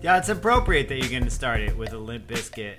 Yeah, 0.00 0.18
it's 0.18 0.28
appropriate 0.28 0.88
that 0.88 0.98
you're 0.98 1.08
going 1.10 1.24
to 1.24 1.30
start 1.30 1.60
it 1.60 1.76
with 1.76 1.92
a 1.92 1.98
Limp 1.98 2.28
Bizkit. 2.28 2.76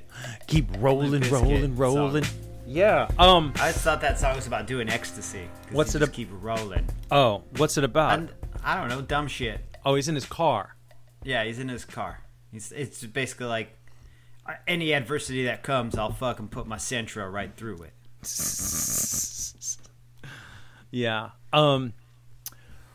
Keep 0.48 0.68
rolling, 0.80 1.12
Limp 1.12 1.26
Bizkit 1.26 1.32
rolling, 1.32 1.76
rolling. 1.76 2.24
song. 2.24 2.34
Yeah. 2.66 3.10
Um. 3.20 3.52
I 3.58 3.72
just 3.72 3.84
thought 3.84 4.00
that 4.02 4.18
song 4.20 4.36
was 4.36 4.48
about 4.48 4.68
doing 4.68 4.90
ecstasy. 4.90 5.50
'cause 5.66 5.74
What's 5.76 5.94
you 5.94 5.98
it 5.98 6.02
just 6.02 6.12
ab- 6.12 6.16
keep 6.16 6.30
rolling. 6.32 6.88
Oh, 7.12 7.44
what's 7.58 7.78
it 7.78 7.84
about? 7.84 8.14
And 8.18 8.32
I 8.64 8.80
don't 8.80 8.90
know, 8.90 9.02
dumb 9.02 9.28
shit. 9.28 9.60
oh, 9.86 9.96
he's 9.96 10.08
in 10.08 10.16
his 10.16 10.26
car. 10.26 10.76
Yeah, 11.24 11.44
he's 11.44 11.60
in 11.60 11.68
his 11.68 11.84
car. 11.84 12.22
He's, 12.52 12.72
it's 12.72 13.04
basically 13.06 13.48
like 13.48 13.76
uh, 14.46 14.54
any 14.68 14.94
adversity 14.94 15.44
that 15.46 15.64
comes, 15.64 15.96
I'll 15.98 16.12
fucking 16.14 16.48
put 16.50 16.68
my 16.68 16.78
Sentra 16.78 17.32
right 17.32 17.52
through 17.58 17.84
it. 17.84 17.94
Yeah. 20.92 21.30
Um. 21.54 21.94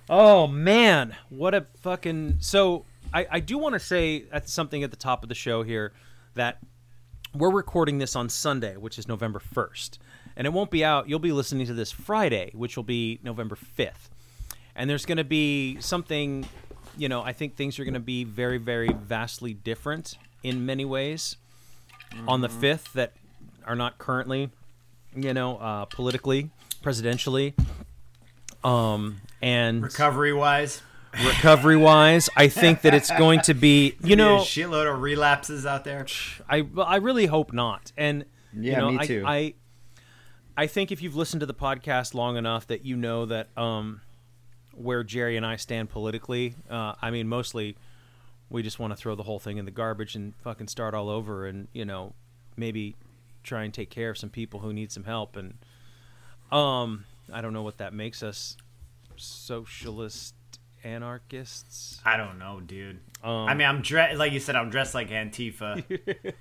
Oh 0.08 0.46
man, 0.48 1.14
what 1.28 1.54
a 1.54 1.66
fucking. 1.80 2.38
So 2.40 2.84
I 3.14 3.26
I 3.30 3.40
do 3.40 3.56
want 3.56 3.74
to 3.74 3.78
say 3.78 4.24
at 4.32 4.48
something 4.48 4.82
at 4.82 4.90
the 4.90 4.96
top 4.96 5.22
of 5.22 5.28
the 5.28 5.34
show 5.34 5.62
here 5.62 5.92
that 6.34 6.58
we're 7.32 7.50
recording 7.50 7.98
this 7.98 8.14
on 8.14 8.28
Sunday, 8.28 8.76
which 8.76 8.98
is 8.98 9.08
November 9.08 9.38
first, 9.38 9.98
and 10.36 10.46
it 10.46 10.52
won't 10.52 10.70
be 10.70 10.84
out. 10.84 11.08
You'll 11.08 11.18
be 11.18 11.32
listening 11.32 11.66
to 11.66 11.74
this 11.74 11.90
Friday, 11.90 12.50
which 12.54 12.76
will 12.76 12.84
be 12.84 13.20
November 13.22 13.56
fifth, 13.56 14.10
and 14.74 14.90
there's 14.90 15.06
going 15.06 15.18
to 15.18 15.24
be 15.24 15.78
something. 15.80 16.46
You 16.96 17.08
know, 17.08 17.22
I 17.22 17.32
think 17.32 17.56
things 17.56 17.78
are 17.78 17.84
going 17.84 17.94
to 17.94 18.00
be 18.00 18.22
very, 18.22 18.58
very 18.58 18.88
vastly 18.92 19.52
different 19.52 20.16
in 20.44 20.64
many 20.64 20.84
ways 20.84 21.36
on 22.28 22.40
the 22.40 22.48
fifth 22.48 22.92
that 22.92 23.14
are 23.66 23.74
not 23.74 23.98
currently, 23.98 24.50
you 25.16 25.34
know, 25.34 25.56
uh, 25.56 25.86
politically, 25.86 26.50
presidentially, 26.82 27.54
um, 28.62 29.20
and 29.42 29.82
Recovery 29.82 30.32
wise, 30.32 30.82
recovery 31.22 31.76
wise. 31.76 32.28
I 32.36 32.48
think 32.48 32.82
that 32.82 32.94
it's 32.94 33.10
going 33.10 33.40
to 33.42 33.54
be, 33.54 33.96
you 34.02 34.16
know, 34.16 34.36
a 34.36 34.40
shitload 34.40 34.92
of 34.92 35.00
relapses 35.00 35.66
out 35.66 35.84
there. 35.84 36.06
I 36.48 36.66
I 36.78 36.96
really 36.96 37.26
hope 37.26 37.52
not. 37.52 37.92
And 37.96 38.24
you 38.52 38.72
Yeah, 38.72 38.80
know, 38.80 38.90
me 38.92 38.98
I, 38.98 39.06
too. 39.06 39.24
I 39.26 39.54
I 40.56 40.66
think 40.66 40.92
if 40.92 41.02
you've 41.02 41.16
listened 41.16 41.40
to 41.40 41.46
the 41.46 41.54
podcast 41.54 42.14
long 42.14 42.36
enough 42.36 42.66
that 42.68 42.84
you 42.84 42.96
know 42.96 43.26
that 43.26 43.48
um 43.58 44.00
where 44.72 45.04
Jerry 45.04 45.36
and 45.36 45.46
I 45.46 45.56
stand 45.56 45.90
politically, 45.90 46.54
uh, 46.68 46.94
I 47.00 47.10
mean 47.10 47.28
mostly 47.28 47.76
we 48.50 48.62
just 48.62 48.78
want 48.78 48.92
to 48.92 48.96
throw 48.96 49.14
the 49.14 49.22
whole 49.22 49.38
thing 49.38 49.56
in 49.58 49.64
the 49.64 49.70
garbage 49.70 50.14
and 50.14 50.34
fucking 50.42 50.68
start 50.68 50.94
all 50.94 51.08
over 51.08 51.46
and, 51.46 51.66
you 51.72 51.84
know, 51.84 52.12
maybe 52.56 52.94
try 53.42 53.64
and 53.64 53.72
take 53.74 53.90
care 53.90 54.10
of 54.10 54.18
some 54.18 54.30
people 54.30 54.60
who 54.60 54.72
need 54.72 54.92
some 54.92 55.04
help 55.04 55.36
and 55.36 55.54
um 56.52 57.04
I 57.32 57.40
don't 57.40 57.52
know 57.52 57.62
what 57.62 57.78
that 57.78 57.92
makes 57.94 58.22
us 58.22 58.56
socialist 59.16 60.34
anarchists. 60.84 62.00
I 62.04 62.16
don't 62.16 62.38
know, 62.38 62.60
dude. 62.60 63.00
Um, 63.22 63.30
I 63.48 63.54
mean, 63.54 63.66
I'm 63.66 63.80
dressed 63.82 64.18
like 64.18 64.32
you 64.32 64.40
said. 64.40 64.54
I'm 64.56 64.70
dressed 64.70 64.94
like 64.94 65.10
Antifa. 65.10 65.82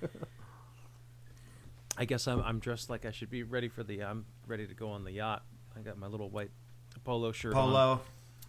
I 1.96 2.04
guess 2.04 2.26
I'm, 2.26 2.40
I'm 2.40 2.58
dressed 2.58 2.90
like 2.90 3.04
I 3.06 3.12
should 3.12 3.30
be 3.30 3.42
ready 3.42 3.68
for 3.68 3.82
the. 3.84 4.02
I'm 4.02 4.26
ready 4.46 4.66
to 4.66 4.74
go 4.74 4.90
on 4.90 5.04
the 5.04 5.12
yacht. 5.12 5.42
I 5.76 5.80
got 5.80 5.96
my 5.96 6.06
little 6.08 6.28
white 6.28 6.50
polo 7.04 7.32
shirt. 7.32 7.54
on. 7.54 7.62
Polo. 7.68 8.00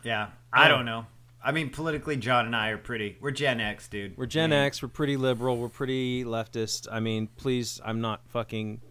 Yeah, 0.03 0.29
I 0.51 0.63
Um, 0.66 0.69
don't 0.69 0.85
know. 0.85 1.06
I 1.44 1.51
mean, 1.51 1.69
politically, 1.69 2.17
John 2.17 2.47
and 2.47 2.56
I 2.56 2.69
are 2.69 2.77
pretty. 2.77 3.17
We're 3.22 3.29
Gen 3.31 3.59
X, 3.62 3.88
dude. 3.88 4.17
We're 4.17 4.25
Gen 4.25 4.50
Yeah. 4.51 4.62
X. 4.62 4.81
We're 4.81 4.88
pretty 4.89 5.16
liberal. 5.16 5.57
We're 5.57 5.69
pretty 5.69 6.23
leftist. 6.23 6.88
I 6.91 7.00
mean, 7.00 7.27
please, 7.38 7.79
I'm 7.85 8.01
not 8.01 8.22
fucking. 8.29 8.81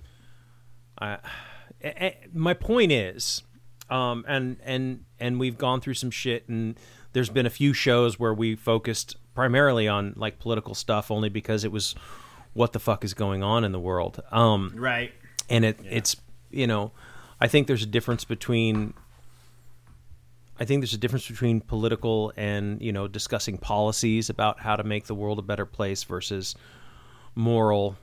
I, 0.98 1.14
eh, 1.82 1.92
eh, 1.96 2.12
my 2.32 2.54
point 2.54 2.92
is, 2.92 3.42
um, 3.90 4.24
and 4.28 4.56
and 4.64 5.04
and 5.20 5.38
we've 5.40 5.58
gone 5.58 5.80
through 5.80 5.94
some 5.94 6.10
shit, 6.10 6.48
and 6.48 6.78
there's 7.12 7.30
been 7.30 7.46
a 7.46 7.50
few 7.50 7.72
shows 7.72 8.18
where 8.18 8.34
we 8.34 8.56
focused 8.56 9.16
primarily 9.34 9.88
on 9.88 10.14
like 10.16 10.38
political 10.38 10.74
stuff, 10.74 11.10
only 11.10 11.28
because 11.28 11.64
it 11.64 11.72
was 11.72 11.94
what 12.52 12.72
the 12.72 12.78
fuck 12.78 13.04
is 13.04 13.14
going 13.14 13.42
on 13.42 13.64
in 13.64 13.72
the 13.72 13.80
world. 13.80 14.22
Um, 14.30 14.72
Right. 14.76 15.12
and 15.50 15.64
it 15.64 15.78
it's 15.84 16.16
you 16.50 16.66
know 16.66 16.92
i 17.40 17.48
think 17.48 17.66
there's 17.66 17.82
a 17.82 17.86
difference 17.86 18.24
between 18.24 18.94
i 20.58 20.64
think 20.64 20.80
there's 20.80 20.94
a 20.94 20.98
difference 20.98 21.26
between 21.28 21.60
political 21.60 22.32
and 22.36 22.80
you 22.80 22.92
know 22.92 23.08
discussing 23.08 23.58
policies 23.58 24.30
about 24.30 24.60
how 24.60 24.76
to 24.76 24.84
make 24.84 25.06
the 25.06 25.14
world 25.14 25.38
a 25.38 25.42
better 25.42 25.66
place 25.66 26.04
versus 26.04 26.54
moral 27.34 27.96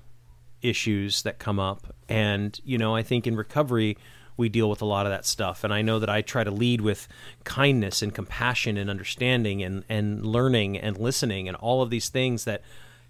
issues 0.61 1.23
that 1.23 1.39
come 1.39 1.59
up 1.59 1.95
and 2.09 2.59
you 2.63 2.77
know 2.77 2.93
i 2.95 3.01
think 3.01 3.25
in 3.25 3.35
recovery 3.35 3.97
we 4.37 4.49
deal 4.49 4.69
with 4.69 4.81
a 4.81 4.85
lot 4.85 5.05
of 5.05 5.11
that 5.11 5.25
stuff. 5.25 5.63
And 5.63 5.73
i 5.73 5.81
know 5.81 5.99
that 5.99 6.09
i 6.09 6.21
try 6.21 6.43
to 6.43 6.51
lead 6.51 6.81
with 6.81 7.07
kindness 7.43 8.01
and 8.01 8.13
compassion 8.13 8.77
and 8.77 8.89
understanding 8.89 9.61
and 9.63 9.83
and 9.89 10.25
learning 10.25 10.77
and 10.77 10.97
listening 10.97 11.47
and 11.47 11.57
all 11.57 11.81
of 11.81 11.89
these 11.89 12.09
things 12.09 12.45
that 12.45 12.61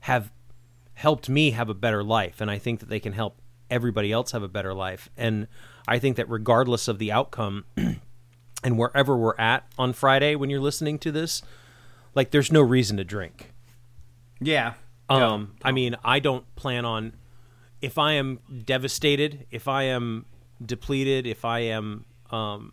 have 0.01 0.31
helped 0.93 1.29
me 1.29 1.51
have 1.51 1.69
a 1.69 1.73
better 1.73 2.03
life. 2.03 2.41
And 2.41 2.49
i 2.51 2.57
think 2.57 2.79
that 2.79 2.89
they 2.89 2.99
can 2.99 3.13
help 3.13 3.37
everybody 3.69 4.11
else 4.11 4.31
have 4.31 4.43
a 4.43 4.47
better 4.49 4.73
life. 4.73 5.09
And 5.17 5.47
i 5.87 5.99
think 5.99 6.17
that 6.17 6.29
regardless 6.29 6.87
of 6.87 6.99
the 6.99 7.11
outcome 7.11 7.65
and 8.63 8.77
wherever 8.77 9.17
we're 9.17 9.37
at 9.39 9.65
on 9.79 9.91
friday 9.93 10.35
when 10.35 10.49
you're 10.51 10.59
listening 10.61 10.99
to 10.99 11.11
this 11.11 11.41
like 12.13 12.29
there's 12.31 12.51
no 12.51 12.61
reason 12.61 12.97
to 12.97 13.03
drink. 13.03 13.53
Yeah. 14.39 14.73
um 15.09 15.55
i 15.63 15.71
mean 15.71 15.95
i 16.03 16.19
don't 16.19 16.45
plan 16.55 16.85
on 16.85 17.13
if 17.81 17.97
i 17.97 18.13
am 18.13 18.39
devastated 18.65 19.45
if 19.51 19.67
i 19.67 19.83
am 19.83 20.25
depleted 20.65 21.25
if 21.25 21.43
i 21.45 21.59
am 21.59 22.05
um 22.29 22.71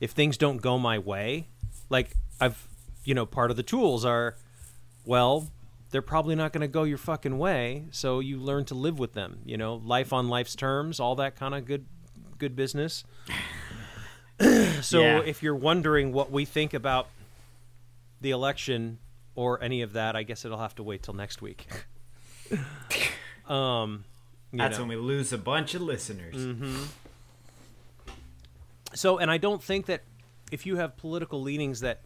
if 0.00 0.10
things 0.12 0.36
don't 0.36 0.62
go 0.62 0.78
my 0.78 0.98
way 0.98 1.46
like 1.90 2.16
i've 2.40 2.66
you 3.04 3.14
know 3.14 3.26
part 3.26 3.50
of 3.50 3.56
the 3.56 3.62
tools 3.62 4.04
are 4.04 4.36
well 5.04 5.48
they're 5.90 6.02
probably 6.02 6.34
not 6.34 6.52
going 6.52 6.60
to 6.62 6.66
go 6.68 6.82
your 6.82 6.98
fucking 6.98 7.38
way 7.38 7.84
so 7.92 8.18
you 8.20 8.38
learn 8.38 8.64
to 8.64 8.74
live 8.74 8.98
with 8.98 9.12
them 9.12 9.38
you 9.44 9.56
know? 9.56 9.76
Life 9.76 10.12
on 10.12 10.28
life's 10.28 10.56
terms 10.56 10.98
all 10.98 11.14
that 11.16 11.36
kind 11.36 11.54
of 11.54 11.64
good 11.66 11.86
good 12.38 12.56
business. 12.56 13.04
So 14.82 15.00
Yeah. 15.00 15.20
if 15.24 15.42
you're 15.44 15.54
wondering 15.54 16.12
what 16.12 16.32
we 16.32 16.44
think 16.44 16.74
about 16.74 17.06
the 18.20 18.30
election 18.32 18.98
or 19.36 19.62
any 19.62 19.80
of 19.82 19.92
that 19.92 20.16
i 20.16 20.24
guess 20.24 20.44
it'll 20.44 20.58
have 20.58 20.74
to 20.76 20.82
wait 20.82 21.02
till 21.04 21.14
next 21.14 21.40
week. 21.42 21.66
Um 23.48 24.04
you 24.54 24.58
That's 24.58 24.78
know. 24.78 24.84
when 24.84 24.90
we 24.90 24.96
lose 24.96 25.32
a 25.32 25.38
bunch 25.38 25.74
of 25.74 25.82
listeners. 25.82 26.36
Mm-hmm. 26.36 26.84
so 28.94 29.18
and 29.18 29.30
i 29.30 29.36
don't 29.36 29.62
think 29.62 29.86
that 29.86 30.04
if 30.52 30.64
you 30.64 30.76
have 30.76 30.96
political 30.96 31.42
leanings 31.42 31.80
that 31.80 32.02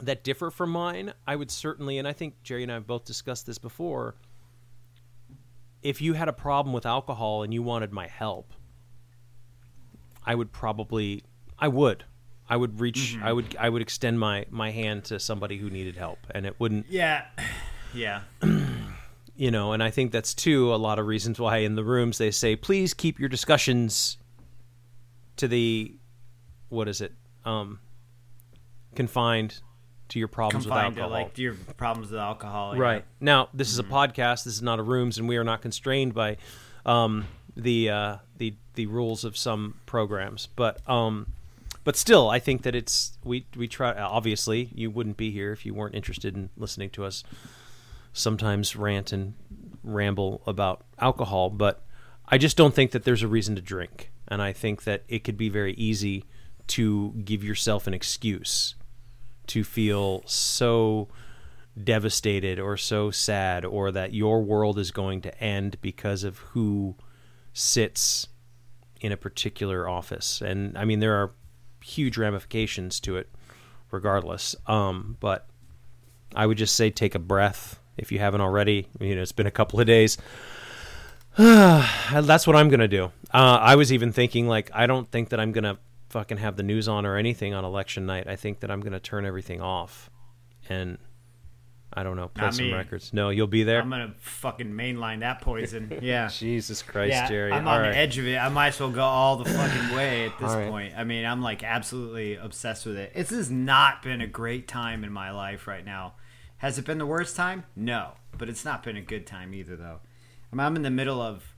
that 0.00 0.22
differ 0.22 0.50
from 0.50 0.70
mine 0.70 1.14
i 1.26 1.34
would 1.34 1.50
certainly 1.50 1.96
and 1.96 2.06
i 2.06 2.12
think 2.12 2.34
jerry 2.42 2.62
and 2.62 2.70
i 2.70 2.74
have 2.74 2.86
both 2.86 3.04
discussed 3.06 3.46
this 3.46 3.56
before 3.58 4.14
if 5.82 6.00
you 6.02 6.12
had 6.12 6.28
a 6.28 6.32
problem 6.32 6.72
with 6.74 6.84
alcohol 6.84 7.42
and 7.42 7.54
you 7.54 7.62
wanted 7.62 7.90
my 7.92 8.06
help 8.06 8.52
i 10.26 10.34
would 10.34 10.52
probably 10.52 11.22
i 11.58 11.66
would 11.68 12.04
i 12.50 12.56
would 12.56 12.78
reach 12.78 13.14
mm-hmm. 13.14 13.24
i 13.24 13.32
would 13.32 13.56
i 13.58 13.68
would 13.70 13.80
extend 13.80 14.20
my 14.20 14.44
my 14.50 14.70
hand 14.70 15.04
to 15.04 15.18
somebody 15.18 15.56
who 15.56 15.70
needed 15.70 15.96
help 15.96 16.18
and 16.32 16.44
it 16.44 16.54
wouldn't 16.60 16.84
Yeah. 16.90 17.24
Yeah. 17.94 18.22
you 19.36 19.50
know 19.50 19.72
and 19.72 19.82
i 19.82 19.90
think 19.90 20.12
that's 20.12 20.34
too 20.34 20.74
a 20.74 20.76
lot 20.76 20.98
of 20.98 21.06
reasons 21.06 21.38
why 21.38 21.58
in 21.58 21.74
the 21.74 21.84
rooms 21.84 22.18
they 22.18 22.30
say 22.30 22.54
please 22.56 22.92
keep 22.94 23.18
your 23.18 23.28
discussions 23.28 24.18
to 25.36 25.48
the 25.48 25.94
what 26.68 26.88
is 26.88 27.00
it 27.00 27.12
um 27.44 27.78
confined 28.94 29.60
to 30.08 30.18
your 30.18 30.28
problems 30.28 30.66
with 30.66 30.72
confined 30.72 30.96
to 30.96 31.02
alcohol. 31.02 31.22
like 31.22 31.38
your 31.38 31.54
problems 31.76 32.10
with 32.10 32.20
alcohol. 32.20 32.74
yeah. 32.76 32.82
Right. 32.82 33.04
Now, 33.20 33.48
this 33.54 33.70
is 33.72 33.78
a 33.78 33.82
Mm-hmm. 33.82 33.94
podcast. 33.94 34.44
This 34.44 34.54
is 34.54 34.60
not 34.62 34.78
a 34.78 34.82
rooms, 34.82 35.16
and 35.16 35.26
we 35.26 35.38
are 35.38 35.44
not 35.44 35.62
constrained 35.62 36.12
by 36.12 36.36
um, 36.84 37.26
the 37.56 37.88
uh, 37.88 38.16
the 38.36 38.54
the 38.74 38.84
rules 38.86 39.24
of 39.24 39.36
some 39.38 39.76
programs. 39.86 40.48
But 40.54 40.86
um, 40.88 41.28
but 41.84 41.96
still, 41.96 42.28
I 42.28 42.40
think 42.40 42.62
that 42.62 42.74
it's 42.74 43.16
we 43.24 43.46
we 43.56 43.66
try. 43.68 43.94
Obviously, 43.94 44.68
you 44.74 44.90
wouldn't 44.90 45.16
be 45.16 45.30
here 45.30 45.50
if 45.52 45.64
you 45.64 45.72
weren't 45.72 45.94
interested 45.94 46.36
in 46.36 46.50
listening 46.58 46.90
to 46.90 47.04
us 47.06 47.24
sometimes 48.12 48.76
rant 48.76 49.12
and 49.12 49.34
ramble 49.82 50.42
about 50.46 50.84
alcohol. 50.98 51.50
But 51.50 51.84
I 52.28 52.38
just 52.38 52.56
don't 52.56 52.74
think 52.74 52.92
that 52.92 53.04
there's 53.04 53.22
a 53.22 53.28
reason 53.28 53.56
to 53.56 53.62
drink, 53.62 54.10
and 54.28 54.40
I 54.40 54.52
think 54.52 54.84
that 54.84 55.04
it 55.08 55.24
could 55.24 55.36
be 55.36 55.48
very 55.48 55.74
easy 55.74 56.24
to 56.68 57.12
give 57.24 57.44
yourself 57.44 57.86
an 57.86 57.94
excuse 57.94 58.74
to 59.48 59.64
feel 59.64 60.22
so 60.26 61.08
devastated 61.82 62.58
or 62.58 62.76
so 62.76 63.10
sad 63.10 63.64
or 63.64 63.90
that 63.90 64.12
your 64.12 64.42
world 64.42 64.78
is 64.78 64.90
going 64.90 65.20
to 65.22 65.42
end 65.42 65.76
because 65.80 66.22
of 66.22 66.38
who 66.38 66.94
sits 67.52 68.28
in 69.00 69.10
a 69.10 69.16
particular 69.16 69.88
office. 69.88 70.40
And 70.40 70.76
I 70.76 70.84
mean, 70.84 71.00
there 71.00 71.14
are 71.14 71.32
huge 71.82 72.16
ramifications 72.16 73.00
to 73.00 73.16
it 73.16 73.28
regardless. 73.90 74.54
Um, 74.66 75.16
but 75.18 75.48
I 76.34 76.46
would 76.46 76.58
just 76.58 76.76
say 76.76 76.90
take 76.90 77.14
a 77.14 77.18
breath 77.18 77.80
if 77.96 78.12
you 78.12 78.18
haven't 78.18 78.40
already. 78.40 78.88
You 79.00 79.14
know, 79.14 79.22
it's 79.22 79.32
been 79.32 79.46
a 79.46 79.50
couple 79.52 79.80
of 79.80 79.86
days. 79.86 80.18
That's 81.36 82.46
what 82.46 82.56
I'm 82.56 82.68
going 82.68 82.80
to 82.80 82.88
do. 82.88 83.06
Uh, 83.32 83.58
I 83.60 83.76
was 83.76 83.92
even 83.92 84.12
thinking, 84.12 84.46
like, 84.48 84.70
I 84.74 84.86
don't 84.86 85.10
think 85.10 85.30
that 85.30 85.40
I'm 85.40 85.52
going 85.52 85.64
to 85.64 85.78
fucking 86.10 86.38
have 86.38 86.56
the 86.56 86.62
news 86.62 86.88
on 86.88 87.06
or 87.06 87.16
anything 87.16 87.54
on 87.54 87.64
election 87.64 88.04
night. 88.06 88.26
I 88.28 88.36
think 88.36 88.60
that 88.60 88.70
I'm 88.70 88.80
going 88.80 88.92
to 88.92 89.00
turn 89.00 89.24
everything 89.24 89.60
off 89.60 90.10
and 90.68 90.98
I 91.94 92.02
don't 92.04 92.16
know, 92.16 92.28
play 92.28 92.44
Not 92.44 92.54
some 92.54 92.66
me. 92.66 92.72
records. 92.72 93.12
No, 93.12 93.28
you'll 93.28 93.46
be 93.46 93.64
there. 93.64 93.80
I'm 93.80 93.90
gonna 93.90 94.14
fucking 94.18 94.72
mainline 94.72 95.20
that 95.20 95.42
poison. 95.42 95.98
Yeah. 96.02 96.28
Jesus 96.28 96.82
Christ, 96.82 97.10
yeah, 97.10 97.28
Jerry. 97.28 97.52
I'm 97.52 97.68
All 97.68 97.74
on 97.74 97.82
right. 97.82 97.90
the 97.92 97.96
edge 97.96 98.18
of 98.18 98.26
it. 98.26 98.36
I 98.36 98.48
might 98.48 98.68
as 98.68 98.80
well 98.80 98.90
go 98.90 99.02
all 99.02 99.36
the 99.36 99.44
fucking 99.44 99.94
way 99.94 100.26
at 100.26 100.38
this 100.40 100.50
right. 100.50 100.68
point. 100.68 100.94
I 100.96 101.04
mean, 101.04 101.24
I'm 101.24 101.42
like 101.42 101.62
absolutely 101.62 102.36
obsessed 102.36 102.86
with 102.86 102.96
it. 102.96 103.12
This 103.14 103.30
has 103.30 103.50
not 103.50 104.02
been 104.02 104.20
a 104.20 104.26
great 104.26 104.66
time 104.66 105.04
in 105.04 105.12
my 105.12 105.30
life 105.32 105.66
right 105.66 105.84
now. 105.84 106.14
Has 106.62 106.78
it 106.78 106.84
been 106.84 106.98
the 106.98 107.06
worst 107.06 107.34
time? 107.34 107.64
No, 107.74 108.12
but 108.38 108.48
it's 108.48 108.64
not 108.64 108.84
been 108.84 108.96
a 108.96 109.02
good 109.02 109.26
time 109.26 109.52
either, 109.52 109.74
though. 109.74 109.98
I 110.52 110.54
mean, 110.54 110.64
I'm 110.64 110.76
in 110.76 110.82
the 110.82 110.90
middle 110.90 111.20
of 111.20 111.56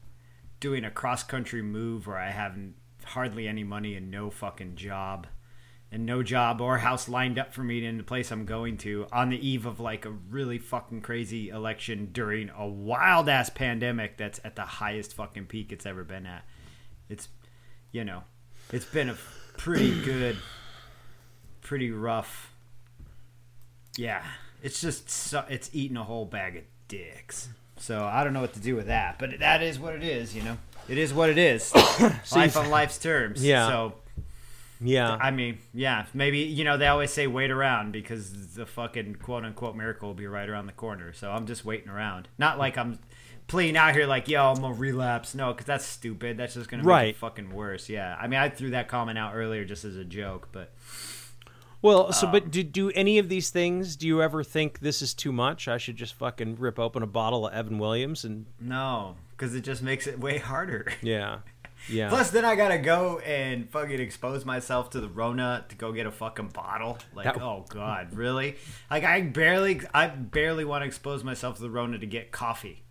doing 0.60 0.82
a 0.82 0.90
cross 0.90 1.22
country 1.22 1.60
move 1.60 2.06
where 2.06 2.16
I 2.16 2.30
have 2.30 2.56
hardly 3.04 3.46
any 3.46 3.64
money 3.64 3.96
and 3.96 4.10
no 4.10 4.30
fucking 4.30 4.76
job. 4.76 5.26
And 5.92 6.06
no 6.06 6.22
job 6.22 6.62
or 6.62 6.78
house 6.78 7.06
lined 7.06 7.38
up 7.38 7.52
for 7.52 7.62
me 7.62 7.84
in 7.84 7.98
the 7.98 8.02
place 8.02 8.30
I'm 8.30 8.46
going 8.46 8.78
to 8.78 9.06
on 9.12 9.28
the 9.28 9.46
eve 9.46 9.66
of 9.66 9.78
like 9.78 10.06
a 10.06 10.10
really 10.10 10.56
fucking 10.56 11.02
crazy 11.02 11.50
election 11.50 12.08
during 12.10 12.48
a 12.48 12.66
wild 12.66 13.28
ass 13.28 13.50
pandemic 13.50 14.16
that's 14.16 14.40
at 14.42 14.56
the 14.56 14.62
highest 14.62 15.12
fucking 15.12 15.46
peak 15.46 15.70
it's 15.70 15.84
ever 15.84 16.02
been 16.02 16.24
at. 16.24 16.46
It's, 17.10 17.28
you 17.92 18.04
know, 18.04 18.22
it's 18.72 18.86
been 18.86 19.10
a 19.10 19.16
pretty 19.58 20.02
good, 20.02 20.38
pretty 21.60 21.90
rough. 21.90 22.54
Yeah, 23.98 24.24
it's 24.64 24.80
just 24.80 25.08
so, 25.10 25.44
it's 25.48 25.70
eating 25.72 25.96
a 25.96 26.02
whole 26.04 26.24
bag 26.24 26.56
of 26.56 26.64
dicks. 26.88 27.48
So 27.76 28.04
I 28.04 28.24
don't 28.24 28.32
know 28.32 28.40
what 28.40 28.54
to 28.54 28.60
do 28.60 28.74
with 28.74 28.86
that, 28.86 29.18
but 29.18 29.38
that 29.38 29.62
is 29.62 29.78
what 29.78 29.94
it 29.94 30.02
is. 30.02 30.34
You 30.34 30.42
know, 30.42 30.56
it 30.88 30.98
is 30.98 31.12
what 31.14 31.28
it 31.30 31.38
is. 31.38 31.72
Life 32.34 32.56
on 32.56 32.70
life's 32.70 32.98
terms. 32.98 33.44
Yeah. 33.44 33.68
So 33.68 33.94
Yeah. 34.80 35.16
I 35.20 35.30
mean, 35.30 35.58
yeah, 35.72 36.06
maybe 36.14 36.38
you 36.38 36.64
know 36.64 36.76
they 36.78 36.86
always 36.86 37.10
say 37.12 37.26
wait 37.26 37.50
around 37.50 37.92
because 37.92 38.54
the 38.54 38.64
fucking 38.66 39.16
quote 39.16 39.44
unquote 39.44 39.76
miracle 39.76 40.08
will 40.08 40.14
be 40.14 40.26
right 40.26 40.48
around 40.48 40.66
the 40.66 40.72
corner. 40.72 41.12
So 41.12 41.30
I'm 41.30 41.46
just 41.46 41.64
waiting 41.64 41.88
around. 41.88 42.28
Not 42.38 42.58
like 42.58 42.78
I'm 42.78 42.98
playing 43.46 43.76
out 43.76 43.94
here 43.94 44.06
like 44.06 44.28
yo 44.28 44.52
I'm 44.52 44.60
gonna 44.62 44.74
relapse. 44.74 45.34
No, 45.34 45.52
because 45.52 45.66
that's 45.66 45.84
stupid. 45.84 46.38
That's 46.38 46.54
just 46.54 46.70
gonna 46.70 46.82
make 46.84 46.88
Right. 46.88 47.08
it 47.08 47.16
fucking 47.16 47.50
worse. 47.50 47.88
Yeah, 47.88 48.16
I 48.18 48.28
mean 48.28 48.40
I 48.40 48.48
threw 48.48 48.70
that 48.70 48.88
comment 48.88 49.18
out 49.18 49.34
earlier 49.34 49.64
just 49.64 49.84
as 49.84 49.96
a 49.96 50.04
joke, 50.04 50.48
but 50.52 50.72
well, 51.84 52.06
Um, 52.06 52.12
so 52.12 52.26
but 52.26 52.50
do 52.50 52.62
do 52.62 52.90
any 52.92 53.18
of 53.18 53.28
these 53.28 53.50
things? 53.50 53.94
Do 53.96 54.06
you 54.06 54.22
ever 54.22 54.42
think 54.42 54.80
this 54.80 55.02
is 55.02 55.14
too 55.14 55.30
much? 55.32 55.68
I 55.68 55.78
should 55.78 55.96
just 55.96 56.14
fucking 56.14 56.56
rip 56.56 56.78
open 56.78 57.02
a 57.02 57.06
bottle 57.06 57.46
of 57.46 57.52
Evan 57.54 57.78
Williams 57.78 58.24
and 58.24 58.46
no, 58.60 59.16
because 59.30 59.54
it 59.54 59.60
just 59.60 59.82
makes 59.82 60.06
it 60.06 60.18
way 60.18 60.38
harder. 60.38 60.92
yeah, 61.02 61.38
yeah. 61.88 62.08
Plus, 62.08 62.30
then 62.30 62.44
I 62.44 62.56
gotta 62.56 62.78
go 62.78 63.18
and 63.18 63.68
fucking 63.68 64.00
expose 64.00 64.44
myself 64.44 64.90
to 64.90 65.00
the 65.00 65.08
Rona 65.08 65.64
to 65.68 65.76
go 65.76 65.92
get 65.92 66.06
a 66.06 66.10
fucking 66.10 66.48
bottle. 66.48 66.98
Like, 67.14 67.26
That- 67.26 67.40
oh 67.42 67.66
god, 67.68 68.14
really? 68.14 68.56
Like, 68.90 69.04
I 69.04 69.20
barely, 69.20 69.82
I 69.92 70.06
barely 70.08 70.64
want 70.64 70.82
to 70.82 70.86
expose 70.86 71.22
myself 71.22 71.56
to 71.56 71.62
the 71.62 71.70
Rona 71.70 71.98
to 71.98 72.06
get 72.06 72.32
coffee. 72.32 72.82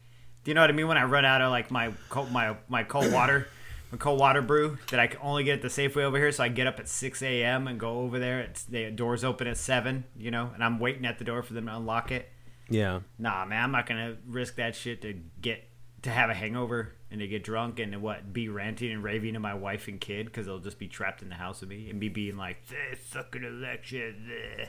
Do 0.43 0.51
you 0.51 0.55
know 0.55 0.61
what 0.61 0.69
I 0.69 0.73
mean? 0.73 0.87
When 0.87 0.97
I 0.97 1.05
run 1.05 1.25
out 1.25 1.41
of 1.41 1.51
like 1.51 1.71
my 1.71 1.93
cold, 2.09 2.31
my 2.31 2.55
my 2.67 2.83
cold 2.83 3.11
water, 3.11 3.47
my 3.93 3.97
cold 3.97 4.19
water 4.19 4.41
brew 4.41 4.79
that 4.89 4.99
I 4.99 5.05
can 5.05 5.19
only 5.21 5.43
get 5.43 5.53
at 5.53 5.61
the 5.61 5.67
Safeway 5.67 6.01
over 6.01 6.17
here, 6.17 6.31
so 6.31 6.43
I 6.43 6.47
get 6.47 6.65
up 6.65 6.79
at 6.79 6.89
six 6.89 7.21
a.m. 7.21 7.67
and 7.67 7.79
go 7.79 7.99
over 7.99 8.17
there. 8.17 8.39
It's 8.39 8.63
the 8.63 8.89
doors 8.89 9.23
open 9.23 9.45
at 9.45 9.55
seven, 9.55 10.05
you 10.17 10.31
know, 10.31 10.49
and 10.55 10.63
I'm 10.63 10.79
waiting 10.79 11.05
at 11.05 11.19
the 11.19 11.23
door 11.23 11.43
for 11.43 11.53
them 11.53 11.67
to 11.67 11.75
unlock 11.75 12.11
it. 12.11 12.27
yeah. 12.69 13.01
Nah, 13.19 13.45
man, 13.45 13.63
I'm 13.65 13.71
not 13.71 13.85
gonna 13.85 14.17
risk 14.27 14.55
that 14.55 14.75
shit 14.75 15.03
to 15.03 15.13
get 15.39 15.63
to 16.01 16.09
have 16.09 16.31
a 16.31 16.33
hangover 16.33 16.93
and 17.11 17.19
to 17.19 17.27
get 17.27 17.43
drunk 17.43 17.77
and 17.77 17.91
to 17.91 17.99
what 17.99 18.33
be 18.33 18.49
ranting 18.49 18.91
and 18.91 19.03
raving 19.03 19.35
to 19.35 19.39
my 19.39 19.53
wife 19.53 19.87
and 19.87 20.01
kid 20.01 20.25
because 20.25 20.47
they'll 20.47 20.57
just 20.57 20.79
be 20.79 20.87
trapped 20.87 21.21
in 21.21 21.29
the 21.29 21.35
house 21.35 21.61
with 21.61 21.69
me 21.69 21.87
and 21.91 21.99
be 21.99 22.09
being 22.09 22.35
like, 22.35 22.65
"This 22.67 22.99
fucking 22.99 23.43
election." 23.43 24.27
bleh." 24.27 24.67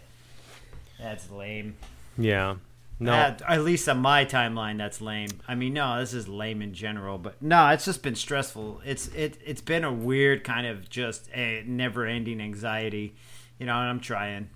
That's 0.98 1.30
lame. 1.30 1.76
Yeah. 2.18 2.56
No. 3.00 3.12
At, 3.12 3.42
at 3.42 3.62
least 3.62 3.88
on 3.88 3.98
my 3.98 4.24
timeline, 4.24 4.78
that's 4.78 5.00
lame. 5.00 5.30
I 5.48 5.54
mean, 5.54 5.74
no, 5.74 5.98
this 5.98 6.14
is 6.14 6.28
lame 6.28 6.62
in 6.62 6.74
general, 6.74 7.18
but 7.18 7.42
no, 7.42 7.68
it's 7.70 7.84
just 7.84 8.02
been 8.02 8.14
stressful. 8.14 8.82
It's 8.84 9.08
it 9.08 9.38
it's 9.44 9.60
been 9.60 9.84
a 9.84 9.92
weird 9.92 10.44
kind 10.44 10.66
of 10.66 10.88
just 10.88 11.28
a 11.34 11.64
never-ending 11.66 12.40
anxiety, 12.40 13.14
you 13.58 13.66
know. 13.66 13.78
And 13.78 13.88
I'm 13.88 14.00
trying. 14.00 14.50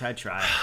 I 0.00 0.12
try. 0.12 0.46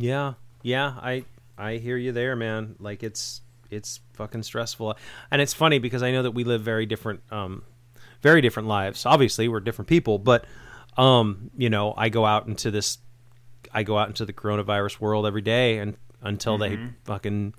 Yeah, 0.00 0.34
yeah, 0.62 0.94
I 1.02 1.24
I 1.58 1.78
hear 1.78 1.96
you 1.96 2.12
there, 2.12 2.36
man. 2.36 2.76
Like 2.78 3.02
it's 3.02 3.40
it's 3.68 3.98
fucking 4.12 4.44
stressful, 4.44 4.96
and 5.32 5.42
it's 5.42 5.52
funny 5.52 5.80
because 5.80 6.04
I 6.04 6.12
know 6.12 6.22
that 6.22 6.30
we 6.30 6.44
live 6.44 6.62
very 6.62 6.86
different, 6.86 7.20
um, 7.32 7.64
very 8.22 8.40
different 8.40 8.68
lives. 8.68 9.04
Obviously, 9.04 9.48
we're 9.48 9.58
different 9.58 9.88
people, 9.88 10.20
but 10.20 10.44
um, 10.96 11.50
you 11.56 11.68
know, 11.68 11.94
I 11.96 12.08
go 12.10 12.24
out 12.24 12.46
into 12.46 12.70
this, 12.70 12.98
I 13.72 13.82
go 13.82 13.98
out 13.98 14.08
into 14.08 14.24
the 14.24 14.32
coronavirus 14.32 15.00
world 15.00 15.26
every 15.26 15.42
day, 15.42 15.78
and 15.78 15.96
until 16.22 16.58
they 16.58 16.78
fucking 17.04 17.54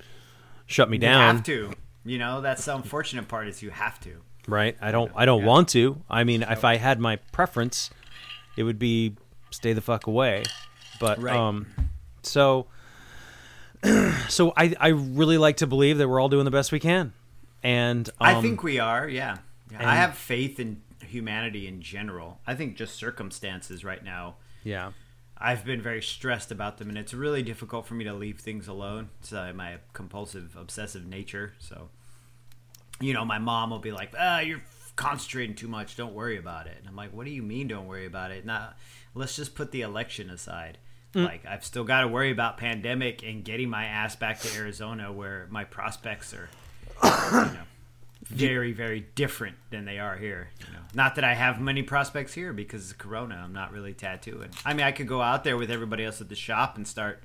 shut 0.65 0.89
me 0.89 0.97
Mm-hmm. 0.97 1.03
You 1.03 1.09
down, 1.09 1.35
have 1.35 1.45
to. 1.45 1.73
You 2.05 2.17
know, 2.17 2.41
that's 2.41 2.65
the 2.65 2.75
unfortunate 2.75 3.27
part 3.27 3.47
is 3.47 3.61
you 3.61 3.69
have 3.71 3.99
to. 4.01 4.21
right? 4.47 4.75
I 4.81 4.91
don't, 4.91 5.11
I 5.15 5.25
don't 5.25 5.41
Yeah. 5.41 5.47
want 5.47 5.67
to. 5.69 6.01
I 6.09 6.23
mean, 6.23 6.41
if 6.43 6.63
I 6.63 6.77
had 6.77 6.99
my 6.99 7.17
preference, 7.31 7.89
it 8.57 8.63
would 8.63 8.79
be 8.79 9.15
stay 9.51 9.73
the 9.73 9.81
fuck 9.81 10.07
away. 10.07 10.43
But 10.99 11.21
Right. 11.21 11.35
um, 11.35 11.67
so 12.23 12.67
so 14.27 14.53
I 14.57 14.75
I 14.79 14.87
really 14.89 15.37
like 15.37 15.57
to 15.57 15.67
believe 15.67 15.97
that 15.99 16.07
we're 16.07 16.19
all 16.19 16.29
doing 16.29 16.45
the 16.45 16.51
best 16.51 16.71
we 16.71 16.79
can, 16.79 17.13
and 17.63 18.07
um, 18.19 18.35
I 18.37 18.41
think 18.41 18.61
we 18.63 18.79
are, 18.79 19.07
yeah. 19.07 19.37
Yeah, 19.71 19.87
I 19.89 19.95
have 19.95 20.15
faith 20.17 20.59
in 20.59 20.81
humanity 21.05 21.67
in 21.67 21.81
general. 21.81 22.39
I 22.47 22.55
think 22.55 22.75
just 22.75 22.95
circumstances 22.95 23.85
right 23.85 24.03
now. 24.03 24.35
yeah, 24.63 24.91
I've 25.41 25.63
been 25.63 25.81
very 25.81 26.01
stressed 26.01 26.51
about 26.51 26.77
them, 26.77 26.89
and 26.89 26.97
it's 26.97 27.13
really 27.13 27.41
difficult 27.41 27.87
for 27.87 27.93
me 27.93 28.03
to 28.03 28.13
leave 28.13 28.39
things 28.39 28.67
alone. 28.67 29.09
It's 29.21 29.31
uh, 29.31 29.53
my 29.55 29.77
compulsive, 29.93 30.55
obsessive 30.59 31.05
nature. 31.05 31.53
So, 31.59 31.89
you 32.99 33.13
know, 33.13 33.23
my 33.23 33.39
mom 33.39 33.69
will 33.69 33.79
be 33.79 33.91
like, 33.93 34.13
"Ah, 34.19 34.39
you're 34.39 34.61
concentrating 34.97 35.55
too 35.55 35.69
much. 35.69 35.95
Don't 35.95 36.13
worry 36.13 36.37
about 36.37 36.67
it." 36.67 36.75
And 36.79 36.87
I'm 36.87 36.95
like, 36.95 37.13
"What 37.13 37.25
do 37.25 37.31
you 37.31 37.41
mean, 37.41 37.69
don't 37.69 37.87
worry 37.87 38.05
about 38.05 38.31
it? 38.31 38.45
Now, 38.45 38.73
let's 39.15 39.35
just 39.35 39.55
put 39.55 39.71
the 39.71 39.81
election 39.81 40.29
aside." 40.29 40.77
Like, 41.15 41.43
I've 41.45 41.65
still 41.65 41.85
got 41.85 42.01
to 42.01 42.07
worry 42.07 42.29
about 42.29 42.57
pandemic 42.57 43.23
and 43.23 43.43
getting 43.43 43.67
my 43.69 43.85
ass 43.85 44.15
back 44.15 44.41
to 44.41 44.55
Arizona, 44.55 45.11
where 45.11 45.47
my 45.49 45.63
prospects 45.63 46.35
are, 46.35 46.49
you 47.03 47.53
know, 47.53 47.63
very, 48.29 48.71
very 48.73 49.07
different 49.15 49.57
than 49.71 49.85
they 49.85 49.99
are 49.99 50.15
here. 50.15 50.49
You 50.59 50.73
know, 50.73 50.79
not 50.93 51.15
that 51.15 51.23
I 51.23 51.33
have 51.33 51.59
many 51.59 51.83
prospects 51.83 52.33
here 52.33 52.53
because 52.53 52.91
of 52.91 52.97
Corona. 52.97 53.41
I'm 53.43 53.53
not 53.53 53.71
really 53.71 53.93
tattooing. 53.93 54.49
I 54.65 54.73
mean, 54.73 54.85
I 54.85 54.91
could 54.91 55.07
go 55.07 55.21
out 55.21 55.43
there 55.43 55.57
with 55.57 55.71
everybody 55.71 56.05
else 56.05 56.21
at 56.21 56.29
the 56.29 56.35
shop 56.35 56.77
and 56.77 56.87
start 56.87 57.23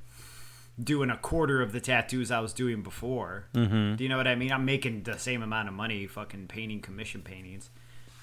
doing 0.82 1.11
a 1.11 1.16
quarter 1.16 1.62
of 1.62 1.73
the 1.73 1.80
tattoos 1.80 2.30
I 2.30 2.40
was 2.40 2.52
doing 2.52 2.82
before. 2.82 3.44
Mm-hmm. 3.54 3.96
Do 3.96 4.02
you 4.02 4.08
know 4.08 4.16
what 4.16 4.26
I 4.26 4.34
mean? 4.34 4.50
I'm 4.50 4.64
making 4.64 5.02
the 5.04 5.18
same 5.18 5.42
amount 5.42 5.68
of 5.68 5.75
money, 5.75 6.06
fucking 6.06 6.49
painting 6.49 6.80
commission 6.80 7.23
paintings. 7.23 7.70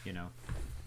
You 0.04 0.14
know, 0.14 0.30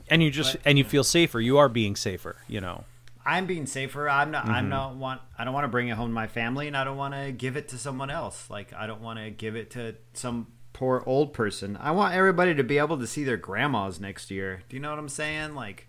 and 0.08 0.22
you 0.22 0.30
just 0.30 0.54
But- 0.54 0.62
and 0.64 0.78
you 0.78 0.84
feel 0.84 1.04
safer. 1.04 1.40
You 1.40 1.58
are 1.58 1.68
being 1.68 1.94
safer. 1.94 2.36
You 2.48 2.60
know, 2.60 2.84
I'm 3.24 3.46
being 3.46 3.66
safer. 3.66 4.08
I'm 4.08 4.32
not. 4.32 4.44
Mm-hmm. 4.46 4.54
I'm 4.54 4.68
not 4.68 4.96
want. 4.96 5.20
I 5.38 5.44
don't 5.44 5.54
want 5.54 5.64
to 5.64 5.68
bring 5.68 5.86
it 5.88 5.96
home 5.96 6.08
to 6.08 6.12
my 6.14 6.26
family, 6.26 6.66
and 6.66 6.76
I 6.76 6.82
don't 6.82 6.96
want 6.96 7.14
to 7.14 7.30
give 7.30 7.56
it 7.56 7.68
to 7.68 7.78
someone 7.78 8.10
else. 8.10 8.50
Like 8.50 8.72
I 8.74 8.88
don't 8.88 9.00
want 9.00 9.20
to 9.20 9.30
give 9.30 9.54
it 9.54 9.70
to 9.70 9.94
some 10.12 10.48
poor 10.74 11.02
old 11.06 11.32
person. 11.32 11.78
I 11.80 11.92
want 11.92 12.14
everybody 12.14 12.54
to 12.54 12.62
be 12.62 12.76
able 12.76 12.98
to 12.98 13.06
see 13.06 13.24
their 13.24 13.38
grandmas 13.38 13.98
next 13.98 14.30
year. 14.30 14.62
Do 14.68 14.76
you 14.76 14.82
know 14.82 14.90
what 14.90 14.98
I'm 14.98 15.08
saying? 15.08 15.54
Like, 15.54 15.86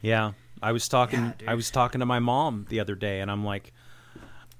yeah. 0.00 0.32
I 0.60 0.72
was 0.72 0.88
talking 0.88 1.34
Yeah. 1.40 1.50
I 1.52 1.54
was 1.54 1.70
talking 1.70 1.98
to 2.00 2.06
my 2.06 2.18
mom 2.18 2.66
the 2.68 2.80
other 2.80 2.94
day 2.96 3.20
and 3.20 3.30
I'm 3.30 3.44
like 3.44 3.72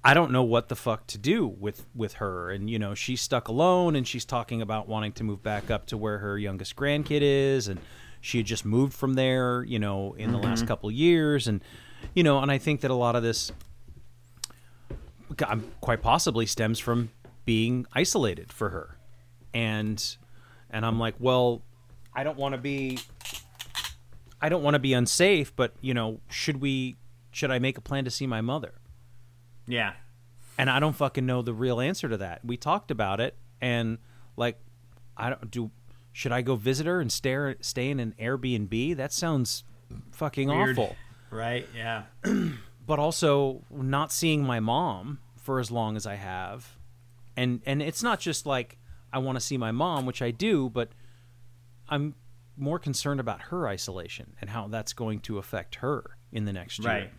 I 0.04 0.14
don't 0.14 0.32
know 0.32 0.42
what 0.42 0.68
the 0.68 0.74
fuck 0.74 1.06
to 1.08 1.18
do 1.18 1.46
with 1.46 1.86
with 1.94 2.14
her 2.14 2.50
and 2.50 2.68
you 2.68 2.76
know 2.78 2.92
she's 2.94 3.20
stuck 3.20 3.46
alone 3.46 3.94
and 3.94 4.06
she's 4.06 4.24
talking 4.24 4.60
about 4.60 4.88
wanting 4.88 5.12
to 5.12 5.22
move 5.24 5.44
back 5.44 5.70
up 5.70 5.86
to 5.86 5.96
where 5.96 6.18
her 6.18 6.36
youngest 6.38 6.74
grandkid 6.74 7.20
is 7.22 7.68
and 7.68 7.78
she 8.20 8.38
had 8.38 8.46
just 8.46 8.64
moved 8.64 8.94
from 8.94 9.14
there 9.14 9.62
you 9.62 9.78
know 9.78 10.14
in 10.14 10.32
the 10.32 10.38
Mm-hmm. 10.38 10.46
last 10.48 10.66
couple 10.66 10.88
of 10.88 10.94
years 10.96 11.46
and 11.46 11.62
you 12.14 12.24
know 12.24 12.40
and 12.40 12.50
I 12.50 12.58
think 12.58 12.80
that 12.80 12.90
a 12.90 12.94
lot 12.94 13.14
of 13.14 13.22
this 13.22 13.52
quite 15.80 16.02
possibly 16.02 16.46
stems 16.46 16.80
from 16.80 17.10
being 17.44 17.86
isolated 17.92 18.52
for 18.52 18.70
her 18.70 18.96
and 19.54 20.16
and 20.70 20.84
I'm 20.86 20.98
like 20.98 21.14
well 21.18 21.62
I 22.14 22.24
don't 22.24 22.38
want 22.38 22.54
to 22.54 22.58
be 22.58 22.98
I 24.40 24.48
don't 24.48 24.62
want 24.64 24.74
to 24.74 24.80
be 24.80 24.92
unsafe, 24.92 25.54
but 25.54 25.72
you 25.80 25.94
know, 25.94 26.20
should 26.28 26.60
we 26.60 26.96
should 27.30 27.50
I 27.50 27.58
make 27.60 27.78
a 27.78 27.80
plan 27.80 28.04
to 28.04 28.10
see 28.10 28.26
my 28.26 28.40
mother? 28.40 28.74
Yeah. 29.66 29.92
And 30.58 30.68
I 30.68 30.80
don't 30.80 30.94
fucking 30.96 31.24
know 31.24 31.42
the 31.42 31.54
real 31.54 31.80
answer 31.80 32.08
to 32.08 32.16
that. 32.18 32.44
We 32.44 32.56
talked 32.56 32.90
about 32.90 33.20
it 33.20 33.36
and 33.60 33.98
like 34.36 34.58
I 35.16 35.30
don't 35.30 35.50
do 35.50 35.70
should 36.12 36.32
I 36.32 36.42
go 36.42 36.56
visit 36.56 36.86
her 36.86 37.00
and 37.00 37.10
stare 37.10 37.56
stay 37.60 37.88
in 37.88 38.00
an 38.00 38.14
Airbnb? 38.20 38.96
That 38.96 39.12
sounds 39.12 39.64
fucking 40.10 40.48
Weird. 40.48 40.78
awful. 40.78 40.96
Right. 41.30 41.66
Yeah. 41.76 42.02
But 42.84 42.98
also 42.98 43.62
not 43.70 44.10
seeing 44.10 44.42
my 44.42 44.58
mom 44.58 45.20
for 45.36 45.60
as 45.60 45.70
long 45.70 45.96
as 45.96 46.04
I 46.04 46.16
have. 46.16 46.76
And 47.36 47.60
and 47.64 47.80
it's 47.80 48.02
not 48.02 48.18
just 48.18 48.44
like 48.44 48.76
I 49.12 49.18
want 49.18 49.36
to 49.36 49.40
see 49.40 49.56
my 49.56 49.72
mom, 49.72 50.06
which 50.06 50.22
I 50.22 50.30
do, 50.30 50.70
but 50.70 50.88
I'm 51.88 52.14
more 52.56 52.78
concerned 52.78 53.20
about 53.20 53.40
her 53.42 53.68
isolation 53.68 54.34
and 54.40 54.48
how 54.50 54.68
that's 54.68 54.92
going 54.92 55.20
to 55.20 55.38
affect 55.38 55.76
her 55.76 56.16
in 56.32 56.44
the 56.44 56.52
next 56.52 56.78
year. 56.78 56.88
Right. 56.88 57.10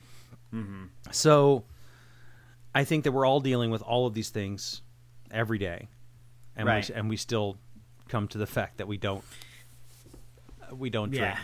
Mm-hmm. 0.53 0.83
So 1.12 1.63
I 2.73 2.83
think 2.83 3.03
that 3.03 3.12
we're 3.12 3.25
all 3.25 3.39
dealing 3.39 3.69
with 3.71 3.81
all 3.81 4.07
of 4.07 4.13
these 4.13 4.29
things 4.29 4.81
every 5.31 5.57
day, 5.57 5.89
and 6.55 6.67
Right. 6.67 6.88
we 6.88 6.95
and 6.95 7.09
we 7.09 7.17
still 7.17 7.57
come 8.07 8.27
to 8.29 8.38
the 8.38 8.45
fact 8.47 8.77
that 8.77 8.88
we 8.88 8.97
don't 8.97 9.23
we 10.71 10.89
don't 10.89 11.09
drink, 11.12 11.23
Yeah. 11.35 11.39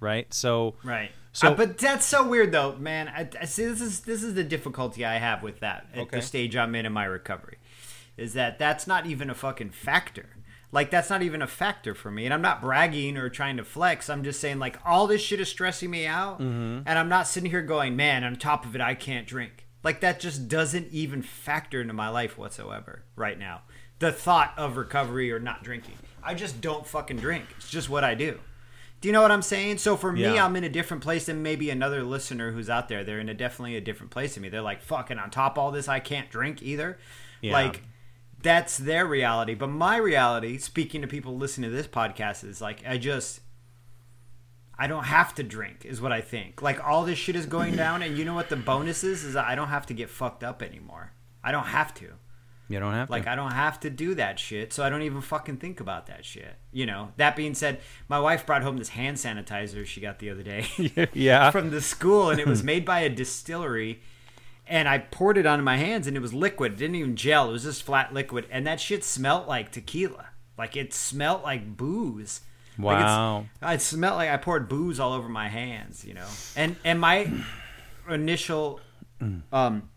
right? 0.00 0.32
So 0.32 0.74
Right. 0.82 1.10
So- 1.34 1.48
So, 1.48 1.54
but 1.54 1.78
that's 1.78 2.04
so 2.04 2.26
weird, 2.28 2.52
though, 2.52 2.76
man. 2.76 3.08
I, 3.08 3.26
I 3.40 3.44
see. 3.46 3.64
This 3.64 3.80
is 3.80 4.00
this 4.00 4.22
is 4.22 4.34
the 4.34 4.44
difficulty 4.44 5.04
I 5.04 5.14
have 5.16 5.42
with 5.42 5.60
that 5.60 5.86
at 5.94 5.98
Okay. 6.00 6.16
the 6.18 6.22
stage 6.22 6.56
I'm 6.56 6.74
in 6.74 6.84
in 6.84 6.92
my 6.92 7.04
recovery, 7.06 7.56
is 8.16 8.34
that 8.34 8.58
that's 8.58 8.86
not 8.86 9.06
even 9.06 9.30
a 9.30 9.34
fucking 9.34 9.70
factor. 9.70 10.26
Like 10.70 10.90
that's 10.90 11.10
not 11.10 11.22
even 11.22 11.42
a 11.42 11.46
factor 11.46 11.94
for 11.94 12.10
me, 12.10 12.24
and 12.24 12.32
I'm 12.32 12.40
not 12.40 12.62
bragging 12.62 13.18
or 13.18 13.28
trying 13.28 13.58
to 13.58 13.64
flex. 13.64 14.08
I'm 14.08 14.24
just 14.24 14.40
saying, 14.40 14.58
like, 14.58 14.78
all 14.86 15.06
this 15.06 15.20
shit 15.20 15.38
is 15.40 15.48
stressing 15.50 15.90
me 15.90 16.06
out, 16.06 16.40
Mm-hmm. 16.40 16.82
and 16.86 16.98
I'm 16.98 17.10
not 17.10 17.26
sitting 17.26 17.50
here 17.50 17.60
going, 17.62 17.94
man. 17.94 18.24
On 18.24 18.36
top 18.36 18.64
of 18.64 18.74
it, 18.74 18.80
I 18.80 18.94
can't 18.94 19.26
drink. 19.26 19.66
Like 19.84 20.00
that 20.00 20.18
just 20.20 20.48
doesn't 20.48 20.88
even 20.92 21.22
factor 21.22 21.80
into 21.80 21.92
my 21.92 22.08
life 22.08 22.38
whatsoever 22.38 23.02
right 23.16 23.38
now. 23.38 23.62
The 23.98 24.12
thought 24.12 24.52
of 24.56 24.76
recovery 24.76 25.30
or 25.32 25.38
not 25.40 25.62
drinking, 25.62 25.96
I 26.22 26.34
just 26.34 26.60
don't 26.60 26.86
fucking 26.86 27.16
drink. 27.18 27.44
It's 27.58 27.68
just 27.68 27.90
what 27.90 28.04
I 28.04 28.14
do. 28.14 28.38
Do 29.00 29.08
you 29.08 29.12
know 29.12 29.20
what 29.22 29.32
I'm 29.32 29.42
saying? 29.42 29.78
So 29.78 29.96
for 29.96 30.12
me, 30.12 30.22
Yeah. 30.22 30.44
I'm 30.44 30.54
in 30.56 30.62
a 30.64 30.68
different 30.68 31.02
place 31.02 31.26
than 31.26 31.42
maybe 31.42 31.68
another 31.68 32.02
listener 32.04 32.52
who's 32.52 32.70
out 32.70 32.88
there. 32.88 33.02
They're 33.02 33.18
in 33.18 33.28
a 33.28 33.34
definitely 33.34 33.76
a 33.76 33.80
different 33.80 34.12
place 34.12 34.34
than 34.34 34.42
me. 34.44 34.48
They're 34.48 34.60
like, 34.62 34.80
fucking 34.82 35.18
on 35.18 35.30
top 35.30 35.54
of 35.54 35.58
all 35.58 35.70
this, 35.72 35.88
I 35.88 35.98
can't 35.98 36.30
drink 36.30 36.62
either. 36.62 36.98
Yeah. 37.40 37.52
Like 37.54 37.82
that's 38.42 38.78
their 38.78 39.06
reality. 39.06 39.54
But 39.54 39.68
my 39.68 39.96
reality, 39.96 40.58
speaking 40.58 41.02
to 41.02 41.08
people 41.08 41.36
listening 41.36 41.70
to 41.70 41.76
this 41.76 41.86
podcast, 41.86 42.44
is 42.44 42.60
like 42.60 42.82
I 42.86 42.98
just 42.98 43.40
I 44.78 44.86
don't 44.86 45.04
have 45.04 45.34
to 45.36 45.42
drink, 45.42 45.84
is 45.84 46.00
what 46.00 46.12
I 46.12 46.20
think. 46.20 46.62
Like 46.62 46.84
all 46.84 47.04
this 47.04 47.18
shit 47.18 47.36
is 47.36 47.46
going 47.46 47.76
down, 47.76 48.02
and 48.02 48.18
you 48.18 48.24
know 48.24 48.34
what 48.34 48.48
the 48.48 48.56
bonus 48.56 49.04
is? 49.04 49.24
Is 49.24 49.36
I 49.36 49.54
don't 49.54 49.68
have 49.68 49.86
to 49.86 49.94
get 49.94 50.10
fucked 50.10 50.42
up 50.42 50.62
anymore. 50.62 51.12
I 51.44 51.52
don't 51.52 51.66
have 51.66 51.94
to. 51.94 52.08
you 52.68 52.80
don't 52.80 52.92
have 52.92 53.08
to 53.08 53.12
Like 53.12 53.24
to. 53.24 53.30
I 53.30 53.36
don't 53.36 53.52
have 53.52 53.78
to 53.80 53.90
do 53.90 54.14
that 54.14 54.38
shit, 54.38 54.72
so 54.72 54.82
I 54.82 54.88
don't 54.88 55.02
even 55.02 55.20
fucking 55.20 55.58
think 55.58 55.78
about 55.78 56.06
that 56.06 56.24
shit. 56.24 56.56
You 56.72 56.86
know. 56.86 57.12
That 57.16 57.36
being 57.36 57.54
said, 57.54 57.80
my 58.08 58.18
wife 58.18 58.46
brought 58.46 58.62
home 58.62 58.78
this 58.78 58.88
hand 58.88 59.18
sanitizer 59.18 59.86
she 59.86 60.00
got 60.00 60.18
the 60.18 60.30
other 60.30 60.42
day 60.42 60.66
yeah, 61.12 61.50
from 61.52 61.70
the 61.70 61.80
school, 61.80 62.30
and 62.30 62.40
it 62.40 62.46
was 62.46 62.62
made 62.62 62.84
by 62.84 63.00
a 63.00 63.08
distillery. 63.08 64.00
And 64.66 64.88
I 64.88 64.98
poured 64.98 65.38
it 65.38 65.44
onto 65.46 65.64
my 65.64 65.76
hands, 65.76 66.06
and 66.06 66.16
it 66.16 66.20
was 66.20 66.32
liquid. 66.32 66.72
It 66.72 66.78
didn't 66.78 66.94
even 66.96 67.16
gel. 67.16 67.48
It 67.48 67.52
was 67.52 67.64
just 67.64 67.82
flat 67.82 68.14
liquid, 68.14 68.46
and 68.50 68.66
that 68.66 68.80
shit 68.80 69.02
smelled 69.04 69.46
like 69.48 69.72
tequila. 69.72 70.28
Like 70.56 70.76
it 70.76 70.94
smelled 70.94 71.42
like 71.42 71.76
booze. 71.76 72.42
Like 72.78 73.04
Wow. 73.04 73.46
it 73.62 73.80
smelled 73.82 74.16
like 74.16 74.30
I 74.30 74.36
poured 74.38 74.68
booze 74.68 74.98
all 75.00 75.12
over 75.12 75.28
my 75.28 75.48
hands, 75.48 76.04
you 76.04 76.14
know. 76.14 76.26
And 76.56 76.76
and 76.84 77.00
my 77.00 77.30
initial 78.08 78.80
um 79.52 79.88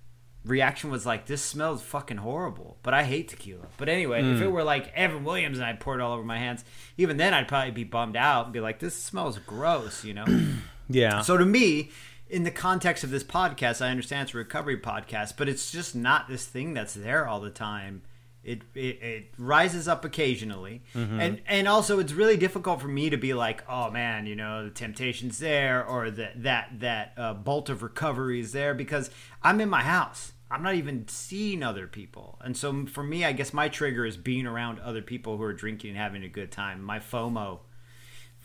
reaction 0.43 0.89
was 0.91 1.05
like, 1.05 1.25
"This 1.25 1.41
smells 1.43 1.81
fucking 1.81 2.17
horrible." 2.17 2.77
But 2.83 2.93
I 2.93 3.03
hate 3.03 3.29
tequila. 3.29 3.67
But 3.77 3.89
anyway, 3.89 4.23
if 4.23 4.41
it 4.41 4.47
were 4.51 4.63
like 4.63 4.91
Evan 4.93 5.23
Williams 5.23 5.57
and 5.57 5.65
I 5.65 5.73
poured 5.73 5.99
it 5.99 6.03
all 6.03 6.13
over 6.13 6.23
my 6.23 6.37
hands, 6.37 6.63
even 6.97 7.17
then 7.17 7.33
I'd 7.33 7.47
probably 7.47 7.71
be 7.71 7.83
bummed 7.83 8.15
out 8.17 8.45
and 8.45 8.53
be 8.53 8.59
like, 8.59 8.79
"This 8.79 8.95
smells 8.95 9.37
gross," 9.39 10.03
you 10.03 10.13
know. 10.13 10.25
yeah. 10.89 11.21
so 11.21 11.37
to 11.37 11.45
me, 11.45 11.89
in 12.29 12.43
the 12.43 12.51
context 12.51 13.03
of 13.03 13.11
this 13.11 13.23
podcast, 13.23 13.83
I 13.85 13.89
understand 13.89 14.23
it's 14.23 14.33
a 14.33 14.37
recovery 14.37 14.77
podcast, 14.77 15.33
but 15.37 15.47
it's 15.47 15.71
just 15.71 15.95
not 15.95 16.27
this 16.27 16.45
thing 16.45 16.73
that's 16.73 16.93
there 16.93 17.27
all 17.27 17.39
the 17.39 17.49
time. 17.49 18.01
It, 18.43 18.61
it, 18.75 19.01
it 19.01 19.33
rises 19.39 19.87
up 19.87 20.05
occasionally, 20.05 20.83
and 20.93 21.41
and 21.47 21.67
also 21.67 21.97
it's 21.97 22.13
really 22.13 22.37
difficult 22.37 22.79
for 22.79 22.87
me 22.87 23.09
to 23.09 23.17
be 23.17 23.33
like, 23.33 23.63
oh 23.67 23.89
man, 23.89 24.27
you 24.27 24.35
know, 24.35 24.63
the 24.65 24.69
temptation's 24.69 25.39
there, 25.39 25.83
or 25.83 26.11
that 26.11 26.43
that 26.43 26.79
that 26.79 27.13
uh, 27.17 27.33
bolt 27.33 27.69
of 27.69 27.81
recovery 27.81 28.39
is 28.39 28.51
there 28.51 28.75
because 28.75 29.09
I'm 29.41 29.59
in 29.61 29.69
my 29.69 29.81
house. 29.81 30.33
I'm 30.51 30.61
not 30.61 30.75
even 30.75 31.07
seeing 31.07 31.63
other 31.63 31.87
people, 31.87 32.37
and 32.43 32.55
so 32.55 32.85
for 32.85 33.03
me, 33.03 33.25
I 33.25 33.31
guess 33.31 33.51
my 33.51 33.67
trigger 33.67 34.05
is 34.05 34.15
being 34.15 34.45
around 34.45 34.79
other 34.79 35.01
people 35.01 35.37
who 35.37 35.43
are 35.43 35.53
drinking 35.53 35.91
and 35.91 35.99
having 35.99 36.23
a 36.23 36.29
good 36.29 36.51
time. 36.51 36.83
My 36.83 36.99
FOMO, 36.99 37.61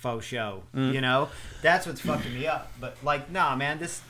faux 0.01 0.25
show. 0.25 0.63
Mm. 0.75 0.95
You 0.95 1.01
know, 1.01 1.29
that's 1.63 1.87
what's 1.87 2.01
fucking 2.01 2.35
me 2.35 2.47
up. 2.47 2.73
But 2.81 2.97
like, 3.05 3.31
nah, 3.31 3.55
man, 3.55 3.79
this. 3.79 4.01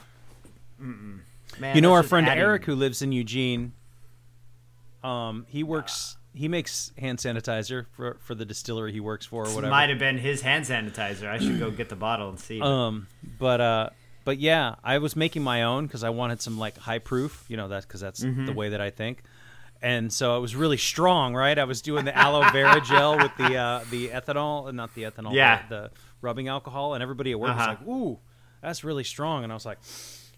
Man, 0.78 1.74
you 1.74 1.80
know 1.82 1.92
our 1.92 2.02
friend 2.02 2.26
adding- 2.26 2.42
Eric 2.42 2.64
who 2.64 2.74
lives 2.74 3.02
in 3.02 3.12
Eugene. 3.12 3.72
Um, 5.02 5.46
he 5.48 5.62
works. 5.62 6.16
He 6.32 6.46
makes 6.46 6.92
hand 6.96 7.18
sanitizer 7.18 7.86
for 7.92 8.16
for 8.20 8.34
the 8.34 8.44
distillery 8.44 8.92
he 8.92 9.00
works 9.00 9.26
for 9.26 9.44
or 9.46 9.50
whatever. 9.54 9.70
Might 9.70 9.88
have 9.90 9.98
been 9.98 10.16
his 10.18 10.42
hand 10.42 10.64
sanitizer. 10.64 11.26
I 11.28 11.38
should 11.38 11.58
go 11.58 11.70
get 11.70 11.88
the 11.88 11.96
bottle 11.96 12.28
and 12.28 12.38
see. 12.38 12.60
Um, 12.60 13.08
but 13.38 13.60
uh, 13.60 13.90
but 14.24 14.38
yeah, 14.38 14.76
I 14.84 14.98
was 14.98 15.16
making 15.16 15.42
my 15.42 15.62
own 15.64 15.86
because 15.86 16.04
I 16.04 16.10
wanted 16.10 16.40
some 16.40 16.56
like 16.58 16.76
high 16.78 16.98
proof. 17.00 17.44
You 17.48 17.56
know 17.56 17.68
that 17.68 17.82
because 17.82 18.00
that's 18.00 18.22
Mm-hmm. 18.22 18.46
the 18.46 18.52
way 18.52 18.68
that 18.70 18.80
I 18.80 18.90
think. 18.90 19.22
And 19.82 20.12
so 20.12 20.36
it 20.36 20.40
was 20.40 20.54
really 20.54 20.76
strong, 20.76 21.34
right? 21.34 21.58
I 21.58 21.64
was 21.64 21.80
doing 21.80 22.04
the 22.04 22.16
aloe 22.16 22.48
vera 22.50 22.80
gel 22.84 23.16
with 23.16 23.34
the 23.38 23.56
uh, 23.56 23.84
the 23.90 24.08
ethanol, 24.08 24.68
uh, 24.68 24.72
not 24.72 24.94
the 24.94 25.04
ethanol, 25.04 25.32
Yeah. 25.34 25.62
the, 25.68 25.90
rubbing 26.22 26.48
alcohol, 26.48 26.92
and 26.94 27.02
everybody 27.02 27.32
at 27.32 27.40
work 27.40 27.50
Uh-huh. 27.52 27.58
was 27.58 27.78
like, 27.78 27.88
"Ooh, 27.88 28.18
that's 28.60 28.84
really 28.84 29.04
strong," 29.04 29.42
and 29.42 29.50
I 29.50 29.54
was 29.56 29.64
like, 29.64 29.78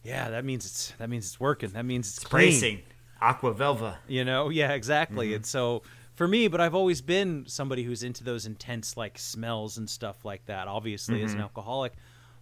"Yeah, 0.04 0.30
that 0.30 0.44
means 0.44 0.64
it's 0.64 0.92
that 0.98 1.10
means 1.10 1.26
it's 1.26 1.40
working. 1.40 1.70
That 1.70 1.84
means 1.84 2.06
it's, 2.08 2.18
it's 2.18 2.24
clean." 2.26 2.44
bracing. 2.50 2.82
Aqua 3.20 3.52
Velva. 3.54 3.96
You 4.06 4.24
know, 4.24 4.48
yeah, 4.48 4.72
exactly. 4.72 5.28
Mm-hmm. 5.28 5.36
And 5.36 5.46
so 5.46 5.82
for 6.14 6.28
me, 6.28 6.46
but 6.48 6.60
I've 6.60 6.74
always 6.76 7.00
been 7.00 7.44
somebody 7.48 7.82
who's 7.84 8.02
into 8.04 8.22
those 8.22 8.46
intense 8.46 8.96
like 8.96 9.18
smells 9.18 9.76
and 9.78 9.90
stuff 9.90 10.24
like 10.24 10.44
that. 10.46 10.68
Obviously, 10.68 11.22
as 11.24 11.32
an 11.34 11.40
alcoholic, 11.40 11.94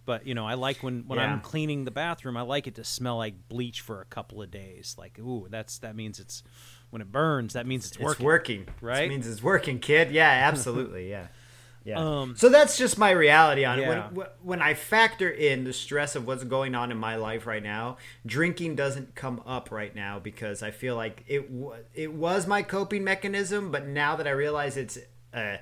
but 0.05 0.27
you 0.27 0.35
know, 0.35 0.45
I 0.45 0.53
like 0.53 0.83
when 0.83 1.05
when 1.07 1.17
I'm 1.17 1.37
Mm-hmm. 1.39 1.45
Cleaning 1.45 1.85
the 1.85 1.91
bathroom, 1.91 2.37
I 2.37 2.41
like 2.43 2.67
it 2.67 2.75
to 2.75 2.83
smell 2.83 3.17
like 3.17 3.47
bleach 3.49 3.81
for 3.81 4.01
a 4.01 4.05
couple 4.05 4.41
of 4.41 4.51
days. 4.51 4.95
Like, 4.99 5.17
ooh, 5.19 5.47
that's 5.49 5.79
that 5.79 5.95
means 5.95 6.19
it's 6.19 6.43
when 6.91 7.01
it 7.01 7.11
burns, 7.11 7.53
that 7.53 7.65
means 7.65 7.87
it's 7.87 7.95
It's 7.95 8.03
working. 8.05 8.25
working. 8.25 8.67
right? 8.81 9.03
It 9.05 9.09
means 9.09 9.27
it's 9.27 9.41
working, 9.41 9.79
kid. 9.79 10.11
Yeah, 10.11 10.29
absolutely. 10.29 11.09
Yeah. 11.09 11.27
Yeah. 11.83 11.95
Um, 11.97 12.35
so 12.37 12.49
that's 12.49 12.77
just 12.77 12.99
my 12.99 13.09
reality 13.09 13.65
on 13.65 13.79
Yeah. 13.79 14.05
it. 14.09 14.13
When, 14.13 14.27
when 14.43 14.61
I 14.61 14.75
factor 14.75 15.27
in 15.27 15.63
the 15.63 15.73
stress 15.73 16.15
of 16.15 16.27
what's 16.27 16.43
going 16.43 16.75
on 16.75 16.91
in 16.91 16.97
my 16.99 17.15
life 17.15 17.47
right 17.47 17.63
now, 17.63 17.97
drinking 18.23 18.75
doesn't 18.75 19.15
come 19.15 19.41
up 19.47 19.71
right 19.71 19.95
now 19.95 20.19
because 20.19 20.61
I 20.61 20.69
feel 20.69 20.95
like 20.95 21.23
it 21.27 21.49
it 21.95 22.13
was 22.13 22.45
my 22.45 22.61
coping 22.61 23.03
mechanism, 23.03 23.71
but 23.71 23.87
now 23.87 24.15
that 24.17 24.27
I 24.27 24.29
realize 24.29 24.77
it's 24.77 24.99
a, 25.33 25.57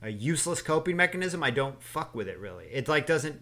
a 0.00 0.10
useless 0.10 0.62
coping 0.62 0.94
mechanism, 0.96 1.42
I 1.42 1.50
don't 1.50 1.82
fuck 1.82 2.14
with 2.14 2.28
it 2.28 2.38
really. 2.38 2.66
It 2.66 2.86
like 2.86 3.04
doesn't 3.04 3.40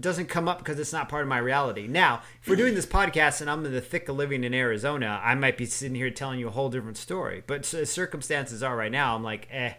doesn't 0.00 0.26
come 0.26 0.48
up 0.48 0.58
because 0.58 0.78
it's 0.78 0.92
not 0.92 1.08
part 1.08 1.22
of 1.22 1.28
my 1.28 1.38
reality. 1.38 1.86
Now, 1.86 2.22
if 2.42 2.48
we're 2.48 2.56
doing 2.56 2.74
this 2.74 2.86
podcast 2.86 3.40
and 3.40 3.50
I'm 3.50 3.64
in 3.64 3.72
the 3.72 3.80
thick 3.80 4.08
of 4.08 4.16
living 4.16 4.44
in 4.44 4.54
Arizona, 4.54 5.20
I 5.22 5.34
might 5.34 5.56
be 5.56 5.66
sitting 5.66 5.94
here 5.94 6.10
telling 6.10 6.40
you 6.40 6.48
a 6.48 6.52
whole 6.52 6.70
different 6.70 6.96
story. 6.96 7.42
But 7.46 7.72
as 7.74 7.90
circumstances 7.90 8.62
are 8.62 8.76
right 8.76 8.90
now, 8.90 9.14
I'm 9.14 9.22
like, 9.22 9.46
eh, 9.50 9.74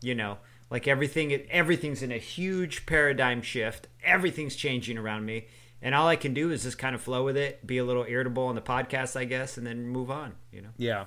you 0.00 0.14
know, 0.14 0.38
like 0.70 0.88
everything, 0.88 1.32
everything's 1.50 2.02
in 2.02 2.12
a 2.12 2.18
huge 2.18 2.86
paradigm 2.86 3.42
shift. 3.42 3.88
Everything's 4.02 4.56
changing 4.56 4.96
around 4.98 5.26
me, 5.26 5.46
and 5.82 5.94
all 5.94 6.08
I 6.08 6.16
can 6.16 6.32
do 6.32 6.50
is 6.50 6.62
just 6.62 6.78
kind 6.78 6.94
of 6.94 7.02
flow 7.02 7.24
with 7.24 7.36
it, 7.36 7.66
be 7.66 7.78
a 7.78 7.84
little 7.84 8.04
irritable 8.08 8.44
on 8.44 8.54
the 8.54 8.62
podcast, 8.62 9.14
I 9.14 9.24
guess, 9.24 9.58
and 9.58 9.66
then 9.66 9.86
move 9.86 10.10
on. 10.10 10.32
You 10.50 10.62
know. 10.62 10.70
Yeah. 10.78 11.04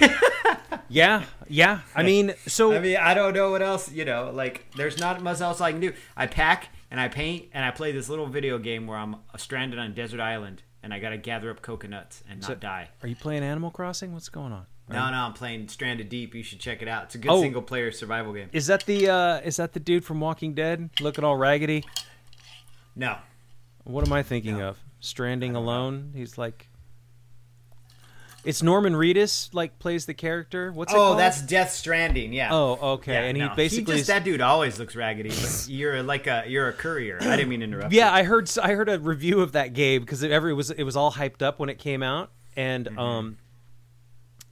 yeah, 0.88 1.24
yeah. 1.48 1.80
I 1.94 2.02
mean, 2.02 2.34
so 2.46 2.72
I 2.72 2.78
mean, 2.78 2.96
I 2.96 3.14
don't 3.14 3.34
know 3.34 3.50
what 3.50 3.62
else. 3.62 3.90
You 3.90 4.04
know, 4.04 4.30
like 4.32 4.66
there's 4.76 4.98
not 4.98 5.22
much 5.22 5.40
else 5.40 5.60
I 5.60 5.72
can 5.72 5.80
do. 5.80 5.92
I 6.16 6.26
pack 6.26 6.68
and 6.92 7.00
I 7.00 7.08
paint 7.08 7.48
and 7.52 7.64
I 7.64 7.72
play 7.72 7.90
this 7.90 8.08
little 8.08 8.26
video 8.28 8.58
game 8.58 8.86
where 8.86 8.96
I'm 8.98 9.16
stranded 9.36 9.80
on 9.80 9.86
a 9.86 9.94
desert 9.94 10.20
island 10.20 10.62
and 10.82 10.92
I 10.94 11.00
gotta 11.00 11.16
gather 11.16 11.50
up 11.50 11.62
coconuts 11.62 12.22
and 12.30 12.40
not 12.40 12.46
So- 12.46 12.54
die. 12.54 12.90
Are 13.02 13.08
you 13.08 13.16
playing 13.16 13.42
Animal 13.42 13.70
Crossing? 13.72 14.12
What's 14.12 14.28
going 14.28 14.52
on? 14.52 14.66
No, 14.88 15.10
no, 15.10 15.16
I'm 15.16 15.32
playing 15.32 15.68
Stranded 15.68 16.08
Deep. 16.10 16.34
You 16.34 16.42
should 16.42 16.58
check 16.60 16.82
it 16.82 16.88
out. 16.88 17.04
It's 17.04 17.14
a 17.14 17.18
good 17.18 17.30
Oh. 17.30 17.40
single 17.40 17.62
player 17.62 17.90
survival 17.92 18.32
game. 18.34 18.50
Is 18.52 18.66
that 18.66 18.84
the 18.84 19.08
uh, 19.08 19.40
is 19.40 19.56
that 19.56 19.72
the 19.72 19.80
dude 19.80 20.04
from 20.04 20.20
Walking 20.20 20.54
Dead 20.54 20.90
looking 21.00 21.24
all 21.24 21.36
raggedy? 21.36 21.84
No, 22.94 23.16
What 23.84 24.06
am 24.06 24.12
I 24.12 24.22
thinking 24.22 24.58
No. 24.58 24.68
of? 24.68 24.78
Stranding 25.00 25.56
Alone. 25.56 26.12
He's 26.14 26.36
like, 26.38 26.68
it's 28.44 28.62
Norman 28.62 28.94
Reedus 28.94 29.52
like 29.54 29.78
plays 29.78 30.06
the 30.06 30.14
character. 30.14 30.72
What's 30.72 30.92
it 30.92 30.96
oh, 30.96 30.98
called? 31.00 31.18
that's 31.18 31.40
Death 31.42 31.70
Stranding. 31.72 32.32
Yeah. 32.32 32.52
oh 32.52 32.92
okay, 32.94 33.12
Yeah, 33.12 33.20
and 33.22 33.36
he 33.36 33.42
no. 33.42 33.54
basically 33.54 33.94
just 33.94 34.00
is- 34.02 34.06
that 34.08 34.24
dude 34.24 34.40
always 34.40 34.78
looks 34.78 34.96
raggedy. 34.96 35.30
But 35.30 35.66
you're 35.68 36.02
like 36.02 36.26
a 36.26 36.44
you're 36.46 36.68
a 36.68 36.72
courier. 36.72 37.18
I 37.20 37.36
didn't 37.36 37.48
mean 37.48 37.60
to 37.60 37.64
interrupt. 37.64 37.92
Yeah, 37.92 38.10
you. 38.10 38.20
I 38.20 38.22
heard 38.24 38.50
I 38.62 38.72
heard 38.72 38.88
a 38.88 38.98
review 38.98 39.40
of 39.40 39.52
that 39.52 39.72
game 39.74 40.00
because 40.02 40.22
it, 40.22 40.30
every 40.30 40.52
it 40.52 40.54
was 40.54 40.70
it 40.70 40.82
was 40.84 40.96
all 40.96 41.12
hyped 41.12 41.42
up 41.42 41.58
when 41.58 41.68
it 41.68 41.78
came 41.78 42.02
out, 42.02 42.30
and 42.56 42.86
Mm-hmm. 42.86 42.98
um, 42.98 43.38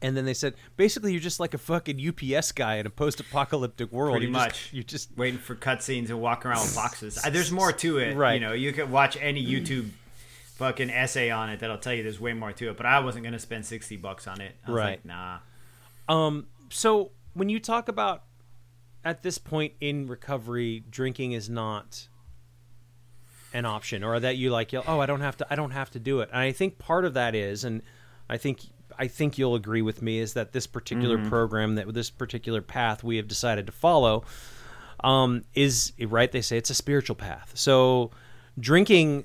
and 0.03 0.17
then 0.17 0.25
they 0.25 0.33
said 0.35 0.55
basically 0.79 1.13
you're 1.13 1.21
just 1.21 1.41
like 1.41 1.53
a 1.53 1.59
fucking 1.59 2.01
UPS 2.01 2.53
guy 2.53 2.77
in 2.77 2.87
a 2.87 2.91
post-apocalyptic 2.91 3.93
world. 3.93 4.15
Pretty 4.15 4.27
you 4.27 4.33
much. 4.33 4.53
Just, 4.63 4.73
you 4.73 4.83
just 4.83 5.17
waiting 5.19 5.39
for 5.39 5.55
cutscenes 5.55 6.09
and 6.09 6.21
walking 6.21 6.51
around 6.51 6.63
with 6.63 6.75
boxes. 6.75 7.17
There's 7.31 7.53
more 7.53 7.71
to 7.73 7.99
it. 7.99 8.17
Right. 8.17 8.35
You 8.35 8.41
know, 8.41 8.53
you 8.55 8.73
could 8.73 8.91
watch 8.91 9.19
any 9.21 9.45
YouTube 9.45 9.91
fucking 10.61 10.91
essay 10.91 11.31
on 11.31 11.49
it 11.49 11.61
that'll 11.61 11.79
tell 11.79 11.95
you 11.95 12.03
there's 12.03 12.21
way 12.21 12.35
more 12.35 12.53
to 12.53 12.69
it. 12.71 12.77
But 12.77 12.85
I 12.87 13.01
wasn't 13.01 13.25
gonna 13.25 13.39
spend 13.39 13.65
sixty 13.65 13.97
bucks 13.97 14.29
on 14.29 14.41
it. 14.41 14.55
I 14.67 14.71
was 14.71 14.77
Right. 14.77 14.91
like, 14.91 15.05
nah. 15.07 15.39
Um, 16.09 16.47
so 16.69 17.13
when 17.35 17.49
you 17.49 17.59
talk 17.59 17.89
about 17.89 18.25
at 19.05 19.23
this 19.23 19.39
point 19.39 19.73
in 19.81 20.07
recovery, 20.07 20.85
drinking 20.91 21.33
is 21.33 21.49
not 21.49 22.09
an 23.55 23.65
option, 23.65 24.05
or 24.05 24.21
that 24.21 24.37
you 24.37 24.51
like, 24.51 24.73
oh, 24.75 25.01
I 25.01 25.07
don't 25.07 25.23
have 25.23 25.37
to, 25.39 25.47
I 25.51 25.57
don't 25.57 25.71
have 25.73 25.91
to 25.93 25.99
do 25.99 26.21
it. 26.21 26.29
And 26.31 26.39
I 26.41 26.53
think 26.53 26.79
part 26.79 27.05
of 27.05 27.15
that 27.15 27.35
is, 27.35 27.65
and 27.65 27.81
I 28.29 28.37
think 28.37 28.61
I 28.99 29.09
think 29.09 29.39
you'll 29.39 29.55
agree 29.55 29.81
with 29.83 30.03
me, 30.03 30.19
is 30.19 30.35
that 30.35 30.53
this 30.53 30.67
particular 30.67 31.17
program, 31.25 31.77
that 31.77 31.93
this 31.95 32.11
particular 32.11 32.61
path 32.61 33.03
we 33.03 33.17
have 33.17 33.27
decided 33.29 33.65
to 33.67 33.73
follow, 33.73 34.25
um, 35.03 35.45
is 35.55 35.93
right. 35.99 36.31
They 36.31 36.43
say 36.43 36.59
it's 36.59 36.69
a 36.71 36.75
spiritual 36.75 37.17
path. 37.17 37.53
So 37.55 38.11
drinking 38.59 39.25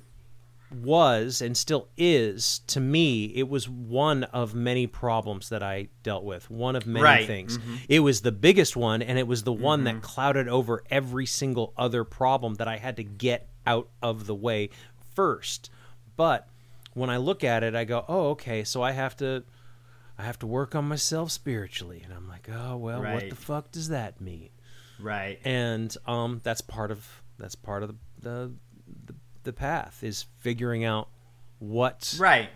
was 0.72 1.42
and 1.42 1.56
still 1.56 1.88
is 1.96 2.60
to 2.68 2.80
me 2.80 3.26
it 3.36 3.48
was 3.48 3.70
one 3.70 4.24
of 4.26 4.54
many 4.56 4.88
problems 4.88 5.50
that 5.50 5.62
i 5.62 5.88
dealt 6.04 6.24
with 6.24 6.50
one 6.50 6.76
of 6.76 6.86
many 6.88 7.04
Right. 7.04 7.28
things. 7.28 7.60
It 7.88 8.00
was 8.00 8.22
the 8.22 8.32
biggest 8.32 8.76
one 8.76 9.02
and 9.02 9.18
it 9.20 9.28
was 9.28 9.44
the 9.44 9.54
one 9.54 9.84
that 9.86 10.02
clouded 10.02 10.48
over 10.48 10.84
every 10.90 11.26
single 11.28 11.72
other 11.78 12.04
problem 12.04 12.56
that 12.56 12.68
i 12.68 12.78
had 12.78 12.98
to 12.98 13.04
get 13.04 13.48
out 13.66 13.90
of 14.02 14.26
the 14.28 14.36
way 14.36 14.70
first. 15.14 15.70
But 16.16 16.48
when 16.94 17.10
i 17.10 17.18
look 17.18 17.44
at 17.44 17.64
it 17.64 17.76
i 17.76 17.84
go 17.84 18.04
oh 18.08 18.30
okay 18.32 18.64
so 18.64 18.82
i 18.82 18.92
have 18.92 19.16
to 19.18 19.44
i 20.18 20.24
have 20.24 20.40
to 20.40 20.48
work 20.48 20.74
on 20.76 20.88
myself 20.88 21.32
spiritually. 21.32 22.02
And 22.04 22.12
i'm 22.14 22.28
like 22.28 22.50
oh 22.52 22.76
well 22.78 23.02
what 23.02 23.30
the 23.30 23.36
fuck 23.36 23.72
does 23.72 23.90
that 23.90 24.20
mean? 24.20 24.50
Right. 25.00 25.40
and 25.46 25.96
um, 26.08 26.42
that's 26.44 26.62
part 26.62 26.90
of 26.90 27.22
that's 27.38 27.56
part 27.56 27.84
of 27.84 27.90
the, 27.90 27.96
the 28.30 28.52
the 29.46 29.54
path 29.54 30.04
is 30.04 30.26
figuring 30.40 30.84
out 30.84 31.08
what 31.60 32.16
Right. 32.20 32.50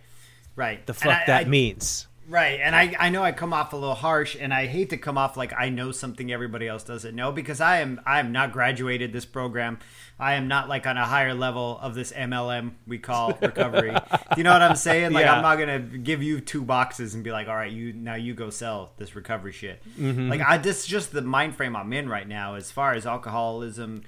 Right. 0.56 0.86
the 0.86 0.94
fuck 0.94 1.14
I- 1.22 1.26
that 1.28 1.46
I- 1.46 1.50
means. 1.50 2.06
Right, 2.28 2.60
and 2.62 2.76
I, 2.76 2.96
I 3.00 3.10
know 3.10 3.24
I 3.24 3.32
come 3.32 3.54
off 3.54 3.74
a 3.74 3.76
little 3.76 3.96
harsh, 3.96 4.38
and 4.40 4.54
I 4.54 4.68
hate 4.68 4.92
to 4.92 4.98
come 4.98 5.18
off 5.18 5.36
like 5.36 5.52
I 5.58 5.70
know 5.70 5.92
something 5.92 6.32
everybody 6.32 6.68
else 6.68 6.84
doesn't 6.84 7.16
know 7.16 7.32
because 7.32 7.60
I 7.60 7.80
am 7.80 8.00
I 8.06 8.20
am 8.20 8.32
not 8.32 8.52
graduated 8.52 9.12
this 9.12 9.26
program. 9.26 9.80
I 10.20 10.36
am 10.36 10.48
not 10.48 10.70
like 10.70 10.86
on 10.86 10.96
a 10.96 11.06
higher 11.06 11.34
level 11.34 11.80
of 11.82 11.96
this 11.96 12.12
MLM 12.12 12.74
we 12.86 13.00
call 13.00 13.36
recovery. 13.42 13.96
You 14.38 14.44
know 14.44 14.54
what 14.54 14.62
I'm 14.62 14.76
saying? 14.76 15.12
Like 15.12 15.26
Yeah. 15.26 15.34
I'm 15.38 15.42
not 15.42 15.56
gonna 15.58 15.80
give 15.80 16.22
you 16.22 16.40
two 16.40 16.62
boxes 16.62 17.16
and 17.16 17.24
be 17.24 17.32
like, 17.32 17.48
all 17.48 17.56
right, 17.56 17.72
you 17.72 17.94
now 17.94 18.14
you 18.14 18.36
go 18.36 18.52
sell 18.52 18.92
this 19.00 19.16
recovery 19.16 19.52
shit. 19.52 19.82
Mm-hmm. 20.00 20.30
Like 20.30 20.42
I 20.42 20.60
this 20.60 20.82
is 20.82 20.86
just 20.86 21.12
the 21.12 21.24
mind 21.24 21.56
frame 21.56 21.76
I'm 21.76 21.92
in 21.94 22.08
right 22.10 22.28
now 22.28 22.54
as 22.54 22.70
far 22.70 22.94
as 22.94 23.08
alcoholism. 23.08 24.04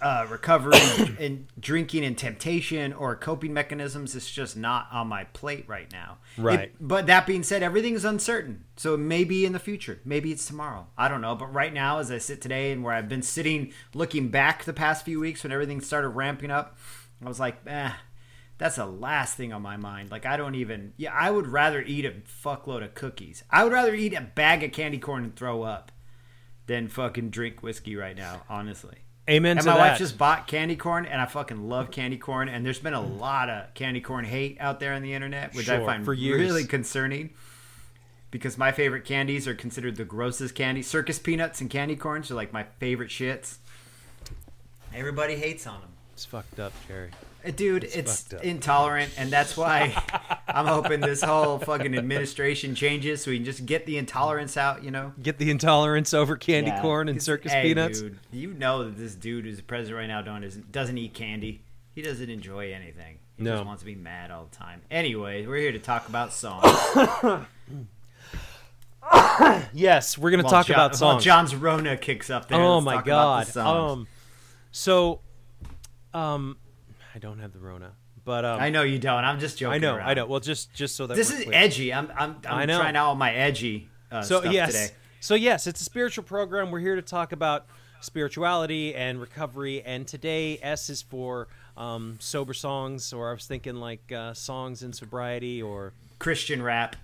Uh, 0.00 0.26
recovery 0.30 0.78
and 1.18 1.46
drinking 1.58 2.04
and 2.04 2.16
temptation 2.16 2.92
or 2.92 3.16
coping 3.16 3.52
mechanisms 3.52 4.14
is 4.14 4.30
just 4.30 4.56
not 4.56 4.86
on 4.92 5.08
my 5.08 5.24
plate 5.24 5.64
right 5.68 5.90
now. 5.92 6.18
Right. 6.36 6.60
It- 6.60 6.74
but 6.80 7.06
that 7.06 7.26
being 7.26 7.42
said, 7.42 7.62
everything 7.62 7.94
is 7.94 8.04
uncertain. 8.04 8.64
So 8.76 8.94
it 8.94 8.98
may 8.98 9.24
be 9.24 9.44
in 9.44 9.52
the 9.52 9.58
future. 9.58 10.00
Maybe 10.04 10.30
it's 10.30 10.46
tomorrow. 10.46 10.86
I 10.96 11.08
don't 11.08 11.20
know. 11.20 11.34
But 11.34 11.52
right 11.52 11.72
now, 11.72 11.98
as 11.98 12.10
I 12.10 12.18
sit 12.18 12.40
today 12.40 12.70
and 12.70 12.84
where 12.84 12.94
I've 12.94 13.08
been 13.08 13.22
sitting 13.22 13.72
looking 13.94 14.28
back 14.28 14.64
the 14.64 14.72
past 14.72 15.04
few 15.04 15.18
weeks 15.20 15.42
when 15.42 15.52
everything 15.52 15.80
started 15.80 16.10
ramping 16.10 16.50
up, 16.50 16.78
I 17.24 17.28
was 17.28 17.40
like, 17.40 17.58
eh, 17.66 17.90
that's 18.58 18.76
the 18.76 18.86
last 18.86 19.36
thing 19.36 19.52
on 19.52 19.62
my 19.62 19.76
mind. 19.76 20.10
Like, 20.12 20.26
I 20.26 20.36
don't 20.36 20.54
even, 20.54 20.92
yeah, 20.96 21.12
I 21.12 21.30
would 21.30 21.48
rather 21.48 21.82
eat 21.82 22.04
a 22.04 22.12
fuckload 22.12 22.84
of 22.84 22.94
cookies. 22.94 23.42
I 23.50 23.64
would 23.64 23.72
rather 23.72 23.94
eat 23.94 24.14
a 24.14 24.20
bag 24.20 24.62
of 24.62 24.70
candy 24.72 24.98
corn 24.98 25.24
and 25.24 25.34
throw 25.36 25.62
up 25.62 25.90
than 26.66 26.86
fucking 26.88 27.30
drink 27.30 27.62
whiskey 27.62 27.96
right 27.96 28.16
now, 28.16 28.42
honestly. 28.48 28.98
Amen 29.28 29.58
And 29.58 29.64
to 29.64 29.70
my 29.70 29.76
that. 29.76 29.90
wife 29.90 29.98
just 29.98 30.16
bought 30.16 30.46
candy 30.46 30.74
corn, 30.76 31.04
and 31.04 31.20
I 31.20 31.26
fucking 31.26 31.68
love 31.68 31.90
candy 31.90 32.16
corn. 32.16 32.48
And 32.48 32.64
there's 32.64 32.78
been 32.78 32.94
a 32.94 33.00
lot 33.00 33.50
of 33.50 33.74
candy 33.74 34.00
corn 34.00 34.24
hate 34.24 34.56
out 34.58 34.80
there 34.80 34.94
on 34.94 35.02
the 35.02 35.12
internet, 35.12 35.54
which 35.54 35.68
I 35.68 35.84
find 35.84 36.06
really 36.06 36.64
concerning. 36.64 37.30
Because 38.30 38.58
my 38.58 38.72
favorite 38.72 39.04
candies 39.04 39.48
are 39.48 39.54
considered 39.54 39.96
the 39.96 40.04
grossest 40.04 40.54
candy. 40.54 40.82
Circus 40.82 41.18
peanuts 41.18 41.60
and 41.60 41.70
candy 41.70 41.96
corns 41.96 42.30
are 42.30 42.34
like 42.34 42.52
my 42.52 42.64
favorite 42.78 43.10
shits. 43.10 43.56
Everybody 44.94 45.36
hates 45.36 45.66
on 45.66 45.80
them. 45.80 45.90
it's 46.12 46.24
fucked 46.24 46.60
up, 46.60 46.72
Jerry. 46.86 47.10
Uh, 47.46 47.50
Dude, 47.52 47.84
it's, 47.84 48.32
up. 48.32 48.42
intolerant, 48.42 49.12
and 49.16 49.30
that's 49.30 49.56
why 49.56 49.94
I'm 50.48 50.66
hoping 50.66 51.00
this 51.00 51.22
whole 51.22 51.58
fucking 51.58 51.96
administration 51.96 52.74
changes 52.74 53.22
so 53.22 53.30
we 53.30 53.36
can 53.38 53.44
just 53.44 53.64
get 53.64 53.86
the 53.86 53.96
intolerance 53.96 54.56
out, 54.56 54.82
you 54.82 54.90
know? 54.90 55.12
Get 55.22 55.38
the 55.38 55.50
intolerance 55.50 56.12
over 56.12 56.36
candy 56.36 56.70
Yeah. 56.70 56.82
corn 56.82 57.08
and 57.08 57.22
circus 57.22 57.52
hey, 57.52 57.62
peanuts. 57.62 58.00
Dude, 58.00 58.18
you 58.32 58.54
know 58.54 58.84
that 58.84 58.98
this 58.98 59.14
dude 59.14 59.44
who's 59.44 59.58
the 59.58 59.62
president 59.62 59.98
right 59.98 60.06
now 60.08 60.20
don't, 60.20 60.40
doesn't, 60.42 60.72
doesn't 60.72 60.98
eat 60.98 61.14
candy. 61.14 61.62
He 61.94 62.02
doesn't 62.02 62.28
enjoy 62.28 62.72
anything. 62.72 63.18
He 63.36 63.44
No. 63.44 63.54
just 63.54 63.66
wants 63.66 63.82
to 63.82 63.86
be 63.86 63.94
mad 63.94 64.32
all 64.32 64.48
the 64.50 64.56
time. 64.56 64.82
Anyway, 64.90 65.46
we're 65.46 65.58
here 65.58 65.72
to 65.72 65.78
talk 65.78 66.08
about 66.08 66.32
songs. 66.32 66.66
Yes, 69.72 70.18
we're 70.18 70.30
gonna 70.30 70.42
While 70.42 70.50
talk 70.52 70.66
Jo- 70.66 70.74
about 70.74 70.96
songs. 70.96 71.24
John's 71.24 71.54
Rona 71.54 71.96
kicks 71.96 72.28
up 72.30 72.48
there. 72.48 72.60
oh 72.60 72.80
my 72.80 72.96
talk 72.96 73.06
about 73.06 73.54
god. 73.54 73.56
Um, 73.90 74.06
so, 74.70 75.20
um, 76.12 76.56
I 77.18 77.20
don't 77.20 77.40
have 77.40 77.52
the 77.52 77.58
Rona, 77.58 77.94
but 78.24 78.44
um, 78.44 78.60
I 78.60 78.70
know 78.70 78.82
you 78.82 79.00
don't. 79.00 79.24
I'm 79.24 79.40
just 79.40 79.58
joking. 79.58 79.74
I 79.74 79.78
know, 79.78 79.96
around. 79.96 80.08
I 80.08 80.14
know. 80.14 80.26
Well, 80.26 80.38
just 80.38 80.72
just 80.72 80.94
so 80.94 81.08
that 81.08 81.16
This 81.16 81.32
is 81.32 81.42
clear. 81.42 81.56
edgy. 81.58 81.92
I'm 81.92 82.12
I'm, 82.16 82.36
I'm 82.48 82.68
trying 82.68 82.94
out 82.94 83.06
all 83.06 83.16
my 83.16 83.32
edgy 83.32 83.88
uh, 84.12 84.22
so 84.22 84.38
stuff 84.38 84.52
yes 84.52 84.72
today. 84.72 84.94
so 85.18 85.34
yes 85.34 85.66
it's 85.66 85.80
a 85.80 85.84
spiritual 85.84 86.22
program 86.22 86.70
we're 86.70 86.78
here 86.78 86.94
to 86.94 87.02
talk 87.02 87.32
about 87.32 87.66
spirituality 88.00 88.94
and 88.94 89.20
recovery 89.20 89.82
and 89.82 90.06
today 90.06 90.60
s 90.62 90.88
is 90.88 91.02
for 91.02 91.48
um, 91.76 92.16
sober 92.20 92.54
songs 92.54 93.12
or 93.12 93.30
i 93.30 93.32
was 93.32 93.46
thinking 93.46 93.74
like 93.76 94.12
uh, 94.12 94.32
songs 94.32 94.84
in 94.84 94.92
sobriety 94.92 95.60
or 95.60 95.92
Christian 96.20 96.62
rap. 96.62 96.94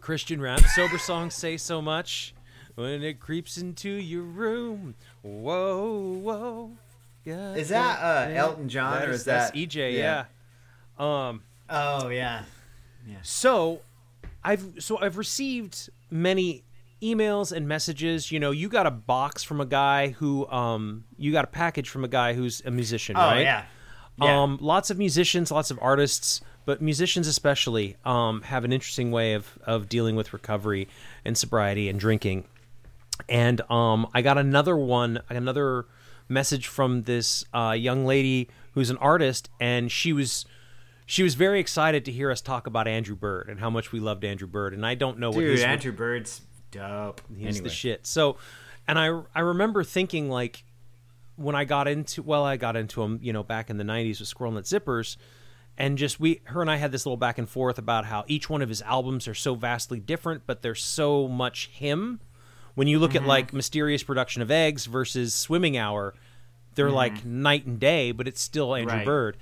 christian 0.00 0.40
rap 0.40 0.60
sober 0.76 0.98
songs 0.98 1.34
say 1.34 1.56
so 1.56 1.82
much 1.82 2.34
when 2.76 3.02
it 3.02 3.18
creeps 3.18 3.58
into 3.58 3.90
your 3.90 4.22
room 4.22 4.94
whoa 5.22 6.14
whoa 6.22 6.70
yeah, 7.26 7.54
Is 7.54 7.68
that, 7.68 7.98
uh, 8.00 8.30
Elton 8.32 8.68
John, 8.70 9.02
or 9.02 9.10
is 9.10 9.24
that's 9.24 9.50
that- 9.50 9.58
ej 9.58 9.74
yeah. 9.74 10.24
yeah 10.98 11.24
um 11.28 11.42
Oh 11.68 12.08
yeah. 12.08 12.44
so 13.22 13.80
I've 14.44 14.64
so 14.78 14.98
I've 15.00 15.16
received 15.18 15.90
many 16.10 16.62
emails 17.02 17.52
and 17.52 17.66
messages. 17.68 18.30
You 18.32 18.38
know, 18.40 18.52
you 18.52 18.68
got 18.68 18.86
a 18.86 18.90
box 18.90 19.42
from 19.42 19.60
a 19.60 19.66
guy 19.66 20.08
who 20.10 20.46
um 20.48 21.04
you 21.18 21.32
got 21.32 21.44
a 21.44 21.48
package 21.48 21.88
from 21.88 22.04
a 22.04 22.08
guy 22.08 22.32
who's 22.34 22.62
a 22.64 22.70
musician, 22.70 23.16
Oh 23.16 23.20
right? 23.20 23.40
yeah. 23.40 23.64
Yeah. 24.22 24.42
Um 24.42 24.58
lots 24.62 24.90
of 24.90 24.96
musicians, 24.98 25.50
lots 25.50 25.70
of 25.70 25.78
artists, 25.82 26.40
but 26.64 26.80
musicians 26.80 27.26
especially 27.26 27.96
um 28.04 28.42
have 28.42 28.64
an 28.64 28.72
interesting 28.72 29.10
way 29.10 29.34
of 29.34 29.58
of 29.64 29.88
dealing 29.88 30.14
with 30.16 30.32
recovery 30.32 30.88
and 31.24 31.36
sobriety 31.36 31.88
and 31.88 31.98
drinking. 32.00 32.44
And 33.28 33.60
um 33.70 34.06
I 34.14 34.22
got 34.22 34.38
another 34.38 34.76
one, 34.76 35.20
another 35.28 35.86
message 36.28 36.66
from 36.66 37.02
this 37.02 37.44
uh, 37.54 37.74
young 37.76 38.04
lady 38.04 38.48
who's 38.72 38.90
an 38.90 38.96
artist 38.98 39.48
and 39.60 39.90
she 39.90 40.12
was 40.12 40.44
she 41.06 41.22
was 41.22 41.36
very 41.36 41.60
excited 41.60 42.04
to 42.04 42.12
hear 42.12 42.30
us 42.32 42.40
talk 42.40 42.66
about 42.66 42.88
Andrew 42.88 43.14
Bird 43.14 43.48
and 43.48 43.60
how 43.60 43.70
much 43.70 43.92
we 43.92 44.00
loved 44.00 44.24
Andrew 44.24 44.48
Bird. 44.48 44.74
And 44.74 44.84
I 44.84 44.96
don't 44.96 45.20
know 45.20 45.30
what 45.30 45.38
Dude, 45.38 45.60
Andrew 45.60 45.92
Bird's 45.92 46.40
dope. 46.72 47.20
he's 47.28 47.56
anyway. 47.56 47.60
the 47.60 47.70
shit. 47.70 48.06
So, 48.06 48.36
and 48.88 48.98
I 48.98 49.22
I 49.34 49.40
remember 49.40 49.84
thinking 49.84 50.28
like 50.28 50.64
when 51.36 51.54
I 51.54 51.64
got 51.64 51.86
into 51.86 52.22
well, 52.22 52.44
I 52.44 52.56
got 52.56 52.76
into 52.76 53.02
him, 53.02 53.20
you 53.22 53.32
know, 53.32 53.44
back 53.44 53.70
in 53.70 53.76
the 53.78 53.84
'90s 53.84 54.18
with 54.18 54.28
Squirrel 54.28 54.52
Nut 54.52 54.64
Zippers, 54.64 55.16
and 55.78 55.96
just 55.96 56.18
we 56.18 56.40
her 56.44 56.60
and 56.60 56.70
I 56.70 56.76
had 56.76 56.90
this 56.90 57.06
little 57.06 57.16
back 57.16 57.38
and 57.38 57.48
forth 57.48 57.78
about 57.78 58.06
how 58.06 58.24
each 58.26 58.50
one 58.50 58.60
of 58.60 58.68
his 58.68 58.82
albums 58.82 59.28
are 59.28 59.34
so 59.34 59.54
vastly 59.54 60.00
different, 60.00 60.42
but 60.46 60.62
they're 60.62 60.74
so 60.74 61.28
much 61.28 61.68
him. 61.68 62.20
When 62.76 62.86
you 62.86 63.00
look 63.00 63.10
Mm-hmm. 63.12 63.24
at 63.24 63.28
like 63.28 63.52
Mysterious 63.52 64.04
Production 64.04 64.40
of 64.42 64.50
Eggs 64.52 64.86
versus 64.86 65.34
Swimming 65.34 65.76
Hour, 65.76 66.14
they're 66.76 66.90
like 66.92 67.24
night 67.24 67.66
and 67.66 67.80
day, 67.80 68.12
but 68.12 68.28
it's 68.28 68.40
still 68.40 68.74
Andrew 68.76 68.96
Right. 68.98 69.04
Bird. 69.04 69.36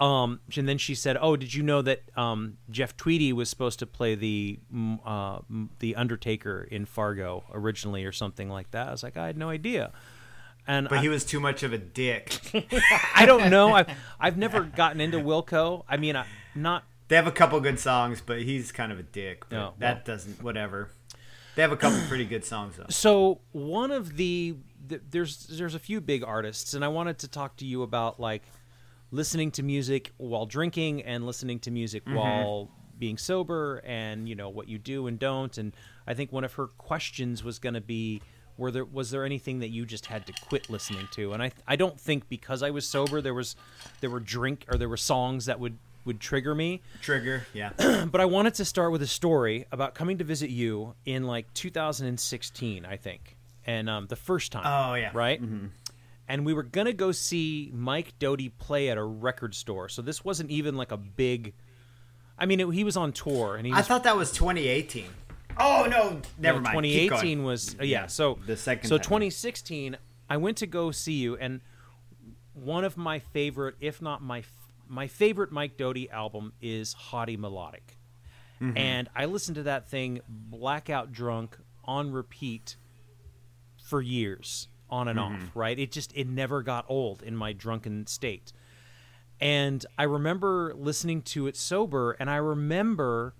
Um, 0.00 0.40
and 0.56 0.68
then 0.68 0.76
she 0.78 0.94
said, 0.94 1.16
"Oh, 1.20 1.34
did 1.36 1.54
you 1.54 1.62
know 1.62 1.80
that 1.82 2.02
um, 2.16 2.58
Jeff 2.70 2.96
Tweedy 2.96 3.32
was 3.32 3.48
supposed 3.48 3.78
to 3.78 3.86
play 3.86 4.14
the 4.16 4.58
uh, 5.06 5.38
the 5.78 5.96
Undertaker 5.96 6.66
in 6.70 6.84
Fargo 6.84 7.44
originally, 7.52 8.04
or 8.04 8.12
something 8.12 8.48
like 8.50 8.70
that?" 8.72 8.88
I 8.88 8.90
was 8.90 9.02
like, 9.02 9.16
"I 9.16 9.26
had 9.26 9.38
no 9.38 9.48
idea." 9.50 9.92
And 10.66 10.88
But 10.88 10.98
I, 10.98 11.02
he 11.02 11.08
was 11.08 11.24
too 11.24 11.38
much 11.40 11.62
of 11.62 11.72
a 11.72 11.78
dick. 11.78 12.34
I 13.14 13.24
don't 13.24 13.50
know. 13.50 13.72
I've 13.72 13.88
I've 14.20 14.36
never 14.36 14.62
gotten 14.62 15.00
into 15.00 15.18
Wilco. 15.18 15.84
I 15.88 15.96
mean, 15.96 16.16
I, 16.16 16.26
not 16.56 16.84
they 17.08 17.16
have 17.16 17.26
a 17.28 17.32
couple 17.32 17.60
good 17.60 17.78
songs, 17.78 18.20
but 18.20 18.42
he's 18.42 18.72
kind 18.72 18.90
of 18.90 18.98
a 18.98 19.02
dick. 19.04 19.44
But 19.48 19.56
No, 19.56 19.60
well- 19.62 19.74
that 19.78 20.04
doesn't. 20.04 20.42
Whatever. 20.42 20.90
They 21.54 21.62
have 21.62 21.72
a 21.72 21.76
couple 21.76 22.00
pretty 22.08 22.24
good 22.24 22.44
songs 22.44 22.76
though. 22.76 22.86
so 22.88 23.40
one 23.52 23.90
of 23.90 24.16
the, 24.16 24.56
th 24.88 25.00
there's 25.10 25.46
there's 25.46 25.74
a 25.74 25.78
few 25.78 26.00
big 26.00 26.24
artists, 26.24 26.74
and 26.74 26.84
I 26.84 26.88
wanted 26.88 27.18
to 27.20 27.28
talk 27.28 27.56
to 27.58 27.66
you 27.66 27.82
about 27.82 28.18
like 28.18 28.42
listening 29.10 29.50
to 29.52 29.62
music 29.62 30.12
while 30.16 30.46
drinking 30.46 31.02
and 31.02 31.24
listening 31.24 31.60
to 31.60 31.70
music 31.70 32.04
mm-hmm. 32.04 32.16
while 32.16 32.70
being 32.98 33.18
sober, 33.18 33.82
and 33.84 34.28
you 34.28 34.34
know 34.34 34.48
what 34.48 34.68
you 34.68 34.78
do 34.78 35.06
and 35.06 35.18
don't. 35.18 35.56
And 35.58 35.74
I 36.06 36.14
think 36.14 36.32
one 36.32 36.44
of 36.44 36.54
her 36.54 36.66
questions 36.66 37.44
was 37.44 37.58
going 37.58 37.74
to 37.74 37.80
be. 37.80 38.20
Were 38.56 38.70
there 38.70 38.84
was 38.84 39.10
there 39.10 39.24
anything 39.24 39.58
that 39.60 39.70
you 39.70 39.84
just 39.84 40.06
had 40.06 40.26
to 40.28 40.32
quit 40.48 40.70
listening 40.70 41.08
to? 41.12 41.32
And 41.32 41.42
I 41.42 41.50
I 41.66 41.74
don't 41.74 42.00
think 42.00 42.28
because 42.28 42.62
I 42.62 42.70
was 42.70 42.86
sober 42.86 43.20
there 43.20 43.34
was 43.34 43.56
there 44.00 44.10
were 44.10 44.20
drink 44.20 44.64
or 44.68 44.78
there 44.78 44.88
were 44.88 44.96
songs 44.96 45.46
that 45.46 45.58
would 45.58 45.76
would 46.04 46.20
trigger 46.20 46.54
me. 46.54 46.82
Trigger. 47.00 47.46
Yeah. 47.52 47.70
but 48.10 48.20
I 48.20 48.24
wanted 48.24 48.54
to 48.54 48.64
start 48.64 48.92
with 48.92 49.02
a 49.02 49.06
story 49.06 49.66
about 49.72 49.94
coming 49.94 50.18
to 50.18 50.24
visit 50.24 50.50
you 50.50 50.94
in 51.04 51.24
like 51.24 51.52
2016, 51.54 52.84
I 52.84 52.96
think, 52.96 53.36
and 53.66 53.88
um, 53.88 54.06
the 54.06 54.16
first 54.16 54.52
time. 54.52 54.64
Oh, 54.66 54.94
yeah. 54.94 55.10
right. 55.14 55.40
And 56.26 56.46
we 56.46 56.54
were 56.54 56.62
gonna 56.62 56.94
go 56.94 57.12
see 57.12 57.70
Mike 57.74 58.18
Doughty 58.18 58.48
play 58.48 58.88
at 58.88 58.96
a 58.96 59.04
record 59.04 59.54
store, 59.54 59.88
so 59.90 60.00
this 60.00 60.24
wasn't 60.24 60.50
even 60.50 60.76
like 60.76 60.90
a 60.90 60.96
big. 60.96 61.52
I 62.38 62.46
mean, 62.46 62.60
it, 62.60 62.68
he 62.70 62.82
was 62.82 62.96
on 62.96 63.12
tour, 63.12 63.56
and 63.56 63.66
he 63.66 63.72
I 63.72 63.82
thought 63.82 64.04
that 64.04 64.16
was 64.16 64.32
2018. 64.32 65.04
Oh 65.58 65.86
no, 65.88 66.22
never 66.38 66.60
no, 66.60 66.72
mind. 66.72 66.84
Keep 66.84 67.10
2018 67.10 67.38
going. 67.38 67.46
was 67.46 67.76
uh, 67.78 67.84
yeah. 67.84 68.06
So 68.06 68.38
the 68.46 68.56
second 68.56 68.88
So 68.88 68.96
time. 68.96 69.04
2016, 69.04 69.96
I 70.30 70.36
went 70.38 70.56
to 70.58 70.66
go 70.66 70.90
see 70.90 71.12
you, 71.12 71.36
and 71.36 71.60
one 72.54 72.84
of 72.84 72.96
my 72.96 73.18
favorite, 73.18 73.74
if 73.80 74.00
not 74.00 74.22
my 74.22 74.42
my 74.88 75.06
favorite 75.06 75.52
Mike 75.52 75.76
Doughty 75.76 76.10
album 76.10 76.52
is 76.60 76.92
Haughty 76.92 77.36
Melodic, 77.36 77.96
Mm-hmm. 78.60 78.78
and 78.78 79.08
I 79.16 79.24
listened 79.24 79.56
to 79.56 79.64
that 79.64 79.90
thing 79.90 80.20
blackout 80.28 81.10
drunk 81.12 81.58
on 81.84 82.12
repeat 82.12 82.76
for 83.82 84.00
years, 84.00 84.68
on 84.88 85.08
and 85.08 85.18
Mm-hmm. 85.18 85.34
off. 85.44 85.50
Right? 85.54 85.78
It 85.78 85.90
just 85.92 86.12
it 86.16 86.28
never 86.28 86.62
got 86.62 86.84
old 86.88 87.22
in 87.22 87.36
my 87.36 87.52
drunken 87.52 88.06
state. 88.06 88.52
And 89.40 89.84
I 89.98 90.04
remember 90.04 90.72
listening 90.76 91.22
to 91.22 91.46
it 91.48 91.56
sober, 91.56 92.12
and 92.12 92.30
I 92.30 92.36
remember 92.36 93.34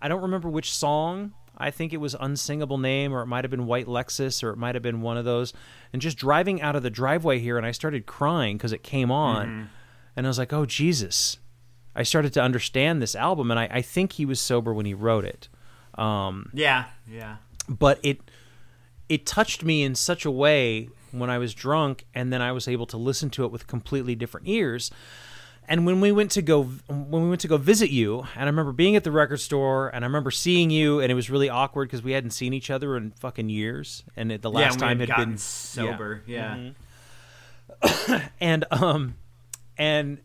I 0.00 0.08
don't 0.08 0.22
remember 0.22 0.48
which 0.48 0.72
song. 0.72 1.32
I 1.56 1.70
think 1.70 1.94
it 1.94 1.96
was 1.98 2.14
Unsingable 2.14 2.78
Name, 2.78 3.14
or 3.14 3.22
it 3.22 3.26
might 3.26 3.44
have 3.44 3.50
been 3.50 3.64
White 3.64 3.86
Lexus, 3.86 4.42
or 4.42 4.50
it 4.50 4.58
might 4.58 4.74
have 4.74 4.82
been 4.82 5.00
one 5.00 5.16
of 5.16 5.24
those. 5.24 5.54
And 5.92 6.02
just 6.02 6.18
driving 6.18 6.60
out 6.60 6.76
of 6.76 6.82
the 6.82 6.90
driveway 6.90 7.38
here, 7.38 7.56
and 7.56 7.64
I 7.64 7.70
started 7.70 8.04
crying 8.04 8.58
because 8.58 8.72
it 8.72 8.82
came 8.82 9.10
on. 9.10 9.70
And 10.16 10.26
I 10.26 10.30
was 10.30 10.38
like, 10.38 10.52
oh, 10.52 10.64
Jesus. 10.66 11.38
I 11.94 12.02
started 12.02 12.32
to 12.34 12.42
understand 12.42 13.00
this 13.00 13.14
album, 13.14 13.50
and 13.50 13.58
I, 13.60 13.68
I 13.70 13.82
think 13.82 14.12
he 14.12 14.26
was 14.26 14.40
sober 14.40 14.72
when 14.74 14.86
he 14.86 14.94
wrote 14.94 15.24
it. 15.24 15.48
Um, 15.94 16.50
Yeah. 16.52 16.86
Yeah. 17.10 17.36
but 17.68 17.98
it 18.02 18.20
it 19.08 19.24
touched 19.24 19.62
me 19.64 19.82
in 19.84 19.94
such 19.94 20.24
a 20.24 20.30
way 20.30 20.88
when 21.12 21.30
I 21.30 21.38
was 21.38 21.54
drunk, 21.54 22.04
and 22.14 22.32
then 22.32 22.42
I 22.42 22.52
was 22.52 22.66
able 22.68 22.86
to 22.86 22.96
listen 22.96 23.30
to 23.30 23.44
it 23.44 23.52
with 23.52 23.66
completely 23.66 24.14
different 24.14 24.48
ears. 24.48 24.90
And 25.68 25.86
when 25.86 26.00
we 26.00 26.12
went 26.12 26.30
to 26.32 26.42
go 26.42 26.64
when 26.86 27.22
we 27.22 27.28
went 27.28 27.40
to 27.42 27.48
go 27.48 27.56
visit 27.56 27.90
you, 27.90 28.20
and 28.34 28.42
I 28.42 28.46
remember 28.46 28.72
being 28.72 28.94
at 28.94 29.04
the 29.04 29.10
record 29.10 29.38
store, 29.40 29.88
and 29.88 30.04
I 30.04 30.06
remember 30.06 30.30
seeing 30.30 30.70
you, 30.70 31.00
and 31.00 31.10
it 31.10 31.14
was 31.14 31.30
really 31.30 31.48
awkward 31.48 31.88
because 31.88 32.02
we 32.02 32.12
hadn't 32.12 32.30
seen 32.32 32.52
each 32.52 32.70
other 32.70 32.96
in 32.96 33.12
fucking 33.12 33.48
years, 33.48 34.04
and 34.16 34.30
it, 34.32 34.42
the 34.42 34.50
yeah, 34.50 34.58
last 34.58 34.74
we 34.76 34.80
time 34.80 35.00
had 35.00 35.08
been 35.16 35.38
sober. 35.38 36.22
Yeah. 36.26 36.70
and 38.40 38.64
um 38.70 39.14
and 39.78 40.18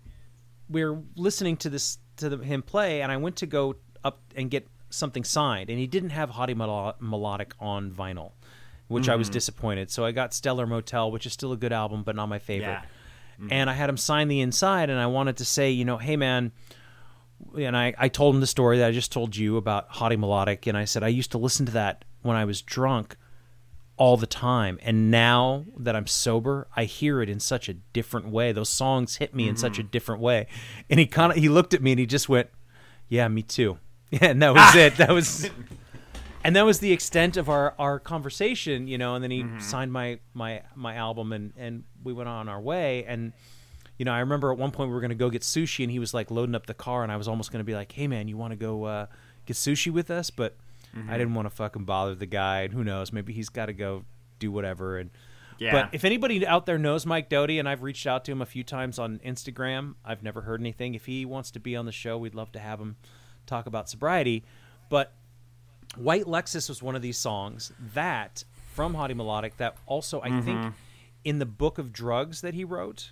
we 0.69 0.81
are 0.81 0.97
listening 1.15 1.57
to 1.57 1.69
this 1.69 1.97
to 2.17 2.29
the, 2.29 2.37
him 2.37 2.61
play 2.61 3.01
and 3.01 3.11
i 3.11 3.17
went 3.17 3.35
to 3.35 3.45
go 3.45 3.75
up 4.03 4.19
and 4.35 4.49
get 4.49 4.67
something 4.89 5.23
signed 5.23 5.69
and 5.69 5.79
he 5.79 5.87
didn't 5.87 6.09
have 6.09 6.29
Haughty 6.29 6.53
Melo- 6.53 6.95
melodic 6.99 7.53
on 7.59 7.91
vinyl 7.91 8.33
which 8.87 9.07
i 9.07 9.15
was 9.15 9.29
mm. 9.29 9.33
disappointed. 9.33 9.89
So 9.89 10.03
i 10.03 10.11
got 10.11 10.33
stellar 10.33 10.67
motel 10.67 11.11
which 11.11 11.25
is 11.25 11.31
still 11.31 11.53
a 11.53 11.57
good 11.57 11.71
album 11.71 12.03
but 12.03 12.15
not 12.15 12.27
my 12.27 12.39
favorite. 12.39 12.67
Yeah. 12.67 12.81
Mm-hmm. 13.39 13.53
and 13.53 13.69
i 13.69 13.73
had 13.73 13.89
him 13.89 13.97
sign 13.97 14.27
the 14.27 14.41
inside 14.41 14.89
and 14.89 14.99
i 14.99 15.07
wanted 15.07 15.37
to 15.37 15.45
say 15.45 15.71
you 15.71 15.85
know 15.85 15.97
hey 15.97 16.17
man 16.17 16.51
and 17.57 17.75
I, 17.75 17.93
I 17.97 18.07
told 18.07 18.35
him 18.35 18.41
the 18.41 18.47
story 18.47 18.77
that 18.79 18.87
I 18.87 18.91
just 18.91 19.11
told 19.11 19.35
you 19.35 19.57
about 19.57 19.89
Haughty 19.89 20.15
Melodic, 20.15 20.67
and 20.67 20.77
I 20.77 20.85
said 20.85 21.03
I 21.03 21.09
used 21.09 21.31
to 21.31 21.37
listen 21.37 21.65
to 21.67 21.71
that 21.73 22.05
when 22.21 22.37
I 22.37 22.45
was 22.45 22.61
drunk 22.61 23.17
all 24.01 24.17
the 24.17 24.25
time, 24.25 24.79
and 24.81 25.11
now 25.11 25.63
that 25.77 25.95
I'm 25.95 26.07
sober, 26.07 26.67
I 26.75 26.85
hear 26.85 27.21
it 27.21 27.29
in 27.29 27.39
such 27.39 27.69
a 27.69 27.75
different 27.75 28.29
way. 28.29 28.51
Those 28.51 28.67
songs 28.67 29.17
hit 29.17 29.35
me 29.35 29.47
in 29.47 29.55
such 29.55 29.77
a 29.77 29.83
different 29.83 30.23
way, 30.23 30.47
and 30.89 30.99
he 30.99 31.05
kind 31.05 31.31
of 31.31 31.37
he 31.37 31.47
looked 31.47 31.75
at 31.75 31.83
me 31.83 31.91
and 31.91 31.99
he 31.99 32.07
just 32.07 32.27
went, 32.27 32.49
"Yeah, 33.09 33.27
me 33.27 33.43
too." 33.43 33.77
Yeah, 34.09 34.19
and 34.31 34.41
that 34.41 34.55
was 34.55 34.75
it. 34.75 34.97
That 34.97 35.11
was, 35.11 35.51
and 36.43 36.55
that 36.55 36.65
was 36.65 36.79
the 36.79 36.91
extent 36.91 37.37
of 37.37 37.47
our 37.47 37.75
our 37.77 37.99
conversation, 37.99 38.87
you 38.87 38.97
know. 38.97 39.13
And 39.13 39.23
then 39.23 39.29
he 39.29 39.45
signed 39.59 39.93
my 39.93 40.17
my 40.33 40.63
my 40.73 40.95
album, 40.95 41.31
and 41.31 41.53
and 41.55 41.83
we 42.03 42.11
went 42.11 42.27
on 42.27 42.49
our 42.49 42.59
way, 42.59 43.05
and 43.05 43.33
you 43.99 44.05
know, 44.05 44.13
I 44.13 44.21
remember 44.21 44.51
at 44.51 44.57
one 44.57 44.71
point 44.71 44.89
we 44.89 44.95
were 44.95 45.01
going 45.01 45.09
to 45.09 45.15
go 45.15 45.29
get 45.29 45.43
sushi, 45.43 45.83
and 45.83 45.91
he 45.91 45.99
was 45.99 46.11
like 46.11 46.31
loading 46.31 46.55
up 46.55 46.65
the 46.65 46.73
car, 46.73 47.03
and 47.03 47.11
I 47.11 47.17
was 47.17 47.27
almost 47.27 47.51
going 47.51 47.59
to 47.59 47.63
be 47.63 47.75
like, 47.75 47.91
"Hey, 47.91 48.07
man, 48.07 48.27
you 48.27 48.35
want 48.35 48.49
to 48.49 48.57
go 48.57 48.85
uh, 48.85 49.05
get 49.45 49.57
sushi 49.57 49.91
with 49.91 50.09
us?" 50.09 50.31
But 50.31 50.57
I 50.93 51.17
didn't 51.17 51.33
want 51.35 51.45
to 51.45 51.49
fucking 51.55 51.85
bother 51.85 52.15
the 52.15 52.25
guy, 52.25 52.61
and 52.61 52.73
who 52.73 52.83
knows, 52.83 53.13
maybe 53.13 53.33
he's 53.33 53.49
got 53.49 53.67
to 53.67 53.73
go 53.73 54.03
do 54.39 54.51
whatever. 54.51 54.97
And 54.97 55.09
Yeah. 55.57 55.71
but 55.71 55.89
if 55.93 56.03
anybody 56.03 56.45
out 56.45 56.65
there 56.65 56.77
knows 56.77 57.05
Mike 57.05 57.29
Doughty, 57.29 57.59
and 57.59 57.69
I've 57.69 57.83
reached 57.83 58.05
out 58.07 58.25
to 58.25 58.31
him 58.31 58.41
a 58.41 58.45
few 58.45 58.63
times 58.63 58.97
on 58.99 59.19
Instagram, 59.19 59.95
I've 60.03 60.23
never 60.23 60.41
heard 60.41 60.59
anything. 60.59 60.95
If 60.95 61.05
he 61.05 61.23
wants 61.25 61.51
to 61.51 61.59
be 61.59 61.75
on 61.75 61.85
the 61.85 61.91
show, 61.91 62.17
we'd 62.17 62.35
love 62.35 62.51
to 62.53 62.59
have 62.59 62.79
him 62.79 62.95
talk 63.45 63.67
about 63.67 63.89
sobriety. 63.89 64.43
But 64.89 65.13
White 65.95 66.25
Lexus 66.25 66.67
was 66.69 66.81
one 66.81 66.95
of 66.95 67.01
these 67.01 67.17
songs 67.17 67.71
that 67.93 68.43
from 68.73 68.93
Haughty 68.93 69.13
Melodic 69.13 69.57
that 69.57 69.77
also 69.85 70.21
I 70.21 70.41
think 70.41 70.73
in 71.23 71.39
the 71.39 71.45
book 71.45 71.77
of 71.77 71.91
drugs 71.93 72.41
that 72.41 72.53
he 72.53 72.63
wrote, 72.63 73.11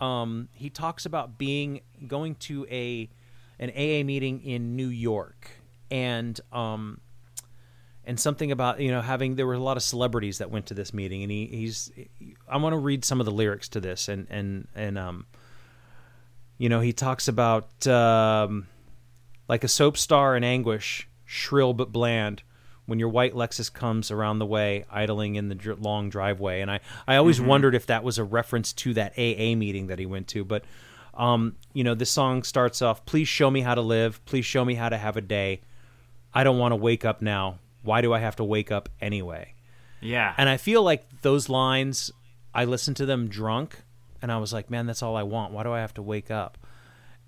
um, 0.00 0.48
he 0.52 0.70
talks 0.70 1.04
about 1.06 1.38
being 1.38 1.80
going 2.06 2.34
to 2.36 2.66
a 2.70 3.08
an 3.60 3.70
AA 3.70 4.04
meeting 4.04 4.40
in 4.44 4.76
New 4.76 4.86
York 4.88 5.50
and 5.90 6.40
um, 6.52 7.00
and 8.08 8.18
something 8.18 8.50
about 8.50 8.80
you 8.80 8.90
know 8.90 9.02
having 9.02 9.36
there 9.36 9.46
were 9.46 9.54
a 9.54 9.60
lot 9.60 9.76
of 9.76 9.82
celebrities 9.82 10.38
that 10.38 10.50
went 10.50 10.66
to 10.66 10.74
this 10.74 10.92
meeting 10.92 11.22
and 11.22 11.30
he, 11.30 11.46
he's 11.46 11.92
I 12.48 12.56
want 12.56 12.72
to 12.72 12.78
read 12.78 13.04
some 13.04 13.20
of 13.20 13.26
the 13.26 13.32
lyrics 13.32 13.68
to 13.68 13.80
this 13.80 14.08
and 14.08 14.26
and 14.30 14.66
and 14.74 14.98
um 14.98 15.26
you 16.56 16.70
know 16.70 16.80
he 16.80 16.92
talks 16.92 17.28
about 17.28 17.86
um, 17.86 18.66
like 19.48 19.62
a 19.62 19.68
soap 19.68 19.96
star 19.96 20.36
in 20.36 20.42
anguish 20.42 21.06
shrill 21.26 21.74
but 21.74 21.92
bland 21.92 22.42
when 22.86 22.98
your 22.98 23.10
white 23.10 23.34
Lexus 23.34 23.70
comes 23.70 24.10
around 24.10 24.38
the 24.38 24.46
way 24.46 24.86
idling 24.90 25.34
in 25.34 25.50
the 25.50 25.54
dr- 25.54 25.78
long 25.78 26.08
driveway 26.08 26.62
and 26.62 26.70
I 26.70 26.80
I 27.06 27.16
always 27.16 27.40
wondered 27.40 27.74
if 27.74 27.86
that 27.86 28.02
was 28.02 28.16
a 28.16 28.24
reference 28.24 28.72
to 28.72 28.94
that 28.94 29.12
AA 29.18 29.54
meeting 29.54 29.88
that 29.88 29.98
he 29.98 30.06
went 30.06 30.28
to 30.28 30.46
but 30.46 30.64
um 31.12 31.56
you 31.74 31.84
know 31.84 31.94
this 31.94 32.10
song 32.10 32.42
starts 32.42 32.80
off 32.80 33.04
please 33.04 33.28
show 33.28 33.50
me 33.50 33.60
how 33.60 33.74
to 33.74 33.82
live 33.82 34.24
please 34.24 34.46
show 34.46 34.64
me 34.64 34.76
how 34.76 34.88
to 34.88 34.96
have 34.96 35.18
a 35.18 35.20
day 35.20 35.60
I 36.32 36.44
don't 36.44 36.58
want 36.58 36.72
to 36.72 36.76
wake 36.76 37.04
up 37.04 37.22
now 37.22 37.58
why 37.82 38.00
do 38.00 38.12
I 38.12 38.18
have 38.18 38.36
to 38.36 38.44
wake 38.44 38.70
up 38.70 38.88
anyway 39.00 39.54
yeah. 40.00 40.34
and 40.36 40.48
I 40.48 40.56
feel 40.56 40.82
like 40.82 41.22
those 41.22 41.48
lines, 41.48 42.10
I 42.54 42.64
listened 42.64 42.96
to 42.98 43.06
them 43.06 43.28
drunk, 43.28 43.82
and 44.22 44.30
I 44.30 44.38
was 44.38 44.52
like, 44.52 44.70
man, 44.70 44.86
that's 44.86 45.02
all 45.02 45.16
I 45.16 45.22
want. 45.22 45.52
Why 45.52 45.62
do 45.62 45.72
I 45.72 45.80
have 45.80 45.94
to 45.94 46.02
wake 46.02 46.30
up? 46.30 46.58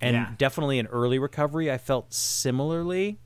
And 0.00 0.14
Yeah. 0.14 0.32
definitely 0.38 0.78
in 0.78 0.86
early 0.86 1.18
recovery, 1.18 1.70
I 1.70 1.78
felt 1.78 2.12
similarly. 2.12 3.18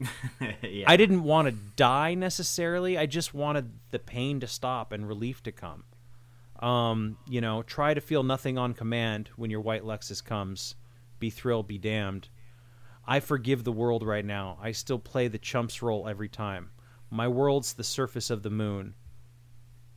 yeah. 0.62 0.84
I 0.86 0.96
didn't 0.96 1.22
want 1.22 1.48
to 1.48 1.52
die 1.76 2.14
necessarily. 2.14 2.98
I 2.98 3.06
just 3.06 3.34
wanted 3.34 3.72
the 3.90 3.98
pain 3.98 4.40
to 4.40 4.46
stop 4.46 4.92
and 4.92 5.06
relief 5.06 5.42
to 5.44 5.52
come. 5.52 5.84
Um, 6.60 7.18
you 7.28 7.40
know, 7.40 7.62
try 7.62 7.94
to 7.94 8.00
feel 8.00 8.22
nothing 8.22 8.58
on 8.58 8.74
command 8.74 9.30
when 9.36 9.50
your 9.50 9.60
white 9.60 9.82
Lexus 9.82 10.24
comes. 10.24 10.74
Be 11.18 11.30
thrilled, 11.30 11.68
be 11.68 11.78
damned. 11.78 12.28
I 13.06 13.20
forgive 13.20 13.64
the 13.64 13.72
world 13.72 14.02
right 14.02 14.24
now. 14.24 14.58
I 14.60 14.72
still 14.72 14.98
play 14.98 15.28
the 15.28 15.38
chumps 15.38 15.82
role 15.82 16.08
every 16.08 16.28
time. 16.28 16.70
My 17.10 17.28
world's 17.28 17.74
the 17.74 17.84
surface 17.84 18.30
of 18.30 18.42
the 18.42 18.50
moon. 18.50 18.94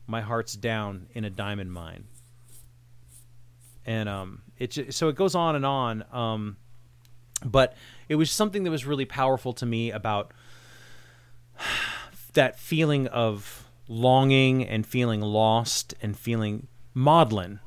My 0.06 0.20
heart's 0.20 0.54
down 0.54 1.08
in 1.12 1.24
a 1.24 1.30
diamond 1.30 1.72
mine. 1.72 2.04
And 3.86 4.08
um, 4.08 4.42
it 4.58 4.72
ju- 4.72 4.90
so 4.90 5.08
it 5.08 5.16
goes 5.16 5.34
on 5.34 5.56
and 5.56 5.64
on. 5.64 6.04
Um, 6.12 6.56
but 7.44 7.74
it 8.08 8.16
was 8.16 8.30
something 8.30 8.64
that 8.64 8.70
was 8.70 8.84
really 8.84 9.04
powerful 9.04 9.52
to 9.54 9.66
me 9.66 9.90
about 9.90 10.32
that 12.34 12.58
feeling 12.58 13.06
of 13.08 13.68
longing 13.88 14.66
and 14.66 14.86
feeling 14.86 15.20
lost 15.20 15.94
and 16.02 16.16
feeling 16.16 16.68
maudlin. 16.94 17.60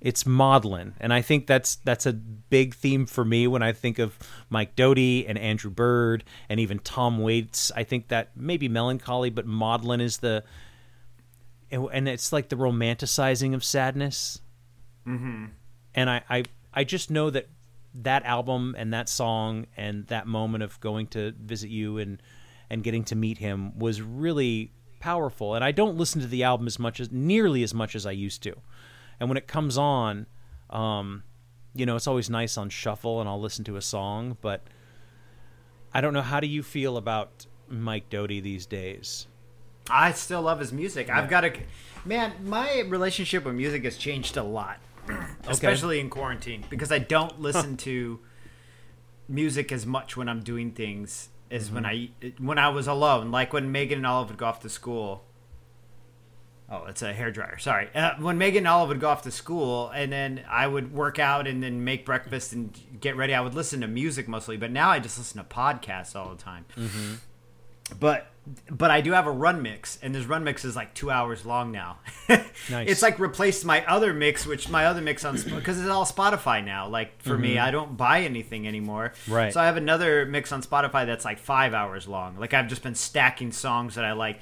It's 0.00 0.24
maudlin, 0.24 0.94
and 0.98 1.12
I 1.12 1.20
think 1.20 1.46
that's 1.46 1.76
that's 1.76 2.06
a 2.06 2.12
big 2.12 2.74
theme 2.74 3.04
for 3.04 3.24
me 3.24 3.46
when 3.46 3.62
I 3.62 3.72
think 3.72 3.98
of 3.98 4.18
Mike 4.48 4.74
Doughty 4.74 5.26
and 5.26 5.36
Andrew 5.36 5.70
Bird 5.70 6.24
and 6.48 6.58
even 6.58 6.78
Tom 6.78 7.18
Waits. 7.18 7.70
I 7.76 7.84
think 7.84 8.08
that 8.08 8.30
maybe 8.34 8.68
melancholy, 8.68 9.28
but 9.28 9.44
maudlin 9.44 10.00
is 10.00 10.18
the 10.18 10.42
and 11.70 12.08
it's 12.08 12.32
like 12.32 12.48
the 12.48 12.56
romanticizing 12.56 13.54
of 13.54 13.62
sadness. 13.62 14.40
Mm-hmm. 15.06 15.46
And 15.94 16.10
I, 16.10 16.22
I 16.30 16.44
I 16.72 16.84
just 16.84 17.10
know 17.10 17.30
that 17.30 17.48
that 17.94 18.24
album 18.24 18.74
and 18.78 18.92
that 18.92 19.08
song 19.08 19.66
and 19.76 20.06
that 20.06 20.26
moment 20.26 20.62
of 20.62 20.80
going 20.80 21.08
to 21.08 21.32
visit 21.32 21.70
you 21.70 21.98
and 21.98 22.22
and 22.70 22.84
getting 22.84 23.04
to 23.04 23.16
meet 23.16 23.38
him 23.38 23.78
was 23.78 24.00
really 24.00 24.72
powerful. 25.00 25.54
And 25.54 25.64
I 25.64 25.72
don't 25.72 25.96
listen 25.96 26.20
to 26.20 26.28
the 26.28 26.44
album 26.44 26.66
as 26.66 26.78
much 26.78 27.00
as 27.00 27.10
nearly 27.10 27.62
as 27.62 27.74
much 27.74 27.96
as 27.96 28.06
I 28.06 28.12
used 28.12 28.42
to. 28.44 28.54
And 29.20 29.28
when 29.28 29.36
it 29.36 29.46
comes 29.46 29.76
on, 29.76 30.26
um, 30.70 31.22
you 31.74 31.86
know, 31.86 31.94
it's 31.94 32.06
always 32.06 32.30
nice 32.30 32.56
on 32.56 32.70
shuffle, 32.70 33.20
and 33.20 33.28
I'll 33.28 33.40
listen 33.40 33.64
to 33.66 33.76
a 33.76 33.82
song. 33.82 34.36
But 34.40 34.62
I 35.92 36.00
don't 36.00 36.14
know. 36.14 36.22
How 36.22 36.40
do 36.40 36.46
you 36.46 36.62
feel 36.62 36.96
about 36.96 37.46
Mike 37.68 38.08
Doughty 38.08 38.40
these 38.40 38.66
days? 38.66 39.26
I 39.88 40.12
still 40.12 40.42
love 40.42 40.60
his 40.60 40.72
music. 40.72 41.08
Yeah. 41.08 41.18
I've 41.18 41.28
got 41.28 41.44
a 41.44 41.52
man. 42.04 42.32
My 42.44 42.80
relationship 42.80 43.44
with 43.44 43.54
music 43.54 43.84
has 43.84 43.96
changed 43.96 44.36
a 44.36 44.42
lot, 44.42 44.78
especially 45.46 45.96
okay. 45.96 46.00
in 46.00 46.10
quarantine, 46.10 46.64
because 46.70 46.90
I 46.90 46.98
don't 46.98 47.40
listen 47.40 47.76
to 47.78 48.20
music 49.28 49.70
as 49.70 49.86
much 49.86 50.16
when 50.16 50.28
I'm 50.28 50.42
doing 50.42 50.72
things 50.72 51.28
as 51.50 51.66
mm-hmm. 51.66 51.74
when 51.74 51.86
I 51.86 52.10
when 52.38 52.58
I 52.58 52.68
was 52.68 52.86
alone. 52.86 53.30
Like 53.30 53.52
when 53.52 53.70
Megan 53.70 53.98
and 53.98 54.06
Olive 54.06 54.28
would 54.28 54.38
go 54.38 54.46
off 54.46 54.60
to 54.60 54.68
school. 54.68 55.24
Oh, 56.70 56.84
it's 56.84 57.02
a 57.02 57.12
hair 57.12 57.32
dryer. 57.32 57.58
Sorry. 57.58 57.88
Uh, 57.94 58.12
when 58.20 58.38
Megan 58.38 58.58
and 58.58 58.68
Olive 58.68 58.90
would 58.90 59.00
go 59.00 59.08
off 59.08 59.22
to 59.22 59.32
school, 59.32 59.90
and 59.90 60.12
then 60.12 60.44
I 60.48 60.68
would 60.68 60.94
work 60.94 61.18
out 61.18 61.48
and 61.48 61.60
then 61.60 61.82
make 61.82 62.06
breakfast 62.06 62.52
and 62.52 62.72
get 63.00 63.16
ready. 63.16 63.34
I 63.34 63.40
would 63.40 63.54
listen 63.54 63.80
to 63.80 63.88
music 63.88 64.28
mostly, 64.28 64.56
but 64.56 64.70
now 64.70 64.90
I 64.90 65.00
just 65.00 65.18
listen 65.18 65.38
to 65.38 65.44
podcasts 65.44 66.14
all 66.14 66.30
the 66.30 66.40
time. 66.40 66.66
Mm-hmm. 66.76 67.14
But 67.98 68.28
but 68.70 68.90
I 68.90 69.00
do 69.00 69.12
have 69.12 69.26
a 69.26 69.32
run 69.32 69.62
mix, 69.62 69.98
and 70.00 70.14
this 70.14 70.24
run 70.26 70.44
mix 70.44 70.64
is 70.64 70.76
like 70.76 70.94
two 70.94 71.10
hours 71.10 71.44
long 71.44 71.72
now. 71.72 71.98
nice. 72.28 72.44
It's 72.70 73.02
like 73.02 73.18
replaced 73.18 73.64
my 73.64 73.84
other 73.86 74.14
mix, 74.14 74.46
which 74.46 74.68
my 74.68 74.86
other 74.86 75.00
mix 75.00 75.24
on 75.24 75.34
because 75.34 75.80
it's 75.80 75.88
all 75.88 76.06
Spotify 76.06 76.64
now. 76.64 76.88
Like 76.88 77.20
for 77.20 77.32
mm-hmm. 77.32 77.42
me, 77.42 77.58
I 77.58 77.70
don't 77.70 77.96
buy 77.96 78.22
anything 78.22 78.68
anymore. 78.68 79.12
Right. 79.28 79.52
So 79.52 79.60
I 79.60 79.66
have 79.66 79.76
another 79.76 80.24
mix 80.24 80.52
on 80.52 80.62
Spotify 80.62 81.04
that's 81.04 81.24
like 81.24 81.38
five 81.38 81.74
hours 81.74 82.06
long. 82.06 82.38
Like 82.38 82.54
I've 82.54 82.68
just 82.68 82.82
been 82.82 82.94
stacking 82.94 83.50
songs 83.52 83.96
that 83.96 84.04
I 84.04 84.12
like. 84.12 84.40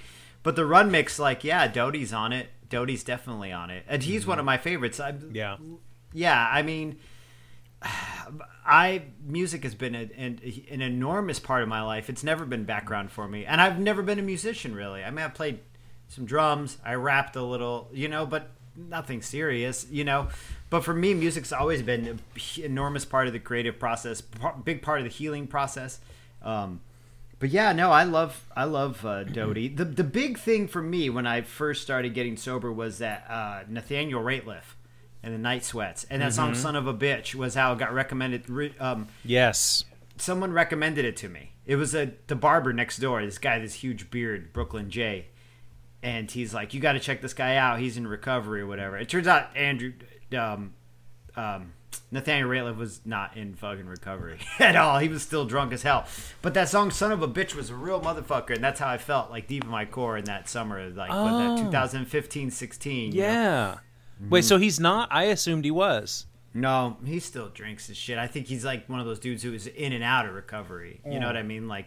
But 0.48 0.56
the 0.56 0.64
run 0.64 0.90
mix, 0.90 1.18
like 1.18 1.44
yeah, 1.44 1.68
Doughty's 1.68 2.10
on 2.10 2.32
it. 2.32 2.48
Doughty's 2.70 3.04
definitely 3.04 3.52
on 3.52 3.68
it, 3.68 3.84
and 3.86 4.02
he's 4.02 4.22
mm-hmm. 4.22 4.30
one 4.30 4.38
of 4.38 4.46
my 4.46 4.56
favorites. 4.56 4.98
I, 4.98 5.12
yeah. 5.30 5.58
Yeah, 6.14 6.48
I 6.50 6.62
mean 6.62 6.96
I 7.82 9.02
music 9.22 9.62
has 9.64 9.74
been 9.74 9.94
a, 9.94 10.08
an, 10.16 10.40
an 10.70 10.80
enormous 10.80 11.38
part 11.38 11.62
of 11.62 11.68
my 11.68 11.82
life. 11.82 12.08
It's 12.08 12.24
never 12.24 12.46
been 12.46 12.64
background 12.64 13.12
for 13.12 13.28
me, 13.28 13.44
and 13.44 13.60
I've 13.60 13.78
never 13.78 14.00
been 14.02 14.18
a 14.18 14.22
musician 14.22 14.74
really. 14.74 15.04
I 15.04 15.10
mean, 15.10 15.22
I 15.22 15.28
played 15.28 15.58
some 16.08 16.24
drums, 16.24 16.78
I 16.82 16.94
rapped 16.94 17.36
a 17.36 17.42
little, 17.42 17.90
you 17.92 18.08
know, 18.08 18.24
but 18.24 18.48
nothing 18.74 19.20
serious, 19.20 19.86
you 19.90 20.04
know. 20.04 20.28
But 20.70 20.82
for 20.82 20.94
me, 20.94 21.12
music's 21.12 21.52
always 21.52 21.82
been 21.82 22.06
an 22.06 22.20
enormous 22.56 23.04
part 23.04 23.26
of 23.26 23.34
the 23.34 23.38
creative 23.38 23.78
process, 23.78 24.22
big 24.64 24.80
part 24.80 25.00
of 25.00 25.04
the 25.04 25.10
healing 25.10 25.46
process. 25.46 26.00
Um, 26.40 26.80
but 27.38 27.50
yeah, 27.50 27.72
no, 27.72 27.90
I 27.90 28.04
love 28.04 28.46
I 28.56 28.64
love 28.64 29.04
uh, 29.04 29.24
Doughty. 29.24 29.68
The 29.68 29.84
the 29.84 30.04
big 30.04 30.38
thing 30.38 30.66
for 30.66 30.82
me 30.82 31.08
when 31.08 31.26
I 31.26 31.42
first 31.42 31.82
started 31.82 32.14
getting 32.14 32.36
sober 32.36 32.72
was 32.72 32.98
that 32.98 33.26
uh, 33.28 33.62
Nathaniel 33.68 34.22
Rateliff 34.22 34.74
and 35.22 35.32
the 35.32 35.38
Night 35.38 35.64
Sweats, 35.64 36.04
and 36.10 36.20
that 36.20 36.30
mm-hmm. 36.30 36.34
song 36.34 36.54
"Son 36.54 36.74
of 36.74 36.86
a 36.86 36.94
Bitch" 36.94 37.34
was 37.34 37.54
how 37.54 37.72
it 37.72 37.78
got 37.78 37.92
recommended. 37.92 38.44
Um, 38.80 39.08
yes, 39.24 39.84
someone 40.16 40.52
recommended 40.52 41.04
it 41.04 41.16
to 41.18 41.28
me. 41.28 41.52
It 41.64 41.76
was 41.76 41.94
a 41.94 42.12
the 42.26 42.34
barber 42.34 42.72
next 42.72 42.98
door. 42.98 43.24
This 43.24 43.38
guy, 43.38 43.60
this 43.60 43.74
huge 43.74 44.10
beard, 44.10 44.52
Brooklyn 44.52 44.90
J, 44.90 45.26
and 46.02 46.28
he's 46.28 46.52
like, 46.52 46.74
"You 46.74 46.80
got 46.80 46.94
to 46.94 47.00
check 47.00 47.22
this 47.22 47.34
guy 47.34 47.54
out. 47.54 47.78
He's 47.78 47.96
in 47.96 48.06
recovery 48.06 48.62
or 48.62 48.66
whatever." 48.66 48.98
It 48.98 49.08
turns 49.08 49.28
out 49.28 49.56
Andrew, 49.56 49.92
um, 50.36 50.74
um, 51.36 51.72
Nathaniel 52.10 52.48
Rateliff 52.48 52.76
was 52.76 53.00
not 53.04 53.36
in 53.36 53.54
fucking 53.54 53.86
recovery 53.86 54.38
at 54.58 54.76
all. 54.76 54.98
He 54.98 55.08
was 55.08 55.22
still 55.22 55.44
drunk 55.44 55.72
as 55.72 55.82
hell. 55.82 56.06
But 56.40 56.54
that 56.54 56.68
song 56.68 56.90
"Son 56.90 57.12
of 57.12 57.22
a 57.22 57.28
Bitch" 57.28 57.54
was 57.54 57.70
a 57.70 57.74
real 57.74 58.00
motherfucker, 58.00 58.54
and 58.54 58.64
that's 58.64 58.80
how 58.80 58.88
I 58.88 58.98
felt 58.98 59.30
like 59.30 59.46
deep 59.46 59.64
in 59.64 59.70
my 59.70 59.84
core 59.84 60.16
in 60.16 60.24
that 60.24 60.48
summer, 60.48 60.88
like 60.90 61.10
oh. 61.12 61.56
that 61.56 61.62
2015, 61.62 62.50
16. 62.50 63.12
Yeah. 63.12 63.78
Know? 64.20 64.28
Wait, 64.30 64.44
so 64.44 64.58
he's 64.58 64.80
not? 64.80 65.08
I 65.12 65.24
assumed 65.24 65.64
he 65.64 65.70
was. 65.70 66.26
No, 66.54 66.96
he 67.04 67.20
still 67.20 67.48
drinks 67.48 67.86
his 67.86 67.96
shit. 67.96 68.18
I 68.18 68.26
think 68.26 68.46
he's 68.46 68.64
like 68.64 68.88
one 68.88 69.00
of 69.00 69.06
those 69.06 69.20
dudes 69.20 69.42
who 69.42 69.52
is 69.52 69.66
in 69.66 69.92
and 69.92 70.02
out 70.02 70.26
of 70.26 70.34
recovery. 70.34 71.00
You 71.06 71.20
know 71.20 71.26
what 71.26 71.36
I 71.36 71.42
mean? 71.42 71.68
Like, 71.68 71.86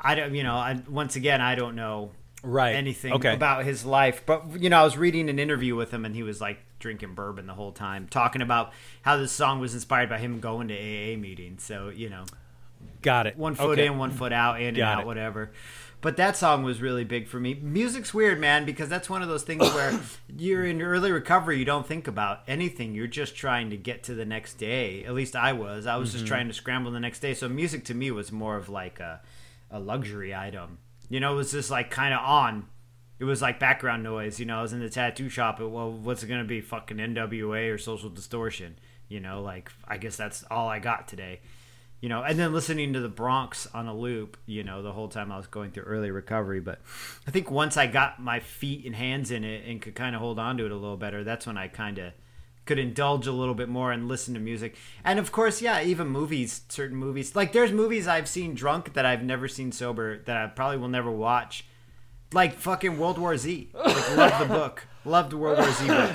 I 0.00 0.14
don't. 0.14 0.34
You 0.34 0.44
know, 0.44 0.54
I 0.54 0.80
once 0.88 1.16
again, 1.16 1.40
I 1.40 1.56
don't 1.56 1.74
know 1.74 2.12
right 2.42 2.76
anything 2.76 3.12
okay. 3.14 3.34
about 3.34 3.64
his 3.64 3.84
life. 3.84 4.22
But 4.24 4.60
you 4.60 4.70
know, 4.70 4.80
I 4.80 4.84
was 4.84 4.96
reading 4.96 5.28
an 5.28 5.38
interview 5.38 5.74
with 5.74 5.90
him, 5.90 6.04
and 6.04 6.14
he 6.14 6.22
was 6.22 6.40
like 6.40 6.58
drinking 6.86 7.14
bourbon 7.14 7.48
the 7.48 7.54
whole 7.54 7.72
time, 7.72 8.06
talking 8.08 8.42
about 8.42 8.72
how 9.02 9.16
this 9.16 9.32
song 9.32 9.58
was 9.58 9.74
inspired 9.74 10.08
by 10.08 10.18
him 10.18 10.38
going 10.38 10.68
to 10.68 10.74
AA 10.74 11.16
meetings. 11.16 11.64
So 11.64 11.88
you 11.88 12.08
know, 12.08 12.26
got 13.02 13.26
it. 13.26 13.36
One 13.36 13.56
foot 13.56 13.78
okay. 13.78 13.86
in, 13.86 13.98
one 13.98 14.12
foot 14.12 14.32
out, 14.32 14.60
in 14.60 14.74
got 14.74 14.80
and 14.80 14.82
out, 14.82 15.00
it. 15.00 15.06
whatever. 15.06 15.50
But 16.00 16.16
that 16.18 16.36
song 16.36 16.62
was 16.62 16.80
really 16.80 17.02
big 17.02 17.26
for 17.26 17.40
me. 17.40 17.54
Music's 17.54 18.14
weird, 18.14 18.38
man, 18.38 18.64
because 18.64 18.88
that's 18.88 19.10
one 19.10 19.22
of 19.22 19.28
those 19.28 19.42
things 19.42 19.64
where 19.74 19.98
you're 20.38 20.64
in 20.64 20.80
early 20.80 21.10
recovery, 21.10 21.58
you 21.58 21.64
don't 21.64 21.84
think 21.84 22.06
about 22.06 22.42
anything. 22.46 22.94
You're 22.94 23.08
just 23.08 23.34
trying 23.34 23.70
to 23.70 23.76
get 23.76 24.04
to 24.04 24.14
the 24.14 24.24
next 24.24 24.54
day. 24.54 25.02
At 25.04 25.14
least 25.14 25.34
I 25.34 25.52
was. 25.54 25.86
I 25.86 25.96
was 25.96 26.10
mm-hmm. 26.10 26.18
just 26.18 26.28
trying 26.28 26.46
to 26.46 26.54
scramble 26.54 26.92
the 26.92 27.00
next 27.00 27.18
day. 27.18 27.34
So 27.34 27.48
music 27.48 27.84
to 27.86 27.94
me 27.94 28.12
was 28.12 28.30
more 28.30 28.56
of 28.56 28.68
like 28.68 29.00
a, 29.00 29.20
a 29.68 29.80
luxury 29.80 30.32
item. 30.32 30.78
You 31.08 31.18
know, 31.18 31.32
it 31.32 31.36
was 31.36 31.50
just 31.50 31.72
like 31.72 31.90
kind 31.90 32.14
of 32.14 32.20
on. 32.20 32.68
It 33.18 33.24
was 33.24 33.40
like 33.40 33.58
background 33.58 34.02
noise. 34.02 34.38
You 34.38 34.46
know, 34.46 34.58
I 34.58 34.62
was 34.62 34.72
in 34.72 34.80
the 34.80 34.90
tattoo 34.90 35.28
shop. 35.28 35.60
well, 35.60 35.90
what's 35.90 36.22
it 36.22 36.28
to 36.28 36.44
be? 36.44 36.60
Fucking 36.60 36.98
NWA 36.98 37.72
or 37.72 37.78
Social 37.78 38.10
Distortion? 38.10 38.78
You 39.08 39.20
know, 39.20 39.42
like 39.42 39.70
I 39.86 39.96
guess 39.96 40.16
that's 40.16 40.44
all 40.50 40.68
I 40.68 40.78
got 40.78 41.08
today 41.08 41.40
you 42.00 42.08
know, 42.10 42.22
and 42.22 42.38
then 42.38 42.52
listening 42.52 42.92
to 42.92 43.00
the 43.00 43.08
Bronx 43.08 43.66
on 43.72 43.86
a 43.86 43.94
loop, 43.94 44.36
you 44.46 44.62
know, 44.62 44.82
the 44.82 44.92
whole 44.92 45.08
time 45.08 45.32
I 45.32 45.38
was 45.38 45.46
going 45.46 45.70
through 45.70 45.84
early 45.84 46.10
recovery. 46.10 46.60
But 46.60 46.80
I 47.26 47.30
think 47.30 47.50
once 47.50 47.76
I 47.76 47.86
got 47.86 48.20
my 48.20 48.40
feet 48.40 48.84
and 48.84 48.94
hands 48.94 49.30
in 49.30 49.44
it 49.44 49.66
and 49.66 49.80
could 49.80 49.94
kind 49.94 50.14
of 50.14 50.20
hold 50.20 50.38
on 50.38 50.58
to 50.58 50.66
it 50.66 50.72
a 50.72 50.76
little 50.76 50.98
better, 50.98 51.24
that's 51.24 51.46
when 51.46 51.56
I 51.56 51.68
kind 51.68 51.98
of 51.98 52.12
could 52.66 52.78
indulge 52.78 53.26
a 53.26 53.32
little 53.32 53.54
bit 53.54 53.68
more 53.68 53.92
and 53.92 54.08
listen 54.08 54.34
to 54.34 54.40
music. 54.40 54.76
And 55.04 55.18
of 55.18 55.32
course, 55.32 55.62
yeah, 55.62 55.82
even 55.82 56.08
movies, 56.08 56.62
certain 56.68 56.96
movies. 56.96 57.34
Like 57.34 57.52
there's 57.52 57.72
movies 57.72 58.06
I've 58.06 58.28
seen 58.28 58.54
drunk 58.54 58.92
that 58.92 59.06
I've 59.06 59.22
never 59.22 59.48
seen 59.48 59.72
sober 59.72 60.18
that 60.26 60.36
I 60.36 60.46
probably 60.48 60.76
will 60.76 60.88
never 60.88 61.10
watch. 61.10 61.64
Like 62.36 62.52
fucking 62.58 62.98
World 62.98 63.16
War 63.16 63.34
Z. 63.38 63.70
Like 63.74 64.16
love 64.16 64.38
the 64.40 64.54
book. 64.54 64.86
Loved 65.06 65.32
World 65.32 65.58
War 65.58 65.72
Z 65.72 65.86
book. 65.86 66.12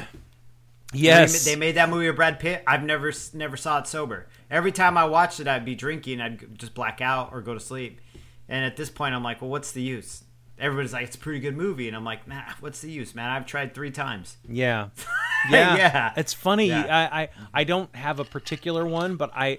Yes. 0.94 1.44
They, 1.44 1.52
they 1.54 1.60
made 1.60 1.76
that 1.78 1.90
movie 1.90 2.06
with 2.06 2.16
Brad 2.16 2.40
Pitt. 2.40 2.64
I've 2.68 2.84
never 2.84 3.12
never 3.34 3.58
saw 3.58 3.80
it 3.80 3.88
sober. 3.88 4.28
Every 4.52 4.72
time 4.72 5.00
I 5.00 5.06
watched 5.06 5.40
it, 5.40 5.48
I'd 5.48 5.66
be 5.66 5.74
drinking. 5.74 6.22
I'd 6.22 6.60
just 6.60 6.76
black 6.76 7.02
out 7.02 7.30
or 7.34 7.42
go 7.42 7.56
to 7.56 7.60
sleep. 7.60 8.02
And 8.48 8.64
at 8.64 8.78
this 8.78 8.92
point, 8.92 9.16
I'm 9.16 9.24
like, 9.24 9.42
well, 9.42 9.50
what's 9.50 9.72
the 9.72 9.82
use? 9.82 10.24
Everybody's 10.60 10.94
like, 10.94 11.08
it's 11.08 11.16
a 11.16 11.20
pretty 11.20 11.40
good 11.40 11.58
movie, 11.58 11.88
and 11.88 11.98
I'm 11.98 12.04
like, 12.04 12.28
man, 12.28 12.44
what's 12.60 12.82
the 12.82 12.92
use, 12.92 13.16
man? 13.16 13.32
I've 13.32 13.48
tried 13.48 13.74
three 13.74 13.90
times. 13.90 14.38
Yeah, 14.48 14.90
yeah, 15.50 15.76
yeah. 15.76 16.14
It's 16.18 16.36
funny. 16.36 16.68
Yeah. 16.68 16.86
I, 16.88 17.22
I 17.22 17.30
I 17.52 17.64
don't 17.64 17.96
have 17.96 18.20
a 18.20 18.26
particular 18.26 18.86
one, 18.86 19.16
but 19.16 19.32
I 19.34 19.58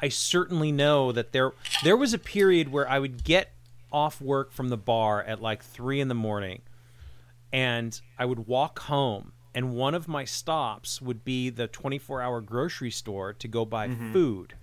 I 0.00 0.10
certainly 0.10 0.70
know 0.70 1.12
that 1.12 1.32
there 1.32 1.52
there 1.82 1.96
was 1.96 2.12
a 2.12 2.18
period 2.18 2.70
where 2.70 2.86
I 2.86 2.98
would 2.98 3.24
get 3.24 3.53
off 3.94 4.20
work 4.20 4.52
from 4.52 4.68
the 4.68 4.76
bar 4.76 5.22
at 5.22 5.40
like 5.40 5.62
three 5.62 6.00
in 6.00 6.08
the 6.08 6.14
morning, 6.14 6.62
and 7.52 7.98
I 8.18 8.24
would 8.24 8.46
walk 8.46 8.80
home 8.80 9.32
and 9.54 9.72
one 9.72 9.94
of 9.94 10.08
my 10.08 10.24
stops 10.24 11.00
would 11.00 11.24
be 11.24 11.48
the 11.48 11.68
24 11.68 12.20
hour 12.20 12.40
grocery 12.40 12.90
store 12.90 13.32
to 13.34 13.48
go 13.48 13.64
buy 13.64 13.88
mm-hmm. 13.88 14.12
food. 14.12 14.54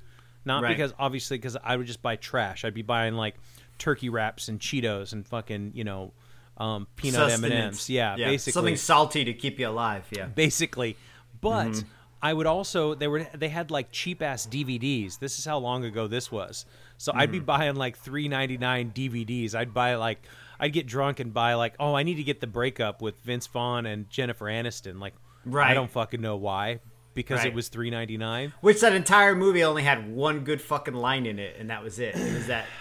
Not 0.44 0.64
right. 0.64 0.76
because 0.76 0.94
obviously 1.00 1.38
because 1.38 1.56
i 1.64 1.76
would 1.76 1.88
just 1.88 2.02
buy 2.02 2.18
trash. 2.18 2.66
I'd 2.66 2.74
be 2.74 2.82
buying 2.82 3.16
like 3.16 3.36
turkey 3.78 4.10
wraps 4.10 4.48
and 4.48 4.60
cheetos 4.60 5.14
and 5.14 5.26
fucking 5.26 5.72
you 5.74 5.84
know 5.84 6.14
um, 6.58 6.86
peanut 6.96 7.32
m&ms 7.32 7.90
yeah, 7.90 8.16
yeah, 8.18 8.28
basically. 8.28 8.52
Something 8.52 8.76
salty 8.76 9.24
to 9.26 9.34
keep 9.34 9.60
you 9.60 9.70
alive. 9.70 10.06
Yeah. 10.12 10.26
Basically. 10.26 10.98
But 11.40 11.68
mm-hmm. 11.68 11.88
I 12.22 12.34
would 12.34 12.48
also 12.48 12.94
they 12.94 13.08
were 13.08 13.24
they 13.34 13.50
had 13.50 13.72
like 13.72 13.92
cheap 13.92 14.22
ass 14.22 14.46
dvds 14.48 15.20
this 15.20 15.40
is 15.40 15.46
how 15.46 15.58
long 15.58 15.86
ago 15.86 16.08
this 16.08 16.32
was 16.32 16.66
so 16.98 17.12
mm-hmm. 17.12 17.22
i'd 17.22 17.32
be 17.32 17.38
mm-hmm. 17.38 17.46
buying 17.46 17.76
like 17.76 18.02
3.99 18.02 18.94
dvds 18.94 19.56
i'd 19.56 19.74
buy 19.74 19.96
like 19.96 20.22
I'd 20.62 20.74
get 20.74 20.86
drunk 20.86 21.20
and 21.20 21.34
buy 21.34 21.56
like, 21.56 21.74
oh, 21.80 21.96
I 21.96 22.04
need 22.04 22.16
to 22.16 22.24
get 22.24 22.40
the 22.40 22.46
breakup 22.46 23.02
with 23.02 23.20
Vince 23.22 23.48
Vaughn 23.48 23.88
and 23.88 24.08
Jennifer 24.12 24.46
Aniston. 24.46 25.00
Like, 25.00 25.16
right. 25.44 25.72
I 25.72 25.74
don't 25.74 25.90
fucking 25.90 26.22
know 26.22 26.36
why 26.36 26.82
because 27.14 27.40
right. 27.40 27.48
it 27.48 27.54
was 27.54 27.68
three 27.68 27.90
ninety 27.90 28.18
nine. 28.18 28.54
Which 28.62 28.82
that 28.82 28.94
entire 28.94 29.36
movie 29.36 29.64
only 29.64 29.84
had 29.84 30.14
one 30.14 30.44
good 30.44 30.62
fucking 30.62 30.94
line 30.94 31.26
in 31.26 31.40
it, 31.40 31.56
and 31.60 31.70
that 31.72 31.84
was 31.84 32.00
it. 32.00 32.16
It 32.16 32.34
was 32.34 32.48
that. 32.48 32.66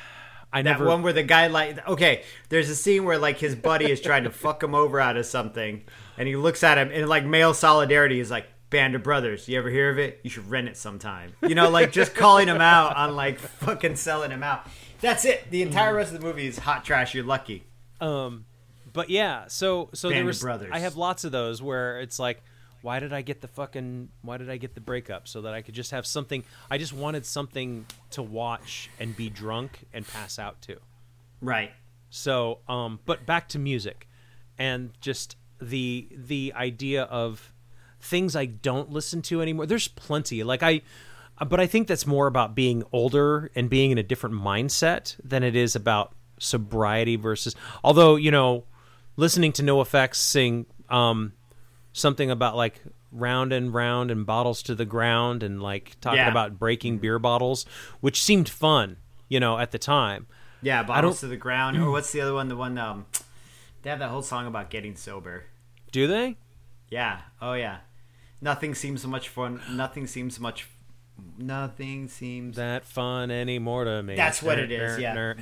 I 0.53 0.63
that 0.63 0.73
never. 0.73 0.85
one 0.85 1.03
where 1.03 1.13
the 1.13 1.23
guy 1.23 1.47
like 1.47 1.87
okay, 1.89 2.25
there's 2.49 2.69
a 2.69 2.75
scene 2.75 3.05
where 3.05 3.19
like 3.19 3.39
his 3.39 3.55
buddy 3.55 3.91
is 3.91 4.01
trying 4.01 4.25
to 4.25 4.31
fuck 4.31 4.63
him 4.63 4.75
over 4.75 5.01
out 5.01 5.17
of 5.17 5.25
something, 5.25 5.85
and 6.19 6.29
he 6.29 6.37
looks 6.37 6.65
at 6.65 6.77
him 6.77 6.91
and 6.93 7.09
like 7.09 7.25
male 7.25 7.55
solidarity 7.55 8.19
is 8.19 8.31
like 8.31 8.47
Band 8.71 8.95
of 8.95 9.03
Brothers. 9.03 9.49
You 9.49 9.59
ever 9.59 9.69
hear 9.69 9.91
of 9.91 9.99
it? 9.99 10.21
You 10.23 10.31
should 10.31 10.49
rent 10.49 10.69
it 10.69 10.77
sometime. 10.77 11.35
You 11.43 11.55
know, 11.55 11.69
like 11.69 11.93
just 11.93 12.15
calling 12.15 12.49
him 12.49 12.61
out 12.61 12.97
on 12.97 13.17
like 13.17 13.39
fucking 13.39 13.97
selling 13.97 14.31
him 14.31 14.43
out. 14.43 14.67
That's 15.01 15.25
it. 15.25 15.51
The 15.51 15.63
entire 15.63 15.95
rest 15.95 16.13
of 16.15 16.21
the 16.21 16.27
movie 16.27 16.47
is 16.47 16.59
hot 16.59 16.85
trash. 16.85 17.15
You're 17.15 17.25
lucky. 17.25 17.65
Um, 18.01 18.45
but 18.93 19.11
yeah, 19.11 19.45
so 19.49 19.91
so 19.93 20.09
Band 20.09 20.19
there 20.19 20.25
was. 20.27 20.41
Brothers. 20.41 20.71
I 20.73 20.79
have 20.79 20.97
lots 20.97 21.25
of 21.25 21.33
those 21.33 21.61
where 21.61 22.01
it's 22.01 22.19
like, 22.19 22.43
why 22.83 23.01
did 23.01 23.13
I 23.13 23.23
get 23.23 23.41
the 23.41 23.49
fucking? 23.49 24.11
Why 24.23 24.37
did 24.37 24.49
I 24.49 24.57
get 24.57 24.75
the 24.75 24.81
breakup 24.81 25.27
so 25.27 25.43
that 25.43 25.53
I 25.53 25.63
could 25.63 25.75
just 25.75 25.91
have 25.91 26.07
something? 26.07 26.45
I 26.71 26.79
just 26.79 26.93
wanted 26.93 27.27
something 27.27 27.87
to 28.11 28.23
watch 28.23 28.89
and 28.99 29.17
be 29.17 29.29
drunk 29.31 29.87
and 29.93 30.07
pass 30.07 30.39
out 30.39 30.63
to. 30.63 30.77
Right. 31.41 31.73
So, 32.11 32.59
um, 32.69 33.01
but 33.05 33.27
back 33.27 33.49
to 33.51 33.59
music, 33.59 34.09
and 34.59 34.91
just 35.01 35.37
the 35.61 36.09
the 36.15 36.53
idea 36.57 37.05
of 37.05 37.53
things 38.01 38.35
I 38.37 38.47
don't 38.47 38.91
listen 38.91 39.23
to 39.23 39.41
anymore. 39.43 39.67
There's 39.67 39.89
plenty. 39.89 40.43
Like 40.43 40.63
I, 40.63 40.83
but 41.47 41.61
I 41.61 41.67
think 41.67 41.89
that's 41.89 42.07
more 42.07 42.27
about 42.27 42.55
being 42.55 42.83
older 42.93 43.51
and 43.55 43.69
being 43.71 43.91
in 43.91 43.99
a 43.99 44.03
different 44.03 44.35
mindset 44.37 45.17
than 45.25 45.43
it 45.43 45.57
is 45.57 45.75
about 45.77 46.13
sobriety 46.39 47.17
versus. 47.17 47.55
Although 47.85 48.17
you 48.17 48.31
know, 48.31 48.65
listening 49.17 49.53
to 49.53 49.63
NOFX 49.63 50.17
sing 50.17 50.67
um, 50.89 51.33
something 51.93 52.31
about 52.31 52.57
like 52.57 52.81
round 53.13 53.53
and 53.53 53.75
round 53.75 54.11
and 54.11 54.25
bottles 54.25 54.63
to 54.63 54.75
the 54.75 54.85
ground 54.85 55.43
and 55.43 55.61
like 55.63 55.97
talking 56.01 56.19
Yeah. 56.19 56.31
about 56.31 56.59
breaking 56.59 56.99
beer 56.99 57.19
bottles, 57.19 57.67
which 58.01 58.23
seemed 58.23 58.49
fun, 58.49 58.97
you 59.29 59.41
know, 59.41 59.59
at 59.59 59.73
the 59.73 59.79
time. 59.79 60.27
Yeah, 60.63 60.79
don't- 60.79 60.87
bottles 60.89 61.21
to 61.21 61.27
the 61.27 61.37
ground. 61.37 61.77
Or 61.79 61.91
what's 61.91 62.13
the 62.13 62.21
other 62.21 62.35
one? 62.35 62.49
The 62.49 62.57
one 62.57 62.77
um, 62.79 63.07
they 63.83 63.91
have 63.91 63.99
that 64.01 64.11
whole 64.11 64.23
song 64.23 64.47
about 64.47 64.71
getting 64.71 64.95
sober. 64.95 65.45
Do 65.91 66.07
they? 66.07 66.37
Yeah. 66.91 67.21
Oh 67.41 67.55
yeah. 67.55 67.79
Nothing 68.41 68.75
seems 68.75 69.07
much 69.07 69.29
fun. 69.29 69.61
Nothing 69.71 70.07
seems 70.07 70.41
much. 70.41 70.69
Nothing 71.37 72.09
seems. 72.09 72.57
that 72.57 72.85
fun 72.87 73.31
anymore 73.31 73.85
to 73.85 74.03
me. 74.03 74.17
That's 74.17 74.43
what 74.43 74.59
it 74.59 74.73
is, 74.73 74.99
yeah. 74.99 75.35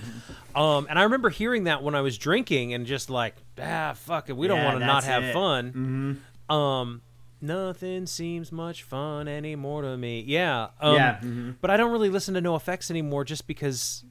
Um, 0.54 0.86
and 0.90 0.98
I 0.98 1.04
remember 1.04 1.30
hearing 1.30 1.64
that 1.64 1.82
when 1.84 1.94
I 1.94 2.00
was 2.00 2.18
drinking 2.18 2.74
and 2.74 2.84
just 2.84 3.08
like, 3.10 3.36
ah, 3.62 3.92
fuck 3.94 4.28
it, 4.28 4.36
we 4.36 4.48
don't 4.48 4.58
Yeah, 4.58 4.64
want 4.66 4.80
to 4.80 4.86
not 4.86 5.04
have 5.04 5.22
it. 5.22 5.32
fun. 5.32 6.20
Mhm. 6.50 6.52
Um, 6.54 7.02
nothing 7.40 8.06
seems 8.06 8.50
much 8.50 8.82
fun 8.82 9.28
anymore 9.28 9.82
to 9.82 9.96
me. 9.96 10.24
Yeah. 10.26 10.68
Um, 10.80 10.94
Yeah, 10.96 11.18
mhm. 11.22 11.54
But 11.60 11.70
I 11.70 11.76
don't 11.76 11.92
really 11.92 12.10
listen 12.10 12.34
to 12.34 12.42
NOFX 12.42 12.90
anymore 12.90 13.24
just 13.24 13.46
because 13.46 14.04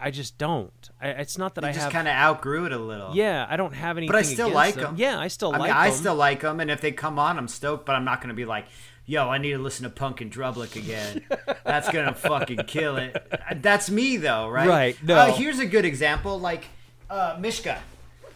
I 0.00 0.10
just 0.10 0.38
don't. 0.38 0.72
I, 1.00 1.08
it's 1.08 1.36
not 1.38 1.54
that 1.56 1.64
I 1.64 1.68
I 1.68 1.72
just 1.72 1.90
kind 1.90 2.08
of 2.08 2.14
outgrew 2.14 2.66
it 2.66 2.72
a 2.72 2.78
little. 2.78 3.14
yeah, 3.14 3.46
I 3.48 3.56
don't 3.56 3.74
have 3.74 3.96
anything. 3.96 4.12
But 4.12 4.18
I 4.18 4.22
still 4.22 4.50
like 4.50 4.74
them. 4.74 4.94
Yeah, 4.98 5.18
I 5.18 5.28
still 5.28 5.52
I 5.54 5.58
like 5.58 5.68
mean, 5.70 5.76
I 5.76 5.88
them. 5.90 5.98
still 5.98 6.14
like 6.14 6.40
them, 6.40 6.60
and 6.60 6.70
if 6.70 6.80
they 6.80 6.92
come 6.92 7.18
on, 7.18 7.38
I'm 7.38 7.48
stoked. 7.48 7.86
But 7.86 7.96
I'm 7.96 8.04
not 8.04 8.20
going 8.20 8.28
to 8.30 8.34
be 8.34 8.44
like, 8.44 8.66
"Yo, 9.06 9.28
I 9.28 9.38
need 9.38 9.52
to 9.52 9.58
listen 9.58 9.84
to 9.84 9.90
Punk 9.90 10.20
in 10.22 10.30
Drublic 10.30 10.76
again." 10.76 11.24
That's 11.64 11.88
gonna 11.90 12.14
fucking 12.28 12.64
kill 12.66 12.96
it. 12.96 13.16
That's 13.56 13.90
me 13.90 14.16
though, 14.16 14.48
right? 14.48 14.68
Right, 14.68 15.02
no. 15.02 15.16
Uh, 15.16 15.32
here's 15.34 15.58
a 15.58 15.66
good 15.66 15.84
example, 15.84 16.38
like 16.40 16.64
uh, 17.08 17.36
Mishka. 17.38 17.80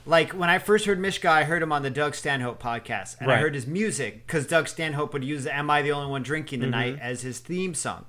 Like 0.07 0.33
when 0.33 0.51
I 0.51 0.59
first 0.59 0.85
heard 0.85 1.01
Mishka, 1.01 1.31
I 1.31 1.45
heard 1.45 1.63
him 1.63 1.73
on 1.73 1.83
the 1.83 1.89
Doug 1.89 2.15
Stanhope 2.15 2.63
podcast, 2.63 3.17
and 3.21 3.33
I 3.33 3.37
heard 3.39 3.55
his 3.55 3.67
music 3.67 4.27
because 4.27 4.47
Doug 4.47 4.69
Stanhope 4.69 5.15
would 5.15 5.25
use 5.25 5.47
"Am 5.47 5.71
I 5.71 5.81
the 5.81 5.93
Only 5.93 6.11
One 6.11 6.23
Drinking 6.23 6.61
Mm-hmm. 6.61 6.67
Tonight" 6.73 6.99
as 7.01 7.23
his 7.23 7.39
theme 7.39 7.73
song. 7.73 8.05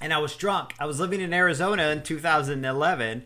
And 0.00 0.12
I 0.12 0.18
was 0.18 0.36
drunk. 0.36 0.74
I 0.78 0.86
was 0.86 1.00
living 1.00 1.20
in 1.20 1.32
Arizona 1.32 1.88
in 1.88 2.02
2011 2.02 3.24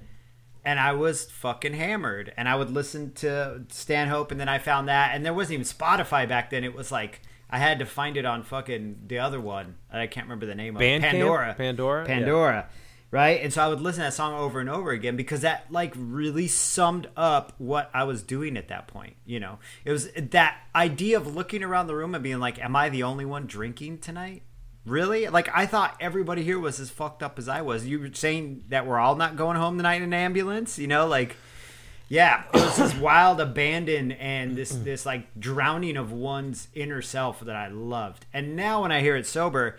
and 0.65 0.79
I 0.79 0.93
was 0.93 1.25
fucking 1.25 1.75
hammered. 1.75 2.33
And 2.37 2.49
I 2.49 2.57
would 2.57 2.71
listen 2.71 3.13
to 3.15 3.65
Stanhope, 3.69 4.31
and 4.31 4.41
then 4.41 4.49
I 4.49 4.59
found 4.59 4.89
that, 4.89 5.15
and 5.15 5.25
there 5.25 5.35
wasn't 5.35 5.55
even 5.55 5.65
Spotify 5.65 6.29
back 6.29 6.51
then. 6.51 6.65
It 6.65 6.75
was 6.75 6.93
like 6.93 7.23
I 7.49 7.59
had 7.59 7.79
to 7.81 7.87
find 7.87 8.17
it 8.17 8.25
on 8.25 8.43
fucking 8.43 9.05
the 9.07 9.19
other 9.19 9.41
one. 9.41 9.77
I 9.93 10.07
can't 10.07 10.27
remember 10.27 10.47
the 10.47 10.55
name 10.55 10.77
of 10.77 10.83
it. 10.83 10.85
Bandcamp? 10.85 11.11
Pandora. 11.11 11.55
Pandora? 11.55 12.03
Yeah. 12.03 12.15
Pandora. 12.15 12.69
Right, 13.13 13.41
and 13.43 13.53
so 13.53 13.61
I 13.61 13.67
would 13.67 13.81
listen 13.81 14.03
to 14.03 14.07
that 14.07 14.15
song 14.15 14.35
over 14.35 14.61
and 14.61 14.71
over 14.71 14.93
again 14.93 15.17
because 15.17 15.41
that 15.41 15.67
like 15.69 15.93
really 15.97 16.47
summed 16.47 17.09
up 17.17 17.53
what 17.59 17.91
I 17.93 18.05
was 18.05 18.23
doing 18.23 18.57
at 18.57 18.69
that 18.69 18.87
point. 18.87 19.17
You 19.27 19.41
know, 19.41 19.59
it 19.85 19.91
was 19.91 20.13
that 20.13 20.59
idea 20.77 21.17
of 21.17 21.35
looking 21.35 21.65
around 21.65 21.89
the 21.89 21.97
room 21.97 22.15
and 22.15 22.23
being 22.23 22.39
like, 22.39 22.61
"Am 22.61 22.77
I 22.77 22.89
the 22.89 23.03
only 23.03 23.25
one 23.25 23.47
drinking 23.47 23.99
tonight?" 23.99 24.45
Really? 24.87 25.29
Like 25.29 25.49
I 25.55 25.67
thought 25.67 25.97
everybody 26.01 26.43
here 26.43 26.59
was 26.59 26.81
as 26.81 26.91
fucked 26.91 27.23
up 27.23 27.39
as 27.39 27.49
I 27.49 27.61
was. 27.63 27.87
You 27.87 28.01
were 28.01 28.11
saying 28.13 28.65
that 28.69 28.87
we're 28.87 28.99
all 28.99 29.15
not 29.17 29.37
going 29.37 29.57
home 29.57 29.77
tonight 29.77 29.97
in 29.97 30.05
an 30.05 30.15
ambulance, 30.15 30.79
you 30.79 30.87
know, 30.87 31.07
like 31.07 31.37
yeah, 32.09 32.45
it 32.53 32.61
was 32.61 32.77
this 32.77 32.95
wild 33.01 33.41
abandon 33.41 34.13
and 34.13 34.57
this 34.57 34.71
this 34.71 35.05
like 35.05 35.39
drowning 35.39 35.97
of 35.97 36.13
one's 36.13 36.69
inner 36.75 37.03
self 37.03 37.41
that 37.41 37.55
I 37.57 37.69
loved. 37.69 38.25
And 38.33 38.57
now 38.57 38.83
when 38.83 38.91
I 38.93 39.01
hear 39.01 39.17
it 39.17 39.27
sober, 39.27 39.79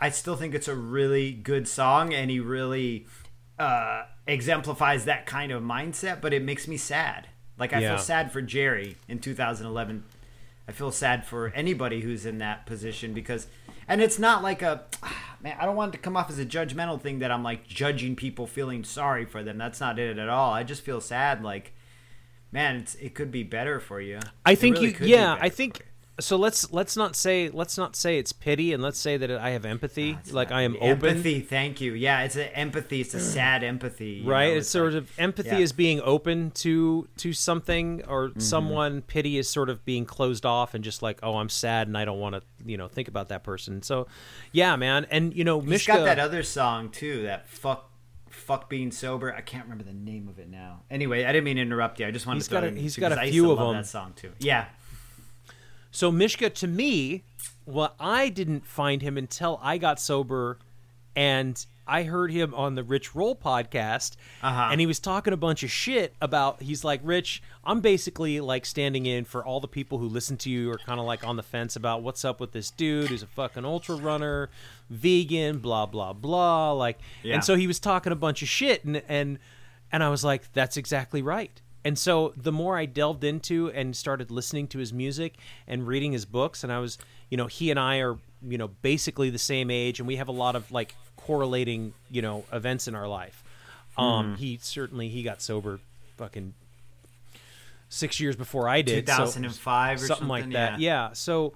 I 0.00 0.10
still 0.10 0.36
think 0.36 0.54
it's 0.54 0.68
a 0.68 0.74
really 0.76 1.32
good 1.32 1.66
song 1.66 2.14
and 2.14 2.30
he 2.30 2.38
really 2.40 3.06
uh 3.58 4.04
exemplifies 4.28 5.04
that 5.06 5.26
kind 5.26 5.50
of 5.50 5.62
mindset, 5.62 6.20
but 6.20 6.32
it 6.32 6.42
makes 6.42 6.68
me 6.68 6.76
sad. 6.76 7.26
Like 7.58 7.72
I 7.72 7.80
Yeah. 7.80 7.96
feel 7.96 7.98
sad 8.04 8.30
for 8.32 8.40
Jerry 8.40 8.96
in 9.08 9.18
2011 9.18 10.04
I 10.68 10.72
feel 10.72 10.92
sad 10.92 11.24
for 11.24 11.48
anybody 11.54 12.02
who's 12.02 12.26
in 12.26 12.36
that 12.38 12.66
position 12.66 13.14
because, 13.14 13.46
and 13.88 14.00
it's 14.00 14.18
not 14.18 14.42
like 14.42 14.62
a, 14.62 14.84
man, 15.42 15.56
I 15.58 15.64
don't 15.64 15.76
want 15.76 15.94
it 15.94 15.98
to 15.98 16.02
come 16.02 16.16
off 16.16 16.30
as 16.30 16.38
a 16.38 16.46
judgmental 16.46 17.00
thing 17.00 17.20
that 17.20 17.30
I'm 17.30 17.42
like 17.42 17.66
judging 17.66 18.16
people 18.16 18.46
feeling 18.46 18.84
sorry 18.84 19.24
for 19.24 19.42
them. 19.42 19.58
That's 19.58 19.80
not 19.80 19.98
it 19.98 20.18
at 20.18 20.28
all. 20.28 20.52
I 20.52 20.62
just 20.62 20.82
feel 20.82 21.00
sad. 21.00 21.42
Like, 21.42 21.72
man, 22.52 22.76
it's, 22.76 22.94
it 22.96 23.14
could 23.14 23.30
be 23.30 23.42
better 23.42 23.80
for 23.80 24.00
you. 24.00 24.20
I 24.44 24.54
think 24.54 24.76
really 24.76 24.88
you. 24.88 24.98
be 24.98 25.06
Yeah, 25.06 25.38
I 25.40 25.48
think. 25.48 25.84
So. 26.20 26.36
Let's 26.36 26.72
let's 26.72 26.96
not 26.96 27.16
say 27.16 27.48
let's 27.50 27.76
not 27.78 27.96
say 27.96 28.18
it's 28.18 28.32
pity, 28.32 28.72
and 28.72 28.82
let's 28.82 28.98
say 28.98 29.16
that 29.16 29.30
I 29.30 29.50
have 29.50 29.64
empathy. 29.64 30.16
It's 30.20 30.32
like 30.32 30.50
I 30.52 30.62
am 30.62 30.76
open. 30.76 30.88
Empathy, 31.08 31.40
thank 31.40 31.80
you. 31.80 31.92
Yeah, 31.94 32.22
it's 32.22 32.36
an 32.36 32.48
empathy. 32.54 33.00
It's 33.00 33.14
a 33.14 33.20
sad 33.20 33.62
empathy. 33.64 34.22
right 34.24 34.52
know, 34.52 34.58
it's, 34.58 34.68
sort 34.68 34.94
like- 34.94 35.02
of 35.02 35.12
empathy 35.18 35.48
yeah. 35.50 35.58
is 35.58 35.72
being 35.72 36.00
open 36.02 36.50
to 36.52 37.08
to 37.18 37.32
something 37.32 38.02
or 38.06 38.28
Mm-hmm. 38.28 38.40
someone 38.40 39.02
pity 39.02 39.38
is 39.38 39.48
sort 39.48 39.70
of 39.70 39.84
being 39.84 40.04
closed 40.04 40.44
off 40.46 40.74
and 40.74 40.82
just 40.84 41.02
like 41.02 41.18
oh 41.22 41.36
i'm 41.36 41.48
sad 41.48 41.86
and 41.88 41.96
i 41.96 42.04
don't 42.04 42.18
want 42.20 42.34
to 42.34 42.42
you 42.66 42.76
know 42.76 42.88
think 42.88 43.08
about 43.08 43.28
that 43.28 43.42
person 43.44 43.82
so 43.82 44.06
yeah 44.52 44.76
man 44.76 45.06
and 45.10 45.34
you 45.34 45.44
know 45.44 45.60
He's 45.60 45.68
mishka 45.70 45.92
got 45.92 46.04
that 46.04 46.18
other 46.18 46.42
song 46.42 46.90
too. 46.90 47.22
That 47.22 47.48
fuck, 47.48 47.90
fuck 48.28 48.68
being 48.68 48.90
sober. 48.90 49.34
I 49.34 49.40
can't 49.40 49.64
remember 49.64 49.84
the 49.84 49.92
name 49.92 50.28
of 50.28 50.38
it 50.38 50.48
now. 50.50 50.82
Anyway, 50.90 51.24
I 51.24 51.32
didn't 51.32 51.44
mean 51.44 51.56
to 51.56 51.62
interrupt 51.62 52.00
you. 52.00 52.06
I 52.06 52.10
just 52.10 52.26
wanted 52.26 52.38
He's 52.38 52.48
to. 52.48 52.50
throw 52.50 52.60
got 52.60 52.66
it 52.66 52.72
a- 52.72 52.76
in 52.76 52.82
he's 52.82 52.94
too, 52.96 53.00
got 53.00 53.12
a 53.12 53.16
'cause 53.16 53.24
I 53.24 53.30
few 53.30 53.50
of 53.50 53.58
love 53.58 53.68
them. 53.68 53.76
That 53.82 53.86
song 53.88 54.12
too. 54.16 54.32
Yeah. 54.38 54.66
So 55.90 56.10
mishka 56.12 56.50
to 56.50 56.66
me 56.66 57.22
well 57.66 57.94
i 57.98 58.28
didn't 58.28 58.66
find 58.66 59.02
him 59.02 59.16
until 59.16 59.58
i 59.62 59.78
got 59.78 59.98
sober 60.00 60.58
and 61.16 61.66
i 61.86 62.02
heard 62.02 62.30
him 62.30 62.54
on 62.54 62.74
the 62.74 62.82
rich 62.84 63.14
roll 63.14 63.34
podcast 63.34 64.16
Uh-huh. 64.42 64.68
and 64.70 64.80
he 64.80 64.86
was 64.86 65.00
talking 65.00 65.32
a 65.32 65.36
bunch 65.36 65.62
of 65.62 65.70
shit 65.70 66.14
about 66.20 66.60
he's 66.62 66.84
like 66.84 67.00
rich 67.02 67.42
i'm 67.64 67.80
basically 67.80 68.40
like 68.40 68.66
standing 68.66 69.06
in 69.06 69.24
for 69.24 69.44
all 69.44 69.60
the 69.60 69.68
people 69.68 69.98
who 69.98 70.06
listen 70.08 70.36
to 70.38 70.50
you 70.50 70.70
are 70.70 70.78
kind 70.78 71.00
of 71.00 71.06
like 71.06 71.26
on 71.26 71.36
the 71.36 71.42
fence 71.42 71.76
about 71.76 72.02
what's 72.02 72.24
up 72.24 72.38
with 72.40 72.52
this 72.52 72.70
dude 72.70 73.08
who's 73.08 73.22
a 73.22 73.26
fucking 73.26 73.64
ultra 73.64 73.96
runner 73.96 74.50
vegan 74.90 75.58
blah 75.58 75.86
blah 75.86 76.12
blah 76.12 76.72
like 76.72 76.98
Yeah. 77.22 77.34
and 77.36 77.44
so 77.44 77.56
he 77.56 77.66
was 77.66 77.78
talking 77.80 78.12
a 78.12 78.16
bunch 78.16 78.42
of 78.42 78.48
shit 78.48 78.84
and 78.84 79.02
and 79.08 79.38
and 79.90 80.04
i 80.04 80.08
was 80.10 80.22
like 80.24 80.52
that's 80.52 80.76
exactly 80.76 81.22
right 81.22 81.60
and 81.84 81.98
so 81.98 82.32
the 82.36 82.52
more 82.52 82.76
i 82.76 82.84
delved 82.86 83.24
into 83.24 83.70
and 83.72 83.96
started 83.96 84.30
listening 84.30 84.66
to 84.66 84.78
his 84.78 84.92
music 84.92 85.36
and 85.66 85.86
reading 85.86 86.12
his 86.12 86.24
books 86.24 86.62
and 86.64 86.72
i 86.72 86.78
was 86.78 86.98
you 87.30 87.36
know 87.36 87.46
he 87.46 87.70
and 87.70 87.78
i 87.78 87.98
are 87.98 88.18
you 88.46 88.58
know 88.58 88.68
basically 88.82 89.30
the 89.30 89.38
same 89.38 89.70
age 89.70 89.98
and 89.98 90.06
we 90.06 90.16
have 90.16 90.28
a 90.28 90.32
lot 90.32 90.54
of 90.56 90.70
like 90.70 90.94
correlating 91.16 91.92
you 92.10 92.22
know 92.22 92.44
events 92.52 92.88
in 92.88 92.94
our 92.94 93.08
life. 93.08 93.42
Um 93.96 94.36
he 94.36 94.58
certainly 94.62 95.08
he 95.08 95.22
got 95.22 95.42
sober 95.42 95.80
fucking 96.16 96.54
six 97.88 98.20
years 98.20 98.36
before 98.36 98.68
i 98.68 98.80
did 98.82 99.08
so- 99.08 99.16
2005 99.16 100.02
or 100.02 100.06
something, 100.06 100.28
like 100.28 100.50
that. 100.50 100.78
yeah. 100.78 101.08
yeah 101.08 101.12
so 101.12 101.52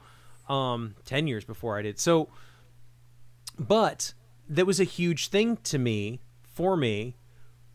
um 0.48 0.94
10 1.04 1.26
years 1.26 1.44
before 1.44 1.78
i 1.78 1.82
did. 1.82 1.98
So 2.00 2.28
but 3.58 4.12
that 4.48 4.66
was 4.66 4.80
a 4.80 4.84
huge 4.84 5.28
thing 5.28 5.56
to 5.64 5.78
me 5.78 6.20
for 6.42 6.76
me 6.76 7.14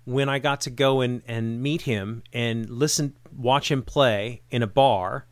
when 0.07 0.29
I 0.29 0.39
got 0.39 0.61
to 0.61 0.69
go 0.69 1.01
and, 1.01 1.21
and 1.27 1.61
meet 1.61 1.81
him 1.81 2.23
and 2.31 2.69
listen, 2.69 3.17
watch 3.35 3.69
him 3.69 3.83
play 3.83 4.41
in 4.49 4.63
a 4.63 4.67
bar, 4.67 5.25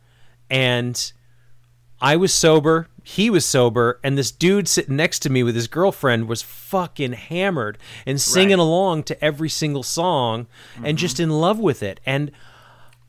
and 0.50 1.12
I 1.98 2.16
was 2.16 2.34
sober, 2.34 2.88
he 3.02 3.30
was 3.30 3.46
sober, 3.46 3.98
and 4.04 4.18
this 4.18 4.30
dude 4.30 4.68
sitting 4.68 4.94
next 4.94 5.20
to 5.20 5.30
me 5.30 5.42
with 5.42 5.54
his 5.54 5.66
girlfriend 5.66 6.28
was 6.28 6.42
fucking 6.42 7.14
hammered 7.14 7.78
and 8.04 8.20
singing 8.20 8.58
Right. 8.58 8.64
along 8.64 9.04
to 9.04 9.24
every 9.24 9.48
single 9.48 9.82
song 9.82 10.46
and 10.74 10.84
mm-hmm. 10.84 10.96
just 10.96 11.18
in 11.18 11.30
love 11.30 11.58
with 11.58 11.82
it. 11.82 11.98
And 12.04 12.30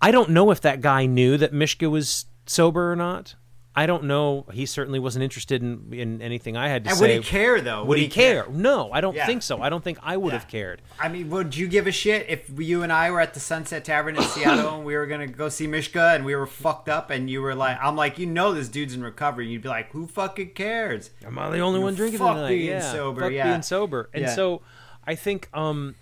I 0.02 0.12
don't 0.12 0.30
know 0.30 0.52
if 0.52 0.62
that 0.62 0.80
guy 0.80 1.06
knew 1.06 1.36
that 1.36 1.52
Mishka 1.52 1.90
was 1.90 2.28
sober 2.46 2.90
or 2.90 2.96
not. 2.96 3.36
I 3.78 3.86
don't 3.86 4.06
know. 4.06 4.46
He 4.52 4.66
certainly 4.66 4.98
wasn't 4.98 5.22
interested 5.22 5.62
in, 5.62 5.94
in 5.94 6.20
anything 6.20 6.58
I 6.58 6.68
had 6.68 6.84
to 6.86 6.90
And 6.90 6.98
say. 6.98 7.16
would 7.16 7.24
he 7.24 7.30
care 7.30 7.62
though? 7.62 7.86
Would 7.86 8.00
he 8.00 8.08
care? 8.08 8.48
No, 8.50 8.92
I 8.92 9.02
don't 9.02 9.14
Yeah. 9.16 9.28
think 9.28 9.44
so. 9.44 9.62
I 9.62 9.70
don't 9.70 9.84
think 9.84 10.00
I 10.02 10.18
would 10.18 10.34
Yeah. 10.34 10.40
have 10.40 10.48
cared. 10.48 10.82
I 11.00 11.10
mean, 11.10 11.30
would 11.30 11.56
you 11.56 11.68
give 11.68 11.86
a 11.86 11.92
shit 11.92 12.26
if 12.28 12.50
you 12.58 12.82
and 12.82 12.92
I 12.92 13.12
were 13.12 13.22
at 13.22 13.36
the 13.36 13.40
Sunset 13.40 13.86
Tavern 13.86 14.16
in 14.16 14.24
Seattle 14.34 14.78
and 14.78 14.84
we 14.84 14.96
were 14.96 15.06
gonna 15.06 15.28
go 15.28 15.48
see 15.48 15.68
Mishka 15.68 16.14
and 16.16 16.26
we 16.26 16.36
were 16.36 16.48
fucked 16.48 16.90
up 16.90 17.12
and 17.12 17.30
you 17.30 17.40
were 17.44 17.54
like, 17.54 17.78
I'm 17.80 17.96
like, 17.96 18.18
you 18.18 18.26
know, 18.26 18.52
this 18.52 18.68
dude's 18.68 18.96
in 18.96 19.04
recovery. 19.04 19.46
And 19.46 19.54
you'd 19.54 19.62
be 19.62 19.70
like, 19.70 19.92
who 19.92 20.08
fucking 20.08 20.52
cares? 20.56 21.12
Am 21.24 21.38
I 21.38 21.52
the 21.52 21.60
only 21.60 21.80
one 21.80 21.94
drinking 21.94 22.18
fuck 22.18 22.34
tonight? 22.36 22.50
being 22.50 22.66
yeah, 22.70 22.92
sober, 22.92 23.22
fuck 23.22 23.32
yeah. 23.32 23.48
being 23.48 23.62
sober. 23.62 24.10
And 24.12 24.28
so, 24.28 24.64
I 25.06 25.14
think, 25.14 25.50
um, 25.54 25.94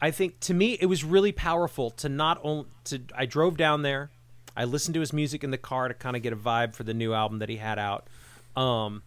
I 0.00 0.10
think 0.10 0.40
to 0.40 0.54
me 0.54 0.78
it 0.80 0.86
was 0.86 1.04
really 1.04 1.32
powerful 1.32 1.90
to 1.90 2.08
not 2.08 2.40
only 2.42 2.64
to. 2.84 3.02
I 3.14 3.26
drove 3.26 3.56
down 3.58 3.82
there, 3.82 4.10
I 4.58 4.64
listened 4.64 4.94
to 4.94 5.00
his 5.00 5.12
music 5.12 5.44
in 5.44 5.50
the 5.50 5.58
car 5.58 5.86
to 5.88 5.94
kind 5.94 6.16
of 6.16 6.22
get 6.22 6.32
a 6.32 6.36
vibe 6.36 6.74
for 6.74 6.82
the 6.82 6.92
new 6.92 7.14
album 7.14 7.38
that 7.38 7.48
he 7.48 7.56
had 7.56 7.78
out, 7.78 8.08
um, 8.56 9.02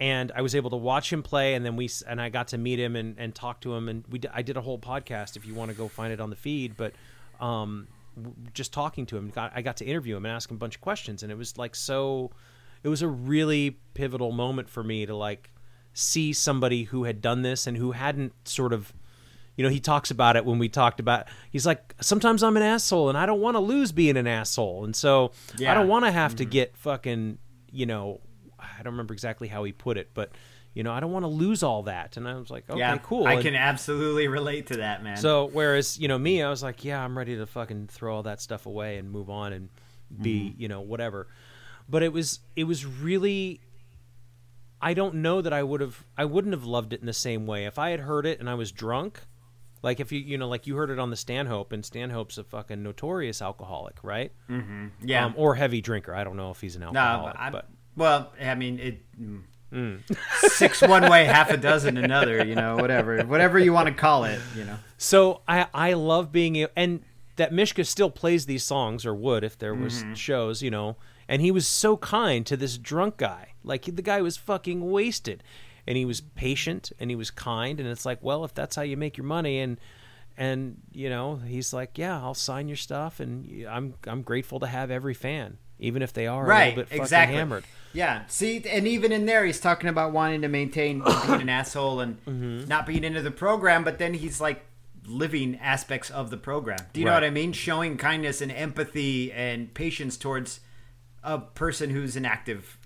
and 0.00 0.32
I 0.34 0.40
was 0.40 0.54
able 0.54 0.70
to 0.70 0.76
watch 0.76 1.12
him 1.12 1.22
play, 1.22 1.54
and 1.54 1.64
then 1.64 1.76
we 1.76 1.90
and 2.06 2.20
I 2.20 2.30
got 2.30 2.48
to 2.48 2.58
meet 2.58 2.78
him 2.78 2.96
and, 2.96 3.16
and 3.18 3.34
talk 3.34 3.60
to 3.60 3.74
him, 3.74 3.88
and 3.88 4.04
we 4.08 4.20
I 4.32 4.42
did 4.42 4.56
a 4.56 4.62
whole 4.62 4.78
podcast 4.78 5.36
if 5.36 5.44
you 5.44 5.54
want 5.54 5.70
to 5.70 5.76
go 5.76 5.88
find 5.88 6.12
it 6.12 6.20
on 6.20 6.30
the 6.30 6.36
feed, 6.36 6.76
but. 6.76 6.92
Um, 7.40 7.86
just 8.52 8.72
talking 8.72 9.06
to 9.06 9.16
him, 9.16 9.30
got, 9.30 9.52
I 9.54 9.62
got 9.62 9.76
to 9.76 9.84
interview 9.84 10.16
him 10.16 10.26
and 10.26 10.34
ask 10.34 10.50
him 10.50 10.56
a 10.56 10.58
bunch 10.58 10.74
of 10.74 10.80
questions, 10.80 11.22
and 11.22 11.30
it 11.30 11.38
was 11.38 11.56
like 11.56 11.76
so. 11.76 12.32
It 12.82 12.88
was 12.88 13.00
a 13.00 13.06
really 13.06 13.78
pivotal 13.94 14.32
moment 14.32 14.68
for 14.68 14.82
me 14.82 15.06
to 15.06 15.14
like 15.14 15.50
see 15.92 16.32
somebody 16.32 16.84
who 16.84 17.04
had 17.04 17.20
done 17.20 17.42
this 17.42 17.66
and 17.66 17.76
who 17.76 17.92
hadn't 17.92 18.32
sort 18.44 18.72
of 18.72 18.92
you 19.58 19.64
know 19.64 19.68
he 19.70 19.80
talks 19.80 20.10
about 20.10 20.36
it 20.36 20.44
when 20.46 20.58
we 20.58 20.68
talked 20.70 21.00
about 21.00 21.26
he's 21.50 21.66
like 21.66 21.94
sometimes 22.00 22.42
i'm 22.42 22.56
an 22.56 22.62
asshole 22.62 23.08
and 23.10 23.18
i 23.18 23.26
don't 23.26 23.40
want 23.40 23.54
to 23.56 23.60
lose 23.60 23.92
being 23.92 24.16
an 24.16 24.26
asshole 24.26 24.84
and 24.84 24.96
so 24.96 25.32
yeah. 25.58 25.70
i 25.70 25.74
don't 25.74 25.88
want 25.88 26.06
to 26.06 26.10
have 26.10 26.34
to 26.36 26.44
get 26.46 26.74
fucking 26.76 27.36
you 27.70 27.84
know 27.84 28.20
i 28.58 28.82
don't 28.82 28.92
remember 28.94 29.12
exactly 29.12 29.48
how 29.48 29.64
he 29.64 29.72
put 29.72 29.98
it 29.98 30.08
but 30.14 30.30
you 30.74 30.82
know 30.84 30.92
i 30.92 31.00
don't 31.00 31.10
want 31.12 31.24
to 31.24 31.28
lose 31.28 31.62
all 31.64 31.82
that 31.82 32.16
and 32.16 32.28
i 32.28 32.34
was 32.36 32.50
like 32.50 32.70
okay 32.70 32.78
yeah, 32.78 32.96
cool 32.98 33.26
I 33.26 33.32
And 33.34 33.42
can 33.42 33.54
absolutely 33.56 34.28
relate 34.28 34.68
to 34.68 34.76
that, 34.78 35.02
man. 35.02 35.16
so 35.16 35.48
whereas 35.52 35.98
you 35.98 36.06
know 36.08 36.18
me 36.18 36.40
i 36.42 36.48
was 36.48 36.62
like 36.62 36.84
yeah 36.84 37.02
i'm 37.04 37.18
ready 37.18 37.36
to 37.36 37.44
fucking 37.46 37.88
throw 37.88 38.14
all 38.14 38.22
that 38.22 38.40
stuff 38.40 38.64
away 38.64 38.96
and 38.96 39.10
move 39.10 39.28
on 39.28 39.52
and 39.52 39.68
be 40.22 40.50
Mm-hmm. 40.50 40.62
you 40.62 40.68
know 40.68 40.80
whatever 40.80 41.26
but 41.88 42.02
it 42.02 42.12
was 42.12 42.40
it 42.56 42.64
was 42.64 42.86
really 42.86 43.60
i 44.80 44.94
don't 44.94 45.16
know 45.16 45.42
that 45.42 45.52
i 45.52 45.62
would 45.62 45.80
have 45.82 46.04
i 46.16 46.24
wouldn't 46.24 46.54
have 46.54 46.64
loved 46.64 46.92
it 46.94 47.00
in 47.00 47.06
the 47.06 47.12
same 47.12 47.44
way 47.46 47.66
if 47.66 47.78
i 47.78 47.90
had 47.90 48.00
heard 48.00 48.24
it 48.24 48.40
and 48.40 48.48
i 48.48 48.54
was 48.54 48.72
drunk 48.72 49.20
like 49.82 50.00
if 50.00 50.12
you 50.12 50.20
you 50.20 50.36
know 50.38 50.48
like 50.48 50.66
you 50.66 50.76
heard 50.76 50.90
it 50.90 50.98
on 50.98 51.10
the 51.10 51.16
stanhope 51.16 51.72
and 51.72 51.84
stanhope's 51.84 52.38
a 52.38 52.44
fucking 52.44 52.82
notorious 52.82 53.40
alcoholic 53.42 53.96
right 54.02 54.32
yeah, 55.02 55.26
um, 55.26 55.34
or 55.36 55.54
heavy 55.54 55.80
drinker 55.80 56.14
i 56.14 56.24
don't 56.24 56.36
know 56.36 56.50
if 56.50 56.60
he's 56.60 56.76
an 56.76 56.82
alcoholic 56.82 57.34
but, 57.34 57.40
I'm- 57.40 57.52
but 57.52 57.68
well, 57.96 58.32
I 58.40 58.54
mean, 58.54 58.78
it. 58.78 59.00
mm. 59.72 60.00
Six 60.50 60.80
one 60.82 61.10
way, 61.10 61.24
half 61.24 61.50
a 61.50 61.56
dozen 61.56 61.96
another. 61.96 62.46
You 62.46 62.54
know, 62.54 62.76
whatever, 62.76 63.22
whatever 63.24 63.58
you 63.58 63.72
want 63.72 63.88
to 63.88 63.92
call 63.92 64.22
it. 64.22 64.40
You 64.56 64.64
know. 64.64 64.76
So 64.98 65.42
I 65.48 65.66
I 65.74 65.94
love 65.94 66.30
being 66.30 66.62
and 66.76 67.02
that 67.36 67.52
Mishka 67.52 67.84
still 67.84 68.08
plays 68.10 68.46
these 68.46 68.62
songs 68.62 69.04
or 69.04 69.16
would 69.16 69.42
if 69.42 69.58
there 69.58 69.74
was 69.74 70.04
shows, 70.14 70.62
you 70.62 70.70
know. 70.70 70.96
And 71.26 71.42
he 71.42 71.50
was 71.50 71.66
so 71.66 71.96
kind 71.96 72.46
to 72.46 72.56
this 72.56 72.78
drunk 72.78 73.16
guy. 73.16 73.54
Like 73.64 73.84
the 73.84 74.00
guy 74.02 74.22
was 74.22 74.36
fucking 74.36 74.90
wasted. 74.92 75.42
And 75.88 75.96
he 75.96 76.04
was 76.04 76.20
patient 76.20 76.92
and 77.00 77.08
he 77.10 77.16
was 77.16 77.30
kind. 77.30 77.80
And 77.80 77.88
it's 77.88 78.04
like, 78.04 78.18
well, 78.22 78.44
if 78.44 78.52
that's 78.54 78.76
how 78.76 78.82
you 78.82 78.96
make 78.96 79.16
your 79.16 79.26
money 79.26 79.58
and 79.58 79.80
and 80.36 80.76
you 80.92 81.08
know, 81.10 81.36
he's 81.36 81.72
like, 81.72 81.98
yeah, 81.98 82.20
I'll 82.22 82.34
sign 82.34 82.68
your 82.68 82.76
stuff 82.76 83.18
and 83.20 83.66
I'm 83.66 83.94
I'm 84.06 84.22
grateful 84.22 84.60
to 84.60 84.66
have 84.66 84.90
every 84.90 85.14
fan 85.14 85.58
even 85.80 86.02
if 86.02 86.12
they 86.12 86.26
are 86.26 86.44
a 86.44 86.46
right 86.46 86.68
little 86.76 86.82
bit 86.82 86.88
fucking 86.88 87.02
exactly. 87.02 87.36
hammered. 87.36 87.64
yeah 87.92 88.24
see 88.26 88.60
and 88.68 88.88
even 88.88 89.12
in 89.12 89.26
there 89.26 89.44
he's 89.46 89.60
talking 89.60 89.88
about 89.88 90.12
wanting 90.12 90.42
to 90.42 90.48
maintain 90.48 90.98
being 91.26 91.40
an 91.40 91.48
asshole 91.48 92.00
and 92.00 92.18
Mm-hmm. 92.26 92.66
not 92.66 92.84
being 92.84 93.04
into 93.04 93.22
the 93.22 93.30
program 93.30 93.84
but 93.84 93.96
then 93.98 94.12
he's 94.14 94.40
like 94.40 94.64
living 95.06 95.56
aspects 95.60 96.10
of 96.10 96.30
the 96.30 96.36
program. 96.36 96.78
Do 96.92 96.98
you 97.00 97.06
know 97.06 97.14
what 97.14 97.24
i 97.24 97.30
mean? 97.30 97.52
Showing 97.52 97.96
kindness 97.96 98.40
and 98.42 98.50
empathy 98.52 99.32
and 99.32 99.72
patience 99.72 100.16
towards 100.18 100.60
a 101.22 101.38
person 101.38 101.90
who's 101.90 102.16
an 102.16 102.26
active 102.26 102.76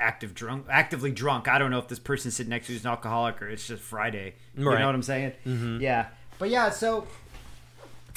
active 0.00 0.34
drunk 0.34 0.66
actively 0.70 1.10
drunk 1.12 1.46
i 1.48 1.58
don't 1.58 1.70
know 1.70 1.78
if 1.78 1.88
this 1.88 1.98
person 1.98 2.30
sitting 2.30 2.50
next 2.50 2.66
to 2.66 2.72
you 2.72 2.76
is 2.78 2.84
an 2.84 2.90
alcoholic 2.90 3.40
or 3.42 3.48
it's 3.48 3.66
just 3.66 3.82
friday 3.82 4.34
you 4.56 4.68
Right. 4.68 4.78
know 4.80 4.86
what 4.86 4.94
i'm 4.94 5.02
saying 5.02 5.32
yeah 5.80 6.06
but 6.38 6.48
yeah 6.50 6.70
so 6.70 7.06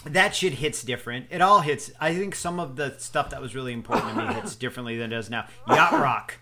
that 0.06 0.36
shit 0.36 0.52
hits 0.56 0.84
different. 0.84 1.28
It 1.30 1.40
all 1.40 1.62
hits. 1.62 1.90
I 1.98 2.14
think 2.14 2.36
some 2.36 2.60
of 2.60 2.76
the 2.76 2.94
stuff 3.00 3.30
that 3.30 3.42
was 3.42 3.56
really 3.56 3.72
important 3.72 4.14
to 4.16 4.28
me 4.28 4.34
hits 4.34 4.54
differently 4.54 4.98
than 4.98 5.14
it 5.14 5.16
does 5.16 5.30
now. 5.30 5.48
Yacht 5.66 5.94
rock, 5.94 6.40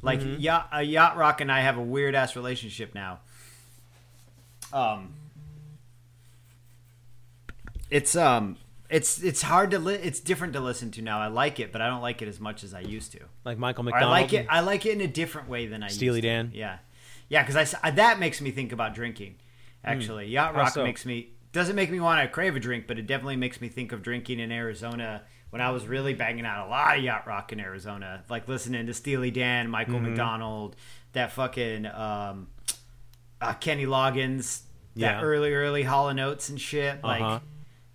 like 0.00 0.20
yacht, 0.38 0.68
uh, 0.72 0.78
yacht 0.78 1.16
rock, 1.16 1.40
and 1.40 1.50
I 1.50 1.58
have 1.62 1.76
a 1.76 1.82
weird 1.82 2.14
ass 2.14 2.36
relationship 2.36 2.94
now. 2.94 3.18
Um, 4.72 5.14
it's 7.90 8.14
um, 8.14 8.56
it's 8.90 9.22
it's 9.22 9.42
hard 9.42 9.70
to 9.70 9.78
li- 9.78 9.94
it's 9.94 10.20
different 10.20 10.52
to 10.54 10.60
listen 10.60 10.90
to 10.92 11.02
now. 11.02 11.20
I 11.20 11.28
like 11.28 11.60
it, 11.60 11.72
but 11.72 11.80
I 11.80 11.86
don't 11.88 12.02
like 12.02 12.22
it 12.22 12.28
as 12.28 12.40
much 12.40 12.64
as 12.64 12.74
I 12.74 12.80
used 12.80 13.12
to. 13.12 13.20
Like 13.44 13.56
Michael 13.58 13.84
Or 13.84 13.88
I 13.94 14.00
McDonald. 14.00 14.10
like 14.10 14.32
it. 14.32 14.46
I 14.50 14.60
like 14.60 14.84
it 14.86 14.92
in 14.92 15.00
a 15.00 15.06
different 15.06 15.48
way 15.48 15.66
than 15.66 15.82
I 15.82 15.88
Steely 15.88 16.16
used 16.18 16.22
to. 16.24 16.28
Steely 16.28 16.34
Dan? 16.36 16.50
Yeah, 16.54 16.78
yeah, 17.28 17.42
because 17.42 17.56
I 17.56 17.62
s- 17.62 17.74
I- 17.82 17.90
that 17.92 18.18
makes 18.18 18.40
me 18.40 18.50
think 18.50 18.72
about 18.72 18.94
drinking. 18.94 19.36
Actually, 19.84 20.26
yacht 20.26 20.50
Hmm. 20.50 20.56
How 20.56 20.62
rock 20.64 20.72
so? 20.74 20.84
makes 20.84 21.06
me 21.06 21.30
doesn't 21.52 21.74
make 21.76 21.90
me 21.90 21.98
want 22.00 22.20
to 22.22 22.28
crave 22.28 22.54
a 22.54 22.60
drink, 22.60 22.86
but 22.86 22.98
it 22.98 23.06
definitely 23.06 23.36
makes 23.36 23.60
me 23.60 23.68
think 23.68 23.92
of 23.92 24.02
drinking 24.02 24.38
in 24.40 24.52
Arizona 24.52 25.22
when 25.50 25.60
I 25.60 25.70
was 25.70 25.86
really 25.86 26.14
banging 26.14 26.44
out 26.46 26.66
a 26.66 26.70
lot 26.70 26.96
of 26.98 27.02
yacht 27.02 27.26
rock 27.26 27.52
in 27.52 27.58
Arizona, 27.58 28.22
like 28.28 28.46
listening 28.46 28.86
to 28.86 28.94
Steely 28.94 29.30
Dan, 29.32 29.68
Michael 29.68 29.94
Mm-hmm. 29.94 30.06
McDonald, 30.10 30.76
that 31.12 31.32
fucking 31.32 31.86
um, 31.86 32.48
uh, 33.40 33.54
Kenny 33.54 33.84
Loggins, 33.86 34.60
that 34.96 35.00
Yeah. 35.16 35.22
early 35.22 35.52
early 35.54 35.82
Hall 35.82 36.08
and 36.08 36.20
Oates 36.20 36.50
and 36.50 36.60
shit. 36.60 37.02
Like, 37.02 37.20
Uh-huh. 37.22 37.40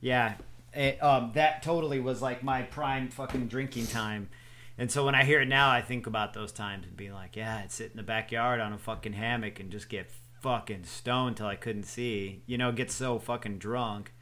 yeah, 0.01 0.33
it, 0.75 1.03
um, 1.03 1.31
that 1.33 1.63
totally 1.63 1.99
was 1.99 2.21
like 2.21 2.43
my 2.43 2.63
prime 2.63 3.09
fucking 3.09 3.47
drinking 3.47 3.87
time. 3.87 4.29
And 4.77 4.91
so 4.91 5.05
when 5.05 5.15
I 5.15 5.23
hear 5.23 5.41
it 5.41 5.47
now, 5.47 5.69
I 5.69 5.81
think 5.81 6.05
about 6.05 6.33
those 6.33 6.51
times 6.51 6.85
and 6.85 6.97
be 6.97 7.09
like, 7.11 7.35
yeah, 7.35 7.57
I'd 7.63 7.71
sit 7.71 7.91
in 7.91 7.97
the 7.97 8.03
backyard 8.03 8.59
on 8.59 8.73
a 8.73 8.77
fucking 8.77 9.13
hammock 9.13 9.59
and 9.59 9.71
just 9.71 9.87
get 9.87 10.11
fucking 10.41 10.83
stoned 10.83 11.37
till 11.37 11.47
I 11.47 11.55
couldn't 11.55 11.83
see. 11.83 12.43
You 12.45 12.57
know, 12.57 12.71
get 12.71 12.91
so 12.91 13.17
fucking 13.17 13.57
drunk 13.57 14.13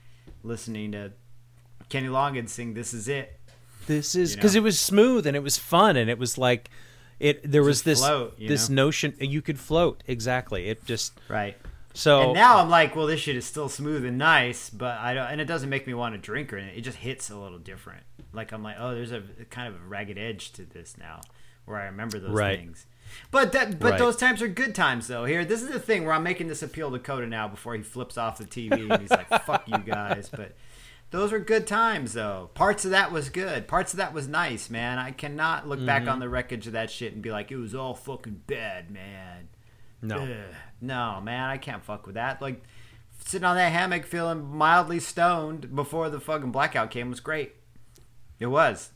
listening 0.43 0.91
to 0.91 1.13
Kenny 1.89 2.07
Loggins 2.07 2.49
sing 2.49 2.73
"This 2.73 2.93
Is 2.93 3.07
It." 3.07 3.39
This 3.87 4.15
is 4.15 4.31
You 4.31 4.35
know? 4.35 4.39
because 4.39 4.55
it 4.55 4.63
was 4.63 4.79
smooth 4.79 5.27
and 5.27 5.35
it 5.35 5.43
was 5.43 5.57
fun 5.57 5.97
and 5.97 6.09
it 6.09 6.17
was 6.17 6.37
like 6.37 6.69
it. 7.19 7.49
There 7.49 7.63
was 7.63 7.83
this 7.83 7.99
float, 7.99 8.37
this 8.39 8.69
know? 8.69 8.85
notion 8.85 9.15
you 9.19 9.41
could 9.41 9.59
float 9.59 10.03
exactly. 10.07 10.69
It 10.69 10.85
just 10.85 11.19
Right. 11.27 11.57
So 11.93 12.21
And 12.23 12.33
now 12.33 12.57
I'm 12.57 12.69
like, 12.69 12.95
well, 12.95 13.05
this 13.07 13.19
shit 13.19 13.35
is 13.35 13.45
still 13.45 13.69
smooth 13.69 14.03
and 14.05 14.17
nice, 14.17 14.69
but 14.69 14.97
I 14.97 15.13
don't, 15.13 15.27
and 15.27 15.39
it 15.41 15.45
doesn't 15.45 15.69
make 15.69 15.85
me 15.87 15.93
want 15.93 16.15
to 16.15 16.19
drink 16.19 16.51
or 16.51 16.57
anything. 16.57 16.77
It 16.77 16.81
just 16.81 16.97
hits 16.97 17.29
a 17.29 17.35
little 17.37 17.59
different. 17.59 18.03
Like 18.33 18.51
I'm 18.51 18.63
like, 18.63 18.77
oh, 18.79 18.93
there's 18.95 19.11
a 19.11 19.21
kind 19.49 19.67
of 19.67 19.75
a 19.81 19.85
ragged 19.87 20.17
edge 20.17 20.51
to 20.53 20.65
this 20.65 20.95
now, 20.97 21.21
where 21.65 21.77
I 21.77 21.85
remember 21.85 22.19
those 22.19 22.31
Right. 22.31 22.57
things. 22.59 22.87
But 23.29 23.51
that, 23.51 23.79
but 23.79 23.91
Right. 23.91 23.99
those 23.99 24.15
times 24.15 24.41
are 24.41 24.47
good 24.47 24.73
times 24.73 25.07
though. 25.07 25.25
Here, 25.25 25.45
this 25.45 25.61
is 25.61 25.69
the 25.69 25.79
thing 25.79 26.03
where 26.05 26.13
I'm 26.13 26.23
making 26.23 26.47
this 26.47 26.63
appeal 26.63 26.89
to 26.91 26.97
Coda 26.99 27.27
now 27.27 27.47
before 27.47 27.75
he 27.75 27.83
flips 27.83 28.17
off 28.17 28.39
the 28.39 28.45
TV 28.45 28.89
and 28.91 29.01
he's 29.01 29.11
like, 29.11 29.27
"Fuck 29.45 29.67
you 29.67 29.77
guys." 29.77 30.29
But 30.29 30.55
those 31.11 31.31
were 31.31 31.37
good 31.39 31.67
times 31.67 32.13
though. 32.13 32.49
Parts 32.55 32.85
of 32.85 32.91
that 32.91 33.11
was 33.11 33.29
good. 33.29 33.67
Parts 33.67 33.93
of 33.93 33.97
that 33.97 34.13
was 34.13 34.27
nice, 34.27 34.67
man. 34.71 34.97
I 34.97 35.11
cannot 35.11 35.67
look 35.67 35.77
Mm-hmm. 35.77 35.85
back 35.85 36.07
on 36.07 36.19
the 36.19 36.27
wreckage 36.29 36.65
of 36.65 36.73
that 36.73 36.89
shit 36.89 37.13
and 37.13 37.21
be 37.21 37.29
like, 37.29 37.51
it 37.51 37.57
was 37.57 37.75
all 37.75 37.93
fucking 37.93 38.41
bad, 38.47 38.89
man. 38.89 39.49
no. 40.01 40.17
Ugh. 40.23 40.55
No, 40.83 41.21
man, 41.21 41.49
I 41.49 41.57
can't 41.57 41.83
fuck 41.83 42.05
with 42.05 42.15
that. 42.15 42.41
Like 42.41 42.61
sitting 43.25 43.45
on 43.45 43.55
that 43.55 43.71
hammock 43.71 44.05
feeling 44.05 44.43
mildly 44.43 44.99
stoned 44.99 45.73
before 45.73 46.09
the 46.09 46.19
fucking 46.19 46.51
blackout 46.51 46.91
came 46.91 47.09
was 47.09 47.21
great. 47.21 47.55
It 48.39 48.47
was. 48.47 48.91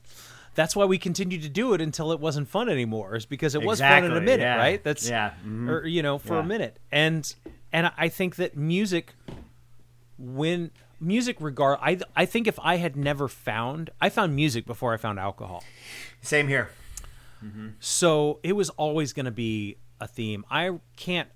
That's 0.53 0.75
why 0.75 0.85
we 0.85 0.97
continued 0.97 1.43
to 1.43 1.49
do 1.49 1.73
it 1.73 1.81
until 1.81 2.11
it 2.11 2.19
wasn't 2.19 2.49
fun 2.49 2.67
anymore. 2.67 3.15
Is 3.15 3.25
because 3.25 3.55
it 3.55 3.63
was 3.63 3.79
fun 3.79 4.03
in 4.03 4.11
a 4.11 4.19
minute, 4.19 4.41
yeah. 4.41 4.57
right? 4.57 4.83
That's 4.83 5.09
Yeah, 5.09 5.31
mhm. 5.45 5.69
or 5.69 5.88
you 5.88 6.03
know 6.03 6.17
for 6.17 6.39
a 6.39 6.43
minute 6.43 6.77
and 6.91 7.33
and 7.71 7.91
I 7.97 8.09
think 8.09 8.35
that 8.35 8.57
music 8.57 9.13
when 10.17 10.71
music 10.99 11.38
regard 11.39 11.79
I 11.81 11.99
I 12.15 12.25
think 12.25 12.47
if 12.47 12.59
I 12.61 12.77
had 12.77 12.97
never 12.97 13.27
found 13.27 13.91
I 14.01 14.09
found 14.09 14.35
music 14.35 14.65
before 14.65 14.93
I 14.93 14.97
found 14.97 15.19
alcohol. 15.19 15.63
Same 16.21 16.47
here. 16.47 16.69
So 17.79 18.39
it 18.43 18.53
was 18.53 18.71
always 18.71 19.13
going 19.13 19.27
to 19.27 19.31
be 19.31 19.77
a 20.01 20.07
theme. 20.07 20.43
I 20.49 20.79
can't 20.95 21.29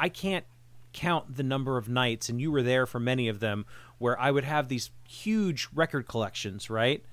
I 0.00 0.08
can't 0.08 0.46
count 0.92 1.36
the 1.36 1.42
number 1.42 1.76
of 1.76 1.88
nights 1.88 2.28
and 2.28 2.40
you 2.40 2.50
were 2.50 2.62
there 2.62 2.86
for 2.86 2.98
many 2.98 3.28
of 3.28 3.38
them 3.38 3.64
where 3.98 4.18
I 4.18 4.30
would 4.30 4.44
have 4.44 4.68
these 4.68 4.90
huge 5.06 5.68
record 5.74 6.08
collections, 6.08 6.68
right? 6.70 7.04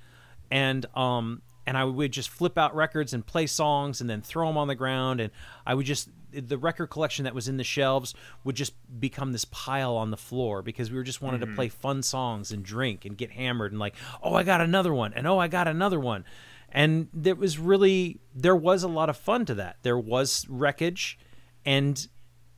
And 0.49 0.85
um 0.95 1.41
and 1.67 1.77
I 1.77 1.83
would 1.83 2.13
just 2.13 2.29
flip 2.29 2.57
out 2.57 2.73
records 2.73 3.13
and 3.13 3.25
play 3.25 3.45
songs 3.45 3.99
and 3.99 4.09
then 4.09 4.21
throw 4.21 4.47
them 4.47 4.57
on 4.57 4.69
the 4.69 4.75
ground 4.75 5.19
and 5.19 5.31
I 5.65 5.73
would 5.73 5.85
just 5.85 6.09
the 6.31 6.57
record 6.57 6.87
collection 6.87 7.25
that 7.25 7.35
was 7.35 7.47
in 7.47 7.57
the 7.57 7.63
shelves 7.63 8.15
would 8.43 8.55
just 8.55 8.73
become 8.99 9.33
this 9.33 9.45
pile 9.45 9.95
on 9.95 10.09
the 10.09 10.17
floor 10.17 10.61
because 10.61 10.89
we 10.89 10.97
were 10.97 11.03
just 11.03 11.21
wanted 11.21 11.41
to 11.41 11.47
play 11.47 11.67
fun 11.67 12.01
songs 12.01 12.51
and 12.51 12.63
drink 12.63 13.05
and 13.05 13.17
get 13.17 13.31
hammered 13.31 13.71
and 13.71 13.79
like, 13.79 13.95
"Oh, 14.23 14.33
I 14.33 14.43
got 14.43 14.61
another 14.61 14.93
one." 14.93 15.13
And 15.13 15.27
"Oh, 15.27 15.39
I 15.39 15.47
got 15.47 15.67
another 15.67 15.99
one." 15.99 16.25
and 16.69 17.07
there 17.13 17.35
was 17.35 17.57
really 17.57 18.19
there 18.35 18.55
was 18.55 18.83
a 18.83 18.87
lot 18.87 19.09
of 19.09 19.17
fun 19.17 19.45
to 19.45 19.55
that. 19.55 19.77
There 19.83 19.97
was 19.97 20.45
wreckage, 20.49 21.17
and 21.65 22.07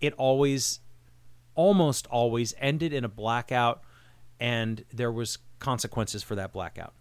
it 0.01 0.13
always, 0.13 0.79
almost 1.55 2.07
always 2.07 2.53
ended 2.59 2.93
in 2.93 3.03
a 3.03 3.09
blackout, 3.09 3.81
and 4.39 4.83
there 4.93 5.11
was 5.11 5.37
consequences 5.59 6.23
for 6.23 6.35
that 6.35 6.53
blackout. 6.53 6.93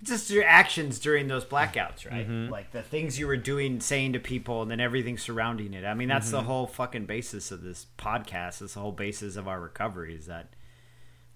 It's 0.00 0.10
just 0.10 0.30
your 0.30 0.44
actions 0.44 0.98
during 0.98 1.28
those 1.28 1.44
blackouts, 1.44 2.10
right? 2.10 2.26
Mm-hmm. 2.26 2.50
Like 2.50 2.70
the 2.70 2.82
things 2.82 3.18
you 3.18 3.26
were 3.26 3.36
doing, 3.36 3.80
saying 3.80 4.14
to 4.14 4.20
people, 4.20 4.62
and 4.62 4.70
then 4.70 4.80
everything 4.80 5.18
surrounding 5.18 5.74
it. 5.74 5.84
I 5.84 5.94
mean, 5.94 6.08
that's 6.08 6.30
the 6.30 6.38
mm-hmm. 6.38 6.46
whole 6.46 6.66
fucking 6.66 7.06
basis 7.06 7.50
of 7.50 7.62
this 7.62 7.86
podcast. 7.98 8.62
It's 8.62 8.74
the 8.74 8.80
whole 8.80 8.92
basis 8.92 9.36
of 9.36 9.48
our 9.48 9.60
recovery 9.60 10.14
is 10.14 10.26
that 10.26 10.54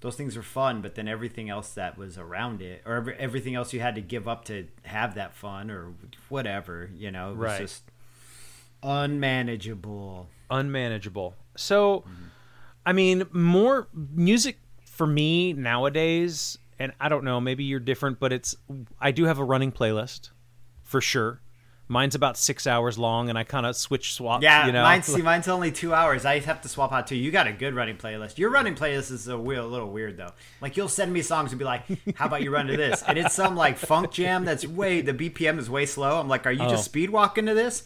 those 0.00 0.16
things 0.16 0.36
were 0.36 0.42
fun, 0.42 0.80
but 0.80 0.94
then 0.94 1.08
everything 1.08 1.50
else 1.50 1.74
that 1.74 1.98
was 1.98 2.16
around 2.16 2.62
it, 2.62 2.82
or 2.86 2.94
every, 2.94 3.14
everything 3.16 3.54
else 3.54 3.72
you 3.74 3.80
had 3.80 3.96
to 3.96 4.00
give 4.00 4.26
up 4.26 4.44
to 4.46 4.68
have 4.84 5.14
that 5.16 5.34
fun, 5.34 5.70
or 5.70 5.92
whatever, 6.30 6.90
you 6.94 7.10
know, 7.10 7.32
it 7.32 7.36
was 7.36 7.50
Right. 7.50 7.60
just 7.60 7.82
unmanageable. 8.82 10.28
Unmanageable. 10.50 11.34
So, 11.56 12.04
I 12.84 12.92
mean, 12.92 13.26
more 13.32 13.88
music 13.92 14.58
for 14.84 15.06
me 15.06 15.52
nowadays, 15.52 16.58
and 16.78 16.92
I 17.00 17.08
don't 17.08 17.24
know, 17.24 17.40
maybe 17.40 17.64
you're 17.64 17.80
different, 17.80 18.18
but 18.20 18.32
it's 18.32 18.54
I 19.00 19.10
do 19.10 19.24
have 19.24 19.38
a 19.38 19.44
running 19.44 19.72
playlist 19.72 20.30
for 20.82 21.00
sure. 21.00 21.40
Mine's 21.88 22.14
about 22.14 22.36
six 22.38 22.68
hours 22.68 22.98
long, 22.98 23.28
and 23.28 23.36
I 23.36 23.42
kind 23.42 23.66
of 23.66 23.74
switch 23.74 24.14
swap. 24.14 24.44
Yeah, 24.44 24.64
you 24.66 24.70
know, 24.72 24.84
mine's 24.84 25.06
see, 25.06 25.22
mine's 25.30 25.48
only 25.48 25.72
two 25.72 25.92
hours. 25.92 26.24
I 26.24 26.38
have 26.38 26.60
to 26.62 26.68
swap 26.68 26.92
out 26.92 27.08
too. 27.08 27.16
You 27.16 27.32
got 27.32 27.48
a 27.48 27.52
good 27.52 27.74
running 27.74 27.96
playlist. 27.96 28.38
Your 28.38 28.50
running 28.50 28.76
playlist 28.76 29.10
is 29.10 29.26
a, 29.26 29.36
weird, 29.36 29.58
a 29.58 29.66
little 29.66 29.90
weird 29.90 30.16
though. 30.16 30.30
Like 30.60 30.76
you'll 30.76 30.86
send 30.88 31.12
me 31.12 31.20
songs 31.20 31.50
and 31.50 31.58
be 31.58 31.64
like, 31.64 31.82
"How 32.14 32.26
about 32.26 32.42
you 32.42 32.52
run 32.52 32.68
to 32.68 32.76
this?" 32.76 33.02
And 33.02 33.18
it's 33.18 33.34
some 33.34 33.56
like 33.56 33.76
funk 33.76 34.12
jam 34.12 34.44
that's 34.44 34.64
way 34.64 35.00
the 35.00 35.12
BPM 35.12 35.58
is 35.58 35.68
way 35.68 35.84
slow. 35.84 36.20
I'm 36.20 36.28
like, 36.28 36.46
"Are 36.46 36.52
you 36.52 36.60
just 36.60 36.74
Oh. 36.74 36.76
speed 36.82 37.10
walking 37.10 37.46
to 37.46 37.54
this?" 37.54 37.82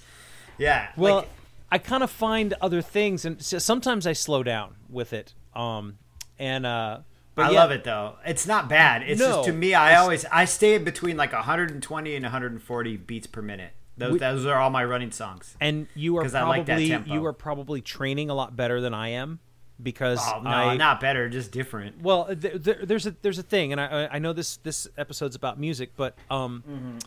Yeah. 0.58 0.88
well, 0.98 1.16
like, 1.16 1.28
I 1.74 1.78
kind 1.78 2.04
of 2.04 2.10
find 2.10 2.54
other 2.60 2.80
things, 2.80 3.24
and 3.24 3.42
sometimes 3.42 4.06
I 4.06 4.12
slow 4.12 4.44
down 4.44 4.76
with 4.88 5.12
it. 5.12 5.34
Um, 5.56 5.98
and 6.38 6.64
uh, 6.64 6.98
but 7.34 7.46
I 7.46 7.50
yeah, 7.50 7.58
love 7.60 7.72
it 7.72 7.82
though. 7.82 8.14
It's 8.24 8.46
not 8.46 8.68
bad. 8.68 9.02
It's 9.02 9.18
No, 9.20 9.26
just 9.38 9.46
to 9.48 9.52
me, 9.52 9.74
I 9.74 9.96
always 9.96 10.24
I 10.30 10.44
stay 10.44 10.78
between 10.78 11.16
like 11.16 11.32
120 11.32 12.14
and 12.14 12.22
140 12.22 12.96
beats 12.98 13.26
per 13.26 13.42
minute. 13.42 13.72
Those 13.96 14.12
We- 14.12 14.18
those 14.20 14.46
are 14.46 14.56
all 14.58 14.70
my 14.70 14.84
running 14.84 15.10
songs. 15.10 15.56
And 15.60 15.88
you 15.96 16.16
are 16.18 16.22
'Cause 16.22 16.34
I 16.34 16.42
like 16.44 16.66
that 16.66 16.74
probably 16.74 16.88
tempo. 16.88 17.12
you 17.12 17.26
are 17.26 17.32
probably 17.32 17.80
training 17.80 18.30
a 18.30 18.34
lot 18.34 18.54
better 18.56 18.80
than 18.80 18.94
I 18.94 19.08
am 19.08 19.40
because 19.82 20.20
Oh 20.22 20.40
no, 20.42 20.50
I 20.50 20.76
not 20.76 21.00
better, 21.00 21.28
just 21.28 21.50
different. 21.50 22.00
Well, 22.02 22.26
th- 22.36 22.62
th- 22.62 22.78
there's 22.84 23.06
a 23.06 23.16
there's 23.22 23.38
a 23.38 23.42
thing, 23.42 23.72
and 23.72 23.80
I 23.80 24.08
I 24.12 24.18
know 24.20 24.32
this 24.32 24.58
this 24.58 24.86
episode's 24.96 25.34
about 25.34 25.58
music, 25.58 25.90
but 25.96 26.16
um, 26.30 26.62
Mm-hmm. 26.68 26.98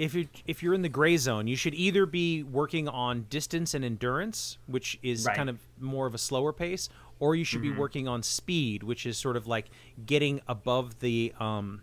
If 0.00 0.14
you 0.14 0.28
if 0.46 0.62
you're 0.62 0.72
in 0.72 0.80
the 0.82 0.88
gray 0.88 1.16
zone, 1.18 1.46
you 1.46 1.56
should 1.56 1.74
either 1.74 2.06
be 2.06 2.42
working 2.42 2.88
on 2.88 3.26
distance 3.28 3.74
and 3.74 3.84
endurance, 3.84 4.56
which 4.66 4.98
is 5.02 5.26
Right. 5.26 5.32
Mm-hmm. 5.32 5.36
kind 5.38 5.50
of 5.50 5.58
more 5.78 6.06
of 6.06 6.14
a 6.14 6.18
slower 6.18 6.52
pace, 6.54 6.88
or 7.18 7.34
you 7.34 7.44
should 7.44 7.60
be 7.60 7.70
working 7.70 8.08
on 8.08 8.22
speed, 8.22 8.82
which 8.82 9.04
is 9.04 9.18
sort 9.18 9.36
of 9.36 9.46
like 9.46 9.66
getting 10.06 10.40
above 10.48 11.00
the 11.00 11.34
um. 11.38 11.82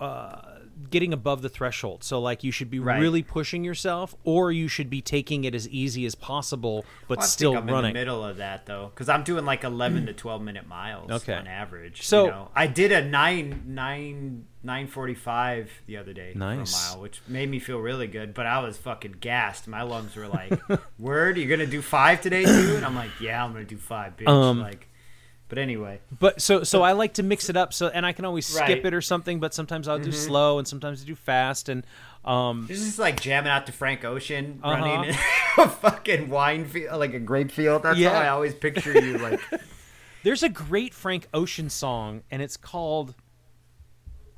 Uh, 0.00 0.42
getting 0.90 1.12
above 1.12 1.42
the 1.42 1.48
threshold. 1.48 2.04
So, 2.04 2.20
like, 2.20 2.44
you 2.44 2.52
should 2.52 2.70
be 2.70 2.78
Right. 2.78 3.00
really 3.00 3.20
pushing 3.22 3.64
yourself, 3.64 4.14
or 4.22 4.52
you 4.52 4.68
should 4.68 4.88
be 4.88 5.02
taking 5.02 5.42
it 5.42 5.52
as 5.52 5.68
easy 5.70 6.06
as 6.06 6.14
possible, 6.14 6.84
but 7.08 7.18
Well, 7.18 7.24
I 7.24 7.28
still 7.28 7.52
think 7.52 7.64
I'm 7.64 7.70
running. 7.70 7.88
in 7.90 7.94
the 7.94 8.00
middle 8.00 8.24
of 8.24 8.36
that 8.36 8.64
though, 8.66 8.92
because 8.94 9.08
I'm 9.08 9.24
doing 9.24 9.44
like 9.44 9.64
11 9.64 10.06
to 10.06 10.12
12 10.12 10.40
minute 10.40 10.68
miles 10.68 11.10
Okay. 11.10 11.34
on 11.34 11.48
average. 11.48 12.02
So- 12.02 12.26
you 12.26 12.30
know? 12.30 12.50
I 12.54 12.68
did 12.68 12.92
a 12.92 13.04
nine 13.04 13.64
nine 13.66 14.44
nine 14.62 14.86
forty 14.86 15.14
five 15.14 15.70
the 15.86 15.96
other 15.96 16.12
day 16.12 16.32
Nice. 16.34 16.72
for 16.72 16.90
a 16.90 16.92
mile, 16.94 17.02
which 17.02 17.20
made 17.26 17.48
me 17.50 17.58
feel 17.58 17.78
really 17.78 18.06
good. 18.06 18.32
But 18.34 18.46
I 18.46 18.60
was 18.60 18.76
fucking 18.76 19.16
gassed. 19.20 19.66
My 19.68 19.82
lungs 19.82 20.14
were 20.16 20.28
like, 20.28 20.52
"Word, 20.98 21.38
you're 21.38 21.48
gonna 21.48 21.66
do 21.68 21.80
five 21.82 22.20
today, 22.20 22.44
too?" 22.44 22.74
And 22.76 22.84
I'm 22.84 22.94
like, 22.94 23.10
"Yeah, 23.20 23.44
I'm 23.44 23.52
gonna 23.52 23.64
do 23.64 23.76
five, 23.78 24.16
bitch." 24.16 24.28
Um, 24.28 24.60
like, 24.60 24.87
but 25.48 25.58
anyway, 25.58 26.00
But 26.18 26.40
so 26.42 26.62
so 26.64 26.82
I 26.82 26.92
like 26.92 27.14
to 27.14 27.22
mix 27.22 27.48
it 27.48 27.56
up 27.56 27.72
so 27.72 27.88
and 27.88 28.04
I 28.04 28.12
can 28.12 28.24
always 28.24 28.46
skip 28.46 28.60
Right. 28.68 28.84
it 28.86 28.94
or 28.94 29.00
something, 29.00 29.40
but 29.40 29.54
sometimes 29.54 29.88
I'll 29.88 29.98
do 29.98 30.12
slow 30.12 30.58
and 30.58 30.68
sometimes 30.68 31.02
I 31.02 31.06
do 31.06 31.14
fast 31.14 31.68
and 31.68 31.84
um 32.24 32.66
this 32.68 32.80
is 32.80 32.98
like 32.98 33.20
jamming 33.20 33.50
out 33.50 33.66
to 33.66 33.72
Frank 33.72 34.04
Ocean 34.04 34.60
Uh-huh. 34.62 34.74
running 34.74 35.10
in 35.10 35.16
a 35.58 35.68
fucking 35.68 36.28
wine 36.28 36.64
field, 36.66 36.98
like 37.00 37.14
a 37.14 37.18
grape 37.20 37.50
field. 37.50 37.82
That's 37.84 37.98
Yeah. 37.98 38.10
how 38.10 38.20
I 38.20 38.28
always 38.28 38.54
picture 38.54 38.92
you. 39.00 39.18
Like, 39.18 39.40
there's 40.22 40.42
a 40.42 40.48
great 40.48 40.92
Frank 40.94 41.26
Ocean 41.32 41.70
song 41.70 42.22
and 42.30 42.42
it's 42.42 42.56
called 42.56 43.14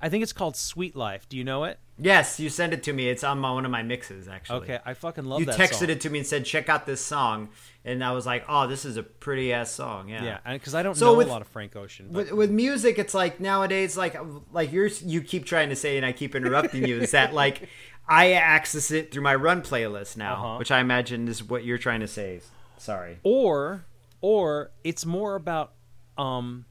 I 0.03 0.09
think 0.09 0.23
it's 0.23 0.33
called 0.33 0.57
Sweet 0.57 0.97
Life. 0.97 1.29
Do 1.29 1.37
you 1.37 1.45
know 1.45 1.65
it? 1.65 1.79
Yes, 2.01 2.41
you 2.41 2.49
send 2.49 2.73
it 2.73 2.83
to 2.85 2.93
me. 2.93 3.09
It's 3.09 3.23
on 3.25 3.39
my, 3.39 3.53
one 3.53 3.65
of 3.65 3.71
my 3.71 3.83
mixes 3.83 4.29
actually. 4.29 4.63
Okay, 4.63 4.79
I 4.85 4.95
fucking 4.95 5.25
love 5.25 5.45
that. 5.45 5.59
you 5.59 5.65
texted 5.65 5.75
song. 5.79 5.91
it 5.91 6.01
to 6.03 6.11
me 6.11 6.19
and 6.21 6.27
said, 6.27 6.45
"Check 6.45 6.69
out 6.69 6.87
this 6.87 7.01
song," 7.05 7.49
and 7.85 8.03
I 8.03 8.13
was 8.13 8.27
like, 8.27 8.45
"Oh, 8.49 8.67
this 8.67 8.85
is 8.85 8.97
a 8.97 9.03
pretty 9.03 9.53
ass 9.53 9.71
song." 9.71 10.09
Yeah. 10.09 10.25
Yeah, 10.45 10.53
because 10.55 10.75
I 10.75 10.83
don't 10.83 10.95
So 10.97 11.13
know 11.13 11.19
with- 11.19 11.27
a 11.29 11.31
lot 11.31 11.43
of 11.43 11.49
Frank 11.49 11.77
Ocean. 11.77 12.07
But 12.11 12.27
With, 12.27 12.33
with 12.33 12.51
music, 12.51 12.99
it's 12.99 13.15
like 13.15 13.41
nowadays, 13.41 13.97
like 13.97 14.17
like 14.53 14.73
you're 14.73 14.87
you 15.05 15.23
keep 15.23 15.45
trying 15.47 15.69
to 15.69 15.77
say, 15.77 15.97
and 15.97 16.05
I 16.07 16.13
keep 16.13 16.35
interrupting 16.35 16.87
you. 16.87 16.99
Is 17.01 17.11
that 17.13 17.33
like 17.43 17.69
I 18.09 18.33
access 18.33 18.91
it 18.91 19.13
through 19.13 19.23
my 19.23 19.35
run 19.35 19.63
playlist 19.63 20.17
now, 20.17 20.35
Uh-huh. 20.35 20.57
which 20.59 20.71
I 20.71 20.81
imagine 20.81 21.29
is 21.29 21.43
what 21.45 21.65
you're 21.65 21.79
trying 21.79 22.01
to 22.01 22.09
say. 22.09 22.41
Sorry. 22.79 23.19
or 23.23 23.85
or 24.23 24.71
it's 24.85 25.05
more 25.07 25.35
about 25.37 25.73
um 26.19 26.65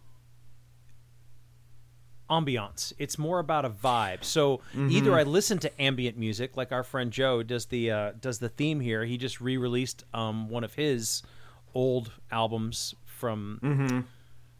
ambiance 2.29 2.93
it's 2.99 3.17
more 3.17 3.39
about 3.39 3.65
a 3.65 3.69
vibe 3.69 4.23
so 4.23 4.61
either 4.89 5.15
i 5.15 5.23
listen 5.23 5.57
to 5.57 5.81
ambient 5.81 6.17
music 6.17 6.55
like 6.57 6.71
our 6.71 6.83
friend 6.83 7.11
joe 7.11 7.41
does 7.43 7.65
the 7.67 7.89
uh, 7.91 8.11
does 8.19 8.39
the 8.39 8.49
theme 8.49 8.79
here 8.79 9.03
he 9.05 9.17
just 9.17 9.41
re-released 9.41 10.03
um, 10.13 10.49
one 10.49 10.63
of 10.63 10.73
his 10.75 11.23
old 11.73 12.11
albums 12.31 12.93
from 13.05 14.05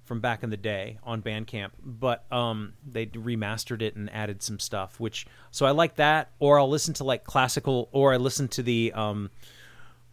from 0.04 0.20
back 0.22 0.42
in 0.42 0.50
the 0.50 0.58
day 0.58 0.98
on 1.04 1.22
bandcamp 1.22 1.70
but 1.84 2.26
um, 2.32 2.74
they 2.88 3.06
remastered 3.06 3.82
it 3.84 3.96
and 3.96 4.12
added 4.14 4.42
some 4.42 4.58
stuff 4.60 5.00
which 5.00 5.28
so 5.52 5.66
i 5.66 5.72
like 5.72 5.96
that 5.96 6.32
or 6.40 6.60
i'll 6.60 6.70
listen 6.70 6.94
to 6.96 7.04
like 7.04 7.24
classical 7.24 7.88
or 7.92 8.14
i 8.14 8.18
listen 8.18 8.48
to 8.48 8.64
the 8.64 8.92
um, 8.96 9.30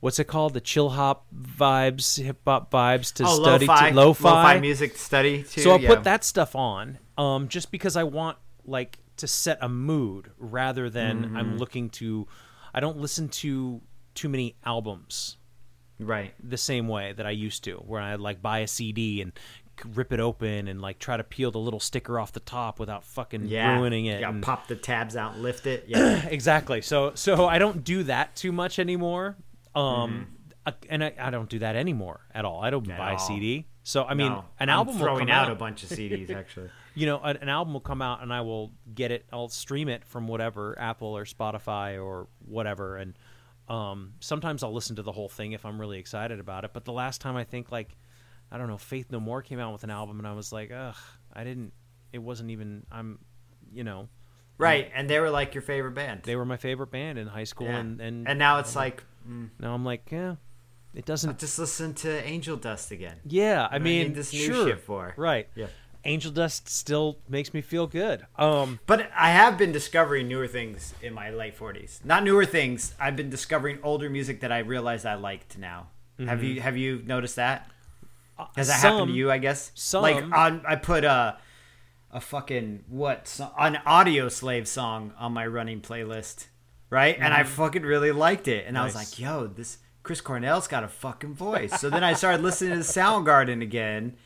what's 0.01 0.19
it 0.19 0.25
called? 0.25 0.53
The 0.53 0.61
chill 0.61 0.91
hop 0.91 1.25
vibes, 1.35 2.23
hip 2.23 2.37
hop 2.47 2.71
vibes 2.71 3.13
to 3.15 3.25
Oh, 3.27 3.43
study 3.43 3.67
lo-fi, 3.67 3.89
to 3.91 3.97
lo-fi. 3.97 4.29
lo-fi 4.29 4.61
music 4.61 4.93
to 4.93 4.99
study 4.99 5.43
too. 5.43 5.63
so 5.63 5.71
I'll 5.73 5.81
yeah. 5.81 5.89
put 5.89 6.05
that 6.05 6.23
stuff 6.23 6.55
on, 6.55 6.99
um, 7.19 7.49
just 7.49 7.71
because 7.71 7.97
I 7.97 8.05
want 8.05 8.39
like 8.64 8.99
to 9.19 9.27
set 9.27 9.59
a 9.61 9.69
mood 9.69 10.31
rather 10.39 10.91
than 10.91 11.25
Mm-hmm. 11.25 11.37
I'm 11.37 11.59
looking 11.59 11.91
to. 11.91 12.27
I 12.75 12.81
don't 12.81 12.99
listen 12.99 13.29
to 13.31 13.81
too 14.14 14.29
many 14.29 14.57
albums 14.64 15.37
right. 15.99 16.35
the 16.43 16.57
same 16.59 16.89
way 16.89 17.12
that 17.14 17.25
I 17.27 17.31
used 17.31 17.64
to, 17.64 17.75
where 17.77 18.01
I 18.01 18.17
like 18.17 18.43
buy 18.43 18.59
a 18.61 18.67
CD 18.67 19.23
and 19.23 19.33
rip 19.95 20.12
it 20.12 20.21
open 20.21 20.69
and 20.69 20.81
like 20.81 20.99
try 20.99 21.17
to 21.17 21.25
peel 21.25 21.51
the 21.51 21.59
little 21.59 21.81
sticker 21.81 22.19
off 22.19 22.33
the 22.33 22.41
top 22.41 22.79
without 22.79 23.05
fucking 23.05 23.47
Yeah. 23.47 23.77
ruining 23.79 24.07
it. 24.07 24.21
Gotta 24.21 24.35
and- 24.35 24.43
pop 24.43 24.69
the 24.69 24.77
tabs 24.77 25.17
out 25.17 25.39
lift 25.39 25.67
it. 25.67 25.85
Yeah. 25.89 26.27
exactly. 26.27 26.81
So 26.83 27.12
so 27.14 27.47
I 27.47 27.59
don't 27.59 27.85
do 27.85 28.03
that 28.05 28.35
too 28.37 28.53
much 28.53 28.79
anymore. 28.79 29.37
Um, 29.75 30.27
Mm-hmm. 30.67 30.73
and 30.91 31.05
I, 31.05 31.12
I 31.21 31.31
don't 31.31 31.49
do 31.49 31.61
that 31.61 31.77
anymore 31.77 32.21
at 32.35 32.45
all. 32.45 32.62
I 32.62 32.71
don't 32.71 32.91
At 32.91 32.99
buy 32.99 33.12
a. 33.12 33.19
CD. 33.19 33.67
So 33.85 34.05
I 34.05 34.14
mean, 34.14 34.33
No, 34.33 34.45
an 34.59 34.69
I'm 34.69 34.79
album 34.79 34.99
throwing 34.99 35.31
out 35.31 35.47
out. 35.47 35.53
a 35.53 35.55
bunch 35.55 35.83
of 35.85 35.91
CDs 35.91 36.31
actually. 36.35 36.71
you 36.97 37.07
know, 37.07 37.20
an, 37.20 37.36
an 37.36 37.49
album 37.49 37.72
will 37.74 37.80
come 37.80 38.03
out, 38.03 38.22
and 38.22 38.32
I 38.32 38.40
will 38.40 38.72
get 38.94 39.12
it. 39.12 39.26
I'll 39.32 39.49
stream 39.49 39.88
it 39.88 40.05
from 40.05 40.26
whatever 40.26 40.76
Apple 40.78 41.16
or 41.16 41.24
Spotify 41.24 42.03
or 42.03 42.26
whatever, 42.44 42.97
and 42.97 43.14
um, 43.68 44.14
sometimes 44.20 44.62
I'll 44.62 44.72
listen 44.72 44.97
to 44.97 45.03
the 45.03 45.12
whole 45.12 45.28
thing 45.28 45.53
if 45.53 45.64
I'm 45.64 45.80
really 45.80 45.99
excited 45.99 46.40
about 46.40 46.64
it. 46.64 46.72
But 46.72 46.84
the 46.84 46.92
last 46.92 47.20
time 47.20 47.36
I 47.36 47.44
think 47.44 47.70
like 47.70 47.97
I 48.51 48.59
don't 48.59 48.68
know, 48.68 48.78
Faith 48.78 49.07
No 49.11 49.20
More 49.20 49.42
came 49.42 49.59
out 49.61 49.72
with 49.72 49.84
an 49.84 49.90
album, 49.90 50.18
and 50.18 50.26
I 50.26 50.32
was 50.32 50.53
like, 50.53 50.70
ugh, 50.72 50.97
I 51.32 51.44
didn't. 51.44 51.72
It 52.12 52.18
wasn't 52.18 52.51
even. 52.51 52.86
I'm, 52.90 53.18
you 53.72 53.84
know, 53.84 54.09
Right, 54.59 54.90
and 54.94 55.11
they 55.11 55.20
were 55.20 55.28
like 55.30 55.55
your 55.55 55.61
favorite 55.62 55.92
band. 55.92 56.22
they 56.22 56.34
were 56.34 56.47
my 56.47 56.57
favorite 56.57 56.90
band 56.90 57.18
in 57.18 57.26
high 57.26 57.44
school, 57.44 57.66
yeah. 57.66 57.76
and 57.78 58.01
and 58.01 58.26
and 58.26 58.38
now 58.38 58.59
it's 58.61 58.74
like, 58.74 59.05
mm, 59.28 59.51
Now 59.61 59.74
I'm 59.74 59.84
like, 59.84 60.09
yeah, 60.11 60.36
it 60.94 61.05
doesn't. 61.05 61.38
just 61.38 61.59
listen 61.59 61.92
to 61.94 62.24
Angel 62.24 62.57
Dust 62.57 62.90
again. 62.90 63.18
Yeah, 63.26 63.68
I 63.70 63.74
I 63.74 63.78
mean, 63.80 64.07
need 64.09 64.14
this 64.14 64.32
new 64.32 64.38
sure, 64.47 64.66
shit 64.68 64.80
for? 64.80 65.12
right. 65.18 65.47
Yeah. 65.55 65.66
Angel 66.07 66.31
Dust 66.33 66.69
still 66.69 67.19
makes 67.29 67.53
me 67.53 67.61
feel 67.61 67.87
good. 67.87 68.27
Um, 68.37 68.79
But 68.87 69.11
I 69.17 69.31
have 69.31 69.59
been 69.59 69.73
discovering 69.73 70.29
newer 70.29 70.47
things 70.47 70.95
in 71.03 71.13
my 71.13 71.31
late 71.31 71.55
forties. 71.57 72.01
Not 72.05 72.25
newer 72.25 72.45
things. 72.47 72.95
I've 72.99 73.17
been 73.17 73.29
discovering 73.31 73.79
older 73.83 74.09
music 74.09 74.41
that 74.41 74.51
I 74.53 74.59
realized 74.61 75.05
I 75.05 75.15
liked 75.15 75.59
now. 75.59 75.89
Have 76.25 76.43
you 76.43 76.61
have 76.63 76.77
you 76.77 77.03
noticed 77.05 77.37
that? 77.37 77.69
Has 78.57 78.69
that 78.69 78.75
happened 78.75 78.83
Mm-hmm. 78.83 78.97
Uh, 78.97 78.99
some- 79.01 79.09
to 79.09 79.15
you? 79.15 79.31
I 79.31 79.39
guess. 79.39 79.73
some. 79.75 80.03
Like 80.03 80.25
on, 80.33 80.63
I 80.67 80.77
put 80.77 81.05
a 81.05 81.39
a 82.13 82.21
fucking 82.21 82.85
what 82.89 83.39
an 83.59 83.75
Audioslave 83.87 84.67
song 84.67 85.13
on 85.19 85.33
my 85.33 85.47
running 85.47 85.81
playlist, 85.83 86.47
right? 86.89 87.17
And 87.21 87.35
I 87.35 87.43
fucking 87.43 87.83
really 87.83 88.13
liked 88.13 88.49
it, 88.49 88.67
and 88.67 88.79
I 88.79 88.85
was 88.85 88.95
Mm-hmm. 88.95 88.99
Like, 89.01 89.19
yo, 89.19 89.47
this 89.49 89.79
Chris 90.03 90.21
Cornell's 90.23 90.69
got 90.69 90.85
a 90.85 90.89
fucking 90.89 91.35
voice. 91.35 91.81
So 91.81 91.91
then 91.91 92.05
I 92.05 92.13
started 92.15 92.41
listening 92.43 92.75
to 92.75 92.85
Soundgarden 92.85 93.61
again, 93.61 94.17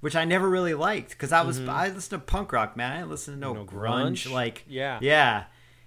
which 0.00 0.14
I 0.16 0.24
never 0.24 0.48
really 0.48 0.74
liked 0.74 1.10
because 1.10 1.32
I 1.32 1.42
was 1.42 1.60
I 1.60 1.88
listened 1.88 2.20
to 2.22 2.26
punk 2.26 2.52
rock, 2.52 2.76
man. 2.76 2.92
I 2.92 2.96
didn't 2.98 3.10
listen 3.10 3.34
to 3.34 3.40
no, 3.40 3.54
Mm-hmm. 3.54 3.74
No 3.76 3.82
grunge. 3.82 4.26
grunge? 4.26 4.32
Like 4.32 4.64
Yeah. 4.68 4.98
yeah. 5.02 5.44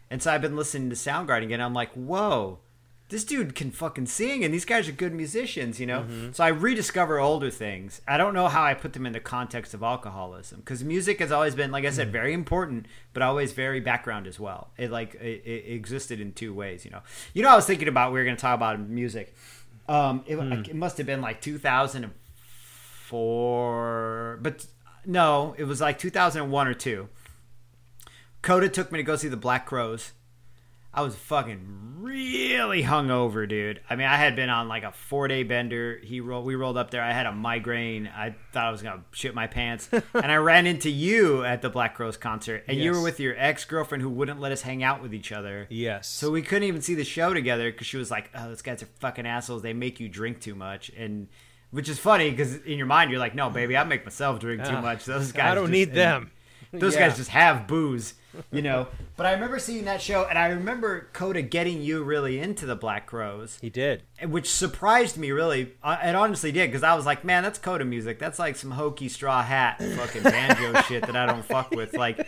And 0.09 0.21
so 0.23 0.31
I've 0.31 0.41
been 0.41 0.55
listening 0.55 0.89
to 0.89 0.95
Soundgarden 0.95 1.43
again. 1.43 1.59
I'm 1.61 1.73
like, 1.73 1.91
whoa, 1.91 2.59
this 3.09 3.23
dude 3.23 3.55
can 3.55 3.71
fucking 3.71 4.05
sing, 4.05 4.43
and 4.43 4.53
these 4.53 4.65
guys 4.65 4.87
are 4.89 4.91
good 4.93 5.13
musicians, 5.13 5.79
you 5.79 5.85
know. 5.85 6.01
Mm-hmm. 6.01 6.31
So 6.33 6.43
I 6.43 6.47
rediscover 6.49 7.19
older 7.19 7.49
things. 7.49 8.01
I 8.07 8.17
don't 8.17 8.33
know 8.33 8.47
how 8.47 8.63
I 8.63 8.73
put 8.73 8.93
them 8.93 9.05
in 9.05 9.13
the 9.13 9.19
context 9.19 9.73
of 9.73 9.81
alcoholism 9.83 10.59
because 10.59 10.83
music 10.83 11.19
has 11.19 11.31
always 11.31 11.55
been, 11.55 11.71
like 11.71 11.83
I 11.85 11.89
Mm. 11.89 11.93
said, 11.93 12.11
very 12.11 12.33
important, 12.33 12.85
but 13.13 13.21
always 13.23 13.51
very 13.53 13.79
background 13.81 14.27
as 14.27 14.39
well. 14.39 14.71
It 14.77 14.91
like 14.91 15.15
it, 15.15 15.41
it 15.45 15.73
existed 15.73 16.19
in 16.19 16.33
two 16.33 16.53
ways, 16.53 16.83
you 16.85 16.91
know. 16.91 17.01
You 17.33 17.43
know, 17.43 17.49
I 17.49 17.55
was 17.55 17.65
thinking 17.65 17.87
about 17.89 18.11
we 18.13 18.19
were 18.19 18.25
going 18.25 18.35
to 18.37 18.41
talk 18.41 18.55
about 18.55 18.79
music. 18.79 19.35
Um, 19.89 20.23
it, 20.27 20.35
Hmm. 20.37 20.51
it 20.53 20.75
must 20.75 20.97
have 20.97 21.05
been 21.07 21.21
like 21.21 21.39
2004, 23.09 24.39
but 24.41 24.65
no, 25.05 25.55
it 25.57 25.63
was 25.63 25.81
like 25.81 25.97
2001 25.99 26.67
or 26.67 26.73
two. 26.73 27.09
Coda 28.41 28.69
took 28.69 28.91
me 28.91 28.97
to 28.97 29.03
go 29.03 29.15
see 29.15 29.27
the 29.27 29.37
Black 29.37 29.65
Crowes. 29.65 30.13
I 30.93 31.01
was 31.01 31.15
fucking 31.15 31.97
really 31.99 32.81
hungover, 32.81 33.47
dude. 33.47 33.81
I 33.87 33.95
mean, 33.95 34.07
I 34.07 34.15
had 34.15 34.35
been 34.35 34.49
on 34.49 34.67
like 34.67 34.83
a 34.83 34.91
four 34.91 35.27
day 35.27 35.43
bender. 35.43 35.99
He 36.03 36.21
rolled, 36.21 36.45
we 36.45 36.55
rolled 36.55 36.77
up 36.77 36.89
there. 36.89 37.03
I 37.03 37.11
had 37.11 37.27
a 37.27 37.31
migraine. 37.31 38.07
I 38.07 38.35
thought 38.51 38.65
I 38.65 38.71
was 38.71 38.81
gonna 38.81 39.03
shit 39.11 39.35
my 39.35 39.45
pants, 39.45 39.89
and 40.13 40.31
I 40.31 40.37
ran 40.37 40.65
into 40.65 40.89
you 40.89 41.43
at 41.43 41.61
the 41.61 41.69
Black 41.69 41.93
Crowes 41.95 42.17
concert, 42.17 42.63
and 42.67 42.79
you 42.79 42.91
were 42.93 43.01
with 43.01 43.19
your 43.19 43.35
ex 43.37 43.63
girlfriend 43.65 44.01
who 44.01 44.09
wouldn't 44.09 44.39
let 44.39 44.51
us 44.51 44.61
hang 44.63 44.81
out 44.81 45.01
with 45.01 45.13
each 45.13 45.31
other. 45.31 45.67
Yes. 45.69 46.07
So 46.07 46.31
we 46.31 46.41
couldn't 46.41 46.67
even 46.67 46.81
see 46.81 46.95
the 46.95 47.03
show 47.03 47.33
together 47.33 47.71
because 47.71 47.85
she 47.85 47.97
was 47.97 48.09
like, 48.09 48.31
"Oh, 48.33 48.47
those 48.47 48.63
guys 48.63 48.81
are 48.81 48.89
fucking 48.99 49.27
assholes. 49.27 49.61
They 49.61 49.73
make 49.73 49.99
you 49.99 50.09
drink 50.09 50.41
too 50.41 50.55
much." 50.55 50.89
And 50.97 51.27
which 51.71 51.89
is 51.89 51.99
funny 51.99 52.29
because 52.31 52.55
in 52.57 52.77
your 52.77 52.87
mind 52.87 53.11
you're 53.11 53.19
like, 53.19 53.35
"No, 53.35 53.49
baby, 53.49 53.75
I 53.77 53.83
make 53.83 54.05
myself 54.05 54.39
drink 54.39 54.63
too 54.65 54.81
much. 54.81 55.05
Those 55.05 55.31
guys, 55.31 55.51
I 55.51 55.55
don't 55.55 55.65
just- 55.65 55.71
need 55.73 55.93
them. 55.93 56.31
Those 56.73 56.95
Yeah. 56.95 57.07
guys 57.07 57.17
just 57.17 57.29
have 57.29 57.65
booze, 57.67 58.13
you 58.51 58.61
know." 58.61 58.87
but 59.15 59.25
I 59.25 59.31
remember 59.31 59.57
seeing 59.57 59.85
that 59.85 60.01
show, 60.01 60.25
and 60.29 60.37
I 60.37 60.47
remember 60.49 61.07
Coda 61.13 61.41
getting 61.41 61.81
you 61.81 62.03
really 62.03 62.39
into 62.39 62.65
the 62.65 62.75
Black 62.75 63.05
Crowes, 63.07 63.57
He 63.61 63.69
did. 63.69 64.03
which 64.21 64.49
surprised 64.49 65.17
me 65.17 65.31
really. 65.31 65.73
It 65.83 66.15
honestly 66.15 66.51
did 66.51 66.67
because 66.69 66.83
I 66.83 66.93
was 66.95 67.05
like, 67.05 67.23
"Man, 67.23 67.43
that's 67.43 67.57
Coda 67.59 67.85
music. 67.85 68.19
That's 68.19 68.37
like 68.39 68.55
some 68.57 68.71
hokey 68.71 69.07
straw 69.09 69.41
hat 69.41 69.81
fucking 69.81 70.23
banjo 70.23 70.81
shit 70.87 71.05
that 71.05 71.15
I 71.15 71.25
don't 71.25 71.43
fuck 71.45 71.71
with." 71.71 71.93
Like. 71.95 72.27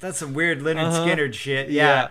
That's 0.00 0.18
some 0.18 0.34
weird 0.34 0.60
Lynyrd 0.60 0.88
Uh-huh. 0.88 1.06
Skynyrd 1.06 1.34
shit. 1.34 1.70
Yeah. 1.70 2.08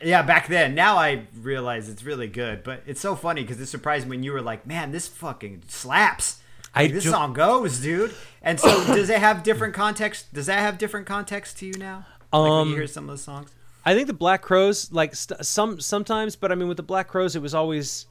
yeah. 0.00 0.22
back 0.22 0.48
then. 0.48 0.74
Now 0.74 0.96
I 0.96 1.26
realize 1.40 1.88
it's 1.88 2.04
really 2.04 2.28
good. 2.28 2.62
But 2.62 2.82
it's 2.86 3.00
so 3.00 3.14
funny 3.16 3.42
because 3.42 3.60
it 3.60 3.66
surprised 3.66 4.06
me 4.06 4.10
when 4.16 4.22
you 4.22 4.32
were 4.32 4.40
like, 4.42 4.66
man, 4.66 4.92
this 4.92 5.08
fucking 5.08 5.64
slaps. 5.68 6.40
I 6.74 6.84
Like, 6.84 6.92
this 6.94 7.04
song 7.04 7.32
goes, 7.34 7.80
dude. 7.80 8.14
And 8.42 8.58
so 8.58 8.68
does 8.86 9.10
it 9.10 9.18
have 9.18 9.42
different 9.42 9.74
context? 9.74 10.32
Does 10.32 10.46
that 10.46 10.60
have 10.60 10.78
different 10.78 11.06
context 11.06 11.58
to 11.58 11.66
you 11.66 11.74
now? 11.74 12.06
Like 12.32 12.42
when 12.42 12.52
Um, 12.52 12.68
you 12.70 12.76
hear 12.76 12.86
some 12.86 13.08
of 13.10 13.16
the 13.16 13.22
songs? 13.22 13.50
I 13.84 13.94
think 13.94 14.06
the 14.06 14.12
Black 14.14 14.40
Crowes, 14.42 14.90
like 14.92 15.14
st- 15.14 15.44
some 15.44 15.80
sometimes, 15.80 16.36
but 16.36 16.52
I 16.52 16.54
mean 16.54 16.68
with 16.68 16.76
the 16.76 16.82
Black 16.84 17.08
Crowes, 17.08 17.34
it 17.36 17.42
was 17.42 17.54
always. 17.54 18.06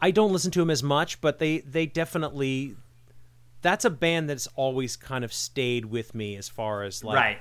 I 0.00 0.10
don't 0.10 0.32
listen 0.32 0.50
to 0.52 0.58
them 0.60 0.70
as 0.70 0.82
much, 0.82 1.20
but 1.20 1.38
they 1.38 1.58
they 1.58 1.84
definitely. 1.86 2.74
That's 3.62 3.84
a 3.84 3.90
band 3.90 4.30
that's 4.30 4.46
always 4.56 4.96
kind 4.96 5.22
of 5.24 5.32
stayed 5.32 5.84
with 5.86 6.14
me 6.14 6.36
as 6.36 6.48
far 6.48 6.82
as 6.82 7.04
like 7.04 7.16
right. 7.16 7.38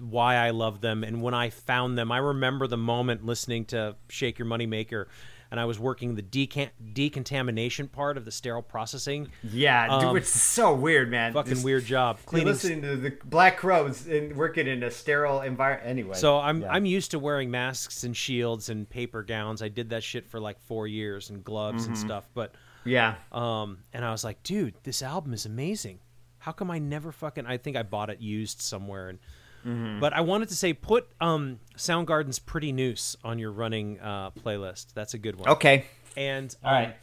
Why 0.00 0.36
I 0.36 0.50
love 0.50 0.80
them 0.80 1.04
and 1.04 1.22
when 1.22 1.34
I 1.34 1.50
found 1.50 1.96
them. 1.98 2.10
I 2.12 2.18
remember 2.18 2.66
the 2.66 2.76
moment 2.76 3.24
listening 3.24 3.64
to 3.66 3.96
Shake 4.08 4.38
Your 4.38 4.46
Money 4.46 4.66
Maker, 4.66 5.08
and 5.50 5.60
I 5.60 5.64
was 5.64 5.78
working 5.78 6.14
the 6.16 6.22
decant- 6.22 6.72
decontamination 6.92 7.88
part 7.88 8.16
of 8.16 8.24
the 8.24 8.30
sterile 8.32 8.62
processing. 8.62 9.28
Yeah, 9.42 9.86
dude, 9.88 10.08
Um, 10.08 10.12
which 10.14 10.24
is 10.24 10.28
so 10.42 10.74
weird, 10.74 11.10
man. 11.10 11.32
Fucking 11.32 11.52
Just- 11.54 11.64
weird 11.64 11.84
job 11.84 12.18
cleaning. 12.26 12.48
listening 12.48 12.82
to 12.82 12.96
the 12.96 13.16
Black 13.24 13.56
Crowes 13.56 14.06
and 14.06 14.36
working 14.36 14.66
in 14.66 14.82
a 14.82 14.90
sterile 14.90 15.40
environment. 15.42 15.88
Anyway. 15.88 16.14
So 16.16 16.38
I'm 16.38 16.62
yeah. 16.62 16.72
I'm 16.72 16.84
used 16.86 17.12
to 17.12 17.18
wearing 17.18 17.50
masks 17.50 18.02
and 18.04 18.16
shields 18.16 18.68
and 18.68 18.88
paper 18.88 19.22
gowns. 19.22 19.62
I 19.62 19.68
did 19.68 19.90
that 19.90 20.02
shit 20.02 20.26
for 20.28 20.40
like 20.40 20.58
four 20.60 20.86
years 20.86 21.30
and 21.30 21.44
gloves 21.44 21.82
Mm-hmm. 21.84 21.92
and 21.92 21.98
stuff. 21.98 22.28
But 22.34 22.54
Yeah. 22.84 23.14
um, 23.32 23.78
and 23.92 24.04
I 24.04 24.10
was 24.10 24.24
like, 24.24 24.42
dude, 24.42 24.74
this 24.82 25.00
album 25.02 25.32
is 25.32 25.46
amazing. 25.46 26.00
How 26.38 26.52
come 26.52 26.70
I 26.70 26.78
never 26.78 27.10
fucking? 27.12 27.46
I 27.46 27.56
think 27.56 27.76
I 27.76 27.82
bought 27.82 28.10
it 28.10 28.20
used 28.20 28.60
somewhere. 28.60 29.08
And 29.08 29.18
Mm-hmm. 29.66 29.98
but 29.98 30.12
I 30.12 30.20
wanted 30.20 30.48
to 30.50 30.54
say, 30.54 30.72
put 30.72 31.08
um 31.20 31.58
Soundgarden's 31.76 32.38
"Pretty 32.38 32.70
Noose" 32.70 33.16
on 33.24 33.38
your 33.38 33.50
running 33.50 33.98
uh, 34.00 34.30
playlist. 34.30 34.94
That's 34.94 35.14
a 35.14 35.18
good 35.18 35.36
one. 35.36 35.48
Okay. 35.48 35.86
And 36.16 36.54
All 36.64 36.70
um, 36.70 36.76
right. 36.76 36.94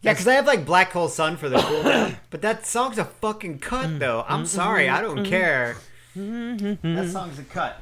Yeah, 0.00 0.12
because 0.12 0.28
I 0.28 0.34
have 0.34 0.46
like 0.46 0.64
Black 0.66 0.92
Hole 0.92 1.08
Sun 1.08 1.36
for 1.36 1.48
the 1.48 1.58
cool 1.58 1.82
but 2.30 2.42
that 2.42 2.66
song's 2.66 2.98
a 2.98 3.04
fucking 3.04 3.58
cut 3.58 3.98
though. 3.98 4.24
I'm 4.28 4.46
sorry, 4.46 4.88
I 4.88 5.00
don't 5.00 5.24
care. 5.24 5.76
That 6.14 7.08
song's 7.12 7.38
a 7.38 7.44
cut. 7.44 7.80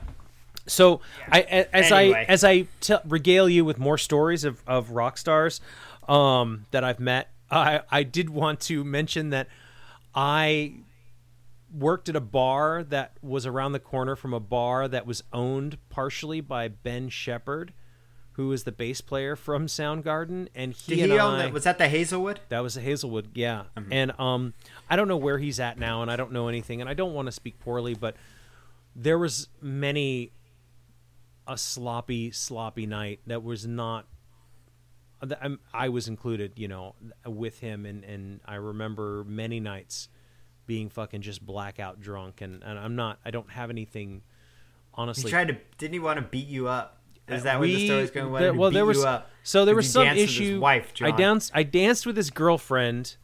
So 0.66 1.00
I 1.30 1.40
a- 1.40 1.76
as 1.76 1.92
Anyway. 1.92 2.26
I 2.28 2.32
as 2.32 2.44
I 2.44 2.66
tell 2.80 3.00
regale 3.06 3.48
you 3.48 3.64
with 3.64 3.78
more 3.78 3.98
stories 3.98 4.44
of 4.44 4.62
of 4.66 4.90
rock 4.90 5.16
stars 5.18 5.60
um, 6.08 6.66
that 6.72 6.84
I've 6.84 7.00
met, 7.00 7.30
I 7.50 7.80
I 7.90 8.02
did 8.02 8.30
want 8.30 8.60
to 8.62 8.84
mention 8.84 9.30
that 9.30 9.48
I 10.14 10.74
worked 11.76 12.08
at 12.08 12.16
a 12.16 12.20
bar 12.20 12.82
that 12.84 13.18
was 13.22 13.44
around 13.46 13.72
the 13.72 13.80
corner 13.80 14.16
from 14.16 14.32
a 14.32 14.40
bar 14.40 14.88
that 14.88 15.06
was 15.06 15.22
owned 15.32 15.78
partially 15.90 16.40
by 16.40 16.68
Ben 16.68 17.08
Shepherd, 17.08 17.72
who 18.32 18.52
is 18.52 18.64
the 18.64 18.72
bass 18.72 19.00
player 19.00 19.36
from 19.36 19.66
Soundgarden, 19.66 20.48
and 20.54 20.72
he 20.72 20.96
Did 20.96 21.04
and 21.04 21.12
he 21.12 21.18
own 21.18 21.34
I, 21.34 21.42
that? 21.42 21.52
Was 21.52 21.64
that 21.64 21.78
the 21.78 21.88
Hazelwood? 21.88 22.40
that 22.48 22.60
was 22.60 22.74
the 22.74 22.80
Hazelwood, 22.80 23.28
yeah. 23.34 23.64
Mm-hmm. 23.76 23.92
And 23.92 24.20
um, 24.20 24.54
I 24.88 24.96
don't 24.96 25.08
know 25.08 25.16
where 25.16 25.38
he's 25.38 25.60
at 25.60 25.78
now, 25.78 26.02
and 26.02 26.10
I 26.10 26.16
don't 26.16 26.32
know 26.32 26.48
anything, 26.48 26.80
and 26.80 26.88
I 26.88 26.94
don't 26.94 27.14
want 27.14 27.26
to 27.26 27.32
speak 27.32 27.58
poorly, 27.60 27.94
but 27.94 28.16
there 28.94 29.18
was 29.18 29.48
many 29.60 30.32
a 31.46 31.58
sloppy, 31.58 32.30
sloppy 32.30 32.86
night 32.86 33.20
that 33.26 33.42
was 33.42 33.66
not. 33.66 34.06
I 35.72 35.88
was 35.88 36.08
included, 36.08 36.52
you 36.56 36.68
know, 36.68 36.94
with 37.24 37.60
him, 37.60 37.86
and 37.86 38.04
and 38.04 38.40
I 38.44 38.56
remember 38.56 39.24
many 39.26 39.60
nights 39.60 40.08
being 40.66 40.88
fucking 40.88 41.22
just 41.22 41.44
blackout 41.44 42.00
drunk, 42.00 42.40
and 42.40 42.62
and 42.62 42.78
I'm 42.78 42.96
not. 42.96 43.18
I 43.24 43.30
don't 43.30 43.50
have 43.50 43.70
anything. 43.70 44.22
Honestly, 44.94 45.24
he 45.24 45.30
tried 45.30 45.48
to. 45.48 45.56
Didn't 45.78 45.92
he 45.94 45.98
want 45.98 46.18
to 46.18 46.22
beat 46.24 46.48
you 46.48 46.68
up? 46.68 46.98
Is 47.28 47.42
that 47.42 47.58
where 47.58 47.68
the 47.68 47.86
story's 47.86 48.10
going? 48.10 48.32
There- 48.40 48.54
well, 48.54 48.70
beat 48.70 48.74
there 48.74 48.86
was 48.86 48.98
you 48.98 49.06
up? 49.06 49.30
so 49.42 49.64
there 49.64 49.74
was 49.74 49.90
some 49.90 50.04
dance 50.04 50.20
with 50.20 50.28
his 50.28 50.40
issue. 50.40 50.60
wife, 50.60 50.92
I 51.02 51.10
danced. 51.10 51.50
I 51.54 51.62
danced 51.64 52.06
with 52.06 52.16
his 52.16 52.30
girlfriend 52.30 53.16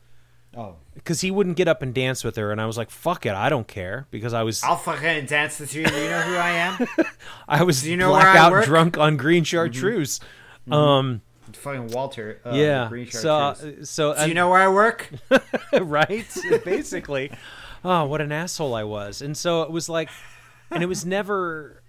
Oh, 0.55 0.75
because 0.95 1.23
he 1.23 1.31
wouldn't 1.31 1.57
get 1.57 1.67
up 1.67 1.81
and 1.83 1.95
dance 1.95 2.25
with 2.25 2.37
her, 2.37 2.53
and 2.53 2.61
I 2.61 2.67
was 2.67 2.77
like, 2.77 2.91
"Fuck 2.91 3.25
it, 3.25 3.33
I 3.33 3.49
don't 3.49 3.67
care," 3.67 4.07
because 4.11 4.35
I 4.35 4.43
was 4.43 4.63
I'll 4.63 4.77
fucking 4.77 5.27
dance 5.27 5.59
with 5.59 5.75
you. 5.75 5.81
You 5.83 5.87
know 5.87 6.21
who 6.21 6.35
I 6.37 6.51
am? 6.51 6.87
I 7.49 7.63
was 7.63 7.87
you 7.89 7.97
know 7.97 8.11
blackout? 8.11 8.53
Mm-hmm. 8.53 8.65
drunk 8.65 8.99
on 8.99 9.17
green 9.17 9.45
chartreuse. 9.45 10.21
Um, 10.71 11.23
fucking 11.57 11.89
Walter. 11.89 12.41
Uh, 12.45 12.53
yeah. 12.55 12.89
Green 12.89 13.11
So 13.11 13.29
Chartreuse. 13.29 13.91
so 13.91 14.15
Do 14.15 14.29
you 14.29 14.35
know 14.35 14.49
where 14.51 14.61
I 14.61 14.69
work? 14.69 15.11
right? 15.81 16.27
Basically. 16.65 17.33
Oh, 17.85 18.05
what 18.05 18.21
an 18.21 18.33
asshole 18.33 18.75
I 18.75 18.85
was. 18.85 19.23
And 19.23 19.37
so 19.37 19.63
it 19.63 19.71
was 19.71 19.89
like 19.89 20.09
and 20.71 20.83
it 20.83 20.87
was 20.87 21.05
never 21.05 21.83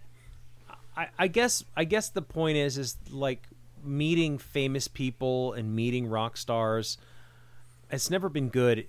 I, 0.95 1.07
I 1.17 1.27
guess 1.27 1.63
I 1.75 1.83
guess 1.83 2.09
the 2.09 2.21
point 2.21 2.57
is 2.57 2.77
is 2.77 2.97
like 3.09 3.47
meeting 3.83 4.37
famous 4.37 4.87
people 4.87 5.53
and 5.53 5.75
meeting 5.75 6.07
rock 6.07 6.37
stars 6.37 6.97
it's 7.91 8.09
never 8.09 8.27
been 8.29 8.49
good 8.49 8.87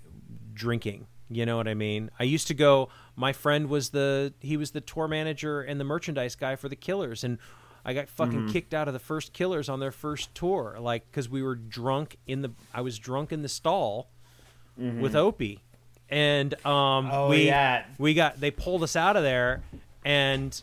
drinking. 0.55 1.07
You 1.29 1.45
know 1.45 1.57
what 1.57 1.66
I 1.68 1.75
mean? 1.75 2.11
I 2.18 2.25
used 2.25 2.47
to 2.49 2.55
go 2.55 2.89
my 3.16 3.33
friend 3.33 3.68
was 3.68 3.91
the 3.91 4.33
he 4.41 4.57
was 4.57 4.70
the 4.72 4.81
tour 4.81 5.09
manager 5.09 5.61
and 5.62 5.81
the 5.81 5.85
merchandise 5.85 6.35
guy 6.37 6.57
for 6.57 6.68
the 6.68 6.77
Killers 6.77 7.25
and 7.25 7.39
I 7.85 7.93
got 7.95 8.09
fucking 8.09 8.32
Mm-hmm. 8.41 8.53
kicked 8.53 8.72
out 8.74 8.89
of 8.89 8.95
the 8.95 9.01
first 9.01 9.32
Killers 9.32 9.68
on 9.68 9.78
their 9.80 9.93
first 9.93 10.35
tour 10.35 10.76
like 10.80 11.11
cuz 11.12 11.28
we 11.28 11.43
were 11.43 11.55
drunk 11.55 12.16
in 12.26 12.43
the 12.43 12.51
I 12.72 12.80
was 12.80 12.99
drunk 12.99 13.30
in 13.32 13.43
the 13.43 13.49
stall 13.49 14.09
with 14.76 15.14
Opie. 15.14 15.61
And 16.09 16.55
um 16.66 17.07
Mm-hmm. 17.07 17.11
Oh, 17.12 17.28
we 17.30 17.47
yeah. 17.47 17.85
we 17.99 18.14
got 18.14 18.41
they 18.41 18.51
pulled 18.51 18.82
us 18.82 18.97
out 18.97 19.16
of 19.16 19.22
there 19.22 19.62
and 20.05 20.61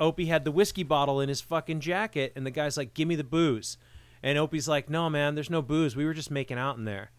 Opie 0.00 0.26
had 0.26 0.44
the 0.44 0.52
whiskey 0.52 0.82
bottle 0.84 1.20
in 1.20 1.28
his 1.28 1.40
fucking 1.40 1.80
jacket 1.80 2.32
and 2.36 2.46
the 2.46 2.50
guy's 2.52 2.76
like, 2.76 2.94
"Give 2.94 3.08
me 3.08 3.16
the 3.16 3.24
booze." 3.24 3.76
And 4.22 4.38
Opie's 4.38 4.68
like, 4.68 4.88
"No, 4.88 5.10
man, 5.10 5.34
there's 5.34 5.50
no 5.50 5.60
booze. 5.62 5.96
We 5.96 6.04
were 6.04 6.14
just 6.14 6.30
making 6.30 6.56
out 6.58 6.76
in 6.76 6.84
there." 6.84 7.10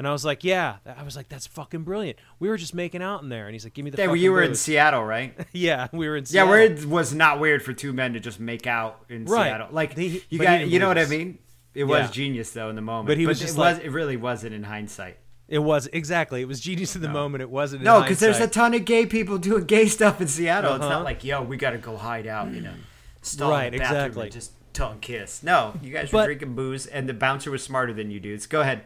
And 0.00 0.08
I 0.08 0.12
was 0.12 0.24
like, 0.24 0.44
"Yeah." 0.44 0.76
I 0.96 1.02
was 1.02 1.14
like, 1.14 1.28
"That's 1.28 1.46
fucking 1.46 1.82
brilliant. 1.82 2.18
We 2.38 2.48
were 2.48 2.56
just 2.56 2.74
making 2.74 3.02
out 3.02 3.22
in 3.22 3.28
there." 3.28 3.44
And 3.46 3.52
he's 3.54 3.64
like, 3.64 3.74
"Give 3.74 3.84
me 3.84 3.90
the 3.90 3.98
Yeah, 3.98 4.06
fucking 4.06 4.22
you 4.22 4.32
were 4.32 4.42
in. 4.42 4.54
Seattle, 4.54 5.04
right? 5.04 5.34
yeah, 5.52 5.88
we 5.92 6.08
were 6.08 6.16
in 6.16 6.24
Seattle. 6.24 6.46
Yeah, 6.46 6.50
where 6.50 6.62
it 6.62 6.86
was 6.86 7.12
not 7.12 7.38
weird 7.38 7.62
for 7.62 7.74
two 7.74 7.92
men 7.92 8.14
to 8.14 8.20
just 8.20 8.40
make 8.40 8.66
out 8.66 9.04
in 9.10 9.26
Right. 9.26 9.48
Seattle. 9.48 9.68
Like 9.70 9.94
They- 9.96 10.22
you 10.30 10.38
got, 10.38 10.66
you 10.66 10.78
know 10.78 10.88
what 10.88 10.96
I 10.96 11.04
mean? 11.04 11.38
It 11.74 11.84
was 11.84 12.06
Yeah. 12.06 12.10
genius 12.12 12.50
though 12.52 12.70
in 12.70 12.76
the 12.76 12.80
moment, 12.82 13.08
But 13.08 13.18
he 13.18 13.26
was 13.26 13.40
it 13.42 13.44
just 13.44 13.58
was. 13.58 13.76
like- 13.76 13.84
It 13.84 13.90
really 13.90 14.16
wasn't 14.16 14.54
in 14.54 14.62
hindsight. 14.62 15.18
It 15.48 15.58
was 15.58 15.86
exactly. 15.92 16.40
It 16.40 16.48
was 16.48 16.60
genius 16.60 16.96
in 16.96 17.02
the 17.02 17.08
moment. 17.10 17.42
It 17.42 17.50
wasn't. 17.50 17.82
in 17.82 17.84
No, 17.84 18.00
because 18.00 18.20
there's 18.20 18.40
a 18.40 18.48
ton 18.48 18.72
of 18.72 18.86
gay 18.86 19.04
people 19.04 19.36
doing 19.36 19.64
gay 19.64 19.86
stuff 19.86 20.18
in 20.22 20.28
Seattle. 20.28 20.76
It's 20.76 20.80
Uh-huh. 20.84 20.94
not 20.94 21.04
like, 21.04 21.24
yo, 21.24 21.42
we 21.42 21.58
got 21.58 21.72
to 21.72 21.78
go 21.78 21.98
hide 21.98 22.26
out, 22.26 22.52
you 22.54 22.62
know, 22.62 22.72
stall 23.20 23.50
Right, 23.50 23.66
in 23.66 23.72
the 23.74 23.78
bathroom 23.80 24.00
exactly. 24.06 24.30
just 24.30 24.52
tongue 24.72 24.98
kiss. 25.00 25.42
No, 25.42 25.74
you 25.82 25.92
guys 25.92 26.10
were 26.10 26.20
But- 26.20 26.24
drinking 26.26 26.54
booze, 26.54 26.86
and 26.86 27.06
the 27.06 27.12
bouncer 27.12 27.50
was 27.50 27.62
smarter 27.62 27.92
than 27.92 28.10
you 28.10 28.18
dudes. 28.18 28.46
Go 28.46 28.62
ahead. 28.62 28.82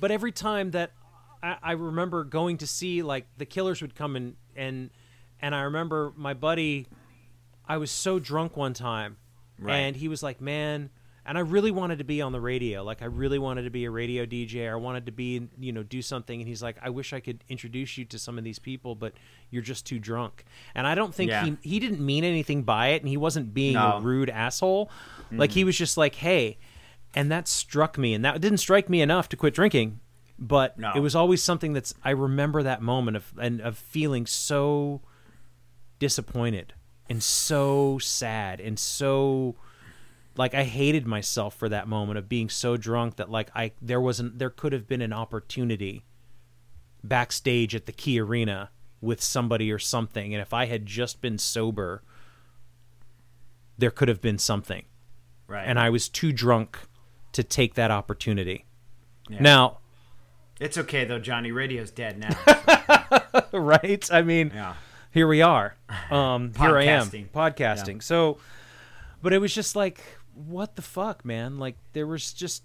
But 0.00 0.10
every 0.10 0.32
time 0.32 0.70
that 0.72 0.92
I, 1.42 1.56
I 1.62 1.72
remember 1.72 2.24
going 2.24 2.58
to 2.58 2.66
see 2.66 3.02
like 3.02 3.26
the 3.38 3.46
Killers 3.46 3.82
would 3.82 3.94
come 3.94 4.16
and 4.16 4.36
and 4.56 4.90
and 5.40 5.54
I 5.54 5.62
remember 5.62 6.12
my 6.16 6.34
buddy. 6.34 6.86
I 7.66 7.78
was 7.78 7.90
so 7.90 8.18
drunk 8.18 8.56
one 8.58 8.74
time, 8.74 9.16
Right. 9.58 9.76
and 9.76 9.96
he 9.96 10.08
was 10.08 10.22
like, 10.22 10.40
"Man." 10.40 10.90
And 11.26 11.38
I 11.38 11.40
really 11.40 11.70
wanted 11.70 11.98
to 11.98 12.04
be 12.04 12.20
on 12.20 12.32
the 12.32 12.40
radio. 12.40 12.82
Like 12.84 13.00
I 13.00 13.06
really 13.06 13.38
wanted 13.38 13.62
to 13.62 13.70
be 13.70 13.86
a 13.86 13.90
radio 13.90 14.26
DJ. 14.26 14.70
I 14.70 14.74
wanted 14.74 15.06
to 15.06 15.12
be, 15.12 15.48
you 15.58 15.72
know, 15.72 15.82
do 15.82 16.02
something. 16.02 16.38
And 16.38 16.46
he's 16.46 16.62
like, 16.62 16.76
I 16.82 16.90
wish 16.90 17.14
I 17.14 17.20
could 17.20 17.42
introduce 17.48 17.96
you 17.96 18.04
to 18.04 18.18
some 18.18 18.36
of 18.36 18.44
these 18.44 18.58
people, 18.58 18.94
but 18.94 19.14
you're 19.50 19.62
just 19.62 19.86
too 19.86 19.98
drunk. 19.98 20.44
And 20.74 20.86
I 20.86 20.94
don't 20.94 21.14
think 21.14 21.30
Yeah. 21.30 21.46
he 21.46 21.56
he 21.62 21.80
didn't 21.80 22.04
mean 22.04 22.24
anything 22.24 22.62
by 22.62 22.88
it, 22.88 23.00
and 23.00 23.08
he 23.08 23.16
wasn't 23.16 23.54
being 23.54 23.72
No. 23.72 23.92
a 23.92 24.00
rude 24.02 24.28
asshole. 24.28 24.90
Like 25.32 25.50
he 25.52 25.60
mm-hmm. 25.60 25.66
was 25.68 25.78
just 25.78 25.96
like, 25.96 26.14
hey, 26.16 26.58
and 27.14 27.30
that 27.30 27.46
struck 27.48 27.96
me, 27.98 28.14
and 28.14 28.24
that 28.24 28.40
didn't 28.40 28.58
strike 28.58 28.88
me 28.88 29.00
enough 29.00 29.28
to 29.30 29.36
quit 29.36 29.54
drinking. 29.54 30.00
But 30.38 30.78
No. 30.78 30.92
it 30.94 31.00
was 31.00 31.14
always 31.14 31.42
something 31.42 31.72
that's 31.74 31.94
I 32.04 32.10
remember 32.10 32.62
that 32.64 32.82
moment 32.82 33.16
of 33.16 33.32
and 33.40 33.60
of 33.60 33.78
feeling 33.78 34.26
so 34.26 35.00
disappointed 36.00 36.74
and 37.08 37.22
so 37.22 37.98
sad 37.98 38.60
and 38.60 38.76
so 38.78 39.54
like 40.36 40.52
I 40.52 40.64
hated 40.64 41.06
myself 41.06 41.54
for 41.54 41.68
that 41.68 41.86
moment 41.86 42.18
of 42.18 42.28
being 42.28 42.48
so 42.50 42.76
drunk 42.76 43.14
that 43.16 43.30
like 43.30 43.48
I 43.54 43.72
there 43.80 44.00
wasn't 44.00 44.40
there 44.40 44.50
could 44.50 44.72
have 44.72 44.88
been 44.88 45.00
an 45.02 45.12
opportunity 45.12 46.04
backstage 47.04 47.74
at 47.76 47.86
the 47.86 47.92
Key 47.92 48.18
Arena 48.20 48.70
with 49.00 49.22
somebody 49.22 49.70
or 49.70 49.78
something 49.78 50.34
and 50.34 50.42
if 50.42 50.52
I 50.52 50.66
had 50.66 50.84
just 50.84 51.20
been 51.20 51.38
sober 51.38 52.02
there 53.78 53.90
could 53.92 54.08
have 54.08 54.20
been 54.20 54.38
something 54.38 54.84
Right. 55.46 55.64
and 55.64 55.78
I 55.78 55.90
was 55.90 56.08
too 56.08 56.32
drunk 56.32 56.78
to 57.34 57.42
take 57.44 57.74
that 57.74 57.90
opportunity. 57.90 58.64
Yeah. 59.28 59.40
Now, 59.40 59.78
it's 60.60 60.78
okay 60.78 61.04
though, 61.04 61.18
Johnny. 61.18 61.52
Radio's 61.52 61.90
dead 61.90 62.18
now. 62.18 63.42
right? 63.52 64.08
I 64.12 64.22
mean, 64.22 64.52
yeah. 64.54 64.74
here 65.12 65.26
we 65.28 65.42
are. 65.42 65.76
Um, 66.10 66.52
here 66.58 66.76
I 66.76 66.84
am 66.84 67.06
Podcasting. 67.06 67.30
podcasting. 67.30 68.02
So, 68.02 68.38
but 69.22 69.32
it 69.32 69.38
was 69.38 69.54
just 69.54 69.74
like, 69.74 70.00
what 70.34 70.76
the 70.76 70.82
fuck, 70.82 71.24
man? 71.24 71.58
Like 71.58 71.76
there 71.92 72.06
was 72.06 72.32
just, 72.32 72.62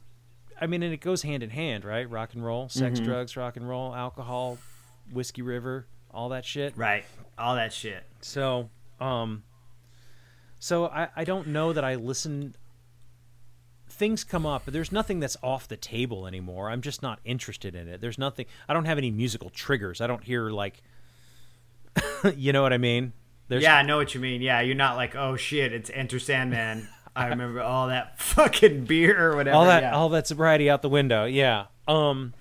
I 0.59 0.67
mean, 0.67 0.83
and 0.83 0.93
it 0.93 0.99
goes 1.01 1.21
hand 1.21 1.41
in 1.41 1.49
hand, 1.51 1.85
right? 1.85 2.09
Rock 2.09 2.33
and 2.33 2.43
roll, 2.45 2.67
sex, 2.69 2.99
Mm-hmm. 2.99 3.07
drugs, 3.07 3.37
rock 3.37 3.55
and 3.57 3.67
roll, 3.67 3.95
alcohol, 3.95 4.57
whiskey 5.11 5.41
river, 5.41 5.87
all 6.11 6.29
that 6.29 6.43
shit. 6.45 6.75
Right. 6.75 7.05
All 7.37 7.55
that 7.55 7.71
shit. 7.71 8.03
So, 8.21 8.69
um, 8.99 9.43
so 10.59 10.85
I, 10.87 11.07
I 11.15 11.23
don't 11.23 11.47
know 11.47 11.71
that 11.73 11.83
I 11.85 11.95
listen. 11.95 12.55
Things 13.99 14.23
come 14.23 14.45
up, 14.45 14.61
but 14.63 14.73
there's 14.73 14.93
nothing 14.93 15.19
that's 15.19 15.35
off 15.43 15.67
the 15.67 15.75
table 15.75 16.25
anymore. 16.25 16.69
I'm 16.69 16.79
just 16.79 17.01
not 17.01 17.19
interested 17.25 17.75
in 17.75 17.89
it. 17.89 17.99
There's 17.99 18.17
nothing. 18.17 18.45
I 18.69 18.73
don't 18.73 18.85
have 18.85 18.97
any 18.97 19.11
musical 19.11 19.49
triggers. 19.49 19.99
I 19.99 20.07
don't 20.07 20.23
hear 20.23 20.49
like, 20.49 20.81
you 22.35 22.53
know 22.53 22.61
what 22.61 22.71
I 22.71 22.77
mean? 22.77 23.11
There's, 23.49 23.61
yeah, 23.61 23.75
I 23.75 23.81
know 23.81 23.97
what 23.97 24.15
you 24.15 24.21
mean. 24.21 24.41
Yeah, 24.41 24.61
you're 24.61 24.73
not 24.73 24.95
like, 24.95 25.17
oh 25.17 25.35
shit, 25.35 25.73
it's 25.73 25.89
Enter 25.93 26.17
Sandman. 26.17 26.87
I 27.13 27.27
remember 27.27 27.61
all 27.61 27.89
that 27.89 28.17
fucking 28.21 28.85
beer 28.85 29.31
or 29.31 29.35
whatever. 29.35 29.57
all 29.57 29.65
that 29.65 29.83
yeah. 29.83 29.93
all 29.93 30.07
that 30.09 30.27
sobriety 30.27 30.69
out 30.69 30.81
the 30.81 30.87
window. 30.87 31.25
Yeah. 31.25 31.65
Um, 31.85 32.33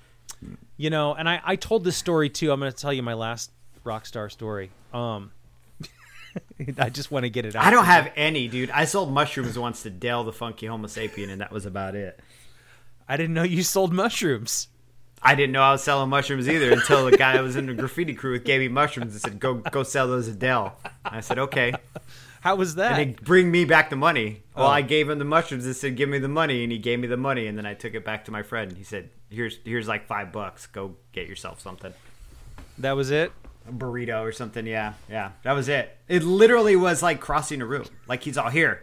you 0.76 0.90
know, 0.90 1.12
and 1.14 1.28
I 1.28 1.40
I 1.44 1.56
told 1.56 1.82
this 1.82 1.96
story 1.96 2.30
too. 2.30 2.52
I'm 2.52 2.60
going 2.60 2.70
to 2.70 2.78
tell 2.78 2.92
you 2.92 3.02
my 3.02 3.14
last 3.14 3.50
rock 3.82 4.06
star 4.06 4.28
story. 4.28 4.70
Um, 4.94 5.32
I 6.78 6.88
just 6.90 7.10
want 7.10 7.24
to 7.24 7.30
get 7.30 7.44
it 7.44 7.54
out. 7.56 7.64
I 7.64 7.70
don't 7.70 7.84
have 7.84 8.10
any, 8.16 8.48
dude. 8.48 8.70
I 8.70 8.84
sold 8.84 9.12
mushrooms 9.12 9.58
once 9.58 9.82
to 9.82 9.90
Del 9.90 10.24
the 10.24 10.32
Funky 10.32 10.66
Homosapien, 10.66 11.30
and 11.30 11.40
that 11.40 11.50
was 11.52 11.66
about 11.66 11.94
it. 11.94 12.18
I 13.08 13.16
didn't 13.16 13.34
know 13.34 13.42
you 13.42 13.62
sold 13.62 13.92
mushrooms. 13.92 14.68
I 15.22 15.34
didn't 15.34 15.52
know 15.52 15.62
I 15.62 15.72
was 15.72 15.82
selling 15.82 16.10
mushrooms 16.10 16.48
either 16.48 16.70
until 16.72 17.04
the 17.06 17.16
guy 17.16 17.32
that 17.32 17.42
was 17.42 17.56
in 17.56 17.66
the 17.66 17.74
graffiti 17.74 18.14
crew 18.14 18.32
with 18.32 18.44
gave 18.44 18.60
me 18.60 18.68
mushrooms 18.68 19.12
and 19.12 19.20
said, 19.20 19.40
"Go, 19.40 19.54
go 19.54 19.82
sell 19.82 20.06
those 20.06 20.28
at 20.28 20.38
Del." 20.38 20.76
I 21.04 21.20
said, 21.20 21.38
"Okay," 21.40 21.72
How 22.40 22.54
was 22.54 22.76
that? 22.76 22.98
and 23.00 23.16
they 23.16 23.22
bring 23.24 23.50
me 23.50 23.64
back 23.64 23.90
the 23.90 23.96
money. 23.96 24.42
Well, 24.54 24.66
Oh. 24.66 24.70
I 24.70 24.82
gave 24.82 25.10
him 25.10 25.18
the 25.18 25.24
mushrooms 25.24 25.66
and 25.66 25.74
said, 25.74 25.96
"Give 25.96 26.08
me 26.08 26.18
the 26.20 26.28
money," 26.28 26.62
and 26.62 26.70
he 26.70 26.78
gave 26.78 27.00
me 27.00 27.08
the 27.08 27.16
money, 27.16 27.48
and 27.48 27.58
then 27.58 27.66
I 27.66 27.74
took 27.74 27.94
it 27.94 28.04
back 28.04 28.26
to 28.26 28.30
my 28.30 28.42
friend. 28.44 28.76
He 28.76 28.84
said, 28.84 29.10
"Here's, 29.28 29.58
here's 29.64 29.88
like 29.88 30.06
five 30.06 30.30
bucks. 30.32 30.66
Go 30.68 30.94
get 31.12 31.26
yourself 31.26 31.60
something." 31.60 31.92
that 32.78 32.92
was 32.92 33.10
it. 33.10 33.32
Burrito 33.72 34.22
or 34.22 34.32
something. 34.32 34.66
Yeah, 34.66 34.94
yeah, 35.08 35.32
that 35.42 35.52
was 35.52 35.68
it. 35.68 35.96
It 36.08 36.22
literally 36.22 36.76
was 36.76 37.02
like 37.02 37.20
crossing 37.20 37.60
a 37.62 37.66
room. 37.66 37.86
Like 38.06 38.22
he's 38.22 38.38
all 38.38 38.50
here. 38.50 38.82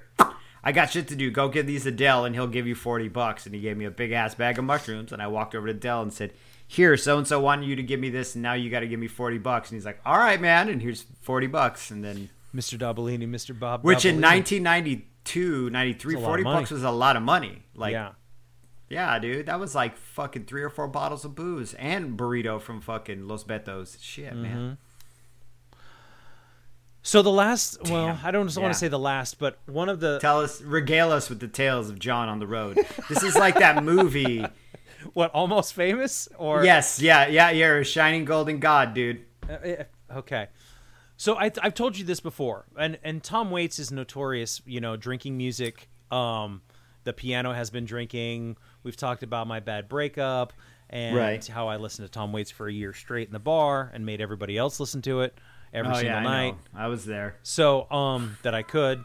I 0.64 0.72
got 0.72 0.90
shit 0.90 1.08
to 1.10 1.16
do. 1.16 1.30
Go 1.30 1.48
give 1.48 1.68
these 1.68 1.84
to 1.84 1.92
Del, 1.92 2.26
and 2.26 2.34
he'll 2.34 2.48
give 2.48 2.66
you 2.66 2.74
forty 2.76 3.08
bucks. 3.08 3.46
And 3.46 3.54
he 3.54 3.62
gave 3.62 3.78
me 3.78 3.86
a 3.86 3.92
big 3.92 4.12
ass 4.12 4.34
bag 4.34 4.58
of 4.58 4.66
mushrooms, 4.66 5.12
and 5.12 5.22
I 5.22 5.28
walked 5.28 5.54
over 5.54 5.68
to 5.68 5.74
Del 5.74 6.02
and 6.02 6.12
said, 6.12 6.34
"Here, 6.68 6.98
so 6.98 7.18
and 7.20 7.28
so 7.28 7.40
wanted 7.40 7.68
you 7.68 7.76
to 7.76 7.84
give 7.84 8.00
me 8.00 8.10
this, 8.10 8.34
and 8.34 8.42
now 8.42 8.54
you 8.54 8.72
got 8.72 8.80
to 8.80 8.88
give 8.88 9.00
me 9.00 9.08
forty 9.08 9.38
bucks." 9.38 9.70
And 9.70 9.78
he's 9.78 9.86
like, 9.86 10.00
"All 10.06 10.18
right, 10.18 10.42
man," 10.42 10.70
and 10.70 10.82
here's 10.82 11.06
forty 11.22 11.46
bucks. 11.48 11.92
And 11.92 12.04
then, 12.04 12.30
Mr. 12.56 12.80
Dabalini, 12.80 13.30
Mr. 13.30 13.58
Bob. 13.58 13.84
which 13.84 14.06
in 14.06 14.18
Dabalini. 14.18 14.22
1992, 14.66 15.70
93, 15.70 16.14
That's 16.14 16.20
a 16.20 16.24
lot 16.24 16.30
40 16.30 16.44
bucks 16.44 16.72
was 16.72 16.84
a 16.84 16.92
lot 16.92 17.16
of 17.16 17.22
money. 17.22 17.64
Like, 17.76 17.92
yeah. 17.92 18.12
Yeah, 18.90 19.18
dude, 19.20 19.46
that 19.48 19.60
was 19.60 19.74
like 19.76 19.98
fucking 19.98 20.46
three 20.46 20.62
or 20.64 20.70
four 20.70 20.88
bottles 20.88 21.26
of 21.26 21.36
booze 21.36 21.74
and 21.76 22.18
burrito 22.18 22.62
from 22.62 22.82
fucking 22.82 23.28
Los 23.28 23.44
Betos. 23.44 23.98
Shit, 24.02 24.34
Mm-hmm. 24.34 24.42
man. 24.42 24.78
So 27.02 27.22
the 27.22 27.32
last, 27.32 27.78
well, 27.88 28.20
I 28.24 28.32
don't 28.32 28.48
just 28.48 28.58
want 28.58 28.74
to 28.74 28.80
say 28.80 28.88
the 28.88 28.98
last, 28.98 29.38
but 29.38 29.60
one 29.68 29.90
of 29.90 30.00
the 30.00 30.18
Tell 30.20 30.42
us, 30.42 30.60
regale 30.62 31.12
us 31.12 31.30
with 31.30 31.40
the 31.40 31.48
tales 31.48 31.88
of 31.88 32.00
John 32.00 32.30
on 32.30 32.40
the 32.40 32.48
road. 32.48 32.80
This 33.10 33.22
is 33.22 33.36
like 33.36 33.60
that 33.60 33.84
movie. 33.84 34.44
what 35.14 35.30
almost 35.32 35.76
famous 35.76 36.28
or 36.36 36.64
yes, 36.66 37.00
yeah, 37.00 37.28
yeah, 37.28 37.52
you're 37.52 37.80
a 37.82 37.86
shining 37.86 38.26
golden 38.26 38.60
god, 38.60 38.96
dude. 38.96 39.24
Uh, 39.48 39.54
eh, 39.64 39.84
okay. 40.16 40.48
So 41.16 41.36
I, 41.38 41.52
I've 41.62 41.76
told 41.76 41.96
you 41.96 42.04
this 42.06 42.20
before, 42.20 42.66
and 42.76 42.98
and 43.04 43.24
Tom 43.24 43.52
Waits 43.52 43.78
is 43.78 43.92
notorious, 43.92 44.64
you 44.66 44.82
know, 44.82 44.98
drinking 44.98 45.38
music. 45.38 45.88
Um, 46.10 46.64
the 47.04 47.14
piano 47.14 47.54
has 47.54 47.70
been 47.70 47.86
drinking. 47.86 48.58
We've 48.86 48.96
talked 48.96 49.24
about 49.24 49.48
my 49.48 49.60
bad 49.60 49.90
breakup 49.90 50.54
and 50.90 51.16
Right. 51.18 51.46
how 51.46 51.68
I 51.68 51.78
listened 51.78 52.08
to 52.08 52.12
Tom 52.12 52.32
Waits 52.32 52.52
for 52.52 52.68
a 52.68 52.72
year 52.72 52.94
straight 52.94 53.28
in 53.28 53.34
the 53.34 53.40
bar 53.40 53.92
and 53.94 54.06
made 54.06 54.22
everybody 54.22 54.58
else 54.58 54.80
listen 54.80 55.02
to 55.02 55.22
it 55.22 55.38
every 55.74 55.92
oh 55.92 55.96
single 55.96 56.12
yeah, 56.14 56.22
night. 56.22 56.56
know. 56.74 56.80
I 56.80 56.88
was 56.88 57.04
there. 57.06 57.36
so 57.44 57.92
um 57.92 58.38
that 58.44 58.54
I 58.56 58.62
could. 58.62 59.04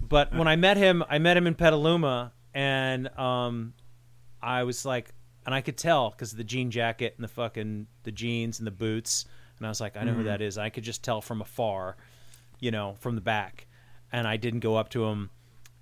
But 0.00 0.32
when 0.34 0.46
I 0.46 0.56
met 0.56 0.76
him, 0.76 1.02
I 1.08 1.18
met 1.18 1.36
him 1.36 1.46
in 1.46 1.54
Petaluma, 1.54 2.32
and 2.54 3.08
um, 3.18 3.72
I 4.40 4.62
was 4.62 4.84
like, 4.84 5.12
and 5.46 5.54
I 5.54 5.62
could 5.62 5.76
tell 5.76 6.10
because 6.10 6.32
the 6.32 6.44
jean 6.44 6.70
jacket 6.70 7.14
and 7.16 7.24
the 7.24 7.28
fucking 7.28 7.86
the 8.04 8.12
jeans 8.12 8.58
and 8.60 8.66
the 8.66 8.70
boots, 8.70 9.24
and 9.58 9.66
I 9.66 9.70
was 9.70 9.80
like, 9.80 9.96
I 9.96 10.04
know 10.04 10.12
who 10.12 10.24
that 10.24 10.40
is. 10.42 10.58
I 10.58 10.68
could 10.70 10.84
just 10.84 11.02
tell 11.02 11.20
from 11.20 11.40
afar, 11.40 11.96
you 12.60 12.70
know, 12.70 12.94
from 13.00 13.14
the 13.16 13.20
back, 13.20 13.66
and 14.12 14.28
I 14.28 14.36
didn't 14.36 14.60
go 14.60 14.76
up 14.76 14.90
to 14.90 15.04
him, 15.06 15.30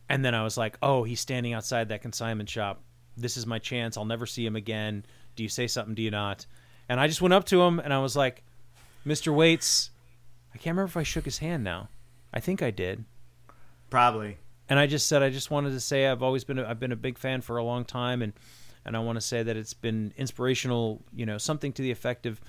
and 0.09 0.25
then 0.25 0.35
I 0.35 0.43
was 0.45 0.57
like, 0.57 0.79
oh, 0.83 1.03
he's 1.03 1.21
standing 1.21 1.53
outside 1.53 1.89
that 1.91 2.01
consignment 2.01 2.49
shop. 2.49 2.81
This 3.17 3.37
is 3.37 3.47
my 3.47 3.59
chance. 3.59 3.97
I'll 3.97 4.05
never 4.05 4.27
see 4.27 4.45
him 4.45 4.57
again. 4.57 5.05
Do 5.35 5.43
you 5.43 5.49
say 5.49 5.67
something? 5.67 5.95
Do 5.95 6.03
you 6.03 6.11
not? 6.11 6.47
And 6.89 7.01
I 7.01 7.07
just 7.07 7.23
went 7.23 7.35
up 7.35 7.45
to 7.47 7.63
him 7.63 7.79
and 7.79 7.93
I 7.93 7.99
was 7.99 8.17
like, 8.17 8.43
Mr. 9.07 9.35
Waits. 9.35 9.91
I 10.55 10.59
can't 10.59 10.75
remember 10.75 10.89
if 10.89 10.97
I 10.97 11.03
shook 11.03 11.25
his 11.25 11.39
hand 11.39 11.65
now. 11.65 11.89
I 12.33 12.41
think 12.41 12.63
I 12.63 12.71
did. 12.71 13.05
Probably. 13.91 14.39
And 14.69 14.79
I 14.79 14.87
just 14.87 15.07
said 15.07 15.23
I 15.23 15.31
just 15.31 15.51
wanted 15.51 15.71
to 15.71 15.81
say 15.81 16.07
I've 16.07 16.23
always 16.23 16.45
been 16.45 16.59
a, 16.59 16.67
I've 16.67 16.81
been 16.81 16.93
a 16.93 16.97
big 16.97 17.19
fan 17.19 17.41
for 17.41 17.57
a 17.57 17.65
long 17.65 17.85
time 17.85 18.23
and 18.23 18.33
and 18.85 18.97
I 18.97 19.01
want 19.01 19.17
to 19.17 19.21
say 19.21 19.43
that 19.43 19.57
it's 19.57 19.75
been 19.75 20.13
inspirational, 20.17 21.03
you 21.13 21.27
know, 21.27 21.39
something 21.39 21.73
to 21.73 21.83
the 21.83 21.91
effect 21.91 22.25
of 22.25 22.41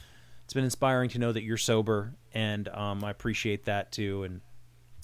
it's 0.43 0.53
been 0.53 0.63
inspiring 0.63 1.09
to 1.09 1.19
know 1.19 1.31
that 1.31 1.43
you're 1.43 1.57
sober 1.57 2.13
and 2.33 2.67
um, 2.69 3.03
I 3.03 3.11
appreciate 3.11 3.65
that 3.65 3.91
too 3.91 4.23
and 4.23 4.41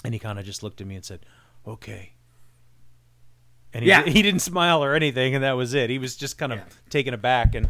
and 0.03 0.13
he 0.13 0.19
kind 0.19 0.37
of 0.39 0.45
just 0.45 0.63
looked 0.63 0.81
at 0.81 0.87
me 0.87 0.95
and 0.95 1.05
said, 1.05 1.25
"Okay." 1.65 2.13
And 3.73 3.83
he, 3.83 3.89
Yeah. 3.89 4.03
he 4.03 4.21
didn't 4.21 4.41
smile 4.41 4.83
or 4.83 4.93
anything 4.93 5.33
and 5.35 5.43
that 5.43 5.53
was 5.53 5.73
it. 5.73 5.89
He 5.89 5.97
was 5.99 6.15
just 6.15 6.37
kind 6.37 6.53
of 6.53 6.59
Yeah. 6.59 6.65
taken 6.89 7.13
aback 7.13 7.55
and 7.55 7.69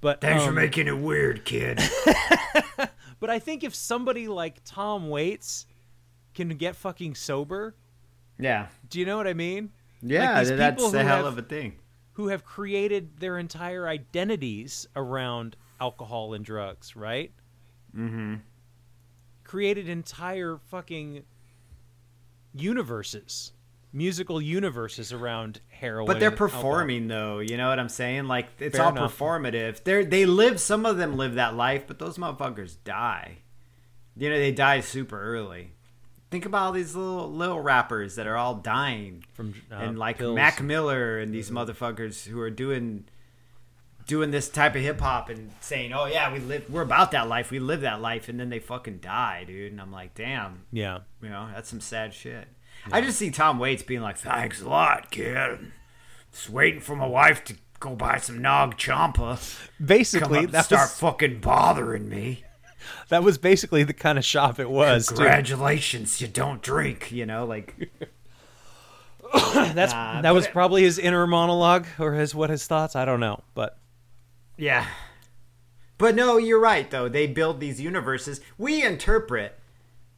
but 0.00 0.20
Thanks 0.20 0.42
for 0.44 0.48
um, 0.50 0.54
making 0.54 0.86
it 0.86 0.96
weird, 0.98 1.44
kid. 1.44 1.80
But 3.20 3.28
I 3.28 3.38
think 3.38 3.62
if 3.64 3.74
somebody 3.74 4.28
like 4.28 4.62
Tom 4.64 5.10
Waits 5.10 5.66
can 6.32 6.48
get 6.56 6.74
fucking 6.74 7.14
sober, 7.16 7.74
yeah. 8.38 8.68
do 8.88 8.98
you 8.98 9.04
know 9.04 9.18
what 9.18 9.26
I 9.26 9.34
mean? 9.34 9.72
Yeah, 10.00 10.38
these 10.42 10.56
that's 10.56 10.82
who 10.82 10.90
hell 10.96 11.04
have- 11.18 11.24
of 11.26 11.36
a 11.38 11.42
thing. 11.42 11.76
Who 12.14 12.28
have 12.28 12.44
created 12.46 13.18
their 13.18 13.36
entire 13.38 13.86
identities 13.86 14.86
around 14.96 15.56
alcohol 15.80 16.32
and 16.32 16.42
drugs, 16.42 16.96
right? 16.96 17.30
Mm-hmm. 17.94 18.36
Created 19.44 19.86
entire 19.90 20.56
fucking 20.70 21.24
universes, 22.54 23.52
musical 23.92 24.40
universes 24.40 25.12
around 25.12 25.60
heroin. 25.68 26.06
But 26.06 26.20
they're 26.20 26.30
performing 26.30 27.08
though, 27.08 27.38
you 27.40 27.56
know 27.56 27.68
what 27.68 27.78
I'm 27.78 27.88
saying? 27.88 28.26
Like 28.26 28.48
it's 28.58 28.76
Fair 28.76 28.86
all 28.86 28.92
enough. 28.92 29.18
performative. 29.18 29.82
They're 29.84 30.04
they 30.04 30.26
live 30.26 30.60
some 30.60 30.86
of 30.86 30.96
them 30.96 31.16
live 31.16 31.34
that 31.34 31.54
life, 31.56 31.84
but 31.86 31.98
those 31.98 32.18
motherfuckers 32.18 32.76
die. 32.84 33.38
You 34.16 34.30
know, 34.30 34.38
they 34.38 34.52
die 34.52 34.80
super 34.80 35.20
early. 35.20 35.72
Think 36.30 36.46
about 36.46 36.66
all 36.66 36.72
these 36.72 36.94
little 36.94 37.30
little 37.32 37.60
rappers 37.60 38.14
that 38.16 38.26
are 38.28 38.36
all 38.36 38.54
dying. 38.54 39.24
from 39.32 39.54
uh, 39.72 39.76
and 39.76 39.98
like 39.98 40.18
pills. 40.18 40.36
Mac 40.36 40.62
Miller 40.62 41.18
and 41.18 41.34
these 41.34 41.50
motherfuckers 41.50 42.26
who 42.26 42.40
are 42.40 42.50
doing 42.50 43.04
doing 44.06 44.30
this 44.30 44.48
type 44.48 44.74
of 44.74 44.82
hip 44.82 45.00
hop 45.00 45.28
and 45.28 45.50
saying, 45.60 45.92
"Oh 45.92 46.06
yeah, 46.06 46.32
we 46.32 46.38
live, 46.40 46.68
we're 46.70 46.82
about 46.82 47.10
that 47.12 47.28
life, 47.28 47.50
we 47.50 47.58
live 47.60 47.80
that 47.82 48.00
life," 48.00 48.28
and 48.28 48.38
then 48.38 48.48
they 48.50 48.58
fucking 48.60 48.98
die, 48.98 49.44
dude. 49.44 49.72
And 49.72 49.80
I'm 49.80 49.92
like, 49.92 50.14
damn, 50.14 50.62
Yeah. 50.72 51.00
you 51.22 51.28
know, 51.28 51.48
that's 51.54 51.68
some 51.68 51.80
sad 51.80 52.12
shit. 52.14 52.48
I 52.90 53.00
just 53.00 53.18
see 53.18 53.30
Tom 53.30 53.58
Waits 53.58 53.82
being 53.82 54.00
like, 54.00 54.16
"Thanks 54.18 54.60
a 54.62 54.68
lot, 54.68 55.10
kid. 55.10 55.72
Just 56.32 56.50
waiting 56.50 56.80
for 56.80 56.96
my 56.96 57.06
wife 57.06 57.44
to 57.44 57.56
go 57.80 57.94
buy 57.96 58.18
some 58.18 58.40
Nag 58.42 58.76
Champa. 58.76 59.38
Basically, 59.84 60.46
that 60.46 60.64
start 60.66 60.82
was, 60.90 60.98
fucking 61.00 61.40
bothering 61.40 62.08
me. 62.08 62.44
that 63.08 63.22
was 63.22 63.38
basically 63.38 63.82
the 63.84 63.92
kind 63.92 64.18
of 64.18 64.24
shop 64.24 64.58
it 64.58 64.70
was. 64.70 65.08
too. 65.08 65.14
Congratulations, 65.16 66.20
you 66.20 66.28
don't 66.28 66.62
drink. 66.62 67.10
You 67.12 67.26
know, 67.26 67.44
like 67.46 67.90
That's 69.54 69.92
Nah, 69.92 70.22
that 70.22 70.34
was 70.34 70.46
but- 70.46 70.52
probably 70.52 70.82
his 70.82 70.98
inner 70.98 71.26
monologue 71.26 71.86
or 71.98 72.14
his 72.14 72.34
what 72.34 72.50
his 72.50 72.66
thoughts. 72.66 72.96
I 72.96 73.04
don't 73.04 73.20
know, 73.20 73.42
but 73.54 73.78
Yeah. 74.56 74.86
But 75.98 76.14
no, 76.14 76.38
you're 76.38 76.58
right 76.60 76.90
though. 76.90 77.08
They 77.08 77.26
build 77.26 77.60
these 77.60 77.80
universes. 77.80 78.40
We 78.58 78.82
interpret 78.84 79.59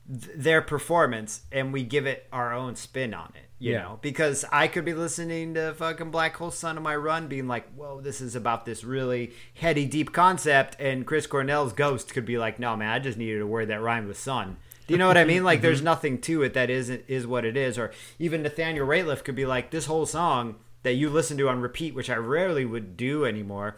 th- 0.08 0.36
their 0.36 0.62
performance 0.62 1.42
and 1.50 1.72
we 1.72 1.84
give 1.84 2.06
it 2.06 2.26
our 2.32 2.52
own 2.52 2.76
spin 2.76 3.14
on 3.14 3.32
it, 3.34 3.48
you 3.58 3.72
Yeah. 3.72 3.82
know? 3.82 3.98
Because 4.02 4.44
I 4.50 4.68
could 4.68 4.84
be 4.84 4.94
listening 4.94 5.54
to 5.54 5.74
fucking 5.74 6.10
Black 6.10 6.36
Hole 6.36 6.50
Sun 6.50 6.76
on 6.76 6.82
my 6.82 6.96
run 6.96 7.28
being 7.28 7.48
like, 7.48 7.72
"Whoa, 7.74 8.00
this 8.00 8.20
is 8.20 8.34
about 8.34 8.66
this 8.66 8.84
really 8.84 9.32
heady 9.54 9.86
deep 9.86 10.12
concept." 10.12 10.76
And 10.78 11.06
Chris 11.06 11.26
Cornell's 11.26 11.72
Ghost 11.72 12.12
could 12.12 12.26
be 12.26 12.38
like, 12.38 12.58
"No, 12.58 12.76
man, 12.76 12.90
I 12.90 12.98
just 12.98 13.18
needed 13.18 13.40
a 13.40 13.46
word 13.46 13.68
that 13.68 13.80
rhymed 13.80 14.08
with 14.08 14.18
sun." 14.18 14.56
Do 14.86 14.94
you 14.94 14.98
know 14.98 15.06
what 15.06 15.16
I 15.16 15.24
mean? 15.24 15.44
Like 15.44 15.58
mm-hmm. 15.58 15.66
there's 15.66 15.82
nothing 15.82 16.20
to 16.22 16.42
it 16.42 16.54
that 16.54 16.68
isn't 16.68 17.04
is 17.06 17.26
what 17.26 17.44
it 17.44 17.56
is 17.56 17.78
or 17.78 17.92
even 18.18 18.42
Nathaniel 18.42 18.86
Rateliff 18.86 19.24
could 19.24 19.36
be 19.36 19.46
like, 19.46 19.70
"This 19.70 19.86
whole 19.86 20.06
song 20.06 20.56
that 20.82 20.94
you 20.94 21.08
listen 21.08 21.38
to 21.38 21.48
on 21.48 21.60
repeat, 21.60 21.94
which 21.94 22.10
I 22.10 22.16
rarely 22.16 22.64
would 22.64 22.96
do 22.96 23.24
anymore." 23.24 23.76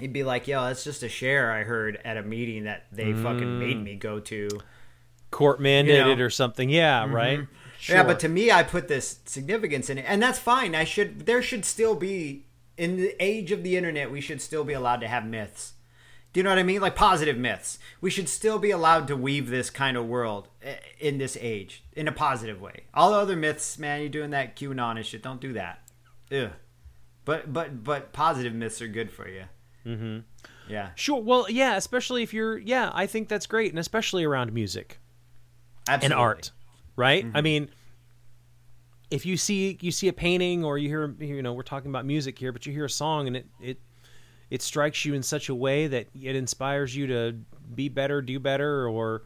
He'd 0.00 0.12
be 0.12 0.24
like, 0.24 0.46
"Yo, 0.46 0.62
that's 0.62 0.84
just 0.84 1.02
a 1.02 1.08
share 1.08 1.50
I 1.50 1.64
heard 1.64 1.98
at 2.04 2.16
a 2.16 2.22
meeting 2.22 2.64
that 2.64 2.86
they 2.92 3.12
fucking 3.12 3.58
made 3.58 3.78
mm. 3.78 3.84
me 3.84 3.94
go 3.94 4.20
to." 4.20 4.48
Court 5.30 5.60
mandated 5.60 5.86
You 5.86 5.98
know. 5.98 6.06
Mm-hmm. 6.12 6.22
or 6.22 6.30
something. 6.30 6.70
Yeah, 6.70 7.06
right. 7.10 7.46
Yeah, 7.88 8.02
but 8.02 8.20
to 8.20 8.28
me, 8.28 8.50
I 8.50 8.64
put 8.64 8.88
this 8.88 9.20
significance 9.24 9.88
in 9.88 9.98
it, 9.98 10.04
and 10.08 10.20
that's 10.20 10.38
fine. 10.38 10.74
I 10.74 10.84
should. 10.84 11.26
There 11.26 11.42
should 11.42 11.64
still 11.64 11.94
be 11.94 12.46
in 12.76 12.96
the 12.96 13.14
age 13.22 13.52
of 13.52 13.62
the 13.62 13.76
internet. 13.76 14.10
We 14.10 14.20
should 14.20 14.40
still 14.40 14.64
be 14.64 14.72
allowed 14.72 15.00
to 15.00 15.08
have 15.08 15.24
myths. 15.24 15.74
Do 16.32 16.40
you 16.40 16.44
know 16.44 16.50
what 16.50 16.58
I 16.58 16.64
mean? 16.64 16.80
Like 16.80 16.94
positive 16.94 17.38
myths. 17.38 17.78
We 18.00 18.10
should 18.10 18.28
still 18.28 18.58
be 18.58 18.70
allowed 18.70 19.08
to 19.08 19.16
weave 19.16 19.48
this 19.48 19.70
kind 19.70 19.96
of 19.96 20.06
world 20.06 20.48
eh, 20.62 20.76
in 21.00 21.18
this 21.18 21.38
age 21.40 21.84
in 21.94 22.06
a 22.06 22.12
positive 22.12 22.60
way. 22.60 22.84
All 22.92 23.10
the 23.10 23.16
other 23.16 23.36
myths, 23.36 23.78
man, 23.78 24.00
you're 24.00 24.08
doing 24.08 24.30
that 24.30 24.54
QAnon 24.54 24.96
and 24.96 25.06
shit. 25.06 25.22
Don't 25.22 25.40
do 25.40 25.52
that. 25.54 25.82
Ugh. 26.30 26.50
But 27.24 27.52
but 27.52 27.82
but 27.82 28.12
positive 28.12 28.54
myths 28.54 28.82
are 28.82 28.88
good 28.88 29.10
for 29.10 29.28
you. 29.28 29.44
Mm-hmm. 29.86 30.18
Yeah. 30.70 30.90
Sure. 30.96 31.20
Well, 31.20 31.46
yeah, 31.48 31.76
especially 31.76 32.22
if 32.22 32.34
you're 32.34 32.58
yeah, 32.58 32.90
I 32.92 33.06
think 33.06 33.28
that's 33.28 33.46
great 33.46 33.70
and 33.70 33.78
especially 33.78 34.24
around 34.24 34.52
music 34.52 34.98
and 35.88 36.12
art, 36.12 36.52
right? 36.96 37.24
Mm-hmm. 37.24 37.36
I 37.36 37.40
mean, 37.40 37.70
if 39.10 39.24
you 39.26 39.36
see 39.36 39.78
you 39.80 39.90
see 39.90 40.08
a 40.08 40.12
painting 40.12 40.64
or 40.64 40.78
you 40.78 40.88
hear 40.88 41.14
you 41.18 41.42
know, 41.42 41.52
we're 41.52 41.62
talking 41.62 41.90
about 41.90 42.04
music 42.04 42.38
here, 42.38 42.52
but 42.52 42.66
you 42.66 42.72
hear 42.72 42.84
a 42.84 42.90
song 42.90 43.26
and 43.26 43.36
it 43.36 43.46
it 43.60 43.80
it 44.50 44.62
strikes 44.62 45.04
you 45.04 45.14
in 45.14 45.22
such 45.22 45.48
a 45.48 45.54
way 45.54 45.86
that 45.86 46.08
it 46.14 46.36
inspires 46.36 46.94
you 46.94 47.06
to 47.08 47.36
be 47.74 47.88
better, 47.88 48.22
do 48.22 48.38
better 48.38 48.88
or 48.88 49.22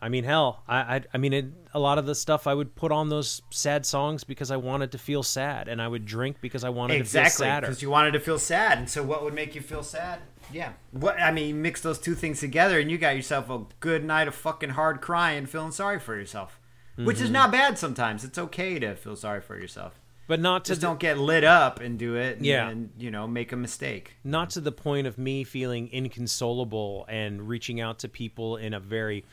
I 0.00 0.08
mean, 0.08 0.22
hell, 0.22 0.62
I 0.68 0.96
I, 0.96 1.02
I 1.14 1.18
mean, 1.18 1.32
it, 1.32 1.46
a 1.74 1.80
lot 1.80 1.98
of 1.98 2.06
the 2.06 2.14
stuff 2.14 2.46
I 2.46 2.54
would 2.54 2.74
put 2.76 2.92
on 2.92 3.08
those 3.08 3.42
sad 3.50 3.84
songs 3.84 4.22
because 4.22 4.50
I 4.52 4.56
wanted 4.56 4.92
to 4.92 4.98
feel 4.98 5.24
sad, 5.24 5.66
and 5.66 5.82
I 5.82 5.88
would 5.88 6.06
drink 6.06 6.36
because 6.40 6.62
I 6.62 6.68
wanted 6.68 6.94
to 6.94 7.04
feel 7.04 7.22
exactly 7.22 7.46
sadder. 7.46 7.66
because 7.66 7.82
you 7.82 7.90
wanted 7.90 8.12
to 8.12 8.20
feel 8.20 8.38
sad 8.38 8.78
and 8.78 8.88
so 8.88 9.02
what 9.02 9.24
would 9.24 9.34
make 9.34 9.56
you 9.56 9.60
feel 9.60 9.82
sad 9.82 10.20
yeah 10.52 10.72
what 10.92 11.20
i 11.20 11.30
mean 11.30 11.48
you 11.48 11.54
mix 11.54 11.80
those 11.82 11.98
two 11.98 12.14
things 12.14 12.40
together 12.40 12.78
and 12.80 12.90
you 12.90 12.98
got 12.98 13.14
yourself 13.16 13.50
a 13.50 13.60
good 13.80 14.04
night 14.04 14.28
of 14.28 14.34
fucking 14.34 14.70
hard 14.70 15.00
crying 15.00 15.46
feeling 15.46 15.70
sorry 15.72 15.98
for 15.98 16.16
yourself 16.16 16.58
which 16.96 17.16
Mm-hmm. 17.16 17.24
is 17.26 17.30
not 17.30 17.52
bad 17.52 17.78
sometimes 17.78 18.24
it's 18.24 18.38
okay 18.38 18.78
to 18.78 18.94
feel 18.96 19.14
sorry 19.16 19.40
for 19.40 19.58
yourself 19.58 20.00
but 20.26 20.40
not 20.40 20.64
to 20.66 20.70
just 20.72 20.80
the- 20.82 20.86
don't 20.86 21.00
get 21.00 21.16
lit 21.18 21.44
up 21.44 21.80
and 21.80 21.98
do 21.98 22.14
it 22.16 22.36
and, 22.38 22.46
Yeah. 22.46 22.68
and 22.68 22.90
you 22.98 23.10
know 23.10 23.26
make 23.26 23.52
a 23.52 23.56
mistake 23.56 24.14
not 24.24 24.50
to 24.50 24.60
the 24.60 24.72
point 24.72 25.06
of 25.06 25.16
me 25.18 25.44
feeling 25.44 25.88
inconsolable 25.92 27.06
and 27.08 27.48
reaching 27.48 27.80
out 27.80 27.98
to 28.00 28.08
people 28.08 28.56
in 28.56 28.74
a 28.74 28.80
very 28.80 29.24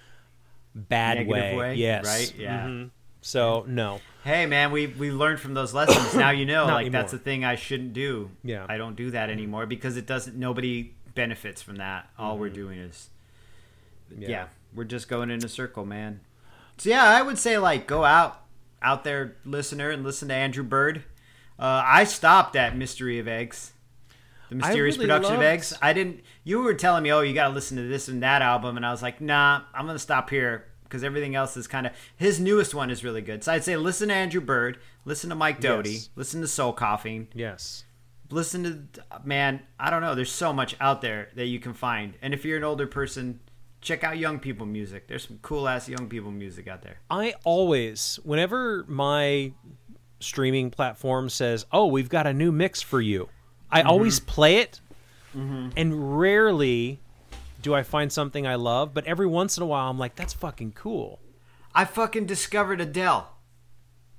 bad 0.73 1.17
Negative 1.17 1.33
way. 1.33 1.55
way, 1.55 1.75
Yes. 1.75 2.05
right? 2.05 2.33
Yeah. 2.37 2.65
Mhm. 2.67 2.89
So 3.21 3.65
no. 3.67 4.01
hey 4.23 4.45
man 4.45 4.71
we 4.71 4.87
we 4.87 5.11
learned 5.11 5.39
from 5.39 5.53
those 5.53 5.73
lessons 5.73 6.13
now 6.15 6.29
you 6.31 6.45
know 6.45 6.65
Not 6.67 6.73
like 6.75 6.91
that's 6.91 7.11
anymore. 7.13 7.17
the 7.19 7.23
thing 7.23 7.45
i 7.45 7.55
shouldn't 7.55 7.93
do 7.93 8.29
Yeah. 8.43 8.65
i 8.69 8.77
don't 8.77 8.95
do 8.95 9.11
that 9.11 9.29
anymore 9.29 9.65
because 9.67 9.97
it 9.97 10.05
doesn't 10.07 10.35
nobody 10.35 10.94
benefits 11.15 11.61
from 11.61 11.77
that 11.77 12.09
all 12.19 12.37
we're 12.37 12.49
doing 12.49 12.77
is 12.77 13.09
yeah. 14.09 14.15
Mm-hmm. 14.15 14.29
Yeah. 14.31 14.47
we're 14.75 14.83
just 14.83 15.07
going 15.07 15.31
in 15.31 15.43
a 15.43 15.47
circle, 15.49 15.85
man. 15.85 16.19
So 16.77 16.89
yeah, 16.89 17.03
I 17.05 17.21
would 17.21 17.37
say 17.39 17.57
like 17.57 17.87
go 17.87 18.03
out 18.03 18.41
out 18.81 19.03
there, 19.03 19.37
listener, 19.45 19.89
and 19.89 20.03
listen 20.03 20.27
to 20.27 20.33
Andrew 20.35 20.63
Bird. 20.63 21.03
Uh, 21.57 21.81
I 21.85 22.03
stopped 22.03 22.55
at 22.55 22.77
Mystery 22.77 23.17
of 23.17 23.27
Eggs, 23.27 23.71
the 24.49 24.55
mysterious 24.55 24.97
really 24.97 25.07
production 25.07 25.35
of 25.37 25.41
Eggs. 25.41 25.73
I 25.81 25.93
didn't. 25.93 26.19
You 26.43 26.59
were 26.59 26.73
telling 26.73 27.01
me, 27.01 27.11
oh, 27.11 27.21
you 27.21 27.33
got 27.33 27.47
to 27.47 27.53
listen 27.53 27.77
to 27.77 27.83
this 27.87 28.09
and 28.09 28.21
that 28.21 28.41
album, 28.43 28.75
and 28.77 28.85
I 28.85 28.91
was 28.91 29.01
like, 29.01 29.21
nah, 29.21 29.61
I'm 29.73 29.87
gonna 29.87 29.97
stop 29.97 30.29
here 30.29 30.65
because 30.83 31.03
everything 31.03 31.33
else 31.33 31.55
is 31.57 31.65
kind 31.65 31.87
of. 31.87 31.93
His 32.17 32.39
newest 32.39 32.75
one 32.75 32.91
is 32.91 33.03
really 33.03 33.21
good. 33.21 33.43
So 33.43 33.53
I'd 33.53 33.63
say 33.63 33.75
listen 33.77 34.09
to 34.09 34.13
Andrew 34.13 34.41
Bird, 34.41 34.77
listen 35.05 35.29
to 35.31 35.35
Mike 35.35 35.61
Doughty, 35.61 35.91
Yes. 35.91 36.09
listen 36.15 36.41
to 36.41 36.47
Soul 36.47 36.73
Coughing, 36.73 37.29
Yes. 37.33 37.85
Listen 38.31 38.89
to 38.93 39.03
man 39.23 39.61
i 39.79 39.89
don't 39.89 40.01
know 40.01 40.15
there's 40.15 40.31
so 40.31 40.51
much 40.51 40.75
out 40.81 41.01
there 41.01 41.29
that 41.35 41.45
you 41.45 41.59
can 41.59 41.73
find 41.73 42.13
and 42.21 42.33
if 42.33 42.43
you're 42.43 42.57
an 42.57 42.63
older 42.63 42.87
person 42.87 43.39
check 43.81 44.03
out 44.03 44.17
young 44.17 44.39
people 44.39 44.65
music 44.65 45.07
there's 45.07 45.27
some 45.27 45.37
cool 45.43 45.67
ass 45.67 45.87
young 45.87 46.07
people 46.09 46.31
music 46.31 46.67
out 46.67 46.81
there 46.81 46.97
I 47.09 47.35
always, 47.43 48.19
whenever 48.23 48.83
my 48.87 49.51
streaming 50.19 50.71
platform 50.71 51.29
says, 51.29 51.65
"Oh, 51.71 51.85
we've 51.85 52.09
got 52.09 52.25
a 52.25 52.33
new 52.33 52.51
mix 52.51 52.81
for 52.81 52.99
you," 52.99 53.29
I 53.69 53.81
Mm-hmm. 53.81 53.89
always 53.89 54.19
play 54.19 54.57
it, 54.57 54.81
and 55.33 56.17
rarely 56.19 56.99
do 57.61 57.75
I 57.75 57.83
find 57.83 58.11
something 58.11 58.47
I 58.47 58.55
love. 58.55 58.93
But 58.93 59.05
every 59.05 59.27
once 59.27 59.55
in 59.57 59.61
a 59.63 59.67
while, 59.67 59.87
I'm 59.89 59.99
like, 59.99 60.15
"That's 60.15 60.33
fucking 60.33 60.71
cool." 60.71 61.19
i 61.75 61.85
fucking 61.85 62.25
discovered 62.25 62.81
adele 62.81 63.29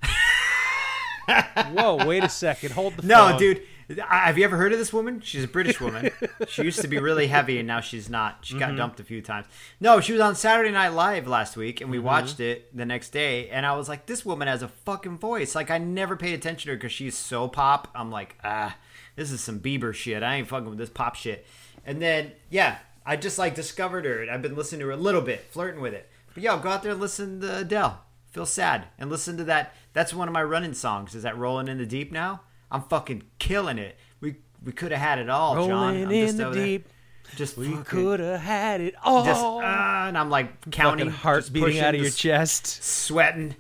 Whoa, 1.73 2.07
wait 2.07 2.23
a 2.23 2.29
second, 2.29 2.73
hold 2.73 2.97
the 2.97 3.07
no 3.07 3.31
phone. 3.31 3.39
dude 3.39 3.63
have 4.09 4.37
you 4.39 4.45
ever 4.45 4.57
heard 4.57 4.73
of 4.73 4.79
this 4.79 4.93
woman? 4.93 5.21
She's 5.21 5.45
a 5.45 5.49
british 5.49 5.81
woman. 5.81 6.11
She 6.49 6.63
used 6.63 6.81
to 6.81 6.89
be 6.89 6.99
really 6.99 7.29
heavy 7.29 7.59
and 7.59 7.67
now 7.69 7.81
she's 7.81 8.09
not. 8.11 8.39
She 8.43 8.55
Mm-hmm. 8.55 8.61
got 8.61 8.77
dumped 8.77 9.01
a 9.01 9.05
few 9.05 9.23
times. 9.23 9.47
No 9.81 10.01
she 10.01 10.13
was 10.13 10.21
on 10.21 10.35
saturday 10.35 10.71
night 10.73 10.89
live 10.89 11.27
last 11.29 11.57
week 11.57 11.81
and 11.81 11.91
we 11.91 11.99
Mm-hmm. 11.99 12.07
watched 12.07 12.41
it 12.41 12.77
the 12.77 12.85
next 12.85 13.11
day 13.11 13.49
and 13.51 13.65
i 13.65 13.75
was 13.77 13.89
like 13.89 14.07
this 14.07 14.25
woman 14.25 14.49
has 14.49 14.63
a 14.63 14.69
fucking 14.69 15.19
voice. 15.19 15.55
Like 15.55 15.71
i 15.71 15.79
never 15.79 16.17
paid 16.17 16.35
attention 16.35 16.69
to 16.69 16.73
her 16.73 16.77
because 16.77 16.93
she's 16.93 17.17
so 17.17 17.49
pop. 17.49 17.89
I'm 17.95 18.11
like 18.11 18.37
ah 18.43 18.77
this 19.15 19.31
is 19.31 19.41
some 19.41 19.61
bieber 19.61 19.95
shit. 19.95 20.23
I 20.23 20.35
ain't 20.37 20.49
fucking 20.49 20.69
with 20.69 20.79
this 20.79 20.91
pop 20.91 21.15
shit. 21.15 21.47
And 21.85 22.01
then 22.03 22.33
yeah 22.51 22.79
i 23.05 23.15
just 23.17 23.39
like 23.39 23.55
discovered 23.55 24.05
her 24.05 24.21
and 24.21 24.31
i've 24.31 24.43
been 24.43 24.57
listening 24.57 24.81
to 24.81 24.87
her 24.87 24.93
a 24.93 24.97
little 24.97 25.23
bit 25.23 25.45
flirting 25.51 25.81
with 25.81 25.95
it. 25.95 26.09
But 26.35 26.43
yo 26.43 26.59
go 26.59 26.71
out 26.71 26.83
there 26.83 26.93
and 26.93 27.01
listen 27.01 27.41
to 27.41 27.59
adele. 27.59 28.03
Feel 28.33 28.45
sad. 28.47 28.89
And 28.99 29.09
listen 29.09 29.39
to 29.39 29.45
that. 29.45 29.75
That's 29.95 30.13
one 30.13 30.29
of 30.29 30.35
my 30.35 30.43
running 30.43 30.75
songs 30.75 31.15
is 31.15 31.23
that 31.23 31.39
rolling 31.39 31.69
in 31.69 31.79
the 31.79 31.87
deep 31.87 32.13
now 32.13 32.43
i'm 32.71 32.83
fucking 32.83 33.23
killing 33.39 33.79
it 33.79 33.97
we 34.21 34.37
we 34.65 34.73
could 34.73 34.93
have 34.93 35.01
had 35.01 35.19
it 35.19 35.29
all 35.29 35.67
john 35.67 35.95
I'm 35.97 36.11
in 36.11 36.27
just 36.27 36.37
the 36.39 36.47
over 36.47 36.55
there. 36.55 36.65
deep. 36.67 36.89
just 37.37 37.57
We 37.57 37.75
could 37.79 38.21
have 38.21 38.41
had 38.41 38.81
it 38.81 38.95
all. 39.03 39.25
just 39.25 39.43
uh, 39.45 39.59
and 39.61 40.17
i'm 40.19 40.31
like 40.31 40.71
counting 40.71 41.07
Fucking 41.07 41.21
heart 41.23 41.49
beating 41.53 41.69
pushing 41.69 41.83
out 41.83 41.95
of 41.95 42.01
your 42.01 42.11
chest. 42.11 42.67
sweating 42.83 43.57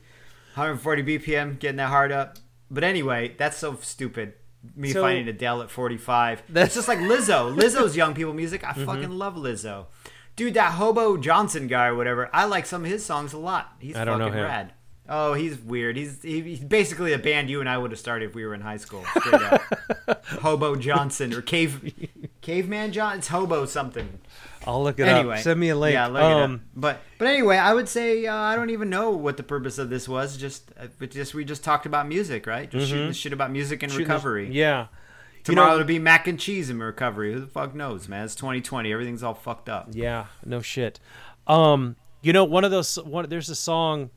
140 0.55 1.03
bpm 1.19 1.59
getting 1.59 1.77
that 1.77 1.89
heart 1.89 2.13
up 2.13 2.39
but 2.71 2.83
anyway 2.85 3.35
that's 3.37 3.57
so 3.57 3.77
stupid 3.83 4.33
me 4.75 4.91
So- 4.93 5.03
finding 5.03 5.29
adele 5.29 5.63
at 5.63 5.71
45 5.71 6.43
That's- 6.49 6.71
Mm-hmm. 6.71 6.75
just 6.79 6.89
like 6.89 6.99
lizzo 6.99 7.55
lizzo's 7.57 7.97
young 7.97 8.15
people 8.15 8.33
music 8.33 8.65
i 8.65 8.73
fucking 8.73 9.11
love 9.11 9.35
lizzo 9.37 9.87
dude 10.35 10.55
that 10.55 10.73
hobo 10.73 11.17
johnson 11.17 11.67
guy 11.67 11.87
or 11.87 11.95
whatever 11.95 12.29
i 12.33 12.45
like 12.45 12.67
some 12.67 12.85
of 12.85 12.91
his 12.91 13.05
songs 13.05 13.33
a 13.33 13.39
lot 13.39 13.73
he's 13.79 13.97
I 13.97 14.05
don't 14.05 14.19
know 14.19 14.27
fucking 14.27 14.39
him. 14.41 14.45
rad 14.47 14.73
Oh, 15.09 15.35
he's 15.35 15.59
weird. 15.59 15.97
He's 15.97 16.23
he, 16.23 16.41
he's 16.43 16.61
basically 16.61 17.13
a 17.13 17.19
band 17.19 17.49
you 17.51 17.61
and 17.61 17.69
I 17.69 17.79
would 17.79 17.91
have 17.93 18.01
started 18.01 18.29
if 18.31 18.35
we 18.35 18.45
were 18.47 18.55
in 18.55 18.61
high 18.61 18.77
school. 18.79 19.05
Hobo 20.41 20.77
Johnson 20.77 21.33
or 21.33 21.43
Cave 21.43 21.93
Caveman 22.41 22.93
John. 22.93 23.19
It's 23.19 23.29
Hobo 23.29 23.65
something 23.67 24.19
I'll 24.67 24.83
look 24.83 24.99
it 24.99 25.07
anyway, 25.07 25.37
up. 25.37 25.43
Send 25.43 25.61
me 25.61 25.69
a 25.69 25.77
link. 25.77 25.95
Yeah, 25.95 26.09
look 26.09 26.23
it 26.23 26.25
up. 26.25 26.41
um, 26.51 26.63
But 26.75 27.01
but 27.19 27.29
anyway, 27.29 27.57
I 27.57 27.73
would 27.73 27.89
say 27.89 28.27
uh, 28.27 28.35
I 28.35 28.57
don't 28.57 28.71
even 28.71 28.91
know 28.91 29.11
what 29.11 29.37
the 29.37 29.43
purpose 29.45 29.79
of 29.79 29.91
this 29.91 30.09
was. 30.09 30.37
Just 30.37 30.73
uh, 30.79 30.87
just 31.07 31.35
we 31.35 31.45
just 31.45 31.63
talked 31.63 31.87
about 31.87 32.09
music, 32.09 32.47
right? 32.47 32.69
Just 32.69 32.89
shooting 32.91 33.09
the 33.09 33.15
shit 33.15 33.33
about 33.33 33.51
music 33.53 33.83
and 33.83 33.93
Mm-hmm. 33.93 33.99
the- 33.99 34.05
recovery. 34.05 34.49
Yeah. 34.51 34.87
Tomorrow 35.45 35.67
you 35.67 35.71
know, 35.71 35.75
it'll 35.77 35.87
be 35.87 35.99
mac 36.01 36.27
and 36.27 36.41
cheese 36.41 36.69
and 36.71 36.83
recovery. 36.83 37.33
Who 37.33 37.39
the 37.39 37.47
fuck 37.47 37.73
knows, 37.73 38.09
man? 38.09 38.25
It's 38.25 38.35
2020. 38.35 38.93
Everything's 38.93 39.23
all 39.23 39.35
fucked 39.35 39.69
up. 39.69 39.87
Yeah, 39.93 40.27
no 40.45 40.61
shit. 40.61 40.99
Um, 41.47 41.95
you 42.21 42.33
know, 42.33 42.43
one 42.43 42.65
of 42.65 42.73
those 42.73 42.97
one 42.97 43.29
there's 43.29 43.49
a 43.49 43.55
song 43.55 44.11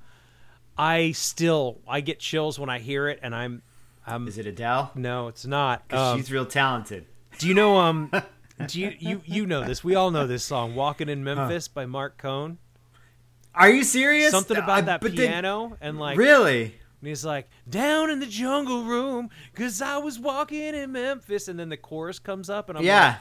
I 0.79 1.11
still 1.11 1.79
I 1.87 2.01
get 2.01 2.19
chills 2.19 2.57
when 2.57 2.69
I 2.69 2.79
hear 2.79 3.07
it 3.09 3.19
and 3.21 3.35
I'm 3.35 3.61
I'm 4.07 4.27
Is 4.27 4.37
it 4.37 4.47
Adele? 4.47 4.91
no, 4.95 5.27
it's 5.27 5.45
not. 5.45 5.87
'Cause 5.89 6.13
Um, 6.13 6.17
she's 6.19 6.31
real 6.31 6.45
talented. 6.45 7.05
Do 7.37 7.47
you 7.47 7.53
know 7.53 7.77
um 7.77 8.09
do 8.67 8.79
you 8.79 8.93
you 8.97 9.21
you 9.25 9.45
know 9.45 9.63
this. 9.65 9.83
We 9.83 9.95
all 9.95 10.09
know 10.09 10.25
this 10.25 10.43
song 10.43 10.75
Walking 10.75 11.09
in 11.09 11.23
Memphis 11.23 11.67
by 11.67 11.85
Marc 11.85 12.17
Cohn. 12.17 12.57
Are 13.53 13.69
you 13.69 13.83
serious? 13.83 14.31
Something 14.31 14.57
about 14.57 14.69
I- 14.69 14.81
that 14.81 15.01
but 15.01 15.15
then- 15.15 15.27
piano 15.27 15.77
and 15.81 15.99
like 15.99 16.17
really? 16.17 16.75
and 17.01 17.07
he's 17.07 17.23
like 17.25 17.49
down 17.69 18.09
in 18.09 18.19
the 18.19 18.25
jungle 18.25 18.83
room 18.83 19.29
cuz 19.55 19.81
I 19.81 19.97
was 19.97 20.17
walking 20.19 20.73
in 20.75 20.91
Memphis 20.91 21.47
and 21.47 21.59
then 21.59 21.69
the 21.69 21.77
chorus 21.77 22.19
comes 22.19 22.49
up 22.49 22.69
and 22.69 22.77
I'm 22.77 22.85
Yeah. 22.85 23.05
like, 23.07 23.17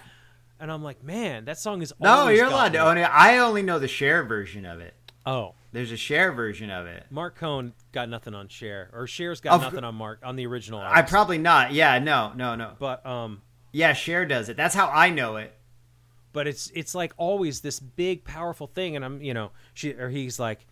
and 0.60 0.72
I'm 0.72 0.82
like, 0.82 1.04
"Man, 1.04 1.44
that 1.44 1.58
song 1.58 1.82
is 1.82 1.92
No, 2.00 2.28
you're 2.28 2.46
allowed 2.46 2.72
me." 2.72 2.78
to 2.78 2.84
own 2.84 2.98
it. 2.98 3.02
I 3.04 3.38
only 3.38 3.62
know 3.62 3.78
the 3.78 3.86
Cher 3.86 4.24
version 4.24 4.64
of 4.66 4.80
it. 4.80 4.94
Oh, 5.24 5.54
There's 5.72 5.92
a 5.92 5.96
Cher 5.98 6.32
version 6.32 6.70
of 6.70 6.86
it. 6.86 7.04
Marc 7.10 7.36
Cohn 7.36 7.74
got 7.92 8.08
nothing 8.08 8.34
on 8.34 8.48
Cher, 8.48 8.88
or 8.92 9.06
Cher's 9.06 9.40
got 9.40 9.52
Of- 9.54 9.60
nothing 9.62 9.84
on 9.84 9.94
Marc 9.94 10.20
on 10.24 10.36
the 10.36 10.46
original 10.46 10.80
I 10.80 11.02
probably 11.02 11.38
not. 11.38 11.72
Yeah, 11.72 11.98
no, 11.98 12.32
no, 12.34 12.54
no. 12.54 12.72
but 12.78 13.04
um 13.04 13.42
Yeah, 13.72 13.92
Cher 13.92 14.24
does 14.24 14.48
it. 14.48 14.56
That's 14.56 14.74
how 14.74 14.88
I 14.88 15.10
know 15.10 15.36
it. 15.36 15.54
but 16.32 16.46
it's 16.46 16.70
it's 16.74 16.94
like 16.94 17.12
always 17.16 17.60
this 17.60 17.80
big 17.80 18.22
powerful 18.24 18.66
thing 18.66 18.94
and 18.96 19.04
i'm 19.04 19.20
you 19.22 19.32
know 19.34 19.50
she 19.74 19.92
or 19.94 20.08
he's 20.10 20.38
like 20.38 20.66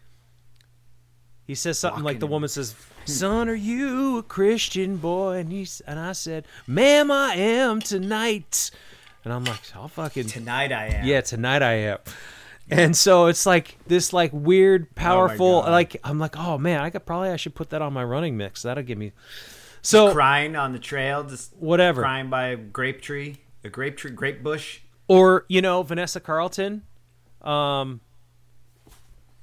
he 1.46 1.54
says 1.54 1.78
something 1.78 2.04
like 2.04 2.20
the 2.20 2.26
woman 2.26 2.48
says 2.48 2.74
son 3.06 3.48
are 3.48 3.54
you 3.54 4.18
a 4.18 4.22
christian 4.22 4.96
boy 4.98 5.38
and 5.38 5.50
he's 5.50 5.80
and 5.86 5.98
i 5.98 6.12
said 6.12 6.46
ma'am 6.66 7.10
i 7.10 7.34
am 7.34 7.80
tonight 7.80 8.70
and 9.24 9.32
i'm 9.32 9.44
like 9.44 9.60
i'll 9.74 9.88
fucking 9.88 10.26
Tonight 10.26 10.72
I 10.72 10.86
am. 10.88 11.06
yeah 11.06 11.22
tonight 11.22 11.62
i 11.62 11.72
am 11.72 11.98
and 12.70 12.96
so 12.96 13.26
it's 13.26 13.46
like 13.46 13.78
this 13.86 14.12
like 14.12 14.30
weird 14.32 14.94
powerful 14.94 15.62
God. 15.62 15.70
like 15.70 15.96
i'm 16.02 16.18
like 16.18 16.36
oh 16.36 16.58
man 16.58 16.80
i 16.80 16.90
could 16.90 17.06
probably 17.06 17.28
i 17.28 17.36
should 17.36 17.54
put 17.54 17.70
that 17.70 17.80
on 17.80 17.92
my 17.92 18.02
running 18.02 18.36
mix 18.36 18.62
that'll 18.62 18.82
give 18.82 18.98
me 18.98 19.12
so 19.86 20.12
Crying 20.12 20.56
on 20.56 20.72
the 20.72 20.80
trail, 20.80 21.22
just 21.22 21.54
whatever 21.60 22.02
crying 22.02 22.28
by 22.28 22.48
a 22.48 22.56
grape 22.56 23.00
tree, 23.00 23.36
a 23.62 23.68
grape 23.68 23.96
tree, 23.96 24.10
grape 24.10 24.42
bush. 24.42 24.80
Or 25.06 25.44
you 25.46 25.62
know 25.62 25.84
Vanessa 25.84 26.18
Carlton. 26.18 26.82
Um, 27.40 28.00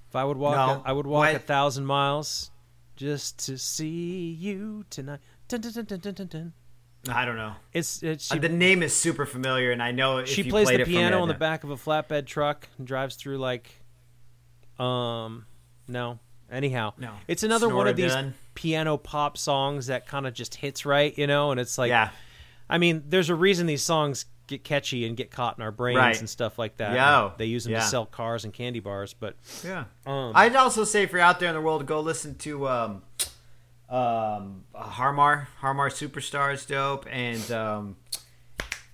if 0.09 0.17
I 0.17 0.25
would 0.25 0.35
walk, 0.35 0.55
No. 0.55 0.83
I 0.85 0.91
would 0.91 1.07
walk 1.07 1.33
a 1.33 1.39
thousand 1.39 1.85
miles 1.85 2.51
just 2.97 3.39
to 3.45 3.57
see 3.57 4.31
you 4.37 4.83
tonight. 4.89 5.21
Dun, 5.47 5.61
dun, 5.61 5.85
dun, 5.85 6.53
I 7.09 7.25
don't 7.25 7.35
know. 7.35 7.53
It's, 7.73 8.01
it's 8.01 8.31
Uh, 8.31 8.35
the 8.37 8.47
name 8.49 8.81
is 8.81 8.95
super 8.95 9.25
familiar, 9.25 9.71
and 9.71 9.83
I 9.83 9.91
know 9.91 10.19
if 10.19 10.29
she 10.29 10.43
plays 10.49 10.69
the 10.69 10.83
piano 10.85 11.21
on 11.21 11.27
the 11.27 11.33
back 11.33 11.63
of 11.63 11.69
a 11.69 11.75
flatbed 11.75 12.25
truck 12.25 12.67
and 12.77 12.87
drives 12.87 13.15
through 13.15 13.37
like, 13.39 13.69
um, 14.79 15.45
no. 15.87 16.19
Anyhow, 16.51 16.93
No. 16.97 17.11
it's 17.27 17.41
another 17.43 17.67
one 17.67 17.87
of 17.87 17.95
these 17.95 18.11
Snoredun. 18.11 18.33
piano 18.53 18.97
pop 18.97 19.37
songs 19.37 19.87
that 19.87 20.05
kind 20.07 20.27
of 20.27 20.33
just 20.35 20.53
hits 20.55 20.85
right, 20.85 21.17
you 21.17 21.25
know. 21.25 21.49
And 21.51 21.59
it's 21.59 21.77
like, 21.79 21.89
yeah, 21.89 22.09
I 22.69 22.77
mean, 22.77 23.03
there's 23.07 23.29
a 23.29 23.35
reason 23.35 23.65
these 23.65 23.81
songs 23.81 24.25
get 24.45 24.63
catchy 24.63 25.05
and 25.07 25.17
get 25.17 25.31
caught 25.31 25.57
in 25.57 25.63
our 25.63 25.71
brains 25.71 25.97
Right. 25.97 26.19
and 26.19 26.29
stuff 26.29 26.59
like 26.59 26.77
that. 26.77 26.93
Yeah. 26.93 27.31
they 27.37 27.45
use 27.45 27.63
them 27.63 27.73
Yeah. 27.73 27.79
to 27.79 27.85
sell 27.87 28.05
cars 28.05 28.43
and 28.43 28.53
candy 28.53 28.81
bars, 28.81 29.13
but 29.13 29.35
yeah. 29.63 29.85
um, 30.05 30.33
I'd 30.35 30.55
also 30.55 30.83
say 30.83 31.01
if 31.03 31.11
you're 31.11 31.21
out 31.21 31.39
there 31.39 31.49
in 31.49 31.55
the 31.55 31.61
world, 31.61 31.85
go 31.87 31.99
listen 32.01 32.35
to 32.39 32.67
um, 32.67 33.01
um, 33.93 34.63
Harmar. 34.73 35.47
Harmar 35.59 35.89
Superstar 35.89 36.53
is 36.53 36.65
dope, 36.65 37.05
and 37.09 37.51
um, 37.51 37.95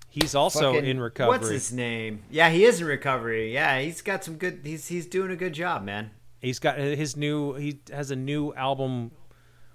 he's 0.09 0.35
also 0.35 0.73
fucking- 0.73 0.85
in 0.89 0.99
recovery. 0.99 1.29
What's 1.29 1.49
his 1.49 1.71
name? 1.71 2.23
Yeah, 2.29 2.49
he 2.49 2.65
is 2.65 2.81
in 2.81 2.87
recovery. 2.87 3.53
Yeah, 3.53 3.79
he's 3.79 4.01
got 4.01 4.23
some 4.23 4.35
good. 4.35 4.61
He's 4.63 4.87
he's 4.87 5.05
doing 5.05 5.31
a 5.31 5.35
good 5.35 5.53
job, 5.53 5.83
man. 5.83 6.11
He's 6.41 6.59
got 6.59 6.77
his 6.77 7.15
new. 7.15 7.53
He 7.55 7.79
has 7.91 8.11
a 8.11 8.15
new 8.15 8.53
album 8.53 9.11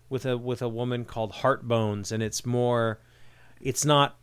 with 0.09 0.27
a 0.27 0.37
with 0.37 0.61
a 0.63 0.69
woman 0.69 1.05
called 1.05 1.33
Heart 1.33 1.67
Bones, 1.67 2.13
and 2.13 2.23
it's 2.23 2.45
more. 2.45 3.01
It's 3.61 3.85
not. 3.85 4.17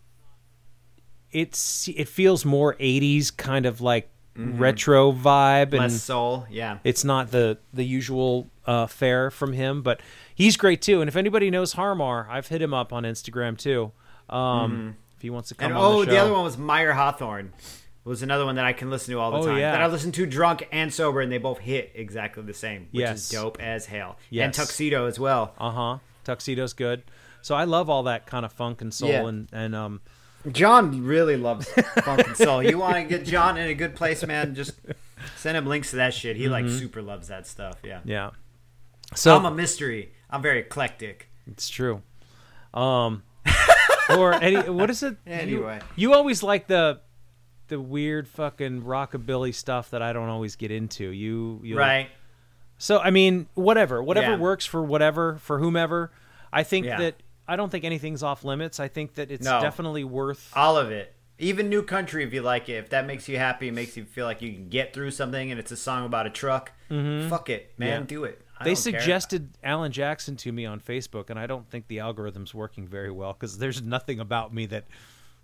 It's 1.31 1.87
it 1.87 2.07
feels 2.07 2.45
more 2.45 2.75
'80s 2.75 3.35
kind 3.35 3.65
of 3.65 3.81
like 3.81 4.10
retro 4.35 5.11
vibe, 5.11 5.63
and 5.63 5.71
Mm-hmm. 5.73 5.81
Less 5.81 6.03
soul. 6.03 6.45
Yeah. 6.49 6.77
it's 6.83 7.03
not 7.03 7.31
the 7.31 7.57
the 7.73 7.83
usual 7.85 8.47
uh, 8.65 8.87
fare 8.87 9.29
from 9.31 9.53
him, 9.53 9.81
but 9.81 10.01
he's 10.33 10.57
great 10.57 10.81
too. 10.81 11.01
And 11.01 11.07
if 11.07 11.15
anybody 11.15 11.49
knows 11.49 11.73
Harmar, 11.73 12.27
I've 12.29 12.47
hit 12.47 12.61
him 12.61 12.73
up 12.73 12.93
on 12.93 13.03
Instagram 13.03 13.57
too. 13.57 13.91
Um, 14.29 14.95
If 15.17 15.21
he 15.21 15.29
wants 15.29 15.49
to 15.49 15.55
come 15.55 15.69
Mm-hmm. 15.71 15.77
And 15.77 15.85
on 15.85 15.93
oh, 15.93 16.05
the 16.05 16.11
the, 16.11 16.17
other 16.17 16.33
one 16.33 16.43
was 16.43 16.57
Mayer 16.57 16.93
Hawthorne. 16.93 17.51
Was 18.03 18.23
another 18.23 18.45
one 18.45 18.55
that 18.55 18.65
I 18.65 18.73
can 18.73 18.89
listen 18.89 19.13
to 19.13 19.19
all 19.19 19.29
the 19.29 19.37
Oh, 19.37 19.45
time. 19.45 19.57
yeah. 19.59 19.73
That 19.73 19.81
I 19.81 19.87
listen 19.87 20.11
to 20.13 20.25
drunk 20.25 20.67
and 20.71 20.91
sober, 20.91 21.21
and 21.21 21.31
they 21.31 21.37
both 21.37 21.59
hit 21.59 21.91
exactly 21.93 22.41
the 22.41 22.53
same, 22.53 22.87
which 22.91 23.01
Yes. 23.01 23.19
is 23.25 23.29
dope 23.29 23.61
as 23.61 23.85
hell. 23.85 24.17
Yes. 24.31 24.45
And 24.45 24.53
Tuxedo 24.55 25.05
as 25.05 25.19
well. 25.19 25.53
Uh 25.59 25.69
huh. 25.71 25.97
Tuxedo's 26.23 26.73
good. 26.73 27.03
So 27.43 27.53
I 27.53 27.65
love 27.65 27.89
all 27.91 28.03
that 28.03 28.25
kind 28.25 28.43
of 28.43 28.51
funk 28.53 28.81
and 28.81 28.91
soul 28.93 29.09
Yeah. 29.09 29.27
and 29.27 29.47
and 29.51 29.75
um 29.75 30.01
John 30.51 31.03
really 31.03 31.37
loves 31.37 31.67
funk 32.03 32.25
and 32.27 32.35
soul. 32.37 32.63
You 32.63 32.77
want 32.77 32.95
to 32.95 33.03
get 33.03 33.25
John 33.25 33.57
in 33.57 33.67
a 33.67 33.73
good 33.73 33.95
place, 33.95 34.25
man? 34.25 34.55
Just 34.55 34.73
send 35.37 35.55
him 35.57 35.65
links 35.67 35.91
to 35.91 35.97
that 35.97 36.13
shit. 36.13 36.35
He 36.37 36.47
like 36.49 36.67
super 36.67 37.01
loves 37.01 37.27
that 37.27 37.45
stuff. 37.47 37.77
Yeah. 37.83 37.99
yeah. 38.05 38.31
So 39.13 39.35
I'm 39.35 39.45
a 39.45 39.51
mystery. 39.51 40.13
I'm 40.29 40.41
very 40.41 40.59
eclectic. 40.59 41.29
It's 41.47 41.69
true. 41.69 42.01
Um, 42.73 43.23
or 44.17 44.33
any, 44.33 44.69
what 44.69 44.89
is 44.89 45.03
it? 45.03 45.17
You- 45.25 45.31
Anyway. 45.33 45.79
you, 45.95 46.13
always 46.13 46.41
like 46.43 46.67
the 46.67 47.01
the 47.67 47.79
weird 47.79 48.27
fucking 48.27 48.81
rockabilly 48.83 49.53
stuff 49.55 49.91
that 49.91 50.01
I 50.01 50.11
don't 50.11 50.27
always 50.29 50.55
get 50.57 50.71
into. 50.71 51.09
You, 51.09 51.61
you 51.63 51.77
Right. 51.77 52.09
So 52.77 52.99
I 52.99 53.11
mean, 53.11 53.47
whatever, 53.53 54.01
whatever 54.03 54.31
Yeah. 54.31 54.37
works 54.37 54.65
for 54.65 54.81
whatever 54.83 55.37
for 55.37 55.59
whomever. 55.59 56.11
I 56.51 56.63
think 56.63 56.85
Yeah. 56.85 56.97
that 56.99 57.15
I 57.51 57.55
don't 57.57 57.69
think 57.69 57.83
anything's 57.85 58.23
off 58.23 58.43
limits. 58.43 58.79
I 58.79 58.87
think 58.87 59.15
that 59.15 59.29
it's 59.31 59.43
No. 59.45 59.59
definitely 59.61 60.03
worth. 60.03 60.51
All 60.55 60.77
of 60.77 60.89
it. 60.91 61.13
Even 61.37 61.69
new 61.69 61.81
country, 61.83 62.23
if 62.23 62.33
you 62.33 62.41
like 62.41 62.69
it, 62.69 62.73
if 62.73 62.89
that 62.91 63.05
makes 63.07 63.27
you 63.27 63.37
happy, 63.37 63.71
makes 63.71 63.97
you 63.97 64.05
feel 64.05 64.25
like 64.25 64.41
you 64.41 64.53
can 64.53 64.69
get 64.69 64.93
through 64.93 65.11
something, 65.11 65.49
and 65.51 65.59
it's 65.59 65.71
a 65.71 65.75
song 65.77 66.05
about 66.05 66.27
a 66.27 66.29
truck, 66.29 66.71
fuck 66.87 67.49
it, 67.49 67.73
man, 67.77 67.89
Mm-hmm. 67.89 68.01
Yeah. 68.03 68.07
do 68.07 68.23
it. 68.25 68.41
I 68.59 68.63
They 68.63 68.73
don't 68.75 68.83
care. 68.83 68.99
suggested 69.01 69.49
Alan 69.63 69.91
Jackson 69.91 70.35
to 70.37 70.51
me 70.51 70.65
on 70.67 70.79
Facebook, 70.79 71.31
and 71.31 71.39
I 71.39 71.47
don't 71.47 71.67
think 71.69 71.87
the 71.87 71.99
algorithm's 71.99 72.53
working 72.53 72.87
very 72.87 73.09
well 73.11 73.33
because 73.33 73.57
there's 73.57 73.81
nothing 73.81 74.19
about 74.19 74.53
me 74.53 74.67
that 74.67 74.85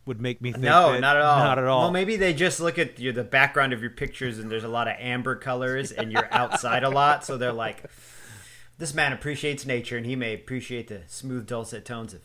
would 0.05 0.22
make 0.22 0.39
me 0.39 0.51
think. 0.51 0.64
No, 0.64 0.93
that- 0.93 1.01
not 1.01 1.16
at 1.18 1.24
all. 1.24 1.39
Not 1.39 1.58
at 1.58 1.66
all. 1.66 1.82
Well, 1.82 1.91
maybe 1.91 2.16
they 2.16 2.32
just 2.34 2.60
look 2.60 2.78
at 2.78 2.99
your, 2.99 3.12
the 3.12 3.24
background 3.24 3.74
of 3.74 3.82
your 3.82 3.89
pictures, 3.89 4.38
and 4.38 4.51
there's 4.51 4.64
a 4.64 4.68
lot 4.70 4.88
of 4.88 4.93
amber 4.99 5.36
colors, 5.36 5.91
and 5.91 6.12
you're 6.12 6.32
outside 6.32 6.84
a 6.84 6.89
lot, 6.89 7.26
so 7.26 7.38
they're 7.38 7.51
like, 7.51 7.84
"This 8.78 8.93
man 8.93 9.13
appreciates 9.13 9.65
nature, 9.65 9.97
and 9.97 10.05
he 10.05 10.15
may 10.15 10.34
appreciate 10.34 10.88
the 10.88 11.01
smooth, 11.07 11.47
dulcet 11.47 11.86
tones 11.86 12.13
of 12.13 12.21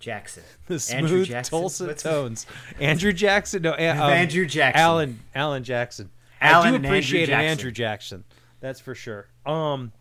Jackson." 0.00 0.44
the 0.66 0.90
Andrew 0.92 1.08
smooth 1.08 1.28
Jackson? 1.28 1.58
dulcet 1.58 1.86
What's 1.88 2.02
tones. 2.02 2.46
Andrew 2.80 3.12
Jackson, 3.12 3.62
no, 3.62 3.72
um, 3.72 3.78
Andrew 3.78 4.46
Jackson. 4.46 4.80
Alan 4.80 5.20
Alan 5.34 5.64
Jackson. 5.64 6.10
Alan 6.40 6.66
I 6.66 6.70
do 6.70 6.74
Andrew 6.76 6.88
appreciate 6.88 7.24
an 7.24 7.30
Jackson. 7.30 7.48
Andrew 7.48 7.70
Jackson. 7.72 8.24
That's 8.60 8.80
for 8.80 8.94
sure. 8.94 9.28
Um, 9.46 9.92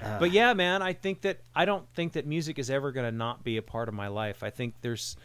but 0.00 0.30
yeah, 0.30 0.52
man, 0.52 0.82
I 0.82 0.92
think 0.92 1.22
that 1.22 1.40
I 1.54 1.64
don't 1.64 1.88
think 1.94 2.12
that 2.12 2.26
music 2.26 2.58
is 2.58 2.70
ever 2.70 2.92
going 2.92 3.06
to 3.06 3.16
not 3.16 3.44
be 3.44 3.56
a 3.56 3.62
part 3.62 3.88
of 3.88 3.94
my 3.94 4.08
life. 4.08 4.42
I 4.42 4.50
think 4.50 4.74
there's, 4.82 5.16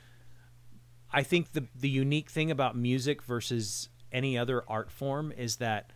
I 1.12 1.24
think 1.24 1.52
the 1.54 1.68
the 1.76 1.90
unique 1.90 2.30
thing 2.30 2.52
about 2.52 2.76
music 2.76 3.24
versus 3.24 3.90
any 4.12 4.38
other 4.38 4.64
art 4.68 4.92
form 4.92 5.32
is 5.32 5.58
that 5.58 5.92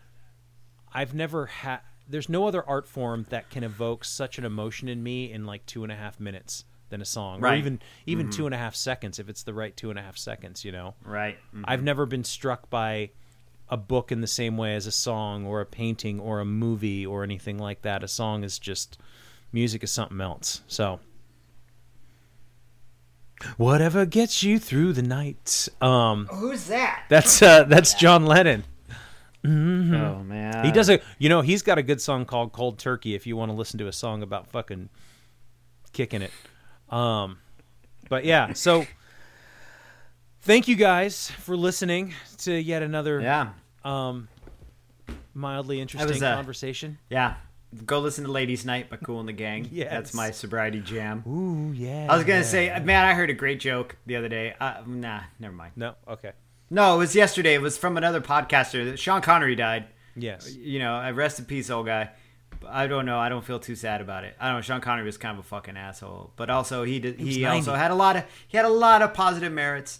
I've 0.93 1.13
never 1.13 1.45
had. 1.47 1.79
There's 2.07 2.29
no 2.29 2.47
other 2.47 2.67
art 2.67 2.87
form 2.87 3.25
that 3.29 3.49
can 3.49 3.63
evoke 3.63 4.05
such 4.05 4.37
an 4.37 4.45
emotion 4.45 4.87
in 4.87 5.01
me 5.01 5.31
in 5.31 5.45
like 5.45 5.65
two 5.65 5.83
and 5.83 5.91
a 5.91 5.95
half 5.95 6.19
minutes 6.19 6.65
than 6.89 7.01
a 7.01 7.05
song, 7.05 7.39
or 7.39 7.45
Right. 7.45 7.57
even 7.57 7.79
even 8.05 8.29
two 8.29 8.45
and 8.45 8.53
a 8.53 8.57
half 8.57 8.75
seconds 8.75 9.17
if 9.19 9.27
it's 9.27 9.41
the 9.43 9.53
right 9.53 9.75
two 9.75 9.89
and 9.89 9.97
a 9.97 10.01
half 10.03 10.17
seconds. 10.17 10.63
You 10.63 10.71
know, 10.71 10.93
Right. 11.03 11.37
Mm. 11.55 11.63
I've 11.67 11.81
never 11.83 12.05
been 12.05 12.23
struck 12.23 12.69
by 12.69 13.09
a 13.69 13.77
book 13.77 14.11
in 14.11 14.21
the 14.21 14.27
same 14.27 14.55
way 14.57 14.75
as 14.75 14.85
a 14.85 14.91
song 14.91 15.45
or 15.47 15.59
a 15.61 15.65
painting 15.65 16.19
or 16.19 16.39
a 16.39 16.45
movie 16.45 17.03
or 17.05 17.23
anything 17.23 17.57
like 17.57 17.81
that. 17.81 18.03
A 18.03 18.07
song 18.07 18.43
is 18.43 18.59
just 18.59 18.99
music 19.51 19.83
is 19.83 19.89
something 19.91 20.21
else. 20.21 20.61
So 20.67 20.99
whatever 23.57 24.05
gets 24.05 24.43
you 24.43 24.59
through 24.59 24.93
the 24.93 25.01
night. 25.01 25.67
Um 25.81 26.27
Who's 26.27 26.67
that? 26.67 27.05
that's 27.09 27.41
uh 27.41 27.63
that's 27.63 27.93
John 27.95 28.25
Lennon. 28.25 28.63
Oh 29.45 30.23
man, 30.23 30.65
He 30.65 30.71
does 30.71 30.89
a 30.89 30.99
you 31.19 31.29
know, 31.29 31.41
he's 31.41 31.61
got 31.61 31.77
a 31.77 31.83
good 31.83 32.01
song 32.01 32.25
called 32.25 32.51
Cold 32.51 32.79
Turkey 32.79 33.15
if 33.15 33.25
you 33.27 33.37
want 33.37 33.51
to 33.51 33.55
listen 33.55 33.77
to 33.79 33.87
a 33.87 33.93
song 33.93 34.21
about 34.23 34.47
fucking 34.47 34.89
kicking 35.93 36.21
it. 36.21 36.31
Um 36.89 37.37
but 38.09 38.25
yeah, 38.25 38.53
so 38.53 38.85
thank 40.41 40.67
you 40.67 40.75
guys 40.75 41.31
for 41.31 41.55
listening 41.57 42.13
to 42.39 42.53
yet 42.53 42.83
another 42.83 43.19
Yeah, 43.21 43.49
um, 43.83 44.27
mildly 45.33 45.79
interesting 45.81 46.23
uh, 46.23 46.35
conversation. 46.35 46.97
yeah. 47.09 47.35
Go 47.85 47.99
listen 47.99 48.23
to 48.23 48.31
"Ladies' 48.31 48.63
Night" 48.63 48.89
by 48.89 48.95
Kool 48.95 49.19
and 49.19 49.27
the 49.27 49.33
Gang. 49.33 49.67
yeah, 49.71 49.89
that's 49.89 50.13
my 50.13 50.31
sobriety 50.31 50.79
jam. 50.79 51.23
Ooh, 51.27 51.73
yeah. 51.73 52.07
I 52.09 52.15
was 52.15 52.23
gonna 52.23 52.45
say, 52.45 52.69
man, 52.79 53.03
I 53.03 53.13
heard 53.13 53.29
a 53.29 53.33
great 53.33 53.59
joke 53.59 53.97
the 54.05 54.15
other 54.15 54.29
day. 54.29 54.53
Uh, 54.61 54.75
nah, 54.85 55.21
never 55.39 55.53
mind. 55.53 55.73
no. 55.75 55.95
Okay. 56.07 56.31
No, 56.70 56.95
it 56.95 56.97
was 56.97 57.16
yesterday. 57.16 57.53
It 57.53 57.61
was 57.61 57.78
from 57.78 57.95
another 57.97 58.22
podcaster. 58.22 58.97
Sean 58.97 59.22
Connery 59.22 59.55
died. 59.55 59.86
Yes. 60.16 60.55
You 60.55 60.80
know, 60.80 60.95
uh, 60.95 61.11
rest 61.11 61.39
in 61.39 61.45
peace, 61.45 61.70
old 61.70 61.86
guy. 61.86 62.09
I 62.68 62.88
don't 62.88 63.05
know. 63.05 63.20
I 63.20 63.30
don't 63.30 63.45
feel 63.45 63.59
too 63.59 63.76
sad 63.76 64.01
about 64.01 64.24
it. 64.24 64.36
I 64.39 64.47
don't 64.47 64.55
know. 64.57 64.61
Sean 64.61 64.82
Connery 64.82 65.05
was 65.05 65.18
kind 65.18 65.38
of 65.38 65.45
a 65.45 65.47
fucking 65.47 65.78
asshole, 65.78 66.32
but 66.36 66.49
also 66.49 66.84
he 66.84 66.99
did. 66.99 67.20
was 67.20 67.36
He 67.36 67.45
also 67.45 67.76
had 67.76 67.91
a 67.91 67.95
lot 67.95 68.16
of 68.16 68.24
he 68.47 68.57
had 68.57 68.66
a 68.66 68.70
lot 68.70 69.01
of 69.01 69.13
positive 69.13 69.51
merits. 69.53 69.99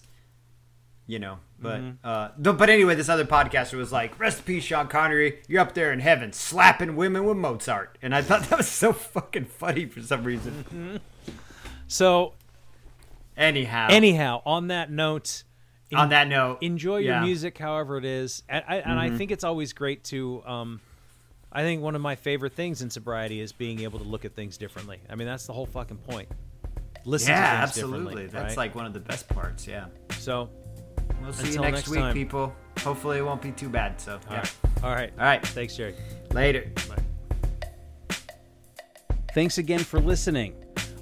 you 1.05 1.20
know. 1.20 1.38
But 1.59 1.80
Mm-hmm. 1.82 1.91
uh, 2.03 2.30
th- 2.43 2.57
but 2.57 2.70
anyway, 2.70 2.95
this 2.95 3.07
other 3.09 3.24
podcaster 3.26 3.76
was 3.78 3.91
like, 3.91 4.20
"Rest 4.20 4.39
in 4.39 4.43
peace, 4.45 4.63
Sean 4.63 4.88
Connery. 4.88 5.39
You're 5.47 5.61
up 5.61 5.74
there 5.74 5.93
in 5.93 5.99
heaven, 5.99 6.34
slapping 6.34 6.95
women 6.95 7.24
with 7.26 7.38
Mozart." 7.38 7.97
And 8.01 8.13
I 8.16 8.22
thought 8.22 8.43
that 8.49 8.57
was 8.57 8.68
so 8.68 8.91
fucking 8.91 9.45
funny 9.45 9.86
for 9.86 10.01
some 10.01 10.24
reason. 10.24 10.99
So 11.88 12.34
Anyhow, 13.38 13.88
anyhow, 13.89 14.41
on 14.45 14.68
that 14.68 14.89
note, 14.91 15.43
en- 15.95 16.01
on 16.03 16.09
that 16.09 16.27
note, 16.27 16.59
enjoy 16.61 16.97
your 16.97 17.11
yeah. 17.13 17.15
Mm-hmm. 17.17 17.25
music 17.25 17.57
however 17.57 17.97
it 17.97 18.05
is 18.05 18.43
and, 18.49 18.63
I, 18.67 18.75
and 18.77 18.99
I 18.99 19.09
think 19.17 19.31
it's 19.31 19.43
always 19.43 19.73
great 19.73 20.03
to 20.05 20.43
um, 20.45 20.81
i 21.51 21.61
think 21.61 21.81
one 21.81 21.95
of 21.95 22.01
my 22.01 22.15
favorite 22.15 22.53
things 22.53 22.81
in 22.81 22.89
sobriety 22.89 23.39
is 23.39 23.51
being 23.51 23.81
able 23.81 23.99
to 23.99 24.05
look 24.05 24.25
at 24.25 24.35
things 24.35 24.57
differently 24.57 24.99
i 25.09 25.15
mean 25.15 25.27
that's 25.27 25.47
the 25.47 25.53
whole 25.53 25.65
fucking 25.65 25.97
point 25.97 26.29
listen 27.05 27.29
Yeah, 27.29 27.43
to 27.61 27.67
things 27.67 27.77
absolutely. 27.77 28.27
That's 28.27 28.49
right? 28.49 28.57
like 28.57 28.75
one 28.75 28.85
of 28.85 28.93
the 28.93 28.99
best 28.99 29.27
parts. 29.29 29.67
Yeah. 29.67 29.85
so 30.17 30.49
We'll 31.21 31.31
see 31.33 31.47
Until 31.47 31.53
you 31.53 31.61
next, 31.61 31.77
next 31.77 31.89
week, 31.89 31.99
time. 31.99 32.13
people. 32.13 32.53
Hopefully, 32.79 33.19
it 33.19 33.25
won't 33.25 33.41
be 33.41 33.51
too 33.51 33.69
bad. 33.69 34.01
So, 34.01 34.13
all 34.13 34.19
yeah. 34.31 34.37
right 34.37 34.53
all 34.83 34.89
right 34.91 35.13
All 35.19 35.25
right. 35.25 35.45
thanks 35.47 35.75
jerry 35.75 35.93
Later. 36.31 36.71
Thanks 39.33 39.57
again 39.57 39.79
for 39.79 39.99
listening. 39.99 40.55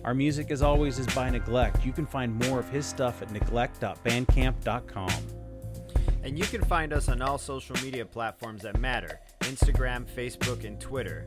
Our 0.03 0.13
music, 0.13 0.51
as 0.51 0.61
always, 0.61 0.99
is 0.99 1.07
by 1.07 1.29
Neglect. 1.29 1.85
You 1.85 1.93
can 1.93 2.05
find 2.05 2.35
more 2.47 2.59
of 2.59 2.67
his 2.69 2.85
stuff 2.85 3.21
at 3.21 3.31
neglect.bandcamp.com. 3.31 5.11
And 6.23 6.37
you 6.37 6.45
can 6.45 6.63
find 6.63 6.93
us 6.93 7.09
on 7.09 7.21
all 7.21 7.37
social 7.37 7.75
media 7.83 8.05
platforms 8.05 8.63
that 8.63 8.79
matter 8.79 9.19
Instagram, 9.41 10.05
Facebook, 10.05 10.65
and 10.65 10.79
Twitter. 10.79 11.25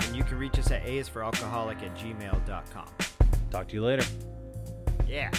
And 0.00 0.16
you 0.16 0.24
can 0.24 0.38
reach 0.38 0.58
us 0.58 0.70
at 0.70 0.84
aisforalcoholic 0.84 1.82
at 1.82 1.96
gmail.com. 1.96 2.88
Talk 3.50 3.68
to 3.68 3.74
you 3.74 3.84
later. 3.84 4.04
Yeah. 5.06 5.30